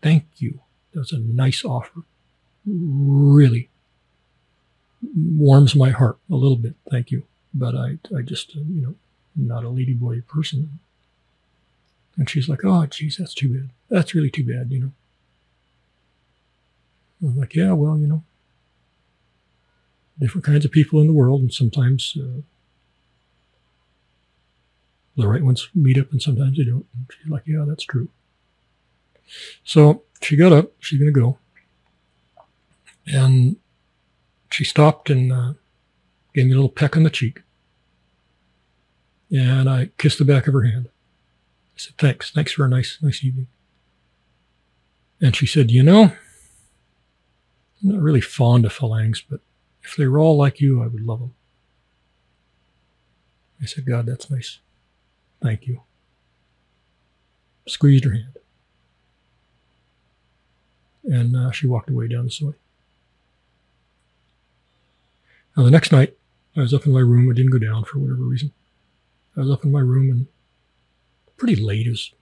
thank 0.00 0.26
you. 0.36 0.60
That's 0.92 1.12
a 1.12 1.18
nice 1.18 1.64
offer. 1.64 2.02
Really 2.64 3.68
warms 5.36 5.74
my 5.74 5.90
heart 5.90 6.18
a 6.30 6.34
little 6.34 6.56
bit. 6.56 6.74
Thank 6.90 7.10
you. 7.10 7.24
But 7.52 7.74
I, 7.74 7.98
I 8.16 8.22
just, 8.22 8.56
uh, 8.56 8.60
you 8.60 8.80
know, 8.82 8.94
not 9.36 9.64
a 9.64 9.68
ladyboy 9.68 10.26
person. 10.26 10.78
And 12.16 12.30
she's 12.30 12.48
like, 12.48 12.64
oh, 12.64 12.86
geez, 12.86 13.16
that's 13.16 13.34
too 13.34 13.52
bad. 13.52 13.70
That's 13.88 14.14
really 14.14 14.30
too 14.30 14.44
bad, 14.44 14.70
you 14.70 14.80
know. 14.80 14.92
I'm 17.22 17.38
like, 17.38 17.54
yeah, 17.54 17.72
well, 17.72 17.98
you 17.98 18.06
know, 18.06 18.22
different 20.18 20.44
kinds 20.44 20.64
of 20.64 20.70
people 20.70 21.00
in 21.00 21.06
the 21.06 21.12
world, 21.12 21.40
and 21.40 21.52
sometimes 21.52 22.16
uh, 22.20 22.42
the 25.16 25.28
right 25.28 25.42
ones 25.42 25.68
meet 25.74 25.98
up 25.98 26.10
and 26.12 26.20
sometimes 26.20 26.56
they 26.56 26.64
don't. 26.64 26.86
And 26.94 27.06
she's 27.10 27.30
like, 27.30 27.44
yeah, 27.46 27.64
that's 27.66 27.84
true. 27.84 28.08
So 29.64 30.02
she 30.20 30.36
got 30.36 30.52
up. 30.52 30.72
She's 30.80 30.98
going 30.98 31.12
to 31.12 31.20
go. 31.20 31.38
And 33.06 33.56
she 34.50 34.64
stopped 34.64 35.10
and 35.10 35.32
uh, 35.32 35.52
gave 36.34 36.46
me 36.46 36.52
a 36.52 36.56
little 36.56 36.68
peck 36.68 36.96
on 36.96 37.02
the 37.02 37.10
cheek. 37.10 37.42
And 39.30 39.68
I 39.68 39.90
kissed 39.98 40.18
the 40.18 40.24
back 40.24 40.46
of 40.46 40.54
her 40.54 40.62
hand. 40.62 40.88
I 40.88 41.78
said, 41.78 41.96
thanks. 41.98 42.30
Thanks 42.30 42.52
for 42.52 42.64
a 42.64 42.68
nice, 42.68 42.98
nice 43.02 43.24
evening. 43.24 43.48
And 45.20 45.34
she 45.34 45.46
said, 45.46 45.70
you 45.70 45.82
know, 45.82 46.02
I'm 46.02 46.16
not 47.82 48.00
really 48.00 48.20
fond 48.20 48.64
of 48.64 48.72
farangs, 48.72 49.22
but 49.28 49.40
if 49.82 49.96
they 49.96 50.06
were 50.06 50.18
all 50.18 50.36
like 50.36 50.60
you, 50.60 50.82
I 50.82 50.86
would 50.86 51.04
love 51.04 51.20
them. 51.20 51.34
I 53.60 53.66
said, 53.66 53.86
God, 53.86 54.06
that's 54.06 54.30
nice. 54.30 54.58
Thank 55.42 55.66
you. 55.66 55.82
Squeezed 57.66 58.04
her 58.04 58.12
hand. 58.12 58.36
And 61.04 61.36
uh, 61.36 61.50
she 61.50 61.66
walked 61.66 61.90
away 61.90 62.08
down 62.08 62.24
the 62.24 62.30
soi. 62.30 62.54
Now, 65.56 65.64
the 65.64 65.70
next 65.70 65.92
night, 65.92 66.16
I 66.56 66.60
was 66.60 66.74
up 66.74 66.86
in 66.86 66.92
my 66.92 67.00
room. 67.00 67.30
I 67.30 67.34
didn't 67.34 67.52
go 67.52 67.58
down 67.58 67.84
for 67.84 67.98
whatever 67.98 68.22
reason. 68.22 68.52
I 69.36 69.40
was 69.40 69.50
up 69.50 69.64
in 69.64 69.72
my 69.72 69.80
room 69.80 70.10
and 70.10 70.26
pretty 71.36 71.56
late. 71.56 71.86
It 71.86 71.90
was 71.90 72.12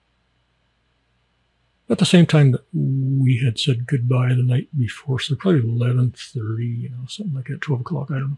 at 1.91 1.99
the 1.99 2.07
same 2.07 2.27
time 2.27 2.53
that 2.53 2.65
we 2.73 3.39
had 3.45 3.59
said 3.59 3.87
goodbye 3.87 4.29
the 4.31 4.43
night 4.43 4.69
before, 4.77 5.21
so 5.21 5.35
probably 5.35 5.61
11.30, 5.61 6.81
you 6.81 6.89
know, 6.89 7.05
something 7.07 7.35
like 7.35 7.49
that, 7.49 7.61
12 7.61 7.83
o'clock, 7.83 8.11
I 8.11 8.15
don't 8.15 8.31
know. 8.31 8.37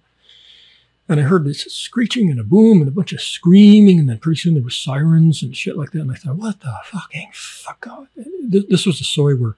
And 1.08 1.20
I 1.20 1.24
heard 1.24 1.44
this 1.44 1.60
screeching 1.64 2.30
and 2.30 2.40
a 2.40 2.44
boom 2.44 2.80
and 2.80 2.88
a 2.88 2.92
bunch 2.92 3.12
of 3.12 3.20
screaming, 3.20 4.00
and 4.00 4.08
then 4.08 4.18
pretty 4.18 4.40
soon 4.40 4.54
there 4.54 4.62
were 4.62 4.70
sirens 4.70 5.42
and 5.42 5.54
shit 5.54 5.76
like 5.76 5.90
that. 5.90 6.00
And 6.00 6.10
I 6.10 6.14
thought, 6.14 6.36
what 6.36 6.60
the 6.60 6.74
fucking 6.86 7.28
fuck? 7.32 7.86
This 8.16 8.86
was 8.86 9.00
a 9.00 9.04
story 9.04 9.34
where 9.34 9.56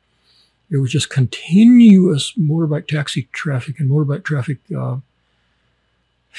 it 0.71 0.79
was 0.79 0.91
just 0.91 1.09
continuous 1.09 2.33
motorbike 2.33 2.89
taxi 2.89 3.29
traffic 3.33 3.79
and 3.79 3.89
motorbike 3.89 4.25
traffic, 4.25 4.59
uh, 4.77 4.97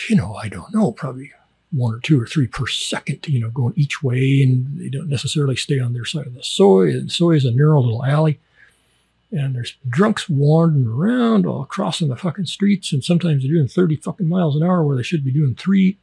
you 0.09 0.15
know, 0.17 0.35
I 0.35 0.49
don't 0.49 0.73
know, 0.73 0.91
probably 0.91 1.31
one 1.71 1.93
or 1.93 1.99
two 1.99 2.21
or 2.21 2.25
three 2.25 2.47
per 2.47 2.65
second, 2.67 3.27
you 3.27 3.39
know, 3.39 3.49
going 3.49 3.73
each 3.75 4.01
way, 4.01 4.41
and 4.41 4.79
they 4.79 4.89
don't 4.89 5.09
necessarily 5.09 5.55
stay 5.55 5.79
on 5.79 5.93
their 5.93 6.05
side 6.05 6.27
of 6.27 6.33
the 6.33 6.43
soi. 6.43 6.89
And 6.89 7.11
soi 7.11 7.31
is 7.31 7.45
a 7.45 7.51
narrow 7.51 7.81
little 7.81 8.05
alley, 8.05 8.39
and 9.31 9.55
there's 9.55 9.75
drunks 9.87 10.29
wandering 10.29 10.87
around, 10.87 11.45
all 11.45 11.65
crossing 11.65 12.07
the 12.07 12.15
fucking 12.15 12.45
streets, 12.45 12.93
and 12.93 13.03
sometimes 13.03 13.43
they're 13.43 13.51
doing 13.51 13.67
30 13.67 13.97
fucking 13.97 14.29
miles 14.29 14.55
an 14.55 14.63
hour 14.63 14.83
where 14.83 14.95
they 14.95 15.03
should 15.03 15.25
be 15.25 15.31
doing 15.31 15.55
three. 15.55 15.97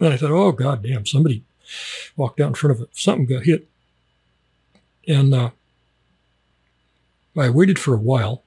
And 0.00 0.12
I 0.12 0.16
thought, 0.16 0.30
oh 0.30 0.52
god 0.52 0.82
damn, 0.82 1.06
somebody 1.06 1.44
walked 2.16 2.40
out 2.40 2.48
in 2.48 2.54
front 2.54 2.76
of 2.76 2.82
it, 2.82 2.88
something 2.92 3.26
got 3.26 3.44
hit, 3.44 3.68
and 5.06 5.34
uh, 5.34 5.50
I 7.36 7.50
waited 7.50 7.78
for 7.78 7.94
a 7.94 7.98
while, 7.98 8.42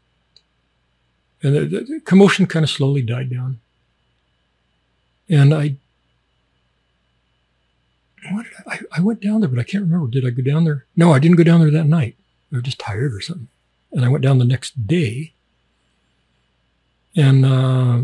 and 1.41 1.55
the, 1.55 1.65
the 1.65 2.01
commotion 2.01 2.45
kind 2.45 2.63
of 2.63 2.69
slowly 2.69 3.01
died 3.01 3.29
down. 3.29 3.59
And 5.29 5.53
I 5.53 5.75
what 8.29 8.45
did 8.45 8.53
I, 8.67 8.79
I 8.97 9.01
went 9.01 9.21
down 9.21 9.41
there, 9.41 9.49
but 9.49 9.59
I 9.59 9.63
can't 9.63 9.83
remember. 9.83 10.07
Did 10.07 10.25
I 10.25 10.29
go 10.29 10.43
down 10.43 10.63
there? 10.63 10.85
No, 10.95 11.13
I 11.13 11.19
didn't 11.19 11.37
go 11.37 11.43
down 11.43 11.59
there 11.59 11.71
that 11.71 11.87
night. 11.87 12.15
I 12.51 12.57
was 12.57 12.63
just 12.63 12.79
tired 12.79 13.13
or 13.13 13.21
something. 13.21 13.47
And 13.91 14.05
I 14.05 14.09
went 14.09 14.23
down 14.23 14.37
the 14.37 14.45
next 14.45 14.87
day. 14.87 15.33
And, 17.15 17.45
uh, 17.45 18.03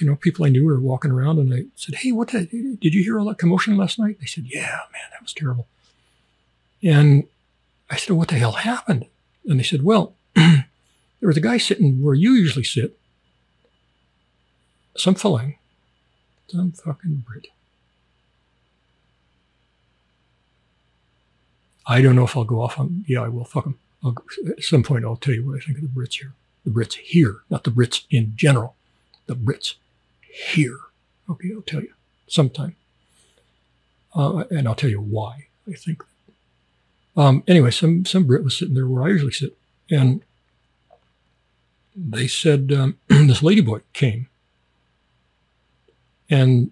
you 0.00 0.06
know, 0.06 0.16
people 0.16 0.46
I 0.46 0.48
knew 0.48 0.64
were 0.64 0.80
walking 0.80 1.10
around 1.10 1.38
and 1.38 1.52
I 1.52 1.64
said, 1.74 1.96
Hey, 1.96 2.12
what 2.12 2.28
the, 2.28 2.46
did 2.80 2.94
you 2.94 3.02
hear 3.02 3.18
all 3.18 3.26
that 3.26 3.38
commotion 3.38 3.76
last 3.76 3.98
night? 3.98 4.18
They 4.20 4.26
said, 4.26 4.44
Yeah, 4.46 4.80
man, 4.92 5.10
that 5.12 5.22
was 5.22 5.32
terrible. 5.32 5.66
And 6.82 7.24
I 7.90 7.96
said, 7.96 8.16
What 8.16 8.28
the 8.28 8.36
hell 8.36 8.52
happened? 8.52 9.06
And 9.44 9.58
they 9.58 9.64
said, 9.64 9.82
Well, 9.82 10.14
there 10.34 10.64
was 11.20 11.36
a 11.36 11.42
guy 11.42 11.58
sitting 11.58 12.02
where 12.02 12.14
you 12.14 12.32
usually 12.32 12.64
sit, 12.64 12.98
some 14.96 15.14
filling, 15.14 15.58
some 16.48 16.72
fucking 16.72 17.24
Brit. 17.26 17.48
I 21.86 22.00
don't 22.02 22.16
know 22.16 22.24
if 22.24 22.36
I'll 22.36 22.44
go 22.44 22.62
off 22.62 22.78
on, 22.78 23.04
yeah, 23.06 23.22
I 23.22 23.28
will. 23.28 23.44
Fuck 23.44 23.64
them. 23.64 23.78
I'll, 24.02 24.16
at 24.48 24.62
some 24.62 24.82
point, 24.82 25.04
I'll 25.04 25.16
tell 25.16 25.34
you 25.34 25.46
what 25.46 25.56
I 25.56 25.60
think 25.60 25.78
of 25.78 25.82
the 25.82 26.00
Brits 26.00 26.14
here. 26.14 26.32
The 26.64 26.70
Brits 26.70 26.94
here, 26.94 27.42
not 27.48 27.64
the 27.64 27.70
Brits 27.70 28.04
in 28.10 28.32
general. 28.34 28.74
The 29.26 29.36
Brits 29.36 29.74
here. 30.20 30.78
Okay, 31.30 31.52
I'll 31.54 31.62
tell 31.62 31.80
you 31.80 31.92
sometime. 32.26 32.74
Uh, 34.14 34.44
and 34.50 34.66
I'll 34.66 34.74
tell 34.74 34.90
you 34.90 35.00
why 35.00 35.46
I 35.68 35.74
think. 35.74 36.02
Um, 37.16 37.44
anyway, 37.46 37.70
some, 37.70 38.04
some 38.04 38.24
Brit 38.24 38.44
was 38.44 38.56
sitting 38.56 38.74
there 38.74 38.88
where 38.88 39.04
I 39.04 39.08
usually 39.08 39.32
sit. 39.32 39.56
And 39.90 40.22
they 41.94 42.26
said 42.26 42.72
um, 42.72 42.98
this 43.08 43.40
ladyboy 43.40 43.82
came 43.92 44.28
and 46.28 46.70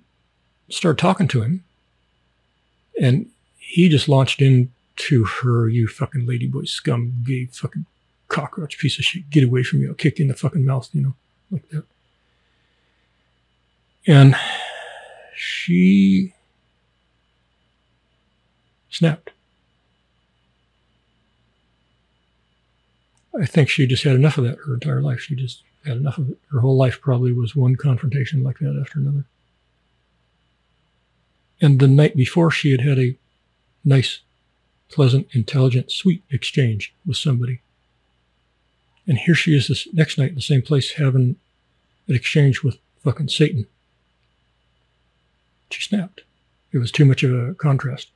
started 0.69 0.99
talking 0.99 1.29
to 1.29 1.43
him. 1.43 1.65
And 3.01 3.31
he 3.59 3.89
just 3.89 4.09
launched 4.09 4.43
in 4.43 4.73
to 4.97 5.25
her, 5.25 5.69
you 5.69 5.89
fucking 5.89 6.27
ladyboy 6.27 6.69
scum, 6.69 7.23
gay 7.27 7.47
fucking 7.47 7.87
cockroach 8.29 8.79
piece 8.79 8.99
of 8.99 9.05
shit. 9.05 9.31
Get 9.31 9.45
away 9.45 9.63
from 9.63 9.81
me. 9.81 9.89
I'll 9.89 9.95
kick 9.95 10.19
you 10.19 10.25
in 10.25 10.29
the 10.29 10.35
fucking 10.35 10.65
mouth, 10.65 10.89
you 10.93 11.03
know, 11.03 11.15
like 11.51 11.69
that. 11.71 11.85
And 14.07 14.37
she 15.35 16.35
snapped. 18.91 19.31
I 23.41 23.47
think 23.47 23.69
she 23.69 23.87
just 23.87 24.05
had 24.05 24.15
enough 24.15 24.39
of 24.39 24.45
that 24.45 24.59
her 24.67 24.75
entire 24.75 25.03
life. 25.03 25.21
She 25.21 25.35
just 25.35 25.63
had 25.85 25.97
enough 25.97 26.19
of 26.19 26.31
it. 26.31 26.39
Her 26.53 26.61
whole 26.61 26.77
life 26.77 27.01
probably 27.01 27.33
was 27.33 27.57
one 27.57 27.75
confrontation 27.75 28.45
like 28.45 28.59
that 28.59 28.79
after 28.81 29.01
another. 29.01 29.25
And 31.61 31.81
the 31.81 31.89
night 31.89 32.17
before, 32.17 32.51
she 32.51 32.71
had 32.71 32.81
had 32.81 32.99
a 32.99 33.17
nice 33.85 34.21
pleasant, 34.91 35.29
intelligent, 35.33 35.91
sweet 35.91 36.23
exchange 36.31 36.95
with 37.07 37.17
somebody. 37.17 37.61
And 39.07 39.19
here 39.19 39.35
she 39.35 39.57
is 39.57 39.69
this 39.69 39.87
next 39.93 40.19
night 40.19 40.31
in 40.31 40.35
the 40.35 40.41
same 40.41 40.63
place 40.63 40.93
having 40.93 41.37
an 42.09 42.15
exchange 42.15 42.63
with 42.63 42.79
fucking 43.03 43.29
Satan. 43.29 43.67
She 45.71 45.83
snapped. 45.83 46.23
It 46.73 46.79
was 46.79 46.91
too 46.91 47.05
much 47.05 47.23
of 47.23 47.33
a 47.33 47.55
contrast. 47.55 48.09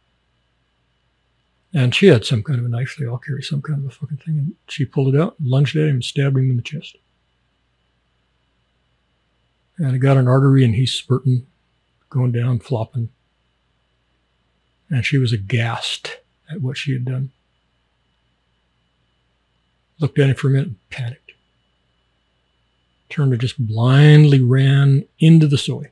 And 1.74 1.95
she 1.95 2.07
had 2.07 2.24
some 2.24 2.43
kind 2.43 2.59
of 2.59 2.65
a 2.65 2.69
knife. 2.69 2.97
They 2.99 3.07
all 3.07 3.19
carry 3.19 3.43
some 3.43 3.61
kind 3.61 3.81
of 3.81 3.86
a 3.86 3.95
fucking 3.95 4.19
thing. 4.19 4.39
And 4.39 4.55
she 4.69 4.85
pulled 4.85 5.15
it 5.15 5.20
out, 5.20 5.36
lunged 5.43 5.77
at 5.77 5.89
him, 5.89 5.97
and 5.97 6.05
stabbed 6.05 6.36
him 6.36 6.51
in 6.51 6.57
the 6.57 6.62
chest. 6.62 6.97
And 9.77 9.95
it 9.95 9.99
got 9.99 10.16
an 10.16 10.27
artery, 10.27 10.65
and 10.65 10.74
he's 10.74 10.93
spurting, 10.93 11.47
going 12.09 12.32
down, 12.32 12.59
flopping. 12.59 13.11
And 14.90 15.05
she 15.05 15.19
was 15.19 15.32
aghast 15.32 16.16
at 16.51 16.61
what 16.61 16.77
she 16.77 16.93
had 16.93 17.05
done. 17.05 17.31
Looked 20.01 20.19
at 20.19 20.31
him 20.31 20.37
for 20.37 20.49
a 20.49 20.51
minute 20.51 20.69
and 20.69 20.91
panicked. 20.91 21.33
Turned 23.09 23.33
and 23.33 23.41
just 23.41 23.59
blindly 23.59 24.41
ran 24.41 25.05
into 25.19 25.47
the 25.47 25.59
soi. 25.59 25.91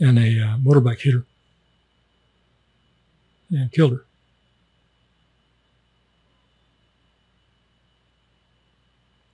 And 0.00 0.18
a 0.18 0.40
uh, 0.40 0.56
motorbike 0.58 1.00
hit 1.00 1.14
her 1.14 1.24
and 3.50 3.72
killed 3.72 3.92
her. 3.92 4.04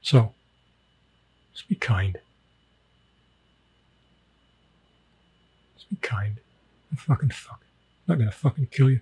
So, 0.00 0.32
just 1.54 1.68
be 1.68 1.74
kind. 1.74 2.18
Be 5.94 6.06
kind. 6.06 6.36
I'm 6.90 6.96
fucking 6.96 7.30
fuck. 7.30 7.60
I'm 8.08 8.14
not 8.14 8.18
gonna 8.18 8.32
fucking 8.32 8.68
kill 8.70 8.90
you. 8.90 9.00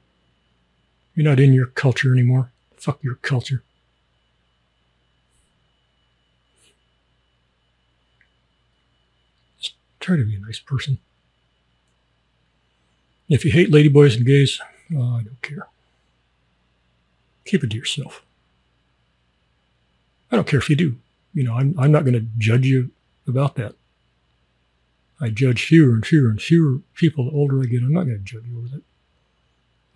You're 1.14 1.28
not 1.28 1.40
in 1.40 1.52
your 1.52 1.66
culture 1.66 2.12
anymore. 2.12 2.52
Fuck 2.76 3.02
your 3.02 3.16
culture. 3.16 3.62
Just 9.60 9.74
try 10.00 10.16
to 10.16 10.24
be 10.24 10.36
a 10.36 10.40
nice 10.40 10.58
person. 10.58 10.98
If 13.28 13.44
you 13.44 13.52
hate 13.52 13.70
ladyboys 13.70 14.16
and 14.16 14.26
gays, 14.26 14.60
oh, 14.94 15.16
I 15.16 15.22
don't 15.22 15.42
care. 15.42 15.68
Keep 17.44 17.64
it 17.64 17.70
to 17.70 17.76
yourself. 17.76 18.22
I 20.30 20.36
don't 20.36 20.46
care 20.46 20.58
if 20.58 20.68
you 20.68 20.76
do. 20.76 20.96
You 21.34 21.44
know, 21.44 21.54
I'm, 21.54 21.74
I'm 21.78 21.92
not 21.92 22.04
going 22.04 22.14
to 22.14 22.26
judge 22.38 22.66
you 22.66 22.90
about 23.26 23.54
that. 23.56 23.74
I 25.22 25.30
judge 25.30 25.64
fewer 25.64 25.94
and 25.94 26.04
fewer 26.04 26.28
and 26.28 26.42
fewer 26.42 26.80
people 26.94 27.26
the 27.26 27.30
older 27.30 27.62
I 27.62 27.66
get. 27.66 27.82
I'm 27.82 27.92
not 27.92 28.06
going 28.06 28.18
to 28.18 28.24
judge 28.24 28.42
you 28.44 28.58
with 28.60 28.74
it. 28.74 28.82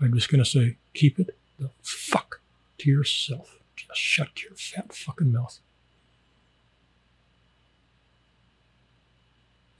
I'm 0.00 0.14
just 0.14 0.30
going 0.30 0.42
to 0.42 0.48
say, 0.48 0.76
keep 0.94 1.18
it 1.18 1.36
the 1.58 1.70
fuck 1.82 2.40
to 2.78 2.88
yourself. 2.88 3.56
Just 3.74 3.98
shut 4.00 4.44
your 4.44 4.54
fat 4.54 4.94
fucking 4.94 5.32
mouth. 5.32 5.58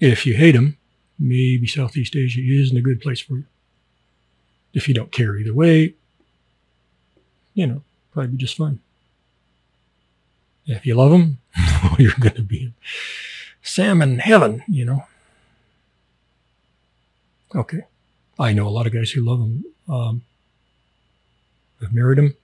If 0.01 0.27
you 0.27 0.35
hate 0.35 0.57
them, 0.57 0.79
maybe 1.17 1.69
Southeast 1.69 2.17
Asia 2.17 2.41
isn't 2.43 2.77
a 2.77 2.83
good 2.83 3.01
place 3.01 3.21
for 3.21 3.37
you. 3.37 3.45
if 4.75 4.89
you 4.89 4.95
don't 4.95 5.13
care 5.13 5.37
either 5.37 5.55
way, 5.55 5.95
you 7.55 7.67
know, 7.67 7.83
probably 8.13 8.33
be 8.33 8.37
just 8.37 8.57
fine. 8.57 8.81
If 10.67 10.85
you 10.85 10.97
love 10.97 11.13
them, 11.13 11.39
you're 11.99 12.13
going 12.19 12.35
to 12.35 12.43
be 12.43 12.63
in 12.65 12.75
salmon 13.63 14.19
heaven, 14.19 14.65
you 14.67 14.85
know. 14.85 15.05
Okay. 17.55 17.83
I 18.39 18.53
know 18.53 18.67
a 18.67 18.71
lot 18.71 18.87
of 18.87 18.93
guys 18.93 19.11
who 19.11 19.25
love 19.25 19.39
them. 19.39 19.65
Um, 19.89 20.23
have 21.81 21.93
married 21.93 22.19
them, 22.19 22.35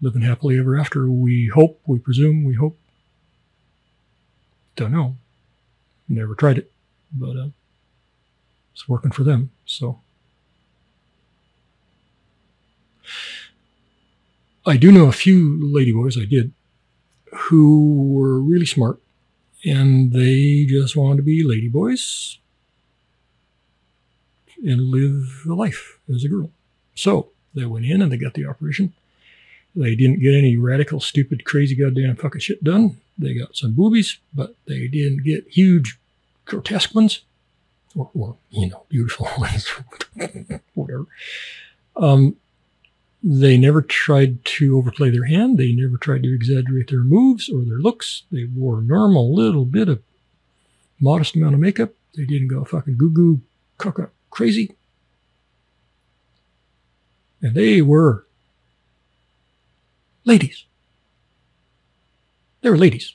living 0.00 0.22
happily 0.22 0.58
ever 0.58 0.78
after. 0.78 1.10
We 1.10 1.46
hope, 1.46 1.80
we 1.86 1.98
presume, 1.98 2.44
we 2.44 2.54
hope. 2.54 2.78
Don't 4.76 4.92
know. 4.92 5.16
Never 6.08 6.34
tried 6.34 6.58
it, 6.58 6.70
but 7.12 7.36
uh, 7.36 7.48
it's 8.72 8.88
working 8.88 9.10
for 9.10 9.24
them. 9.24 9.50
So 9.66 10.00
I 14.64 14.76
do 14.76 14.92
know 14.92 15.06
a 15.06 15.12
few 15.12 15.58
ladyboys, 15.58 16.20
I 16.20 16.26
did, 16.26 16.52
who 17.32 18.12
were 18.12 18.40
really 18.40 18.66
smart 18.66 19.00
and 19.64 20.12
they 20.12 20.64
just 20.68 20.94
wanted 20.94 21.16
to 21.16 21.22
be 21.22 21.44
ladyboys 21.44 22.36
and 24.64 24.90
live 24.90 25.44
a 25.48 25.54
life 25.54 25.98
as 26.12 26.24
a 26.24 26.28
girl. 26.28 26.50
So 26.94 27.28
they 27.54 27.64
went 27.64 27.86
in 27.86 28.02
and 28.02 28.10
they 28.10 28.16
got 28.16 28.34
the 28.34 28.46
operation. 28.46 28.92
They 29.74 29.94
didn't 29.94 30.20
get 30.20 30.34
any 30.34 30.56
radical, 30.56 31.00
stupid, 31.00 31.44
crazy, 31.44 31.74
goddamn 31.74 32.16
fucking 32.16 32.40
shit 32.40 32.64
done. 32.64 32.96
They 33.16 33.34
got 33.34 33.56
some 33.56 33.72
boobies, 33.72 34.18
but 34.34 34.54
they 34.66 34.88
didn't 34.88 35.24
get 35.24 35.46
huge, 35.48 35.98
grotesque 36.44 36.94
ones, 36.94 37.20
or, 37.96 38.10
or 38.14 38.36
you 38.50 38.68
know, 38.68 38.84
beautiful 38.88 39.28
ones, 39.38 39.68
whatever. 40.74 41.06
Um, 41.96 42.36
they 43.22 43.56
never 43.56 43.82
tried 43.82 44.44
to 44.44 44.78
overplay 44.78 45.10
their 45.10 45.26
hand. 45.26 45.58
They 45.58 45.72
never 45.72 45.96
tried 45.96 46.22
to 46.22 46.34
exaggerate 46.34 46.88
their 46.90 47.02
moves 47.02 47.48
or 47.48 47.62
their 47.62 47.78
looks. 47.78 48.22
They 48.30 48.44
wore 48.44 48.78
a 48.78 48.82
normal 48.82 49.34
little 49.34 49.64
bit 49.64 49.88
of 49.88 50.02
modest 51.00 51.34
amount 51.34 51.54
of 51.54 51.60
makeup. 51.60 51.90
They 52.16 52.24
didn't 52.24 52.48
go 52.48 52.64
fucking 52.64 52.96
goo 52.96 53.10
goo 53.10 53.40
caca 53.78 54.10
crazy. 54.30 54.74
And 57.40 57.54
they 57.54 57.82
were 57.82 58.26
ladies. 60.24 60.64
They 62.60 62.70
were 62.70 62.76
ladies. 62.76 63.14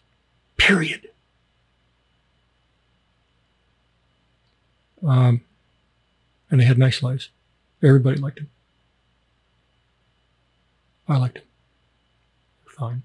Period. 0.57 1.10
Um, 5.06 5.41
and 6.49 6.60
they 6.60 6.65
had 6.65 6.77
nice 6.77 7.03
lives. 7.03 7.30
Everybody 7.81 8.19
liked 8.19 8.38
them. 8.38 8.49
I 11.07 11.18
liked 11.18 11.35
them. 11.35 11.44
Fine. 12.65 13.03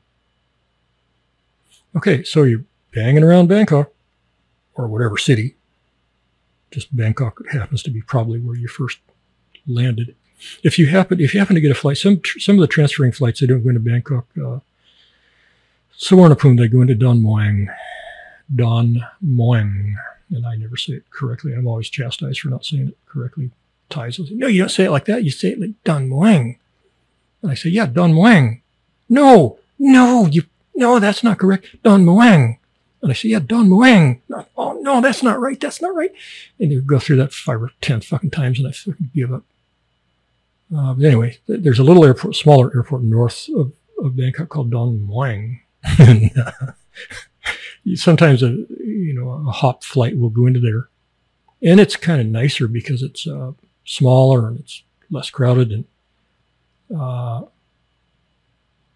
Okay, 1.96 2.22
so 2.22 2.44
you're 2.44 2.64
banging 2.94 3.24
around 3.24 3.48
Bangkok 3.48 3.92
or 4.74 4.86
whatever 4.86 5.16
city. 5.16 5.56
Just 6.70 6.94
Bangkok 6.94 7.40
happens 7.50 7.82
to 7.84 7.90
be 7.90 8.02
probably 8.02 8.40
where 8.40 8.56
you 8.56 8.68
first 8.68 8.98
landed. 9.66 10.14
If 10.62 10.78
you 10.78 10.86
happen, 10.86 11.20
if 11.20 11.34
you 11.34 11.40
happen 11.40 11.54
to 11.54 11.60
get 11.60 11.70
a 11.70 11.74
flight, 11.74 11.98
some 11.98 12.20
some 12.38 12.56
of 12.56 12.60
the 12.60 12.66
transferring 12.66 13.12
flights 13.12 13.40
they 13.40 13.46
don't 13.46 13.62
go 13.62 13.70
into 13.70 13.80
Bangkok. 13.80 14.26
Uh, 14.36 14.60
Suvarnabhumi 15.98 16.58
they 16.58 16.68
go 16.68 16.80
into 16.80 16.94
Don 16.94 17.20
Mueang, 17.20 17.66
Don 18.54 19.04
Mueang, 19.24 19.94
and 20.30 20.46
I 20.46 20.56
never 20.56 20.76
say 20.76 20.94
it 20.94 21.10
correctly. 21.10 21.54
I'm 21.54 21.66
always 21.66 21.88
chastised 21.88 22.40
for 22.40 22.50
not 22.50 22.64
saying 22.64 22.88
it 22.88 22.98
correctly. 23.06 23.50
Thais, 23.88 24.20
no, 24.30 24.46
you 24.46 24.62
don't 24.62 24.68
say 24.68 24.84
it 24.84 24.90
like 24.90 25.06
that. 25.06 25.24
You 25.24 25.30
say 25.30 25.48
it 25.48 25.60
like 25.60 25.70
Don 25.84 26.08
Mueang. 26.08 26.58
And 27.42 27.50
I 27.50 27.54
say, 27.54 27.70
yeah, 27.70 27.86
Don 27.86 28.12
Mueang. 28.12 28.60
No, 29.08 29.58
no, 29.78 30.26
you, 30.26 30.42
no, 30.74 30.98
that's 30.98 31.24
not 31.24 31.38
correct. 31.38 31.82
Don 31.82 32.04
Mueang. 32.04 32.58
And 33.00 33.10
I 33.12 33.14
say, 33.14 33.28
yeah, 33.28 33.38
Don 33.38 33.68
Mueang. 33.68 34.20
Oh, 34.56 34.78
no, 34.80 35.00
that's 35.00 35.22
not 35.22 35.40
right. 35.40 35.58
That's 35.58 35.80
not 35.80 35.94
right. 35.94 36.12
And 36.58 36.72
you 36.72 36.80
go 36.80 36.98
through 36.98 37.16
that 37.16 37.32
five 37.32 37.62
or 37.62 37.70
10 37.80 38.00
fucking 38.00 38.30
times 38.30 38.58
and 38.58 38.68
I 38.68 38.72
fucking 38.72 39.10
give 39.14 39.32
up. 39.32 39.44
Uh, 40.74 40.94
but 40.94 41.04
anyway, 41.04 41.38
there's 41.46 41.78
a 41.78 41.84
little 41.84 42.04
airport, 42.04 42.34
smaller 42.34 42.70
airport 42.74 43.02
north 43.02 43.48
of, 43.54 43.72
of 44.02 44.16
Bangkok 44.16 44.48
called 44.48 44.70
Don 44.70 45.08
uh, 45.98 46.50
sometimes 47.94 48.42
a, 48.42 48.48
you 48.48 49.14
know, 49.14 49.30
a 49.48 49.52
hop 49.52 49.84
flight 49.84 50.18
will 50.18 50.28
go 50.28 50.46
into 50.46 50.60
there 50.60 50.88
and 51.62 51.80
it's 51.80 51.96
kind 51.96 52.20
of 52.20 52.26
nicer 52.26 52.68
because 52.68 53.02
it's, 53.02 53.26
uh, 53.26 53.52
smaller 53.84 54.48
and 54.48 54.60
it's 54.60 54.82
less 55.10 55.30
crowded 55.30 55.72
and 55.72 55.84
uh, 56.94 57.42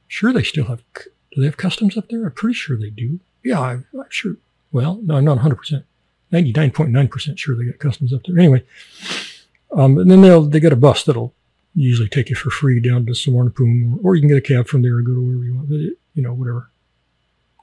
sure, 0.08 0.32
they 0.32 0.42
still 0.42 0.66
have. 0.66 0.82
Do 0.94 1.40
they 1.40 1.46
have 1.46 1.56
customs 1.56 1.96
up 1.96 2.08
there? 2.08 2.24
I'm 2.24 2.32
pretty 2.32 2.54
sure 2.54 2.76
they 2.76 2.90
do. 2.90 3.20
Yeah, 3.42 3.60
I'm, 3.60 3.86
sure. 4.08 4.36
Well, 4.70 5.00
no, 5.02 5.16
I'm 5.16 5.24
not 5.24 5.36
100 5.36 5.56
percent. 5.56 5.84
99.9 6.32 7.10
percent 7.10 7.38
sure 7.38 7.54
they 7.56 7.64
got 7.64 7.78
customs 7.78 8.12
up 8.12 8.22
there. 8.24 8.38
Anyway, 8.38 8.62
um, 9.76 9.98
and 9.98 10.10
then 10.10 10.22
they'll 10.22 10.42
they 10.42 10.60
got 10.60 10.72
a 10.72 10.76
bus 10.76 11.04
that'll 11.04 11.34
usually 11.74 12.08
take 12.08 12.30
you 12.30 12.36
for 12.36 12.50
free 12.50 12.80
down 12.80 13.06
to 13.06 13.12
Suvarnabhumi, 13.12 13.98
or, 13.98 14.10
or 14.10 14.14
you 14.14 14.22
can 14.22 14.28
get 14.28 14.38
a 14.38 14.40
cab 14.40 14.66
from 14.66 14.82
there 14.82 14.96
and 14.96 15.06
go 15.06 15.14
to 15.14 15.20
wherever 15.20 15.44
you 15.44 15.54
want. 15.54 15.68
But 15.68 15.76
it, 15.76 15.98
you 16.14 16.22
know, 16.22 16.32
whatever. 16.32 16.70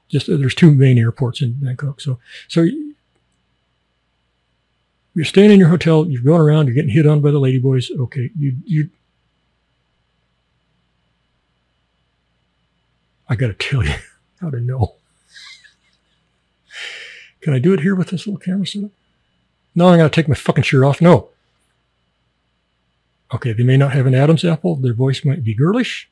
Just 0.07 0.27
there's 0.27 0.55
two 0.55 0.71
main 0.71 0.97
airports 0.97 1.41
in 1.41 1.53
Bangkok, 1.53 2.01
so 2.01 2.19
so 2.47 2.67
you're 5.15 5.25
staying 5.25 5.51
in 5.51 5.59
your 5.59 5.69
hotel, 5.69 6.07
you're 6.07 6.23
going 6.23 6.41
around, 6.41 6.67
you're 6.67 6.75
getting 6.75 6.91
hit 6.91 7.05
on 7.05 7.21
by 7.21 7.31
the 7.31 7.39
ladyboys. 7.39 7.91
Okay, 7.91 8.29
you 8.37 8.55
you 8.65 8.89
I 13.27 13.35
got 13.35 13.47
to 13.47 13.53
tell 13.53 13.83
you 13.83 13.93
how 14.41 14.49
to 14.49 14.59
know. 14.59 14.95
Can 17.41 17.53
I 17.53 17.59
do 17.59 17.73
it 17.73 17.81
here 17.81 17.95
with 17.95 18.09
this 18.09 18.27
little 18.27 18.39
camera 18.39 18.67
setup? 18.67 18.91
No, 19.75 19.87
I 19.87 19.97
got 19.97 20.03
to 20.03 20.09
take 20.09 20.27
my 20.27 20.35
fucking 20.35 20.63
shirt 20.63 20.83
off. 20.83 21.01
No. 21.01 21.29
Okay, 23.33 23.53
they 23.53 23.63
may 23.63 23.77
not 23.77 23.93
have 23.93 24.07
an 24.07 24.15
Adam's 24.15 24.43
apple. 24.43 24.75
Their 24.75 24.93
voice 24.93 25.23
might 25.23 25.43
be 25.43 25.53
girlish. 25.53 26.09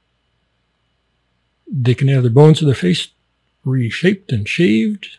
They 1.69 1.95
can 1.95 2.07
have 2.07 2.23
their 2.23 2.31
bones 2.31 2.61
of 2.61 2.67
their 2.67 2.75
face 2.75 3.09
reshaped 3.65 4.31
and 4.31 4.47
shaved. 4.47 5.17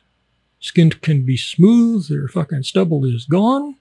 Skin 0.60 0.90
can 0.90 1.26
be 1.26 1.36
smooth. 1.36 2.09
Their 2.09 2.28
fucking 2.28 2.62
stubble 2.62 3.05
is 3.05 3.26
gone. 3.26 3.76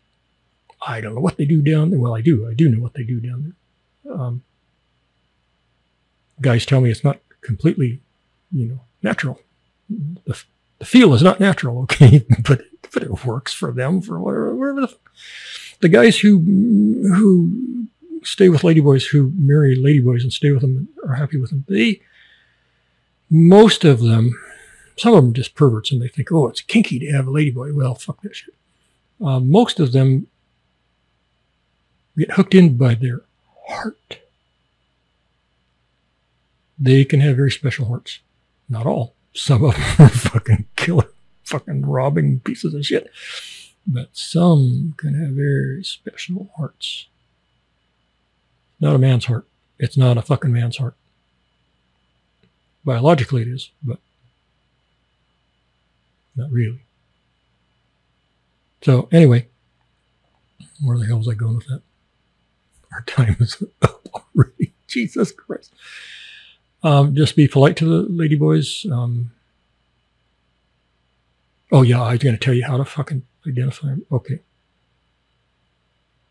I 0.85 1.01
don't 1.01 1.15
know 1.15 1.21
what 1.21 1.37
they 1.37 1.45
do 1.45 1.61
down 1.61 1.91
there. 1.91 1.99
Well, 1.99 2.15
I 2.15 2.21
do. 2.21 2.47
I 2.47 2.53
do 2.53 2.69
know 2.69 2.81
what 2.81 2.93
they 2.93 3.03
do 3.03 3.19
down 3.19 3.55
there. 4.03 4.13
Um, 4.13 4.43
guys 6.41 6.65
tell 6.65 6.81
me 6.81 6.91
it's 6.91 7.03
not 7.03 7.19
completely 7.41 8.01
you 8.51 8.65
know, 8.65 8.79
natural. 9.03 9.39
The, 9.89 10.43
the 10.79 10.85
feel 10.85 11.13
is 11.13 11.23
not 11.23 11.39
natural, 11.39 11.81
okay, 11.83 12.25
but 12.47 12.61
but 12.93 13.03
it 13.03 13.25
works 13.25 13.53
for 13.53 13.71
them 13.71 14.01
for 14.01 14.19
whatever, 14.19 14.55
whatever 14.55 14.81
the, 14.81 14.95
the 15.81 15.89
guys 15.89 16.19
who 16.19 16.39
who 16.39 17.87
stay 18.23 18.49
with 18.49 18.61
ladyboys 18.61 19.09
who 19.09 19.31
marry 19.35 19.77
ladyboys 19.77 20.21
and 20.21 20.33
stay 20.33 20.51
with 20.51 20.61
them 20.61 20.89
are 21.05 21.15
happy 21.15 21.37
with 21.37 21.49
them. 21.49 21.65
They 21.67 22.01
most 23.29 23.83
of 23.83 23.99
them, 23.99 24.39
some 24.97 25.13
of 25.13 25.23
them 25.23 25.33
just 25.33 25.55
perverts 25.55 25.91
and 25.91 26.01
they 26.01 26.07
think, 26.07 26.31
oh, 26.31 26.47
it's 26.47 26.61
kinky 26.61 26.99
to 26.99 27.11
have 27.11 27.27
a 27.27 27.31
ladyboy. 27.31 27.73
Well, 27.75 27.95
fuck 27.95 28.21
that 28.21 28.35
shit. 28.35 28.53
Uh, 29.23 29.39
most 29.39 29.79
of 29.79 29.91
them 29.91 30.27
get 32.17 32.31
hooked 32.31 32.55
in 32.55 32.77
by 32.77 32.95
their 32.95 33.21
heart. 33.67 34.19
They 36.79 37.03
can 37.05 37.19
have 37.21 37.35
very 37.35 37.51
special 37.51 37.87
hearts. 37.87 38.19
Not 38.69 38.85
all. 38.85 39.13
Some 39.37 39.63
of 39.63 39.75
them 39.75 40.07
are 40.07 40.09
fucking 40.09 40.65
killer, 40.75 41.11
fucking 41.43 41.85
robbing 41.85 42.39
pieces 42.39 42.73
of 42.73 42.83
shit. 42.83 43.11
But 43.85 44.09
some 44.11 44.95
can 44.97 45.13
have 45.13 45.35
very 45.35 45.83
special 45.83 46.49
hearts. 46.57 47.05
Not 48.79 48.95
a 48.95 48.99
man's 48.99 49.25
heart. 49.25 49.47
It's 49.77 49.95
not 49.95 50.17
a 50.17 50.23
fucking 50.23 50.51
man's 50.51 50.77
heart. 50.77 50.95
Biologically 52.83 53.43
it 53.43 53.47
is, 53.47 53.69
but 53.83 53.99
not 56.35 56.51
really. 56.51 56.81
So 58.81 59.07
anyway, 59.11 59.47
where 60.83 60.97
the 60.97 61.05
hell 61.05 61.19
was 61.19 61.27
I 61.27 61.35
going 61.35 61.57
with 61.57 61.67
that? 61.67 61.81
Our 62.91 63.03
time 63.03 63.37
is 63.39 63.63
up 63.83 64.07
already. 64.13 64.73
Jesus 64.87 65.31
Christ. 65.31 65.73
Um, 66.83 67.15
just 67.15 67.35
be 67.35 67.47
polite 67.47 67.75
to 67.77 67.85
the 67.85 68.07
ladyboys. 68.09 68.89
Um, 68.91 69.31
oh 71.71 71.81
yeah, 71.81 72.01
I 72.01 72.11
was 72.11 72.19
going 72.19 72.35
to 72.35 72.43
tell 72.43 72.53
you 72.53 72.65
how 72.65 72.77
to 72.77 72.85
fucking 72.85 73.23
identify 73.47 73.87
them. 73.87 74.05
Okay. 74.11 74.39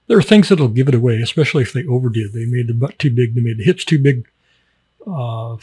There 0.06 0.16
are 0.16 0.22
things 0.22 0.48
that'll 0.48 0.68
give 0.68 0.88
it 0.88 0.94
away, 0.94 1.20
especially 1.20 1.62
if 1.62 1.72
they 1.72 1.84
overdid. 1.84 2.32
They 2.32 2.46
made 2.46 2.68
the 2.68 2.74
butt 2.74 2.98
too 2.98 3.10
big. 3.10 3.34
They 3.34 3.40
made 3.40 3.58
the 3.58 3.64
hips 3.64 3.84
too 3.84 3.98
big. 3.98 4.28
Uh, 5.04 5.56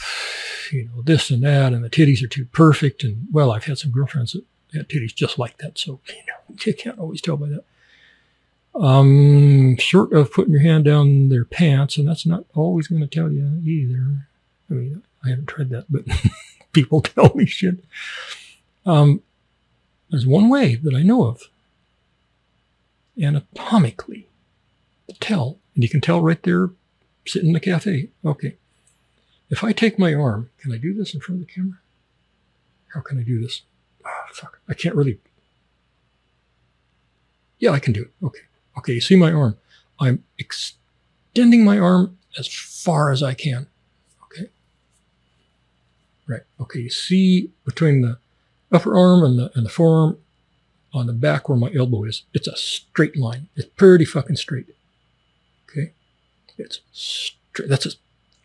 you 0.71 0.85
know, 0.85 1.01
this 1.01 1.29
and 1.29 1.43
that, 1.43 1.71
and 1.73 1.83
the 1.83 1.89
titties 1.89 2.23
are 2.23 2.27
too 2.27 2.45
perfect. 2.45 3.03
And 3.03 3.27
well, 3.31 3.51
I've 3.51 3.65
had 3.65 3.77
some 3.77 3.91
girlfriends 3.91 4.33
that 4.33 4.43
had 4.73 4.89
titties 4.89 5.15
just 5.15 5.39
like 5.39 5.59
that. 5.59 5.77
So, 5.77 6.01
you 6.07 6.15
know, 6.27 6.55
you 6.65 6.73
can't 6.73 6.99
always 6.99 7.21
tell 7.21 7.37
by 7.37 7.47
that. 7.49 7.63
Um, 8.75 9.77
short 9.77 10.13
of 10.13 10.33
putting 10.33 10.51
your 10.51 10.61
hand 10.63 10.85
down 10.85 11.29
their 11.29 11.45
pants, 11.45 11.97
and 11.97 12.07
that's 12.07 12.25
not 12.25 12.45
always 12.53 12.87
going 12.87 13.01
to 13.01 13.07
tell 13.07 13.31
you 13.31 13.61
either. 13.63 14.27
I 14.69 14.73
mean, 14.73 15.03
I 15.23 15.29
haven't 15.29 15.47
tried 15.47 15.69
that, 15.69 15.85
but 15.89 16.03
people 16.73 17.01
tell 17.01 17.31
me 17.35 17.45
shit. 17.45 17.83
Um, 18.85 19.21
there's 20.09 20.25
one 20.25 20.49
way 20.49 20.75
that 20.75 20.93
I 20.93 21.01
know 21.01 21.25
of 21.25 21.43
anatomically 23.21 24.27
to 25.07 25.15
tell, 25.19 25.59
and 25.75 25.83
you 25.83 25.89
can 25.89 26.01
tell 26.01 26.21
right 26.21 26.41
there 26.43 26.69
sitting 27.25 27.49
in 27.49 27.53
the 27.53 27.59
cafe. 27.59 28.09
Okay. 28.25 28.55
If 29.49 29.63
I 29.63 29.71
take 29.71 29.99
my 29.99 30.13
arm, 30.13 30.49
can 30.57 30.71
I 30.71 30.77
do 30.77 30.93
this 30.93 31.13
in 31.13 31.19
front 31.19 31.41
of 31.41 31.47
the 31.47 31.53
camera? 31.53 31.77
How 32.93 33.01
can 33.01 33.19
I 33.19 33.23
do 33.23 33.41
this? 33.41 33.61
Oh, 34.05 34.25
fuck. 34.31 34.59
I 34.67 34.73
can't 34.73 34.95
really. 34.95 35.19
Yeah, 37.59 37.71
I 37.71 37.79
can 37.79 37.93
do 37.93 38.01
it. 38.01 38.11
Okay. 38.25 38.41
Okay. 38.77 38.93
You 38.93 39.01
see 39.01 39.15
my 39.15 39.31
arm? 39.31 39.57
I'm 39.99 40.23
extending 40.37 41.63
my 41.63 41.79
arm 41.79 42.17
as 42.37 42.47
far 42.47 43.11
as 43.11 43.23
I 43.23 43.33
can. 43.33 43.67
Right. 46.27 46.41
Okay. 46.59 46.79
You 46.79 46.89
see 46.89 47.51
between 47.65 48.01
the 48.01 48.17
upper 48.71 48.97
arm 48.97 49.23
and 49.23 49.37
the, 49.37 49.51
and 49.55 49.65
the 49.65 49.69
forearm 49.69 50.17
on 50.93 51.07
the 51.07 51.13
back 51.13 51.49
where 51.49 51.57
my 51.57 51.71
elbow 51.75 52.03
is, 52.03 52.23
it's 52.33 52.47
a 52.47 52.55
straight 52.55 53.17
line. 53.17 53.49
It's 53.55 53.67
pretty 53.67 54.05
fucking 54.05 54.35
straight. 54.37 54.67
Okay. 55.69 55.93
It's 56.57 56.81
straight. 56.91 57.69
That's 57.69 57.83
just, 57.83 57.97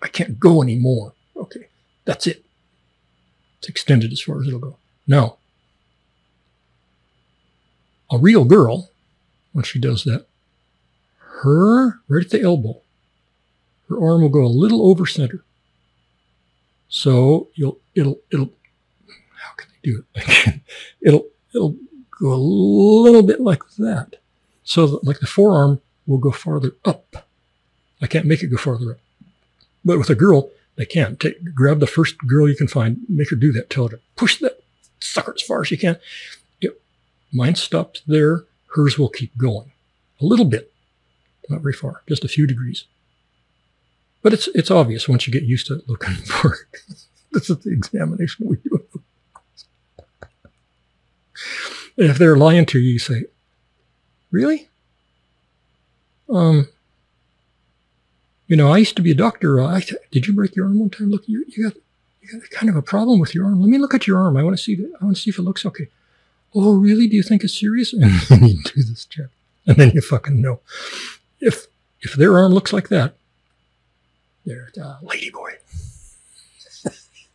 I 0.02 0.08
can't 0.08 0.40
go 0.40 0.62
anymore. 0.62 1.12
Okay. 1.36 1.68
That's 2.04 2.26
it. 2.26 2.44
It's 3.58 3.68
extended 3.68 4.12
as 4.12 4.20
far 4.20 4.40
as 4.40 4.48
it'll 4.48 4.60
go. 4.60 4.76
Now, 5.06 5.36
a 8.10 8.18
real 8.18 8.44
girl, 8.44 8.90
when 9.52 9.64
she 9.64 9.78
does 9.78 10.04
that, 10.04 10.26
her 11.42 12.00
right 12.08 12.24
at 12.24 12.30
the 12.30 12.42
elbow, 12.42 12.80
her 13.88 13.96
arm 13.96 14.22
will 14.22 14.28
go 14.28 14.44
a 14.44 14.46
little 14.46 14.88
over 14.88 15.06
center. 15.06 15.44
So 16.88 17.48
you'll 17.54 17.78
it'll 17.94 18.18
it'll 18.30 18.52
how 19.36 19.52
can 19.56 19.68
I 19.70 19.78
do 19.82 20.04
it? 20.14 20.60
it'll 21.00 21.26
it'll 21.54 21.76
go 22.20 22.32
a 22.32 22.36
little 22.36 23.22
bit 23.22 23.40
like 23.40 23.62
that. 23.78 24.16
So 24.64 24.86
that, 24.86 25.04
like 25.04 25.20
the 25.20 25.26
forearm 25.26 25.80
will 26.06 26.18
go 26.18 26.30
farther 26.30 26.72
up. 26.84 27.28
I 28.00 28.06
can't 28.06 28.26
make 28.26 28.42
it 28.42 28.48
go 28.48 28.56
farther 28.56 28.92
up. 28.92 28.98
But 29.84 29.98
with 29.98 30.10
a 30.10 30.14
girl, 30.14 30.50
they 30.76 30.86
can. 30.86 31.16
Take, 31.16 31.54
grab 31.54 31.80
the 31.80 31.86
first 31.86 32.18
girl 32.18 32.48
you 32.48 32.56
can 32.56 32.68
find, 32.68 32.98
make 33.08 33.30
her 33.30 33.36
do 33.36 33.52
that, 33.52 33.70
tell 33.70 33.84
her 33.84 33.96
to 33.96 34.02
push 34.16 34.38
that 34.38 34.62
sucker 35.00 35.34
as 35.34 35.42
far 35.42 35.62
as 35.62 35.70
you 35.70 35.78
can. 35.78 35.98
It, 36.60 36.80
mine 37.32 37.54
stopped 37.54 38.02
there. 38.06 38.44
Hers 38.74 38.98
will 38.98 39.08
keep 39.08 39.36
going. 39.36 39.72
A 40.20 40.24
little 40.24 40.44
bit, 40.44 40.72
not 41.48 41.62
very 41.62 41.72
far, 41.72 42.02
just 42.08 42.24
a 42.24 42.28
few 42.28 42.46
degrees. 42.46 42.84
But 44.22 44.32
it's 44.32 44.48
it's 44.48 44.70
obvious 44.70 45.08
once 45.08 45.26
you 45.26 45.32
get 45.32 45.44
used 45.44 45.66
to 45.68 45.82
looking 45.86 46.14
for 46.26 46.54
it. 46.54 46.82
this 47.32 47.50
is 47.50 47.58
the 47.58 47.72
examination 47.72 48.46
we 48.48 48.56
do. 48.56 48.84
if 51.96 52.18
they're 52.18 52.36
lying 52.36 52.66
to 52.66 52.78
you, 52.78 52.92
you 52.92 52.98
say, 52.98 53.24
"Really? 54.30 54.68
Um, 56.28 56.68
you 58.46 58.56
know, 58.56 58.72
I 58.72 58.78
used 58.78 58.96
to 58.96 59.02
be 59.02 59.10
a 59.10 59.14
doctor. 59.14 59.60
I 59.60 59.82
did 60.10 60.26
you 60.26 60.34
break 60.34 60.56
your 60.56 60.66
arm 60.66 60.80
one 60.80 60.90
time? 60.90 61.10
Look, 61.10 61.28
you, 61.28 61.44
you 61.48 61.64
got 61.64 61.76
you 62.22 62.40
got 62.40 62.50
kind 62.50 62.70
of 62.70 62.76
a 62.76 62.82
problem 62.82 63.20
with 63.20 63.34
your 63.34 63.44
arm. 63.44 63.60
Let 63.60 63.68
me 63.68 63.78
look 63.78 63.94
at 63.94 64.06
your 64.06 64.18
arm. 64.18 64.36
I 64.36 64.42
want 64.42 64.56
to 64.56 64.62
see. 64.62 64.76
I 65.00 65.04
want 65.04 65.16
to 65.16 65.22
see 65.22 65.30
if 65.30 65.38
it 65.38 65.42
looks 65.42 65.64
okay. 65.66 65.88
Oh, 66.54 66.76
really? 66.76 67.06
Do 67.06 67.16
you 67.16 67.22
think 67.22 67.44
it's 67.44 67.58
serious? 67.58 67.92
And 67.98 68.10
then 68.28 68.48
you 68.48 68.62
do 68.62 68.82
this 68.82 69.04
check, 69.04 69.26
and 69.66 69.76
then 69.76 69.90
you 69.94 70.00
fucking 70.00 70.40
know 70.40 70.60
if 71.40 71.66
if 72.00 72.14
their 72.14 72.36
arm 72.38 72.52
looks 72.52 72.72
like 72.72 72.88
that, 72.88 73.14
they're 74.44 74.70
a 74.76 74.98
lady 75.02 75.30
boy. 75.30 75.52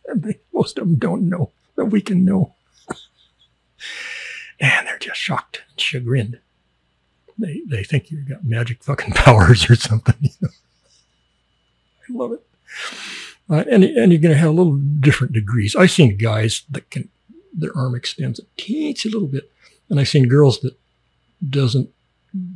and 0.06 0.22
they, 0.22 0.38
most 0.52 0.78
of 0.78 0.86
them 0.86 0.96
don't 0.96 1.28
know 1.28 1.50
that 1.76 1.86
we 1.86 2.00
can 2.00 2.24
know 2.24 2.54
and 4.60 4.86
they're 4.86 4.98
just 4.98 5.20
shocked 5.20 5.62
and 5.68 5.80
chagrined. 5.80 6.38
They 7.38 7.62
they 7.66 7.84
think 7.84 8.10
you've 8.10 8.28
got 8.28 8.44
magic 8.44 8.82
fucking 8.82 9.12
powers 9.14 9.68
or 9.68 9.76
something. 9.76 10.16
You 10.20 10.30
know? 10.40 10.48
I 12.08 12.12
love 12.12 12.32
it. 12.32 12.46
Uh, 13.50 13.64
and 13.70 13.84
and 13.84 14.12
you're 14.12 14.20
going 14.20 14.34
to 14.34 14.40
have 14.40 14.50
a 14.50 14.52
little 14.52 14.76
different 14.76 15.32
degrees. 15.32 15.76
I've 15.76 15.90
seen 15.90 16.16
guys 16.16 16.62
that 16.70 16.90
can 16.90 17.08
their 17.52 17.76
arm 17.76 17.94
extends 17.94 18.38
a 18.40 18.44
teensy 18.60 19.06
little 19.12 19.28
bit, 19.28 19.50
and 19.88 20.00
I've 20.00 20.08
seen 20.08 20.28
girls 20.28 20.60
that 20.60 20.78
doesn't 21.48 21.90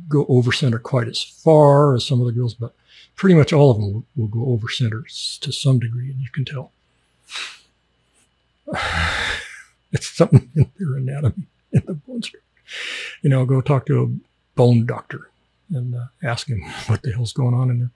go 0.07 0.25
over 0.27 0.51
center 0.51 0.79
quite 0.79 1.07
as 1.07 1.21
far 1.21 1.95
as 1.95 2.05
some 2.05 2.19
of 2.19 2.25
the 2.25 2.33
girls, 2.33 2.53
but 2.53 2.73
pretty 3.19 3.35
much 3.35 3.51
all 3.51 3.69
of 3.69 3.77
them 3.77 3.93
will, 3.93 4.05
will 4.15 4.27
go 4.27 4.45
over 4.45 4.69
center 4.69 5.03
to 5.41 5.51
some 5.51 5.77
degree, 5.77 6.09
and 6.09 6.21
you 6.21 6.29
can 6.29 6.45
tell. 6.45 6.71
it's 9.91 10.09
something 10.09 10.49
in 10.55 10.71
their 10.79 10.95
anatomy. 10.95 11.43
in 11.73 11.83
the 11.85 11.95
bone 11.95 12.23
structure. 12.23 12.45
You 13.21 13.29
know, 13.29 13.45
go 13.45 13.59
talk 13.59 13.85
to 13.87 14.01
a 14.01 14.07
bone 14.55 14.85
doctor 14.85 15.29
and 15.69 15.95
uh, 15.95 16.05
ask 16.23 16.47
him 16.47 16.61
what 16.87 17.01
the 17.01 17.11
hell's 17.11 17.33
going 17.33 17.53
on 17.53 17.69
in 17.69 17.79
there. 17.79 17.91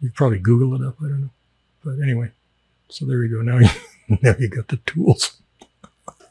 You 0.00 0.10
probably 0.10 0.38
Google 0.38 0.74
it 0.74 0.86
up. 0.86 0.96
I 1.00 1.08
don't 1.08 1.20
know. 1.20 1.30
But 1.84 2.00
anyway, 2.02 2.30
so 2.88 3.04
there 3.04 3.22
you 3.22 3.36
go. 3.36 3.42
Now 3.42 3.58
you, 3.58 3.68
now 4.22 4.34
you 4.38 4.48
got 4.48 4.68
the 4.68 4.78
tools. 4.78 5.36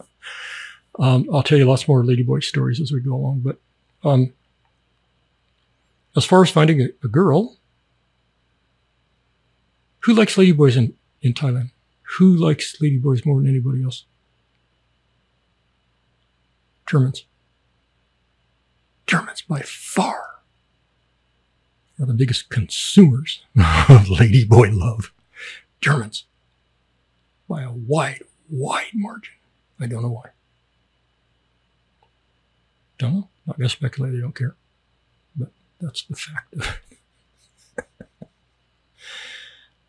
um, 1.00 1.30
I'll 1.32 1.44
tell 1.44 1.60
you 1.60 1.66
lots 1.66 1.88
more 1.88 2.04
ladyboy 2.04 2.44
stories 2.44 2.82
as 2.82 2.92
we 2.92 3.00
go 3.00 3.14
along. 3.14 3.42
But 3.42 3.60
um, 4.04 4.34
as 6.16 6.26
far 6.26 6.42
as 6.42 6.50
finding 6.50 6.82
a, 6.82 6.90
a 7.04 7.08
girl, 7.08 7.58
who 10.06 10.14
likes 10.14 10.36
ladyboys 10.36 10.78
in, 10.78 10.94
in 11.24 11.34
Thailand? 11.34 11.72
Who 12.20 12.36
likes 12.36 12.78
ladyboys 12.78 13.26
more 13.26 13.42
than 13.42 13.50
anybody 13.50 13.84
else? 13.84 14.06
Germans. 16.86 17.26
Germans, 19.08 19.42
by 19.42 19.62
far, 19.62 20.42
are 22.00 22.06
the 22.06 22.14
biggest 22.14 22.50
consumers 22.50 23.42
of 23.56 23.64
ladyboy 24.06 24.78
love. 24.78 25.12
Germans, 25.82 26.26
by 27.50 27.64
a 27.64 27.72
wide, 27.72 28.22
wide 28.48 28.92
margin. 28.94 29.34
I 29.80 29.88
don't 29.88 30.04
know 30.04 30.10
why. 30.10 30.30
Don't 33.00 33.14
know. 33.14 33.28
Not 33.48 33.58
going 33.58 33.70
to 33.70 33.76
speculate. 33.76 34.14
I 34.14 34.22
don't 34.22 34.36
care. 34.36 34.56
But 35.36 35.50
that's 35.82 36.04
the 36.04 36.16
fact 36.16 36.54
of 36.54 36.62
it. 36.62 36.95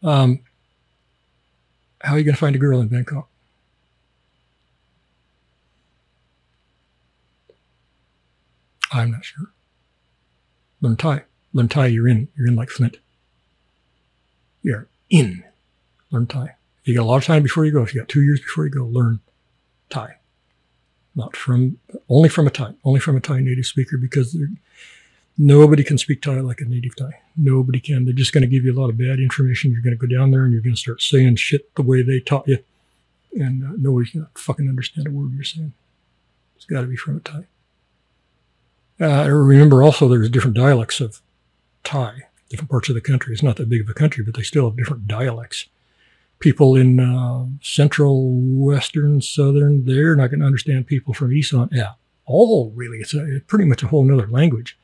Um, 0.02 0.40
how 2.00 2.14
are 2.14 2.18
you 2.18 2.24
going 2.24 2.34
to 2.34 2.40
find 2.40 2.54
a 2.54 2.58
girl 2.58 2.80
in 2.80 2.88
Bangkok? 2.88 3.28
I'm 8.92 9.10
not 9.10 9.24
sure. 9.24 9.50
Learn 10.80 10.96
Thai. 10.96 11.24
Learn 11.52 11.68
Thai, 11.68 11.86
you're 11.86 12.08
in. 12.08 12.28
You're 12.36 12.46
in 12.46 12.56
like 12.56 12.70
Flint. 12.70 12.98
You're 14.62 14.88
in. 15.10 15.44
Learn 16.10 16.26
Thai. 16.26 16.54
You 16.84 16.94
got 16.94 17.02
a 17.02 17.04
lot 17.04 17.16
of 17.16 17.24
time 17.24 17.42
before 17.42 17.64
you 17.64 17.72
go. 17.72 17.82
If 17.82 17.94
you 17.94 18.00
got 18.00 18.08
two 18.08 18.22
years 18.22 18.40
before 18.40 18.64
you 18.64 18.70
go, 18.70 18.84
learn 18.84 19.20
Thai. 19.90 20.16
Not 21.14 21.34
from, 21.34 21.78
only 22.08 22.28
from 22.28 22.46
a 22.46 22.50
Thai, 22.50 22.74
only 22.84 23.00
from 23.00 23.16
a 23.16 23.20
Thai 23.20 23.40
native 23.40 23.66
speaker 23.66 23.96
because 23.96 24.36
nobody 25.38 25.84
can 25.84 25.98
speak 25.98 26.22
Thai 26.22 26.40
like 26.40 26.60
a 26.60 26.64
native 26.64 26.96
Thai. 26.96 27.20
Nobody 27.36 27.80
can. 27.80 28.04
They're 28.04 28.14
just 28.14 28.32
going 28.32 28.42
to 28.42 28.48
give 28.48 28.64
you 28.64 28.72
a 28.72 28.80
lot 28.80 28.90
of 28.90 28.98
bad 28.98 29.18
information. 29.18 29.70
You're 29.70 29.82
going 29.82 29.96
to 29.96 30.06
go 30.06 30.12
down 30.12 30.30
there 30.30 30.44
and 30.44 30.52
you're 30.52 30.62
going 30.62 30.74
to 30.74 30.80
start 30.80 31.02
saying 31.02 31.36
shit 31.36 31.74
the 31.74 31.82
way 31.82 32.02
they 32.02 32.20
taught 32.20 32.48
you. 32.48 32.58
And 33.32 33.64
uh, 33.64 33.72
nobody's 33.76 34.12
going 34.12 34.26
to 34.26 34.40
fucking 34.40 34.68
understand 34.68 35.08
a 35.08 35.10
word 35.10 35.32
you're 35.34 35.44
saying. 35.44 35.74
It's 36.56 36.64
got 36.64 36.80
to 36.80 36.86
be 36.86 36.96
from 36.96 37.18
a 37.18 37.20
Thai. 37.20 37.44
Uh, 38.98 39.22
I 39.22 39.26
remember 39.26 39.82
also 39.82 40.08
there's 40.08 40.30
different 40.30 40.56
dialects 40.56 41.00
of 41.00 41.20
Thai, 41.84 42.22
different 42.48 42.70
parts 42.70 42.88
of 42.88 42.94
the 42.94 43.02
country. 43.02 43.34
It's 43.34 43.42
not 43.42 43.56
that 43.56 43.68
big 43.68 43.82
of 43.82 43.90
a 43.90 43.94
country, 43.94 44.24
but 44.24 44.34
they 44.34 44.42
still 44.42 44.68
have 44.68 44.76
different 44.76 45.06
dialects. 45.06 45.66
People 46.38 46.76
in 46.76 46.98
uh, 46.98 47.46
central, 47.60 48.32
western, 48.32 49.20
southern, 49.20 49.84
they're 49.84 50.16
not 50.16 50.28
going 50.28 50.40
to 50.40 50.46
understand 50.46 50.86
people 50.86 51.12
from 51.12 51.32
Isan 51.32 51.72
at 51.74 51.96
all, 52.24 52.72
really. 52.74 52.98
It's, 52.98 53.14
a, 53.14 53.40
pretty 53.46 53.64
much 53.66 53.82
a 53.82 53.88
whole 53.88 54.10
other 54.12 54.26
language. 54.26 54.78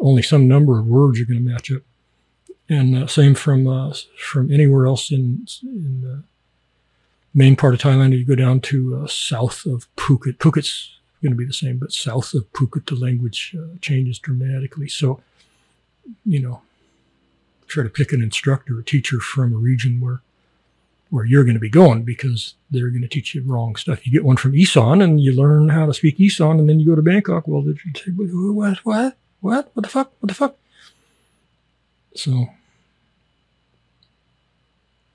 Only 0.00 0.22
some 0.22 0.46
number 0.46 0.78
of 0.78 0.86
words 0.86 1.20
are 1.20 1.24
going 1.24 1.44
to 1.44 1.50
match 1.50 1.72
up. 1.72 1.82
And 2.68 2.96
uh, 2.96 3.06
same 3.06 3.34
from 3.34 3.68
uh, 3.68 3.94
from 4.18 4.52
anywhere 4.52 4.86
else 4.86 5.10
in, 5.10 5.46
in 5.62 6.00
the 6.02 6.22
main 7.32 7.54
part 7.54 7.74
of 7.74 7.80
Thailand. 7.80 8.18
You 8.18 8.24
go 8.24 8.34
down 8.34 8.60
to 8.62 9.02
uh, 9.02 9.06
south 9.06 9.66
of 9.66 9.86
Phuket. 9.96 10.38
Phuket's 10.38 10.98
going 11.22 11.32
to 11.32 11.36
be 11.36 11.44
the 11.46 11.52
same, 11.52 11.78
but 11.78 11.92
south 11.92 12.34
of 12.34 12.50
Phuket, 12.52 12.86
the 12.86 12.96
language 12.96 13.54
uh, 13.58 13.76
changes 13.80 14.18
dramatically. 14.18 14.88
So, 14.88 15.20
you 16.24 16.40
know, 16.40 16.62
try 17.68 17.84
to 17.84 17.88
pick 17.88 18.12
an 18.12 18.22
instructor, 18.22 18.78
a 18.78 18.84
teacher 18.84 19.20
from 19.20 19.52
a 19.52 19.56
region 19.56 20.00
where 20.00 20.22
where 21.10 21.24
you're 21.24 21.44
going 21.44 21.54
to 21.54 21.60
be 21.60 21.70
going 21.70 22.02
because 22.02 22.54
they're 22.68 22.90
going 22.90 23.02
to 23.02 23.08
teach 23.08 23.32
you 23.32 23.42
wrong 23.44 23.76
stuff. 23.76 24.04
You 24.04 24.12
get 24.12 24.24
one 24.24 24.36
from 24.36 24.56
Isan 24.56 25.00
and 25.00 25.20
you 25.20 25.32
learn 25.32 25.68
how 25.68 25.86
to 25.86 25.94
speak 25.94 26.18
Isan, 26.18 26.58
and 26.58 26.68
then 26.68 26.80
you 26.80 26.86
go 26.86 26.96
to 26.96 27.02
Bangkok. 27.02 27.46
Well, 27.46 27.62
what? 27.62 28.78
What? 28.78 29.16
What? 29.40 29.70
What 29.74 29.82
the 29.82 29.88
fuck? 29.88 30.12
What 30.20 30.28
the 30.28 30.34
fuck? 30.34 30.56
So, 32.14 32.48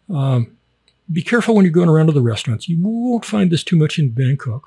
um, 0.09 0.57
be 1.11 1.21
careful 1.21 1.55
when 1.55 1.65
you're 1.65 1.73
going 1.73 1.89
around 1.89 2.07
to 2.07 2.11
the 2.11 2.21
restaurants. 2.21 2.69
You 2.69 2.77
won't 2.79 3.25
find 3.25 3.51
this 3.51 3.63
too 3.63 3.75
much 3.75 3.97
in 3.97 4.09
Bangkok. 4.09 4.63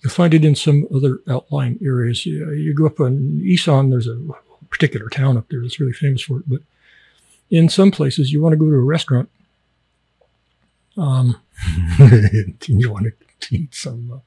You'll 0.00 0.12
find 0.12 0.34
it 0.34 0.44
in 0.44 0.54
some 0.54 0.86
other 0.94 1.20
outlying 1.28 1.78
areas. 1.84 2.24
You, 2.26 2.50
you 2.52 2.74
go 2.74 2.86
up 2.86 3.00
on 3.00 3.40
Isan, 3.44 3.90
there's 3.90 4.08
a 4.08 4.18
particular 4.70 5.08
town 5.08 5.36
up 5.36 5.48
there 5.48 5.60
that's 5.60 5.78
really 5.78 5.92
famous 5.92 6.22
for 6.22 6.38
it. 6.38 6.48
But 6.48 6.62
in 7.50 7.68
some 7.68 7.90
places, 7.90 8.32
you 8.32 8.40
want 8.40 8.54
to 8.54 8.56
go 8.56 8.64
to 8.64 8.74
a 8.74 8.80
restaurant. 8.80 9.28
Um, 10.96 11.40
you 12.66 12.90
want 12.90 13.12
to 13.40 13.56
eat 13.56 13.74
some, 13.74 14.22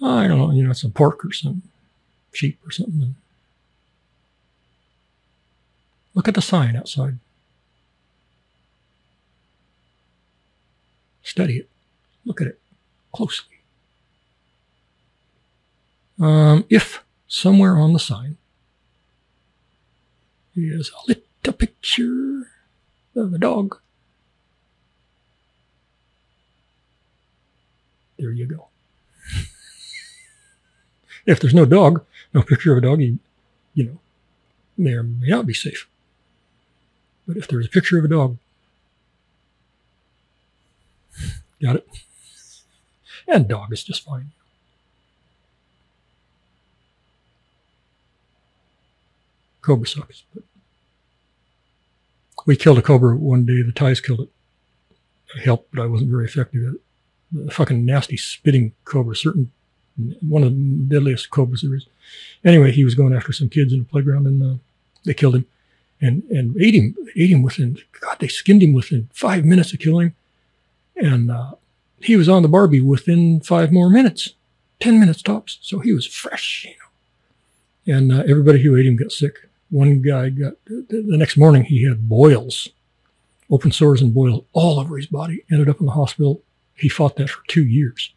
uh, 0.00 0.06
I 0.06 0.28
don't 0.28 0.38
know, 0.38 0.52
you 0.52 0.66
know, 0.66 0.72
some 0.72 0.92
pork 0.92 1.24
or 1.24 1.32
some 1.32 1.62
sheep 2.34 2.58
or 2.66 2.70
something. 2.70 3.14
Look 6.14 6.28
at 6.28 6.34
the 6.34 6.42
sign 6.42 6.76
outside. 6.76 7.18
Study 11.22 11.58
it. 11.58 11.68
Look 12.24 12.40
at 12.40 12.46
it 12.46 12.60
closely. 13.12 13.56
Um, 16.20 16.64
if 16.70 17.02
somewhere 17.26 17.76
on 17.76 17.92
the 17.92 17.98
sign 17.98 18.36
is 20.54 20.90
a 20.90 21.08
little 21.08 21.52
picture 21.52 22.52
of 23.16 23.34
a 23.34 23.38
dog, 23.38 23.78
there 28.16 28.30
you 28.30 28.46
go. 28.46 28.68
if 31.26 31.40
there's 31.40 31.54
no 31.54 31.64
dog, 31.64 32.04
no 32.34 32.42
picture 32.42 32.72
of 32.72 32.78
a 32.78 32.86
dog, 32.86 33.00
you, 33.00 33.18
you 33.74 33.84
know, 33.84 33.98
may 34.76 34.92
or 34.92 35.04
may 35.04 35.28
not 35.28 35.46
be 35.46 35.54
safe. 35.54 35.88
But 37.26 37.36
if 37.36 37.48
there's 37.48 37.66
a 37.66 37.70
picture 37.70 37.98
of 37.98 38.04
a 38.04 38.08
dog, 38.08 38.36
got 41.62 41.76
it? 41.76 41.88
And 43.26 43.48
dog 43.48 43.72
is 43.72 43.84
just 43.84 44.04
fine. 44.04 44.32
Cobra 49.62 49.86
sucks, 49.86 50.24
but 50.34 50.42
we 52.44 52.56
killed 52.56 52.76
a 52.76 52.82
cobra 52.82 53.16
one 53.16 53.46
day. 53.46 53.62
The 53.62 53.72
Thais 53.72 54.00
killed 54.00 54.20
it. 54.20 54.28
I 55.34 55.40
helped, 55.40 55.70
but 55.72 55.82
I 55.82 55.86
wasn't 55.86 56.10
very 56.10 56.26
effective 56.26 56.66
at 56.68 56.74
it. 56.74 56.80
The 57.32 57.50
fucking 57.50 57.84
nasty 57.84 58.18
spitting 58.18 58.72
cobra, 58.84 59.16
certain 59.16 59.52
one 60.20 60.42
of 60.42 60.50
the 60.50 60.94
deadliest 60.94 61.30
cobras 61.30 61.62
there 61.62 61.74
is. 61.74 61.86
Anyway, 62.44 62.72
he 62.72 62.84
was 62.84 62.94
going 62.94 63.14
after 63.14 63.32
some 63.32 63.48
kids 63.48 63.72
in 63.72 63.80
the 63.80 63.84
playground, 63.84 64.26
and 64.26 64.42
uh, 64.42 64.58
they 65.04 65.14
killed 65.14 65.36
him 65.36 65.46
and 66.00 66.22
and 66.24 66.56
ate 66.60 66.74
him 66.74 66.96
ate 67.16 67.30
him 67.30 67.42
within 67.42 67.78
God 68.00 68.16
they 68.20 68.28
skinned 68.28 68.62
him 68.62 68.72
within 68.72 69.08
five 69.12 69.44
minutes 69.44 69.72
of 69.72 69.78
killing 69.78 70.08
him, 70.96 71.06
and 71.12 71.30
uh, 71.30 71.52
he 72.00 72.16
was 72.16 72.28
on 72.28 72.42
the 72.42 72.48
Barbie 72.48 72.80
within 72.80 73.40
five 73.40 73.72
more 73.72 73.88
minutes, 73.88 74.34
ten 74.80 75.00
minutes 75.00 75.22
tops. 75.22 75.58
So 75.62 75.78
he 75.78 75.92
was 75.92 76.06
fresh, 76.06 76.66
you 76.68 76.72
know. 76.72 77.96
And 77.96 78.12
uh, 78.12 78.24
everybody 78.28 78.62
who 78.62 78.76
ate 78.76 78.86
him 78.86 78.96
got 78.96 79.12
sick. 79.12 79.48
One 79.70 80.02
guy 80.02 80.28
got 80.28 80.54
the 80.66 81.16
next 81.16 81.36
morning 81.36 81.64
he 81.64 81.84
had 81.84 82.08
boils, 82.08 82.68
open 83.50 83.72
sores 83.72 84.02
and 84.02 84.14
boils 84.14 84.44
all 84.52 84.78
over 84.78 84.96
his 84.96 85.06
body. 85.06 85.42
Ended 85.50 85.68
up 85.68 85.80
in 85.80 85.86
the 85.86 85.92
hospital. 85.92 86.42
He 86.76 86.88
fought 86.88 87.16
that 87.16 87.30
for 87.30 87.42
two 87.46 87.64
years. 87.64 88.12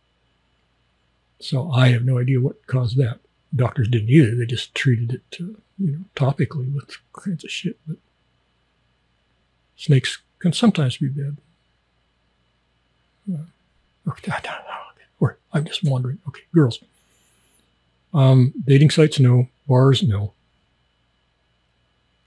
So 1.39 1.71
I 1.71 1.89
have 1.89 2.03
no 2.03 2.17
idea 2.17 2.41
what 2.41 2.65
caused 2.67 2.97
that. 2.97 3.19
Doctors 3.55 3.87
didn't 3.87 4.09
either. 4.09 4.35
They 4.35 4.45
just 4.45 4.73
treated 4.75 5.13
it, 5.13 5.37
uh, 5.39 5.59
you 5.77 5.91
know, 5.91 5.99
topically 6.15 6.73
with 6.73 6.97
kinds 7.13 7.43
of 7.43 7.51
shit. 7.51 7.77
But 7.87 7.97
snakes 9.75 10.19
can 10.39 10.53
sometimes 10.53 10.97
be 10.97 11.07
bad. 11.07 11.37
Uh, 13.31 14.11
or 15.19 15.37
I'm 15.53 15.65
just 15.65 15.83
wondering. 15.83 16.19
Okay, 16.27 16.41
girls. 16.53 16.79
Um, 18.13 18.53
dating 18.65 18.89
sites, 18.89 19.19
no. 19.19 19.47
Bars, 19.67 20.01
no. 20.03 20.33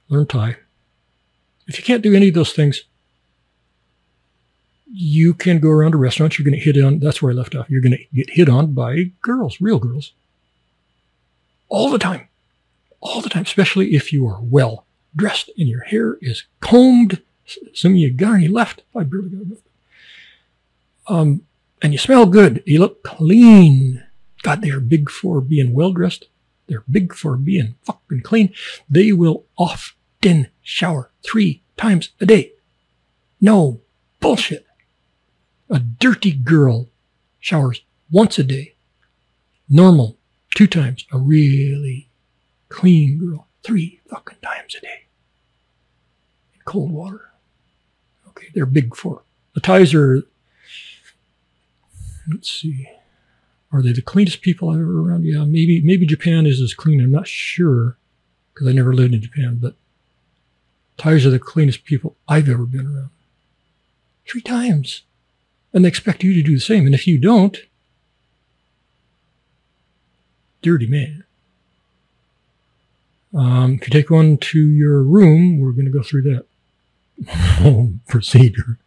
Learn 0.09 0.27
Thai. 0.27 0.57
If 1.67 1.79
you 1.79 1.85
can't 1.85 2.03
do 2.03 2.15
any 2.15 2.29
of 2.29 2.35
those 2.35 2.53
things, 2.53 2.83
you 4.93 5.35
can 5.35 5.61
go 5.61 5.71
around 5.71 5.93
to 5.93 5.99
restaurants. 5.99 6.39
You're 6.39 6.45
going 6.45 6.59
to 6.59 6.65
hit 6.65 6.83
on. 6.83 6.99
That's 6.99 7.23
where 7.23 7.33
I 7.33 7.35
left 7.35 7.55
off. 7.55 7.71
You're 7.71 7.81
going 7.81 7.97
to 7.97 8.05
get 8.15 8.31
hit 8.31 8.49
on 8.49 8.73
by 8.73 9.13
girls, 9.23 9.61
real 9.61 9.79
girls, 9.79 10.13
all 11.69 11.91
the 11.91 11.99
time, 11.99 12.29
all 13.01 13.21
the 13.21 13.29
time. 13.29 13.43
Especially 13.43 13.95
if 13.95 14.13
you 14.13 14.27
are 14.27 14.41
well 14.41 14.87
dressed 15.15 15.51
and 15.57 15.69
your 15.69 15.85
hair 15.85 16.19
is 16.21 16.45
combed. 16.61 17.23
Some 17.73 17.93
of 17.93 17.99
you 17.99 18.13
got 18.13 18.35
any 18.35 18.49
left. 18.49 18.83
I 18.97 19.03
barely 19.05 19.31
got 19.31 19.43
enough. 19.43 19.59
Um, 21.07 21.43
and 21.83 21.93
you 21.93 21.99
smell 21.99 22.27
good. 22.27 22.63
You 22.67 22.81
look 22.81 23.03
clean. 23.03 24.05
God, 24.43 24.63
they 24.63 24.71
are 24.71 24.81
big 24.81 25.11
for 25.11 25.41
being 25.41 25.73
well 25.73 25.93
dressed. 25.93 26.27
They're 26.67 26.85
big 26.91 27.15
for 27.15 27.37
being 27.37 27.75
fucking 27.83 28.23
clean. 28.23 28.53
They 28.89 29.13
will 29.13 29.45
often 29.59 30.49
shower 30.63 31.11
three 31.25 31.63
times 31.77 32.11
a 32.21 32.27
day. 32.27 32.53
No 33.41 33.81
bullshit. 34.21 34.67
A 35.71 35.79
dirty 35.79 36.33
girl 36.33 36.89
showers 37.39 37.83
once 38.11 38.39
a 38.39 38.43
day. 38.43 38.75
Normal, 39.69 40.17
two 40.55 40.67
times. 40.67 41.07
A 41.13 41.19
really 41.19 42.09
clean 42.69 43.19
girl, 43.19 43.47
three 43.63 44.01
fucking 44.09 44.39
times 44.43 44.75
a 44.75 44.81
day. 44.81 45.05
In 46.55 46.61
cold 46.65 46.91
water. 46.91 47.31
Okay, 48.29 48.49
they're 48.55 48.67
big 48.67 48.97
for. 48.97 49.23
The 49.55 49.61
Thais 49.61 49.95
are, 49.95 50.23
let's 52.29 52.51
see, 52.51 52.89
are 53.73 53.83
they 53.83 53.93
the 53.93 54.03
cleanest 54.03 54.41
people 54.41 54.71
I've 54.71 54.81
ever 54.81 55.09
around? 55.09 55.25
Yeah, 55.25 55.45
maybe, 55.45 55.81
maybe 55.83 56.07
Japan 56.07 56.47
is 56.47 56.61
as 56.61 56.75
clean. 56.75 57.01
I'm 57.01 57.13
not 57.13 57.29
sure 57.29 57.97
because 58.53 58.67
I 58.67 58.73
never 58.73 58.93
lived 58.93 59.15
in 59.15 59.23
Japan, 59.23 59.59
but 59.61 59.75
Thais 60.97 61.25
are 61.25 61.31
the 61.31 61.39
cleanest 61.39 61.85
people 61.85 62.17
I've 62.29 62.49
ever 62.49 62.65
been 62.65 62.87
around. 62.87 63.11
Three 64.27 64.41
times 64.41 65.03
and 65.73 65.85
they 65.85 65.89
expect 65.89 66.25
you 66.25 66.35
to 66.35 66.43
do 66.43 66.55
the 66.55 66.61
same. 66.61 66.87
And 66.87 66.95
if 66.95 67.07
you 67.07 67.19
don't, 67.19 67.57
dirty 70.63 70.87
man. 70.87 71.25
Um, 73.33 73.79
if 73.81 73.89
you 73.89 73.93
take 73.93 74.11
one 74.11 74.39
to 74.39 74.61
your 74.61 75.03
room, 75.03 75.61
we're 75.61 75.73
going 75.73 75.85
to 75.85 75.91
go 75.91 76.03
through 76.03 76.23
that 76.23 77.99
procedure. 78.09 78.79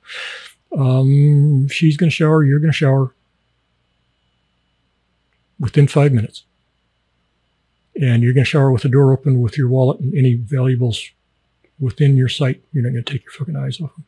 Um, 0.78 1.70
she's 1.70 1.96
going 1.96 2.10
to 2.10 2.16
shower, 2.16 2.44
you're 2.44 2.60
going 2.60 2.72
to 2.72 2.78
shower 2.78 3.14
within 5.60 5.88
five 5.88 6.12
minutes. 6.12 6.44
And 7.96 8.24
you're 8.24 8.34
going 8.34 8.44
to 8.44 8.50
shower 8.50 8.72
with 8.72 8.82
the 8.82 8.90
door 8.90 9.14
open 9.14 9.40
with 9.40 9.58
your 9.58 9.70
wallet 9.70 10.00
and 10.00 10.18
any 10.18 10.34
valuables 10.34 11.10
within 11.80 12.18
your 12.18 12.28
sight. 12.28 12.62
You're 12.74 12.84
not 12.84 12.92
going 12.92 13.04
to 13.04 13.12
take 13.12 13.24
your 13.24 13.32
fucking 13.32 13.56
eyes 13.56 13.80
off 13.80 13.96
them. 13.96 14.06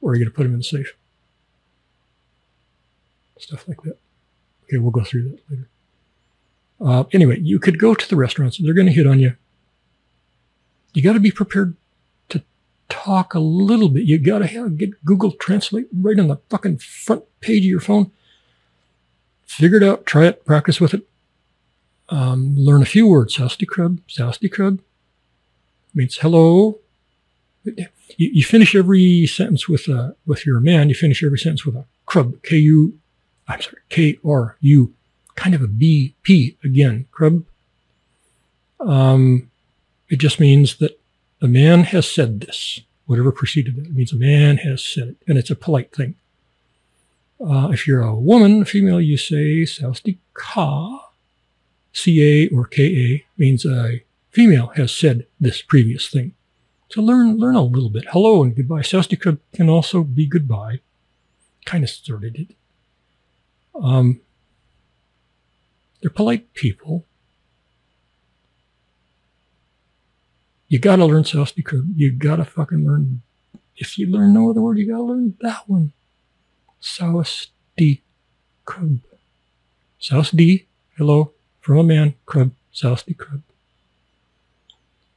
Or 0.00 0.14
you're 0.14 0.24
going 0.24 0.30
to 0.30 0.36
put 0.36 0.42
them 0.44 0.52
in 0.52 0.58
the 0.58 0.64
safe 0.64 0.94
stuff 3.38 3.66
like 3.68 3.82
that. 3.82 3.98
Okay, 4.64 4.78
we'll 4.78 4.90
go 4.90 5.04
through 5.04 5.30
that 5.30 5.40
later. 5.50 5.68
Uh, 6.80 7.04
anyway, 7.12 7.38
you 7.40 7.58
could 7.58 7.78
go 7.78 7.94
to 7.94 8.08
the 8.08 8.16
restaurants. 8.16 8.58
They're 8.58 8.74
going 8.74 8.86
to 8.86 8.92
hit 8.92 9.06
on 9.06 9.20
you. 9.20 9.36
You 10.92 11.02
got 11.02 11.14
to 11.14 11.20
be 11.20 11.30
prepared 11.30 11.76
to 12.30 12.42
talk 12.88 13.34
a 13.34 13.38
little 13.38 13.88
bit. 13.88 14.04
You 14.04 14.18
got 14.18 14.40
to 14.40 14.46
have 14.46 14.78
get 14.78 15.04
Google 15.04 15.32
Translate 15.32 15.86
right 15.92 16.18
on 16.18 16.28
the 16.28 16.36
fucking 16.48 16.78
front 16.78 17.24
page 17.40 17.62
of 17.62 17.70
your 17.70 17.80
phone. 17.80 18.10
Figure 19.46 19.78
it 19.78 19.82
out. 19.82 20.06
Try 20.06 20.26
it. 20.26 20.44
Practice 20.44 20.80
with 20.80 20.94
it. 20.94 21.06
Um, 22.08 22.54
learn 22.56 22.82
a 22.82 22.86
few 22.86 23.06
words. 23.06 23.36
Sasti 23.36 23.66
krub. 23.66 24.00
Sasti 24.08 24.48
krub 24.48 24.80
means 25.94 26.18
hello. 26.18 26.78
You, 27.64 27.86
you, 28.16 28.44
finish 28.44 28.74
every 28.74 29.26
sentence 29.26 29.68
with 29.68 29.88
a, 29.88 30.14
with 30.24 30.46
your 30.46 30.60
man. 30.60 30.88
You 30.88 30.94
finish 30.94 31.24
every 31.24 31.38
sentence 31.38 31.66
with 31.66 31.74
a 31.74 31.84
krub. 32.06 32.42
K 32.42 32.56
U 32.56 32.98
I'm 33.48 33.60
sorry, 33.60 33.82
K 33.88 34.18
R 34.24 34.56
U, 34.60 34.92
kind 35.34 35.54
of 35.54 35.62
a 35.62 35.68
B 35.68 36.14
P 36.22 36.56
again, 36.64 37.06
Krub. 37.12 37.44
Um, 38.80 39.50
it 40.08 40.16
just 40.16 40.40
means 40.40 40.76
that 40.76 40.98
a 41.40 41.48
man 41.48 41.84
has 41.84 42.10
said 42.10 42.40
this. 42.40 42.80
Whatever 43.06 43.30
preceded 43.30 43.76
that, 43.76 43.86
it 43.86 43.94
means 43.94 44.12
a 44.12 44.16
man 44.16 44.56
has 44.58 44.84
said 44.84 45.08
it, 45.08 45.16
and 45.28 45.38
it's 45.38 45.50
a 45.50 45.56
polite 45.56 45.92
thing. 45.92 46.16
Uh, 47.40 47.68
if 47.70 47.86
you're 47.86 48.02
a 48.02 48.14
woman, 48.14 48.62
a 48.62 48.64
female, 48.64 49.00
you 49.00 49.16
say 49.16 49.62
Sausti 49.62 50.18
Ka. 50.34 51.02
C 51.92 52.22
A 52.22 52.54
or 52.54 52.66
K 52.66 52.82
A 52.82 53.24
means 53.38 53.64
a 53.64 54.02
female 54.30 54.66
has 54.76 54.94
said 54.94 55.26
this 55.40 55.62
previous 55.62 56.08
thing. 56.08 56.34
So 56.90 57.00
learn 57.00 57.38
learn 57.38 57.54
a 57.54 57.62
little 57.62 57.88
bit. 57.88 58.04
Hello 58.10 58.42
and 58.42 58.54
goodbye. 58.54 58.82
Sausti 58.82 59.16
can 59.54 59.70
also 59.70 60.02
be 60.02 60.26
goodbye. 60.26 60.80
Kind 61.64 61.84
of 61.84 61.90
started 61.90 62.36
it. 62.36 62.48
Um, 63.82 64.20
they're 66.00 66.10
polite 66.10 66.52
people. 66.54 67.04
You 70.68 70.78
got 70.78 70.96
to 70.96 71.04
learn 71.04 71.24
Dakota. 71.24 71.84
You 71.94 72.12
got 72.12 72.36
to 72.36 72.44
fucking 72.44 72.86
learn. 72.86 73.22
If 73.76 73.98
you 73.98 74.08
learn 74.08 74.34
no 74.34 74.50
other 74.50 74.60
word, 74.60 74.78
you 74.78 74.88
got 74.88 74.96
to 74.96 75.02
learn 75.02 75.36
that 75.40 75.68
one. 75.68 75.92
South 76.80 77.46
Dakota. 77.76 79.00
South 79.98 80.30
D. 80.34 80.66
Hello 80.96 81.32
from 81.60 81.78
a 81.78 81.84
man. 81.84 82.14
Crub. 82.24 82.52
South 82.72 83.06
Dakota. 83.06 83.42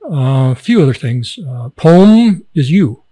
Uh, 0.03 0.51
a 0.51 0.55
few 0.55 0.81
other 0.81 0.93
things. 0.93 1.37
Uh, 1.37 1.69
poem 1.69 2.45
is 2.53 2.71
you. 2.71 3.03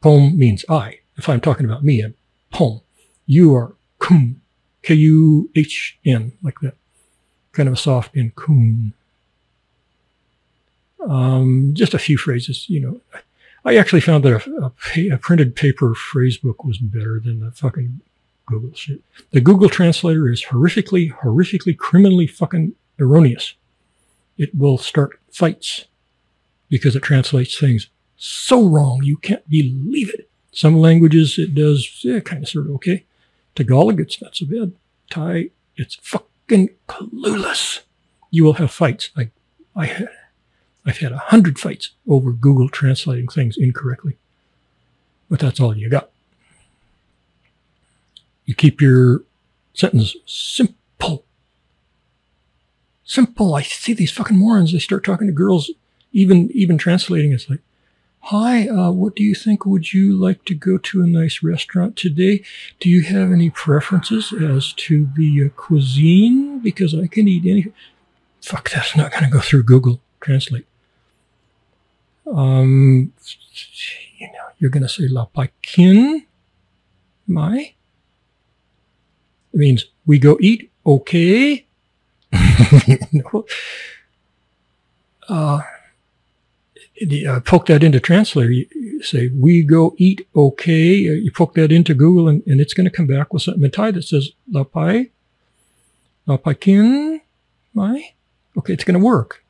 Poem 0.00 0.38
means 0.38 0.64
I. 0.68 1.00
If 1.16 1.28
I'm 1.28 1.40
talking 1.40 1.64
about 1.64 1.84
me, 1.84 2.02
I'm 2.02 2.14
poem. 2.52 2.80
You 3.26 3.54
are 3.54 3.74
kum. 3.98 4.40
K-U-H-N, 4.84 6.32
like 6.42 6.60
that. 6.60 6.74
Kind 7.52 7.68
of 7.68 7.74
a 7.74 7.78
soft 7.78 8.16
N, 8.16 8.32
coon. 8.36 8.92
Um, 11.00 11.70
just 11.72 11.94
a 11.94 11.98
few 11.98 12.18
phrases, 12.18 12.68
you 12.68 12.80
know. 12.80 13.00
I 13.64 13.76
actually 13.76 14.02
found 14.02 14.24
that 14.24 14.46
a, 14.46 14.72
a, 14.96 15.14
a, 15.14 15.18
printed 15.18 15.56
paper 15.56 15.94
phrase 15.94 16.36
book 16.36 16.64
was 16.64 16.76
better 16.78 17.18
than 17.18 17.40
the 17.40 17.50
fucking 17.50 18.00
Google 18.46 18.74
shit. 18.74 19.00
The 19.30 19.40
Google 19.40 19.70
translator 19.70 20.28
is 20.28 20.44
horrifically, 20.44 21.10
horrifically, 21.12 21.76
criminally 21.76 22.26
fucking 22.26 22.74
erroneous. 23.00 23.54
It 24.36 24.54
will 24.54 24.76
start 24.76 25.18
fights 25.30 25.86
because 26.68 26.94
it 26.94 27.02
translates 27.02 27.58
things 27.58 27.88
so 28.16 28.62
wrong 28.66 29.02
you 29.02 29.16
can't 29.16 29.48
believe 29.48 30.10
it. 30.10 30.28
Some 30.52 30.78
languages 30.78 31.38
it 31.38 31.54
does 31.54 32.00
yeah, 32.04 32.20
kind 32.20 32.42
of 32.42 32.48
sort 32.48 32.66
of 32.66 32.72
okay. 32.76 33.04
Tagalog, 33.54 34.00
it's 34.00 34.20
not 34.20 34.36
so 34.36 34.46
bad. 34.46 34.72
Thai, 35.10 35.50
it's 35.76 35.96
fucking 35.96 36.70
clueless. 36.88 37.80
You 38.30 38.44
will 38.44 38.54
have 38.54 38.70
fights. 38.70 39.10
Like 39.16 39.30
I 39.76 39.86
had, 39.86 40.08
I've 40.84 40.98
had 40.98 41.12
a 41.12 41.18
hundred 41.18 41.58
fights 41.58 41.90
over 42.08 42.32
Google 42.32 42.68
translating 42.68 43.28
things 43.28 43.56
incorrectly. 43.56 44.16
But 45.30 45.40
that's 45.40 45.60
all 45.60 45.76
you 45.76 45.88
got. 45.88 46.10
You 48.44 48.54
keep 48.54 48.80
your 48.80 49.22
sentence 49.72 50.16
simple. 50.26 51.24
Simple. 53.04 53.54
I 53.54 53.62
see 53.62 53.94
these 53.94 54.10
fucking 54.10 54.36
morons. 54.36 54.72
They 54.72 54.78
start 54.78 55.04
talking 55.04 55.26
to 55.26 55.32
girls, 55.32 55.70
even 56.12 56.50
even 56.52 56.76
translating. 56.76 57.32
It's 57.32 57.48
like, 57.48 57.60
Hi, 58.28 58.66
uh, 58.66 58.90
what 58.90 59.14
do 59.14 59.22
you 59.22 59.34
think? 59.34 59.66
Would 59.66 59.92
you 59.92 60.16
like 60.16 60.46
to 60.46 60.54
go 60.54 60.78
to 60.78 61.02
a 61.02 61.06
nice 61.06 61.42
restaurant 61.42 61.94
today? 61.94 62.42
Do 62.80 62.88
you 62.88 63.02
have 63.02 63.30
any 63.30 63.50
preferences 63.50 64.32
as 64.32 64.72
to 64.84 65.10
the 65.14 65.44
uh, 65.44 65.48
cuisine? 65.50 66.60
Because 66.60 66.94
I 66.94 67.06
can 67.06 67.28
eat 67.28 67.44
any. 67.44 67.70
Fuck, 68.40 68.70
that's 68.70 68.96
not 68.96 69.12
going 69.12 69.24
to 69.24 69.30
go 69.30 69.40
through 69.40 69.64
Google 69.64 70.00
Translate. 70.22 70.66
Um, 72.26 73.12
you 74.16 74.28
know, 74.28 74.46
you're 74.58 74.70
going 74.70 74.84
to 74.84 74.88
say 74.88 75.06
la 75.06 75.26
paikin, 75.26 76.24
my. 77.26 77.74
It 79.52 79.58
means 79.58 79.84
we 80.06 80.18
go 80.18 80.38
eat, 80.40 80.70
okay. 80.86 81.66
Uh, 85.26 85.62
uh, 87.26 87.40
poke 87.40 87.66
that 87.66 87.82
into 87.82 88.00
translator. 88.00 88.50
You 88.50 89.02
say, 89.02 89.28
we 89.28 89.62
go 89.62 89.94
eat 89.98 90.26
okay. 90.34 91.08
Uh, 91.08 91.12
you 91.12 91.30
poke 91.32 91.54
that 91.54 91.72
into 91.72 91.94
Google 91.94 92.28
and, 92.28 92.42
and 92.46 92.60
it's 92.60 92.74
going 92.74 92.84
to 92.84 92.96
come 92.96 93.06
back 93.06 93.32
with 93.32 93.42
something 93.42 93.62
in 93.62 93.70
Thai 93.70 93.90
that 93.92 94.04
says, 94.04 94.30
lapai, 94.52 95.10
lapaikin, 96.26 97.20
my. 97.72 98.10
Okay, 98.56 98.72
it's 98.72 98.84
going 98.84 98.98
to 98.98 99.04
work. 99.04 99.44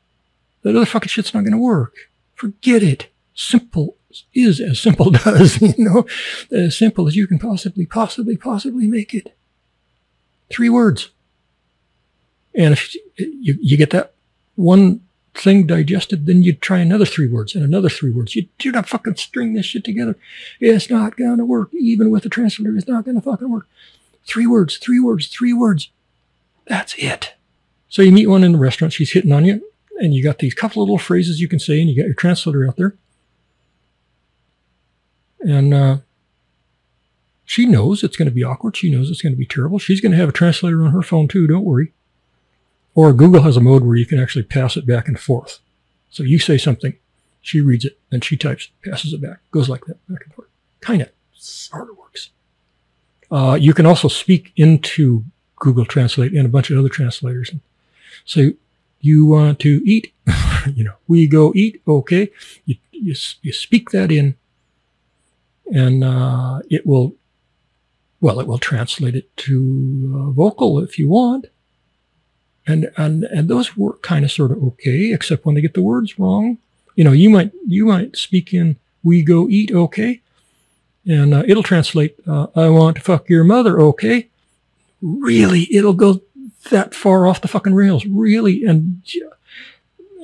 That 0.63 0.75
other 0.75 0.85
fucking 0.85 1.09
shit's 1.09 1.33
not 1.33 1.41
going 1.41 1.51
to 1.51 1.59
work. 1.59 1.93
Forget 2.33 2.81
it. 2.81 3.07
Simple 3.35 3.97
is 4.33 4.59
as 4.59 4.79
simple 4.79 5.11
does, 5.11 5.61
you 5.61 5.73
know, 5.77 6.05
as 6.51 6.77
simple 6.77 7.07
as 7.07 7.15
you 7.15 7.27
can 7.27 7.37
possibly, 7.37 7.85
possibly, 7.85 8.37
possibly 8.37 8.87
make 8.87 9.13
it. 9.13 9.35
Three 10.49 10.69
words. 10.69 11.09
And 12.55 12.73
if 12.73 12.95
you, 13.17 13.57
you 13.61 13.77
get 13.77 13.89
that 13.91 14.13
one 14.55 15.01
thing 15.35 15.67
digested, 15.67 16.25
then 16.25 16.43
you 16.43 16.53
try 16.53 16.79
another 16.79 17.05
three 17.05 17.27
words 17.27 17.55
and 17.55 17.63
another 17.63 17.89
three 17.89 18.11
words. 18.11 18.35
You 18.35 18.47
do 18.57 18.71
not 18.71 18.87
fucking 18.87 19.15
string 19.15 19.53
this 19.53 19.65
shit 19.65 19.83
together. 19.83 20.17
It's 20.59 20.89
not 20.89 21.17
going 21.17 21.37
to 21.37 21.45
work. 21.45 21.73
Even 21.73 22.09
with 22.09 22.25
a 22.25 22.29
translator, 22.29 22.75
it's 22.75 22.87
not 22.87 23.05
going 23.05 23.15
to 23.15 23.21
fucking 23.21 23.51
work. 23.51 23.67
Three 24.25 24.47
words, 24.47 24.77
three 24.77 24.99
words, 24.99 25.27
three 25.27 25.53
words. 25.53 25.89
That's 26.67 26.95
it. 26.97 27.35
So 27.89 28.01
you 28.01 28.11
meet 28.11 28.27
one 28.27 28.43
in 28.43 28.53
the 28.53 28.57
restaurant, 28.57 28.93
she's 28.93 29.11
hitting 29.11 29.31
on 29.31 29.45
you, 29.45 29.63
and 29.99 30.13
you 30.13 30.23
got 30.23 30.39
these 30.39 30.53
couple 30.53 30.81
of 30.81 30.89
little 30.89 30.97
phrases 30.97 31.39
you 31.39 31.47
can 31.47 31.59
say, 31.59 31.79
and 31.79 31.89
you 31.89 31.95
got 31.95 32.07
your 32.07 32.15
translator 32.15 32.67
out 32.67 32.75
there. 32.77 32.95
And 35.39 35.73
uh, 35.73 35.97
she 37.45 37.65
knows 37.65 38.03
it's 38.03 38.17
going 38.17 38.27
to 38.27 38.33
be 38.33 38.43
awkward. 38.43 38.75
She 38.75 38.89
knows 38.89 39.11
it's 39.11 39.21
going 39.21 39.33
to 39.33 39.37
be 39.37 39.45
terrible. 39.45 39.77
She's 39.77 40.01
going 40.01 40.11
to 40.11 40.17
have 40.17 40.29
a 40.29 40.33
translator 40.33 40.83
on 40.83 40.91
her 40.91 41.03
phone 41.03 41.27
too. 41.27 41.45
Don't 41.45 41.63
worry. 41.63 41.93
Or 42.95 43.11
Google 43.11 43.41
has 43.41 43.57
a 43.57 43.61
mode 43.61 43.83
where 43.83 43.97
you 43.97 44.05
can 44.05 44.19
actually 44.19 44.43
pass 44.43 44.77
it 44.77 44.87
back 44.87 45.07
and 45.07 45.19
forth. 45.19 45.59
So 46.09 46.23
you 46.23 46.39
say 46.39 46.57
something, 46.57 46.95
she 47.41 47.59
reads 47.59 47.83
it, 47.83 47.99
and 48.09 48.23
she 48.23 48.37
types, 48.37 48.69
passes 48.83 49.11
it 49.13 49.21
back, 49.21 49.39
goes 49.51 49.67
like 49.67 49.85
that, 49.85 50.07
back 50.07 50.23
and 50.23 50.33
forth. 50.33 50.47
Kind 50.79 51.01
of, 51.01 51.09
sort 51.33 51.89
of 51.89 51.97
works. 51.97 52.29
Uh, 53.29 53.57
you 53.59 53.73
can 53.73 53.85
also 53.85 54.07
speak 54.07 54.53
into 54.55 55.25
Google 55.57 55.85
Translate 55.85 56.31
and 56.31 56.45
a 56.45 56.49
bunch 56.49 56.71
of 56.71 56.79
other 56.79 56.89
translators. 56.89 57.51
So 58.23 58.51
you 59.01 59.25
want 59.25 59.59
to 59.59 59.81
eat, 59.85 60.13
you 60.73 60.85
know, 60.85 60.93
we 61.07 61.27
go 61.27 61.51
eat, 61.53 61.81
okay. 61.85 62.31
You, 62.65 62.77
you, 62.91 63.15
you 63.41 63.51
speak 63.51 63.89
that 63.89 64.09
in, 64.09 64.35
and 65.73 66.03
uh, 66.03 66.61
it 66.69 66.87
will, 66.87 67.15
well, 68.21 68.39
it 68.39 68.47
will 68.47 68.57
translate 68.57 69.15
it 69.15 69.35
to 69.37 70.13
uh, 70.15 70.31
vocal 70.31 70.79
if 70.79 70.97
you 70.97 71.09
want. 71.09 71.47
And, 72.67 72.89
and, 72.97 73.25
and 73.25 73.47
those 73.47 73.77
work 73.77 74.01
kind 74.01 74.25
of 74.25 74.31
sort 74.31 74.51
of 74.51 74.63
okay, 74.63 75.13
except 75.13 75.45
when 75.45 75.55
they 75.55 75.61
get 75.61 75.73
the 75.73 75.81
words 75.81 76.17
wrong. 76.17 76.57
You 76.95 77.03
know, 77.03 77.11
you 77.11 77.29
might, 77.29 77.51
you 77.67 77.85
might 77.85 78.15
speak 78.15 78.53
in, 78.53 78.77
we 79.03 79.21
go 79.21 79.47
eat 79.49 79.71
okay. 79.71 80.21
And 81.05 81.33
uh, 81.33 81.43
it'll 81.47 81.63
translate, 81.63 82.17
uh, 82.27 82.47
I 82.55 82.69
want 82.69 82.97
to 82.97 83.03
fuck 83.03 83.29
your 83.29 83.43
mother 83.43 83.79
okay. 83.81 84.29
Really, 85.01 85.67
it'll 85.71 85.93
go 85.93 86.21
that 86.71 86.95
far 86.95 87.27
off 87.27 87.41
the 87.41 87.47
fucking 87.47 87.75
rails. 87.75 88.05
Really. 88.05 88.65
And, 88.65 89.03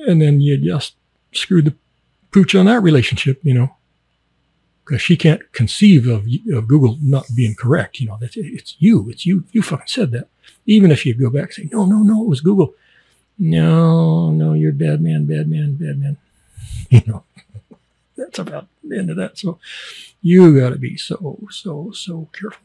and 0.06 0.20
then 0.20 0.40
you 0.40 0.56
just 0.56 0.94
screw 1.32 1.62
the 1.62 1.74
pooch 2.32 2.54
on 2.56 2.66
that 2.66 2.82
relationship, 2.82 3.38
you 3.42 3.54
know 3.54 3.76
because 4.84 5.02
she 5.02 5.16
can't 5.16 5.52
conceive 5.52 6.06
of, 6.06 6.26
of 6.52 6.68
Google 6.68 6.98
not 7.00 7.26
being 7.34 7.54
correct. 7.54 8.00
You 8.00 8.08
know, 8.08 8.18
that 8.20 8.36
it's 8.36 8.76
you, 8.78 9.08
it's 9.10 9.24
you, 9.24 9.44
you 9.52 9.62
fucking 9.62 9.86
said 9.86 10.10
that. 10.12 10.28
Even 10.66 10.90
if 10.90 11.04
you 11.04 11.14
go 11.14 11.30
back 11.30 11.44
and 11.44 11.52
say, 11.52 11.68
no, 11.72 11.84
no, 11.84 11.98
no, 11.98 12.22
it 12.22 12.28
was 12.28 12.40
Google. 12.40 12.74
No, 13.38 14.30
no, 14.30 14.52
you're 14.52 14.72
bad 14.72 15.00
man, 15.00 15.26
bad 15.26 15.48
man, 15.48 15.74
bad 15.74 15.98
man. 15.98 16.16
You 16.90 17.02
know, 17.06 17.24
that's 18.16 18.38
about 18.38 18.68
the 18.84 18.98
end 18.98 19.08
of 19.08 19.16
that. 19.16 19.38
So 19.38 19.58
you 20.20 20.60
got 20.60 20.70
to 20.70 20.76
be 20.76 20.96
so, 20.98 21.38
so, 21.50 21.90
so 21.92 22.28
careful. 22.32 22.62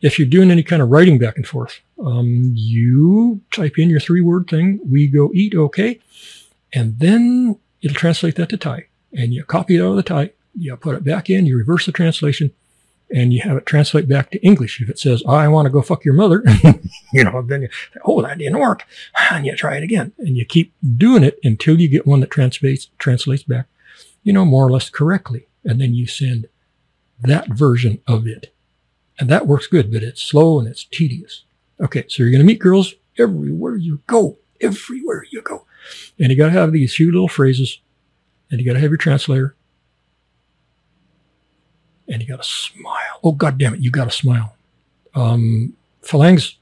If 0.00 0.18
you're 0.18 0.28
doing 0.28 0.50
any 0.50 0.62
kind 0.62 0.80
of 0.80 0.88
writing 0.88 1.18
back 1.18 1.36
and 1.36 1.46
forth, 1.46 1.80
um, 2.02 2.52
you 2.54 3.42
type 3.50 3.78
in 3.78 3.90
your 3.90 4.00
three 4.00 4.22
word 4.22 4.48
thing, 4.48 4.80
we 4.90 5.06
go 5.06 5.30
eat, 5.34 5.54
okay. 5.54 6.00
And 6.72 6.98
then 6.98 7.58
it'll 7.82 7.94
translate 7.94 8.36
that 8.36 8.48
to 8.50 8.56
Thai. 8.56 8.86
And 9.12 9.34
you 9.34 9.44
copy 9.44 9.76
it 9.76 9.82
out 9.82 9.90
of 9.90 9.96
the 9.96 10.02
Thai, 10.02 10.30
you 10.54 10.74
put 10.76 10.96
it 10.96 11.04
back 11.04 11.28
in, 11.28 11.46
you 11.46 11.56
reverse 11.58 11.86
the 11.86 11.92
translation, 11.92 12.50
and 13.10 13.32
you 13.32 13.40
have 13.42 13.56
it 13.56 13.66
translate 13.66 14.08
back 14.08 14.30
to 14.30 14.42
English. 14.44 14.80
If 14.80 14.88
it 14.88 14.98
says, 14.98 15.22
I 15.28 15.48
want 15.48 15.66
to 15.66 15.70
go 15.70 15.82
fuck 15.82 16.04
your 16.04 16.14
mother, 16.14 16.42
you 17.12 17.24
know, 17.24 17.42
then 17.42 17.62
you, 17.62 17.68
oh, 18.04 18.22
that 18.22 18.38
didn't 18.38 18.58
work. 18.58 18.84
And 19.30 19.46
you 19.46 19.56
try 19.56 19.76
it 19.76 19.82
again. 19.82 20.12
And 20.18 20.36
you 20.36 20.44
keep 20.44 20.72
doing 20.96 21.22
it 21.22 21.38
until 21.42 21.80
you 21.80 21.88
get 21.88 22.06
one 22.06 22.20
that 22.20 22.30
translates, 22.30 22.88
translates 22.98 23.42
back, 23.42 23.66
you 24.22 24.32
know, 24.32 24.44
more 24.44 24.66
or 24.66 24.70
less 24.70 24.88
correctly. 24.88 25.46
And 25.64 25.80
then 25.80 25.94
you 25.94 26.06
send 26.06 26.48
that 27.20 27.48
version 27.48 28.00
of 28.06 28.26
it. 28.26 28.54
And 29.18 29.28
that 29.30 29.46
works 29.46 29.66
good, 29.66 29.92
but 29.92 30.02
it's 30.02 30.22
slow 30.22 30.58
and 30.58 30.68
it's 30.68 30.84
tedious. 30.84 31.44
Okay. 31.80 32.04
So 32.08 32.22
you're 32.22 32.30
going 32.30 32.40
to 32.40 32.46
meet 32.46 32.58
girls 32.58 32.94
everywhere 33.18 33.76
you 33.76 34.02
go, 34.06 34.38
everywhere 34.60 35.24
you 35.30 35.42
go. 35.42 35.66
And 36.18 36.30
you 36.30 36.36
got 36.36 36.46
to 36.46 36.52
have 36.52 36.72
these 36.72 36.94
few 36.94 37.12
little 37.12 37.28
phrases 37.28 37.80
and 38.50 38.60
you 38.60 38.66
got 38.66 38.74
to 38.74 38.80
have 38.80 38.90
your 38.90 38.98
translator 38.98 39.56
and 42.08 42.22
you 42.22 42.28
got 42.28 42.42
to 42.42 42.48
smile. 42.48 43.20
Oh, 43.22 43.32
God 43.32 43.58
damn 43.58 43.74
it, 43.74 43.80
you 43.80 43.90
got 43.90 44.04
to 44.04 44.10
smile. 44.10 44.54
Um, 45.14 45.74
farangs 46.02 46.56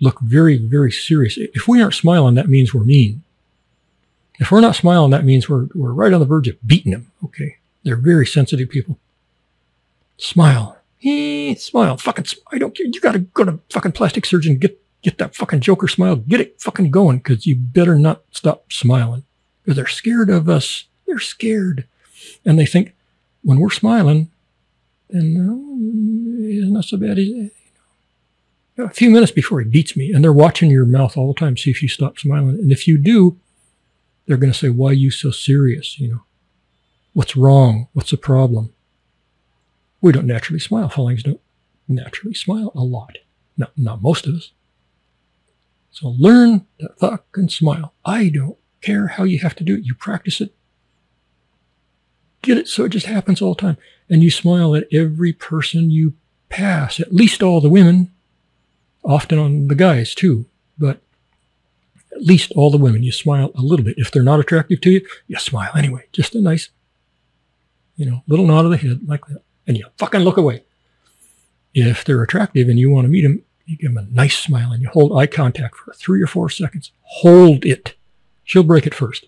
look 0.00 0.20
very, 0.20 0.56
very 0.56 0.90
serious. 0.90 1.36
If 1.36 1.68
we 1.68 1.80
aren't 1.80 1.94
smiling, 1.94 2.34
that 2.34 2.48
means 2.48 2.74
we're 2.74 2.84
mean. 2.84 3.22
If 4.38 4.50
we're 4.50 4.60
not 4.60 4.74
smiling, 4.74 5.10
that 5.10 5.24
means 5.24 5.48
we're, 5.48 5.68
we're 5.74 5.92
right 5.92 6.12
on 6.12 6.20
the 6.20 6.26
verge 6.26 6.48
of 6.48 6.56
beating 6.66 6.92
them. 6.92 7.12
Okay. 7.22 7.56
They're 7.82 7.96
very 7.96 8.26
sensitive 8.26 8.70
people. 8.70 8.98
Smile. 10.16 10.78
He 10.96 11.54
smile. 11.54 11.96
Fucking, 11.98 12.26
I 12.50 12.58
don't 12.58 12.74
care. 12.74 12.86
You 12.86 13.00
got 13.00 13.12
to 13.12 13.20
go 13.20 13.44
to 13.44 13.60
fucking 13.70 13.92
plastic 13.92 14.24
surgeon, 14.24 14.58
get, 14.58 14.80
get 15.02 15.18
that 15.18 15.34
fucking 15.34 15.60
Joker 15.60 15.88
smile, 15.88 16.16
get 16.16 16.40
it 16.40 16.60
fucking 16.60 16.90
going 16.90 17.18
because 17.18 17.46
you 17.46 17.56
better 17.56 17.98
not 17.98 18.22
stop 18.30 18.72
smiling 18.72 19.24
because 19.62 19.76
they're 19.76 19.86
scared 19.86 20.30
of 20.30 20.48
us. 20.48 20.84
They're 21.06 21.18
scared. 21.18 21.86
And 22.44 22.58
they 22.58 22.66
think 22.66 22.94
when 23.42 23.60
we're 23.60 23.70
smiling, 23.70 24.30
then 25.12 25.46
oh, 25.48 25.78
it's 26.48 26.70
not 26.70 26.84
so 26.84 26.96
bad. 26.96 27.18
A 28.78 28.90
few 28.90 29.10
minutes 29.10 29.32
before 29.32 29.60
he 29.60 29.68
beats 29.68 29.96
me, 29.96 30.12
and 30.12 30.24
they're 30.24 30.32
watching 30.32 30.70
your 30.70 30.86
mouth 30.86 31.16
all 31.16 31.32
the 31.32 31.38
time, 31.38 31.56
see 31.56 31.70
if 31.70 31.82
you 31.82 31.88
stop 31.88 32.18
smiling. 32.18 32.50
And 32.50 32.72
if 32.72 32.88
you 32.88 32.96
do, 32.98 33.38
they're 34.26 34.36
going 34.36 34.52
to 34.52 34.58
say, 34.58 34.68
Why 34.68 34.90
are 34.90 34.94
you 34.94 35.10
so 35.10 35.30
serious? 35.30 35.98
You 35.98 36.08
know, 36.08 36.22
what's 37.12 37.36
wrong? 37.36 37.88
What's 37.92 38.10
the 38.10 38.16
problem? 38.16 38.72
We 40.00 40.12
don't 40.12 40.26
naturally 40.26 40.60
smile. 40.60 40.88
Felines 40.88 41.22
don't 41.22 41.40
naturally 41.88 42.34
smile 42.34 42.72
a 42.74 42.80
lot. 42.80 43.18
Not, 43.56 43.72
not 43.76 44.02
most 44.02 44.26
of 44.26 44.34
us. 44.34 44.52
So 45.90 46.14
learn 46.18 46.66
to 46.78 46.88
fucking 46.98 47.50
smile. 47.50 47.92
I 48.04 48.28
don't 48.28 48.56
care 48.80 49.08
how 49.08 49.24
you 49.24 49.40
have 49.40 49.56
to 49.56 49.64
do 49.64 49.74
it. 49.74 49.84
You 49.84 49.94
practice 49.94 50.40
it. 50.40 50.54
Get 52.42 52.58
it 52.58 52.68
so 52.68 52.84
it 52.84 52.90
just 52.90 53.06
happens 53.06 53.42
all 53.42 53.54
the 53.54 53.60
time. 53.60 53.76
And 54.08 54.22
you 54.22 54.30
smile 54.30 54.74
at 54.74 54.88
every 54.92 55.32
person 55.32 55.90
you 55.90 56.14
pass, 56.48 56.98
at 56.98 57.12
least 57.14 57.42
all 57.42 57.60
the 57.60 57.68
women, 57.68 58.12
often 59.04 59.38
on 59.38 59.68
the 59.68 59.74
guys 59.74 60.14
too, 60.14 60.46
but 60.78 61.00
at 62.12 62.22
least 62.22 62.52
all 62.56 62.70
the 62.70 62.78
women. 62.78 63.02
You 63.02 63.12
smile 63.12 63.52
a 63.54 63.62
little 63.62 63.84
bit. 63.84 63.98
If 63.98 64.10
they're 64.10 64.22
not 64.22 64.40
attractive 64.40 64.80
to 64.82 64.90
you, 64.90 65.06
you 65.26 65.38
smile 65.38 65.70
anyway. 65.76 66.04
Just 66.12 66.34
a 66.34 66.40
nice, 66.40 66.70
you 67.96 68.06
know, 68.06 68.22
little 68.26 68.46
nod 68.46 68.64
of 68.64 68.70
the 68.70 68.76
head 68.76 69.00
like 69.06 69.26
that. 69.26 69.42
And 69.66 69.76
you 69.76 69.86
fucking 69.98 70.20
look 70.20 70.36
away. 70.36 70.64
If 71.72 72.04
they're 72.04 72.22
attractive 72.22 72.68
and 72.68 72.78
you 72.78 72.90
want 72.90 73.04
to 73.04 73.08
meet 73.08 73.22
them, 73.22 73.42
you 73.64 73.76
give 73.76 73.94
them 73.94 74.04
a 74.04 74.14
nice 74.14 74.36
smile 74.36 74.72
and 74.72 74.82
you 74.82 74.88
hold 74.88 75.16
eye 75.16 75.28
contact 75.28 75.76
for 75.76 75.92
three 75.92 76.20
or 76.20 76.26
four 76.26 76.50
seconds. 76.50 76.90
Hold 77.02 77.64
it. 77.64 77.94
She'll 78.42 78.64
break 78.64 78.86
it 78.86 78.94
first. 78.94 79.26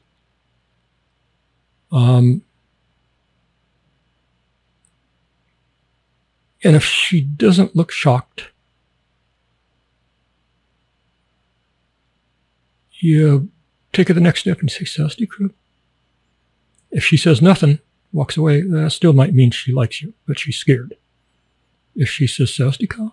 Um, 1.92 2.42
and 6.64 6.76
if 6.76 6.84
she 6.84 7.20
doesn't 7.20 7.74
look 7.74 7.90
shocked, 7.90 8.48
you 12.92 13.50
take 13.92 14.08
her 14.08 14.14
the 14.14 14.20
next 14.20 14.40
step 14.40 14.60
and 14.60 14.70
say, 14.70 14.84
Sasti 14.84 15.26
Krub. 15.26 15.52
If 16.90 17.04
she 17.04 17.16
says 17.16 17.42
nothing, 17.42 17.80
walks 18.12 18.36
away, 18.36 18.62
that 18.62 18.92
still 18.92 19.12
might 19.12 19.34
mean 19.34 19.50
she 19.50 19.72
likes 19.72 20.02
you, 20.02 20.14
but 20.26 20.38
she's 20.38 20.56
scared. 20.56 20.94
If 21.96 22.08
she 22.08 22.26
says 22.26 22.50
Sastika, 22.50 23.12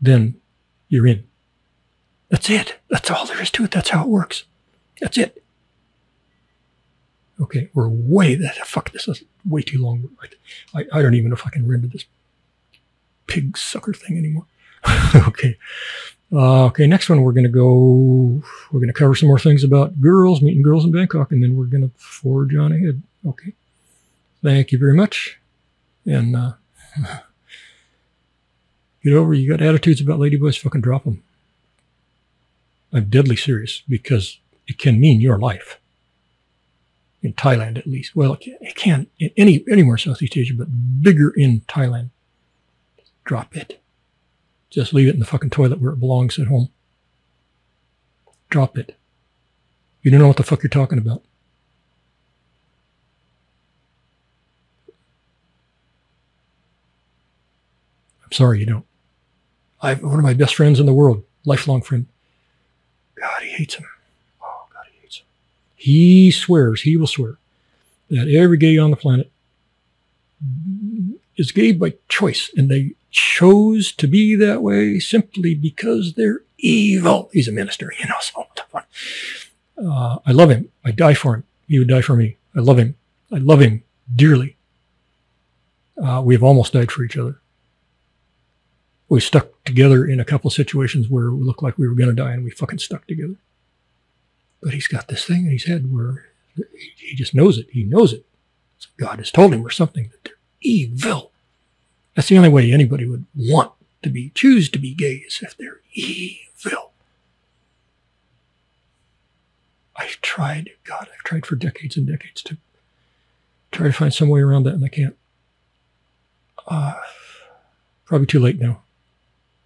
then 0.00 0.36
you're 0.88 1.06
in. 1.06 1.24
That's 2.28 2.48
it. 2.48 2.76
That's 2.88 3.10
all 3.10 3.26
there 3.26 3.42
is 3.42 3.50
to 3.50 3.64
it. 3.64 3.70
That's 3.70 3.90
how 3.90 4.04
it 4.04 4.08
works. 4.08 4.44
That's 5.00 5.18
it. 5.18 5.42
Okay, 7.40 7.68
we're 7.74 7.88
way 7.88 8.36
that 8.36 8.56
fuck 8.66 8.92
this 8.92 9.06
is 9.06 9.22
way 9.44 9.62
too 9.62 9.82
long. 9.82 10.08
I, 10.74 10.86
I 10.92 11.02
don't 11.02 11.14
even 11.14 11.30
know 11.30 11.36
if 11.36 11.46
I 11.46 11.50
can 11.50 11.68
render 11.68 11.88
this 11.88 12.04
pig 13.26 13.56
sucker 13.56 13.92
thing 13.92 14.16
anymore. 14.18 14.46
okay. 15.28 15.56
Uh, 16.32 16.64
okay, 16.64 16.86
next 16.86 17.08
one 17.08 17.22
we're 17.22 17.32
gonna 17.32 17.48
go 17.48 18.42
we're 18.72 18.80
gonna 18.80 18.92
cover 18.92 19.14
some 19.14 19.28
more 19.28 19.38
things 19.38 19.62
about 19.62 20.00
girls, 20.00 20.42
meeting 20.42 20.62
girls 20.62 20.84
in 20.84 20.90
Bangkok, 20.90 21.30
and 21.30 21.42
then 21.42 21.56
we're 21.56 21.66
gonna 21.66 21.90
forge 21.96 22.54
on 22.54 22.72
ahead. 22.72 23.02
Okay. 23.26 23.52
Thank 24.42 24.72
you 24.72 24.78
very 24.78 24.94
much. 24.94 25.38
And 26.06 26.36
uh 26.36 26.52
Get 29.04 29.12
over, 29.12 29.34
you 29.34 29.50
got 29.50 29.60
attitudes 29.60 30.00
about 30.00 30.18
ladyboys, 30.18 30.58
fucking 30.58 30.80
drop 30.80 31.04
them. 31.04 31.22
I'm 32.90 33.10
deadly 33.10 33.36
serious 33.36 33.82
because 33.86 34.38
it 34.66 34.78
can 34.78 34.98
mean 34.98 35.20
your 35.20 35.38
life. 35.38 35.78
In 37.22 37.34
Thailand, 37.34 37.78
at 37.78 37.86
least. 37.86 38.16
Well, 38.16 38.34
it 38.34 38.40
can, 38.40 38.56
it 38.60 38.76
can 38.76 39.06
in 39.18 39.30
any 39.36 39.64
anywhere 39.70 39.96
Southeast 39.98 40.36
Asia, 40.36 40.54
but 40.54 40.68
bigger 41.02 41.30
in 41.30 41.62
Thailand. 41.62 42.10
Drop 43.24 43.56
it. 43.56 43.80
Just 44.70 44.92
leave 44.92 45.08
it 45.08 45.14
in 45.14 45.20
the 45.20 45.26
fucking 45.26 45.50
toilet 45.50 45.80
where 45.80 45.92
it 45.92 46.00
belongs 46.00 46.38
at 46.38 46.48
home. 46.48 46.68
Drop 48.50 48.76
it. 48.76 48.96
You 50.02 50.10
don't 50.10 50.20
know 50.20 50.28
what 50.28 50.36
the 50.36 50.42
fuck 50.42 50.62
you're 50.62 50.68
talking 50.70 50.98
about. 50.98 51.22
I'm 58.22 58.32
sorry 58.32 58.60
you 58.60 58.66
don't. 58.66 58.84
I've 59.80 60.02
one 60.02 60.18
of 60.18 60.22
my 60.22 60.34
best 60.34 60.54
friends 60.54 60.80
in 60.80 60.86
the 60.86 60.92
world, 60.92 61.24
lifelong 61.44 61.82
friend. 61.82 62.06
God, 63.14 63.42
he 63.42 63.50
hates 63.50 63.74
him. 63.74 63.86
Oh, 64.42 64.66
God, 64.72 64.84
he 64.92 65.00
hates 65.00 65.18
him. 65.18 65.26
He 65.76 66.30
swears, 66.30 66.82
he 66.82 66.96
will 66.96 67.06
swear 67.06 67.36
that 68.10 68.28
every 68.28 68.58
gay 68.58 68.76
on 68.76 68.90
the 68.90 68.96
planet 68.96 69.30
is 71.36 71.52
gay 71.52 71.72
by 71.72 71.94
choice, 72.08 72.50
and 72.56 72.68
they 72.68 72.92
chose 73.14 73.92
to 73.92 74.06
be 74.06 74.34
that 74.36 74.62
way 74.62 74.98
simply 74.98 75.54
because 75.54 76.14
they're 76.14 76.42
evil. 76.58 77.30
He's 77.32 77.48
a 77.48 77.52
minister, 77.52 77.92
you 77.98 78.06
know. 78.06 78.16
So 78.20 78.46
uh, 79.78 80.18
I 80.26 80.32
love 80.32 80.50
him. 80.50 80.68
I 80.84 80.90
die 80.90 81.14
for 81.14 81.34
him. 81.36 81.44
He 81.68 81.78
would 81.78 81.88
die 81.88 82.02
for 82.02 82.16
me. 82.16 82.36
I 82.54 82.60
love 82.60 82.78
him. 82.78 82.96
I 83.32 83.38
love 83.38 83.60
him 83.60 83.82
dearly. 84.14 84.56
Uh, 86.00 86.22
we 86.24 86.34
have 86.34 86.42
almost 86.42 86.72
died 86.72 86.90
for 86.90 87.04
each 87.04 87.16
other 87.16 87.40
we 89.08 89.20
stuck 89.20 89.64
together 89.64 90.04
in 90.04 90.18
a 90.18 90.24
couple 90.24 90.48
of 90.48 90.54
situations 90.54 91.08
where 91.08 91.30
we 91.30 91.44
looked 91.44 91.62
like 91.62 91.78
we 91.78 91.86
were 91.86 91.94
going 91.94 92.08
to 92.08 92.14
die 92.14 92.32
and 92.32 92.44
we 92.44 92.50
fucking 92.50 92.78
stuck 92.78 93.06
together. 93.06 93.36
But 94.62 94.74
he's 94.74 94.88
got 94.88 95.08
this 95.08 95.24
thing 95.24 95.46
in 95.46 95.52
his 95.52 95.64
head 95.64 95.92
where 95.94 96.26
he 96.96 97.14
just 97.14 97.34
knows 97.34 97.58
it. 97.58 97.68
He 97.70 97.84
knows 97.84 98.12
it. 98.12 98.24
God 98.96 99.18
has 99.18 99.30
told 99.30 99.52
him 99.52 99.64
or 99.64 99.70
something 99.70 100.08
that 100.10 100.24
they're 100.24 100.34
evil. 100.60 101.30
That's 102.14 102.28
the 102.28 102.36
only 102.36 102.48
way 102.48 102.70
anybody 102.70 103.06
would 103.06 103.26
want 103.34 103.72
to 104.02 104.10
be, 104.10 104.30
choose 104.34 104.68
to 104.70 104.78
be 104.78 104.94
gay 104.94 105.24
is 105.26 105.40
if 105.42 105.56
they're 105.56 105.80
evil. 105.92 106.92
I've 109.96 110.20
tried, 110.20 110.70
God, 110.84 111.08
I've 111.12 111.24
tried 111.24 111.46
for 111.46 111.56
decades 111.56 111.96
and 111.96 112.06
decades 112.06 112.42
to 112.42 112.56
try 113.72 113.86
to 113.86 113.92
find 113.92 114.12
some 114.12 114.28
way 114.28 114.40
around 114.40 114.64
that 114.64 114.74
and 114.74 114.84
I 114.84 114.88
can't. 114.88 115.16
Uh, 116.66 116.94
probably 118.04 118.26
too 118.26 118.40
late 118.40 118.60
now 118.60 118.80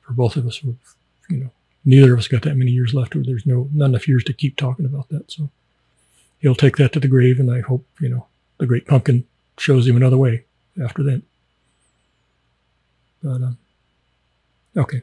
for 0.00 0.12
both 0.12 0.36
of 0.36 0.46
us. 0.46 0.62
You 0.62 0.76
know, 1.28 1.50
neither 1.84 2.12
of 2.12 2.18
us 2.18 2.28
got 2.28 2.42
that 2.42 2.56
many 2.56 2.70
years 2.70 2.94
left, 2.94 3.14
or 3.14 3.22
there's 3.22 3.46
no 3.46 3.68
not 3.72 3.86
enough 3.86 4.08
years 4.08 4.24
to 4.24 4.32
keep 4.32 4.56
talking 4.56 4.86
about 4.86 5.08
that. 5.10 5.30
So 5.30 5.50
he'll 6.40 6.54
take 6.54 6.76
that 6.76 6.92
to 6.94 7.00
the 7.00 7.08
grave, 7.08 7.38
and 7.38 7.50
I 7.50 7.60
hope 7.60 7.86
you 8.00 8.08
know 8.08 8.26
the 8.58 8.66
Great 8.66 8.86
Pumpkin 8.86 9.24
shows 9.58 9.86
him 9.86 9.96
another 9.96 10.16
way 10.16 10.44
after 10.82 11.02
that. 11.04 11.22
But 13.22 13.42
um, 13.42 13.58
okay, 14.76 15.02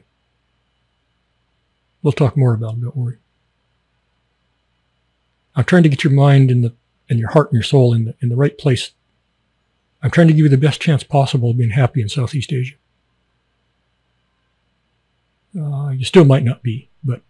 we'll 2.02 2.12
talk 2.12 2.36
more 2.36 2.54
about 2.54 2.74
it. 2.74 2.80
Don't 2.82 2.96
worry. 2.96 3.18
I'm 5.54 5.64
trying 5.64 5.82
to 5.84 5.88
get 5.88 6.04
your 6.04 6.12
mind 6.12 6.50
in 6.50 6.62
the 6.62 6.74
and 7.08 7.18
your 7.18 7.30
heart 7.30 7.48
and 7.48 7.54
your 7.54 7.62
soul 7.62 7.94
in 7.94 8.04
the 8.06 8.14
in 8.20 8.28
the 8.28 8.36
right 8.36 8.56
place. 8.56 8.92
I'm 10.02 10.10
trying 10.10 10.28
to 10.28 10.32
give 10.32 10.44
you 10.44 10.48
the 10.48 10.56
best 10.56 10.80
chance 10.80 11.02
possible 11.02 11.50
of 11.50 11.58
being 11.58 11.70
happy 11.70 12.00
in 12.00 12.08
Southeast 12.08 12.52
Asia. 12.52 12.76
Uh, 15.58 15.88
you 15.88 16.04
still 16.04 16.24
might 16.24 16.44
not 16.44 16.62
be, 16.62 16.90
but 17.02 17.22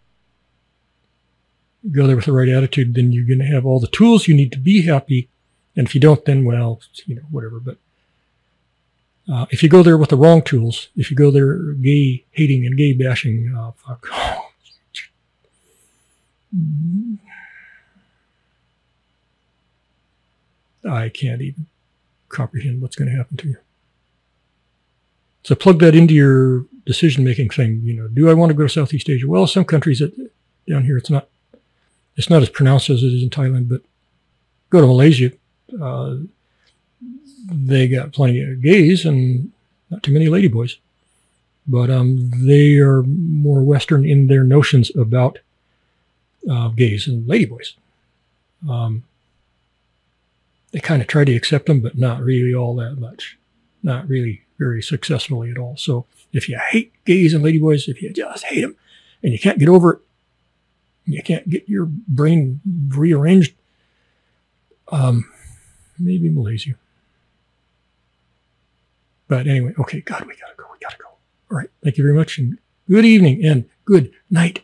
go 1.91 2.07
there 2.07 2.15
with 2.15 2.25
the 2.25 2.33
right 2.33 2.49
attitude, 2.49 2.93
then 2.93 3.11
you're 3.11 3.25
going 3.25 3.39
to 3.39 3.45
have 3.45 3.65
all 3.65 3.79
the 3.79 3.87
tools 3.87 4.27
you 4.27 4.35
need 4.35 4.51
to 4.51 4.59
be 4.59 4.83
happy. 4.83 5.29
And 5.75 5.87
if 5.87 5.95
you 5.95 6.01
don't, 6.01 6.23
then 6.25 6.43
well, 6.43 6.81
you 7.05 7.15
know, 7.15 7.21
whatever. 7.31 7.59
But 7.59 7.77
uh, 9.31 9.45
if 9.51 9.61
you 9.61 9.69
go 9.69 9.83
there 9.83 9.97
with 9.97 10.09
the 10.09 10.17
wrong 10.17 10.41
tools, 10.41 10.89
if 10.95 11.11
you 11.11 11.17
go 11.17 11.31
there 11.31 11.73
gay 11.73 12.25
hating 12.31 12.65
and 12.65 12.77
gay 12.77 12.93
bashing, 12.93 13.53
uh, 13.55 13.71
fuck. 13.71 14.07
I 20.89 21.09
can't 21.09 21.41
even 21.41 21.65
comprehend 22.29 22.81
what's 22.81 22.95
going 22.95 23.09
to 23.09 23.17
happen 23.17 23.37
to 23.37 23.49
you. 23.49 23.57
So 25.43 25.55
plug 25.55 25.79
that 25.79 25.95
into 25.95 26.13
your 26.13 26.65
decision 26.85 27.23
making 27.23 27.49
thing. 27.49 27.81
You 27.83 27.93
know, 27.93 28.07
do 28.07 28.29
I 28.29 28.33
want 28.33 28.49
to 28.49 28.53
go 28.53 28.63
to 28.63 28.69
Southeast 28.69 29.09
Asia? 29.09 29.27
Well, 29.27 29.47
some 29.47 29.65
countries 29.65 29.99
that, 29.99 30.13
down 30.67 30.83
here, 30.83 30.97
it's 30.97 31.09
not 31.09 31.27
it's 32.15 32.29
not 32.29 32.41
as 32.41 32.49
pronounced 32.49 32.89
as 32.89 33.03
it 33.03 33.13
is 33.13 33.23
in 33.23 33.29
Thailand. 33.29 33.69
But 33.69 33.81
go 34.69 34.81
to 34.81 34.87
Malaysia, 34.87 35.31
uh, 35.81 36.15
they 37.49 37.87
got 37.87 38.13
plenty 38.13 38.41
of 38.41 38.61
gays 38.61 39.05
and 39.05 39.51
not 39.89 40.03
too 40.03 40.11
many 40.11 40.27
ladyboys, 40.27 40.77
but 41.67 41.89
um, 41.89 42.29
they 42.45 42.75
are 42.77 43.03
more 43.03 43.63
Western 43.63 44.05
in 44.05 44.27
their 44.27 44.43
notions 44.43 44.93
about 44.95 45.39
uh, 46.49 46.69
gays 46.69 47.07
and 47.07 47.27
ladyboys. 47.27 47.73
Um, 48.69 49.03
they 50.71 50.79
kind 50.79 51.01
of 51.01 51.07
try 51.07 51.23
to 51.23 51.35
accept 51.35 51.67
them, 51.67 51.79
but 51.79 51.97
not 51.97 52.21
really 52.21 52.53
all 52.53 52.75
that 52.75 52.97
much. 52.97 53.37
Not 53.83 54.07
really 54.07 54.41
very 54.57 54.81
successfully 54.81 55.51
at 55.51 55.57
all. 55.57 55.77
So 55.77 56.05
if 56.33 56.49
you 56.49 56.59
hate 56.71 56.91
gays 57.05 57.33
and 57.33 57.43
ladyboys, 57.43 57.87
if 57.87 58.01
you 58.01 58.11
just 58.11 58.45
hate 58.45 58.61
them 58.61 58.75
and 59.23 59.31
you 59.31 59.39
can't 59.39 59.59
get 59.59 59.69
over 59.69 59.93
it, 59.93 59.99
you 61.05 61.23
can't 61.23 61.49
get 61.49 61.69
your 61.69 61.85
brain 61.85 62.59
rearranged, 62.89 63.53
um, 64.91 65.31
maybe 65.97 66.29
Malaysia. 66.29 66.75
But 69.27 69.47
anyway, 69.47 69.73
okay, 69.79 70.01
God, 70.01 70.25
we 70.25 70.35
gotta 70.35 70.55
go. 70.55 70.65
We 70.71 70.77
gotta 70.79 70.97
go. 70.97 71.09
All 71.51 71.57
right. 71.57 71.69
Thank 71.83 71.97
you 71.97 72.03
very 72.03 72.15
much 72.15 72.37
and 72.37 72.57
good 72.89 73.05
evening 73.05 73.43
and 73.45 73.65
good 73.85 74.11
night. 74.29 74.63